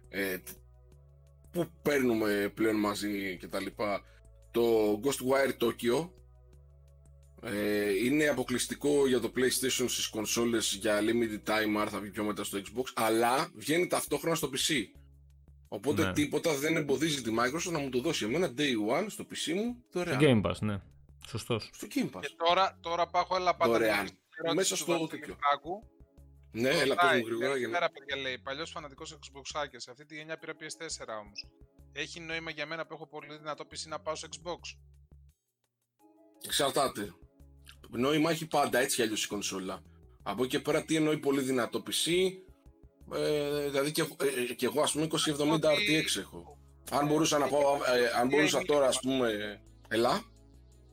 [0.09, 0.49] ε, τ-
[1.53, 3.67] που παίρνουμε πλέον μαζί κτλ.
[4.51, 4.63] Το
[5.05, 6.09] Ghostwire Tokyo
[7.43, 12.25] ε, είναι αποκλειστικό για το PlayStation στις κονσόλες για limited time, άρα θα βγει πιο
[12.25, 14.75] μετά στο Xbox, αλλά βγαίνει ταυτόχρονα στο PC.
[15.69, 16.13] Οπότε Ναι.
[16.13, 19.85] τίποτα δεν εμποδίζει τη Microsoft να μου το δώσει εμένα day one στο PC μου
[19.91, 20.19] δωρεάν.
[20.21, 20.81] Game Pass, ναι.
[21.27, 21.71] Σωστός.
[21.73, 22.21] Στο Game Pass.
[22.21, 24.05] Και τώρα, τώρα πάω έλα πάντα Δωρεάν.
[24.05, 25.37] με την ερώτηση Μέσα του στο Βασίλη τέτοιο.
[25.41, 25.83] Φράγκου.
[26.53, 27.73] Ναι, έλα πες μου γρήγορα για να...
[27.79, 28.39] Καλημέρα, παιδιά, λέει.
[28.39, 31.47] Παλιός φανατικός Xbox Σε αυτή τη γενιά πήρα PS4 όμως.
[31.93, 34.79] Έχει νόημα για μένα που έχω πολύ δυνατό PC να πάω στο Xbox;
[36.45, 37.15] Εξαρτάται.
[37.91, 39.83] Νόημα έχει πάντα έτσι κι αλλιώς η κονσόλα.
[40.23, 42.11] Από εκεί και πέρα τι εννοεί πολύ δυνατό PC.
[43.15, 46.59] Ε, δηλαδή και, ε, ε, και εγώ ας πούμε 2070 Ότι- RTX έχω.
[46.91, 49.61] Αν μπορούσα να πάω, ε, αν μπορούσα τώρα ας πούμε...
[49.89, 50.11] Ελά.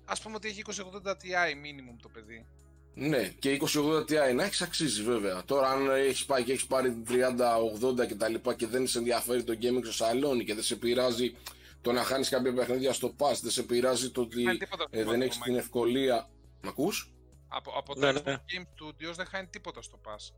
[0.06, 2.45] Α πούμε ότι έχει 2080 Ti minimum το παιδί.
[2.94, 5.44] Ναι, και 2080 Ti να έχει αξίζει βέβαια.
[5.45, 9.44] Τώρα, αν έχει πάει και έχεις πάρει 30-80 και τα λοιπά και δεν σε ενδιαφέρει
[9.44, 11.36] το gaming στο σαλόνι και δεν σε πειράζει
[11.82, 14.84] το να χάνεις κάποια παιχνίδια στο pass, δεν σε πειράζει το ότι Δεν χάνει τίποτα
[14.88, 15.58] στο ε, δεν pass, έχεις το την Microsoft.
[15.58, 16.30] ευκολία.
[16.62, 17.12] Μ' ακούς;
[17.48, 18.20] Από, από Ναι, τα ναι.
[18.26, 20.34] Xbox Game Studios δεν χάνει τίποτα στο pass.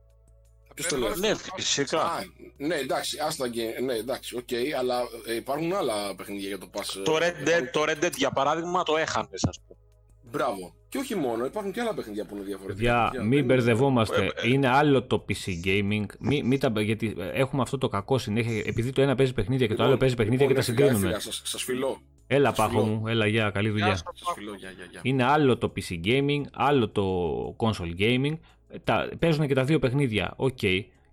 [0.67, 1.53] Θα Ποιος πρέπει το να λέει; Ναι, το pass.
[1.55, 2.01] φυσικά.
[2.01, 2.23] Α,
[2.57, 3.75] ναι, εντάξει, άστα και.
[3.83, 6.97] Ναι, εντάξει, οκ, αλλά ε, υπάρχουν άλλα παιχνίδια για το pass.
[6.99, 9.79] ε, Το Red Dead, υπάρχουν- το Red Dead για παράδειγμα το έχανες, ας πούμε.
[10.31, 10.73] Μπράβο.
[10.89, 12.75] Και όχι μόνο, υπάρχουν και άλλα παιχνίδια που είναι διαφορετικά.
[12.93, 14.31] Παιδιά, Παιδιά, μην δεν- μπερδευόμαστε.
[14.35, 16.05] Ε, Είναι άλλο το PC gaming.
[16.19, 18.63] Μη, μη τα, γιατί έχουμε αυτό το κακό συνέχεια.
[18.65, 21.15] Επειδή το ένα παίζει παιχνίδια και το άλλο παίζει παιχνίδια και τα λοιπόν, έφυγα, συγκρίνουμε.
[21.15, 22.01] έφυγα, Σας, σας φιλώ.
[22.31, 22.83] Έλα, σας Πάχο φιλώ.
[22.95, 23.95] μου, έλα, για καλή Γεια δουλειά.
[23.95, 24.99] σου, Σας φιλώ, γεια, γεια, γεια.
[25.03, 28.37] Είναι άλλο το PC gaming, άλλο το console gaming.
[28.67, 30.33] Ε, Τα, παίζουν και τα δύο παιχνίδια.
[30.35, 30.57] Οκ.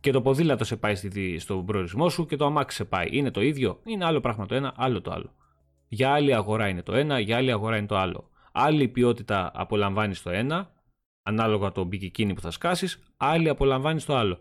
[0.01, 3.09] Και το ποδήλατο σε πάει στη, στον προορισμό σου και το αμάξι σε πάει.
[3.11, 3.81] Είναι το ίδιο.
[3.85, 5.33] Είναι άλλο πράγμα το ένα, άλλο το άλλο.
[5.89, 8.31] Για άλλη αγορά είναι το ένα, για άλλη αγορά είναι το άλλο.
[8.53, 10.73] Άλλη ποιότητα απολαμβάνεις το ένα,
[11.23, 14.39] ανάλογα το μπικικίνι που θα σκάσεις, άλλη απολαμβάνεις το άλλο.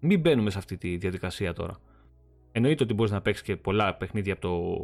[0.00, 1.76] Μην μπαίνουμε σε αυτή τη διαδικασία τώρα.
[2.52, 4.74] Εννοείται ότι μπορείς να παίξεις και πολλά παιχνίδια από το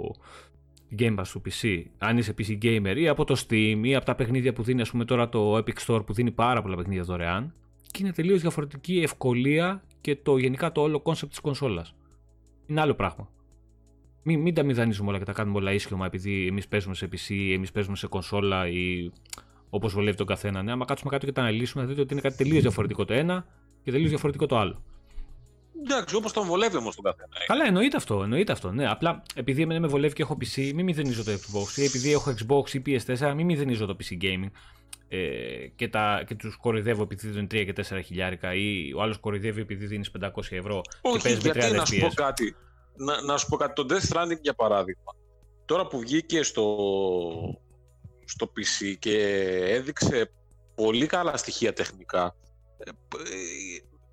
[0.99, 4.15] Game Pass του PC, αν είσαι PC gamer ή από το Steam ή από τα
[4.15, 7.55] παιχνίδια που δίνει, ας πούμε τώρα το Epic Store που δίνει πάρα πολλά παιχνίδια δωρεάν.
[7.91, 11.95] Και είναι τελείως διαφορετική η ευκολία και το γενικά το όλο concept της κονσόλας.
[12.67, 13.29] Είναι άλλο πράγμα.
[14.23, 17.35] Μην, μην τα μηδανίζουμε όλα και τα κάνουμε όλα ίσχυμα επειδή εμείς παίζουμε σε PC,
[17.53, 19.11] εμείς παίζουμε σε κονσόλα ή
[19.71, 20.63] όπως βολεύει τον καθένα.
[20.63, 23.13] Ναι, άμα κάτσουμε κάτω και τα αναλύσουμε, θα δείτε ότι είναι κάτι τελείως διαφορετικό το
[23.15, 23.47] ένα
[23.83, 24.83] και τελείως διαφορετικό το άλλο.
[25.83, 27.29] Εντάξει, όπως τον βολεύει όμως τον καθένα.
[27.43, 27.45] ε.
[27.47, 28.23] Καλά, εννοείται αυτό.
[28.23, 28.71] Εννοείται αυτό.
[28.73, 31.77] Ναι, απλά επειδή εμένα με βολεύει και έχω PC, μην μηδενίζω το Xbox.
[31.79, 34.51] Ή επειδή έχω Xbox ή PS4, μην μηδενίζω το PC gaming.
[35.13, 39.19] Ε, και, τα, και τους κοροϊδεύω επειδή δίνουν 3 και 4 χιλιάρικα ή ο άλλος
[39.19, 42.15] κοροϊδεύει επειδή δίνεις 500 ευρώ και Όχι, παίζει με 30 γιατί να σου πω FPS.
[42.15, 42.57] κάτι.
[42.97, 43.73] Να, να σου πω κάτι.
[43.73, 45.15] Το Death Stranding για παράδειγμα.
[45.65, 46.77] Τώρα που βγήκε στο,
[48.25, 49.17] στο PC και
[49.67, 50.31] έδειξε
[50.75, 52.35] πολύ καλά στοιχεία τεχνικά,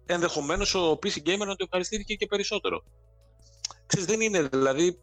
[0.07, 2.83] ε, ε, ενδεχομένως ο PC Gamer να το ευχαριστήθηκε και περισσότερο.
[3.85, 4.99] Ξέρεις, δεν είναι δηλαδή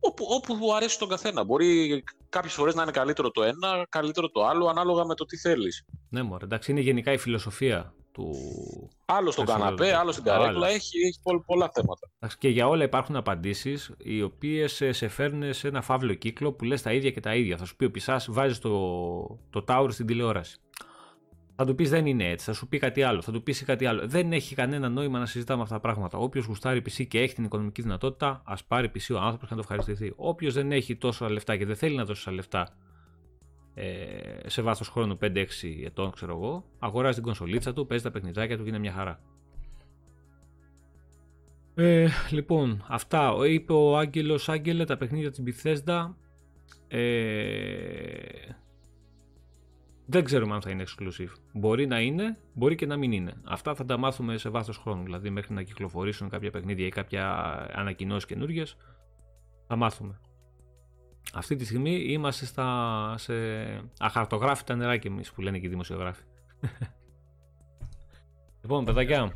[0.00, 1.44] όπου, όπου αρέσει τον καθένα.
[1.44, 5.36] Μπορεί κάποιες φορές να είναι καλύτερο το ένα, καλύτερο το άλλο, ανάλογα με το τι
[5.36, 5.84] θέλεις.
[6.08, 8.30] Ναι, μωρέ, εντάξει, είναι γενικά η φιλοσοφία του.
[9.04, 10.40] Άλλο στον Περισσότερο καναπέ, το- άλλο στην Άλλο.
[10.42, 12.10] καρέκλα, έχει, έχει πο- πολλά θέματα.
[12.16, 16.64] Εντάξει, Και για όλα υπάρχουν απαντήσεις οι οποίες σε φέρνουν σε ένα φαύλο κύκλο που
[16.64, 17.56] λες τα ίδια και τα ίδια.
[17.56, 18.70] Θα σου πει ο Πισάς, βάζεις το,
[19.50, 20.56] το tower στην τηλεόραση.
[21.56, 23.86] Θα του πεις δεν είναι έτσι, θα σου πει κάτι άλλο, θα του πεις κάτι
[23.86, 24.08] άλλο.
[24.08, 26.18] Δεν έχει κανένα νόημα να συζητάμε αυτά τα πράγματα.
[26.18, 29.62] Όποιος γουστάρει PC και έχει την οικονομική δυνατότητα, ας πάρει PC ο άνθρωπος και να
[29.62, 30.12] το ευχαριστηθεί.
[30.16, 32.68] Όποιος δεν έχει τόσα λεφτά και δεν θέλει να δώσει τόσα λεφτά
[33.74, 35.44] ε, σε βάθος χρόνου 5-6
[35.84, 39.20] ετών ξέρω εγώ, αγοράζει την κονσολίτσα του, παίζει τα παιχνιδάκια του και είναι μια χαρά.
[41.74, 43.34] Ε, λοιπόν, αυτά.
[43.48, 46.10] Είπε ο Άγγελος, Άγγελε, τα παιχνίδια της Bethesda
[46.88, 46.98] ε,
[50.06, 51.32] δεν ξέρουμε αν θα είναι exclusive.
[51.52, 53.32] Μπορεί να είναι, μπορεί και να μην είναι.
[53.44, 55.02] Αυτά θα τα μάθουμε σε βάθος χρόνου.
[55.02, 57.26] Δηλαδή μέχρι να κυκλοφορήσουν κάποια παιχνίδια ή κάποια
[57.74, 58.76] ανακοινώσεις καινούργιες.
[59.66, 60.20] θα μάθουμε.
[61.34, 63.34] Αυτή τη στιγμή είμαστε στα, σε
[63.98, 66.22] αχαρτογράφητα νεράκια εμείς που λένε και οι δημοσιογράφοι.
[68.62, 69.32] λοιπόν, παιδάκια,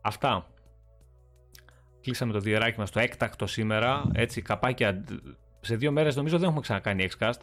[0.00, 0.46] αυτά.
[2.00, 4.10] Κλείσαμε το διεράκι μας το έκτακτο σήμερα.
[4.12, 5.04] Έτσι, καπάκια.
[5.60, 7.40] Σε δύο μέρες νομίζω δεν έχουμε ξανακάνει Xcast.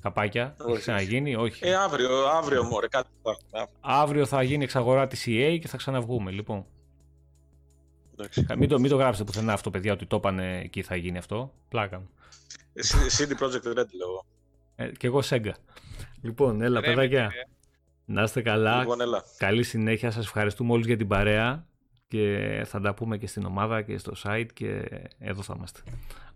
[0.00, 0.54] Καπάκια.
[0.58, 0.70] Όχι.
[0.70, 1.66] Έχει ξαναγίνει, όχι.
[1.66, 3.08] Ε, αύριο, αύριο μωρέ, κάτι
[3.50, 6.66] θα Αύριο θα γίνει εξαγορά της EA και θα ξαναβγούμε, λοιπόν.
[8.58, 11.52] Μην το, μην το γράψετε πουθενά αυτό, παιδιά, ότι το είπανε εκεί θα γίνει αυτό.
[11.68, 12.08] Πλάκα μου.
[13.18, 14.24] CD Projekt Red λέω.
[14.76, 15.52] Ε, και εγώ Sega.
[16.22, 17.30] Λοιπόν, έλα, Ρε, παιδάκια.
[18.04, 18.78] Να είστε καλά.
[18.78, 19.24] Λοιπόν, έλα.
[19.36, 20.10] Καλή συνέχεια.
[20.10, 21.66] Σας ευχαριστούμε όλους για την παρέα
[22.08, 24.84] και θα τα πούμε και στην ομάδα και στο site και
[25.18, 25.80] εδώ θα είμαστε.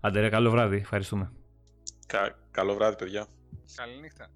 [0.00, 0.76] Άντε καλό βράδυ.
[0.76, 1.32] Ευχαριστούμε.
[2.08, 2.38] Κα...
[2.50, 3.26] Καλό βράδυ, παιδιά.
[3.74, 4.30] Καληνύχτα.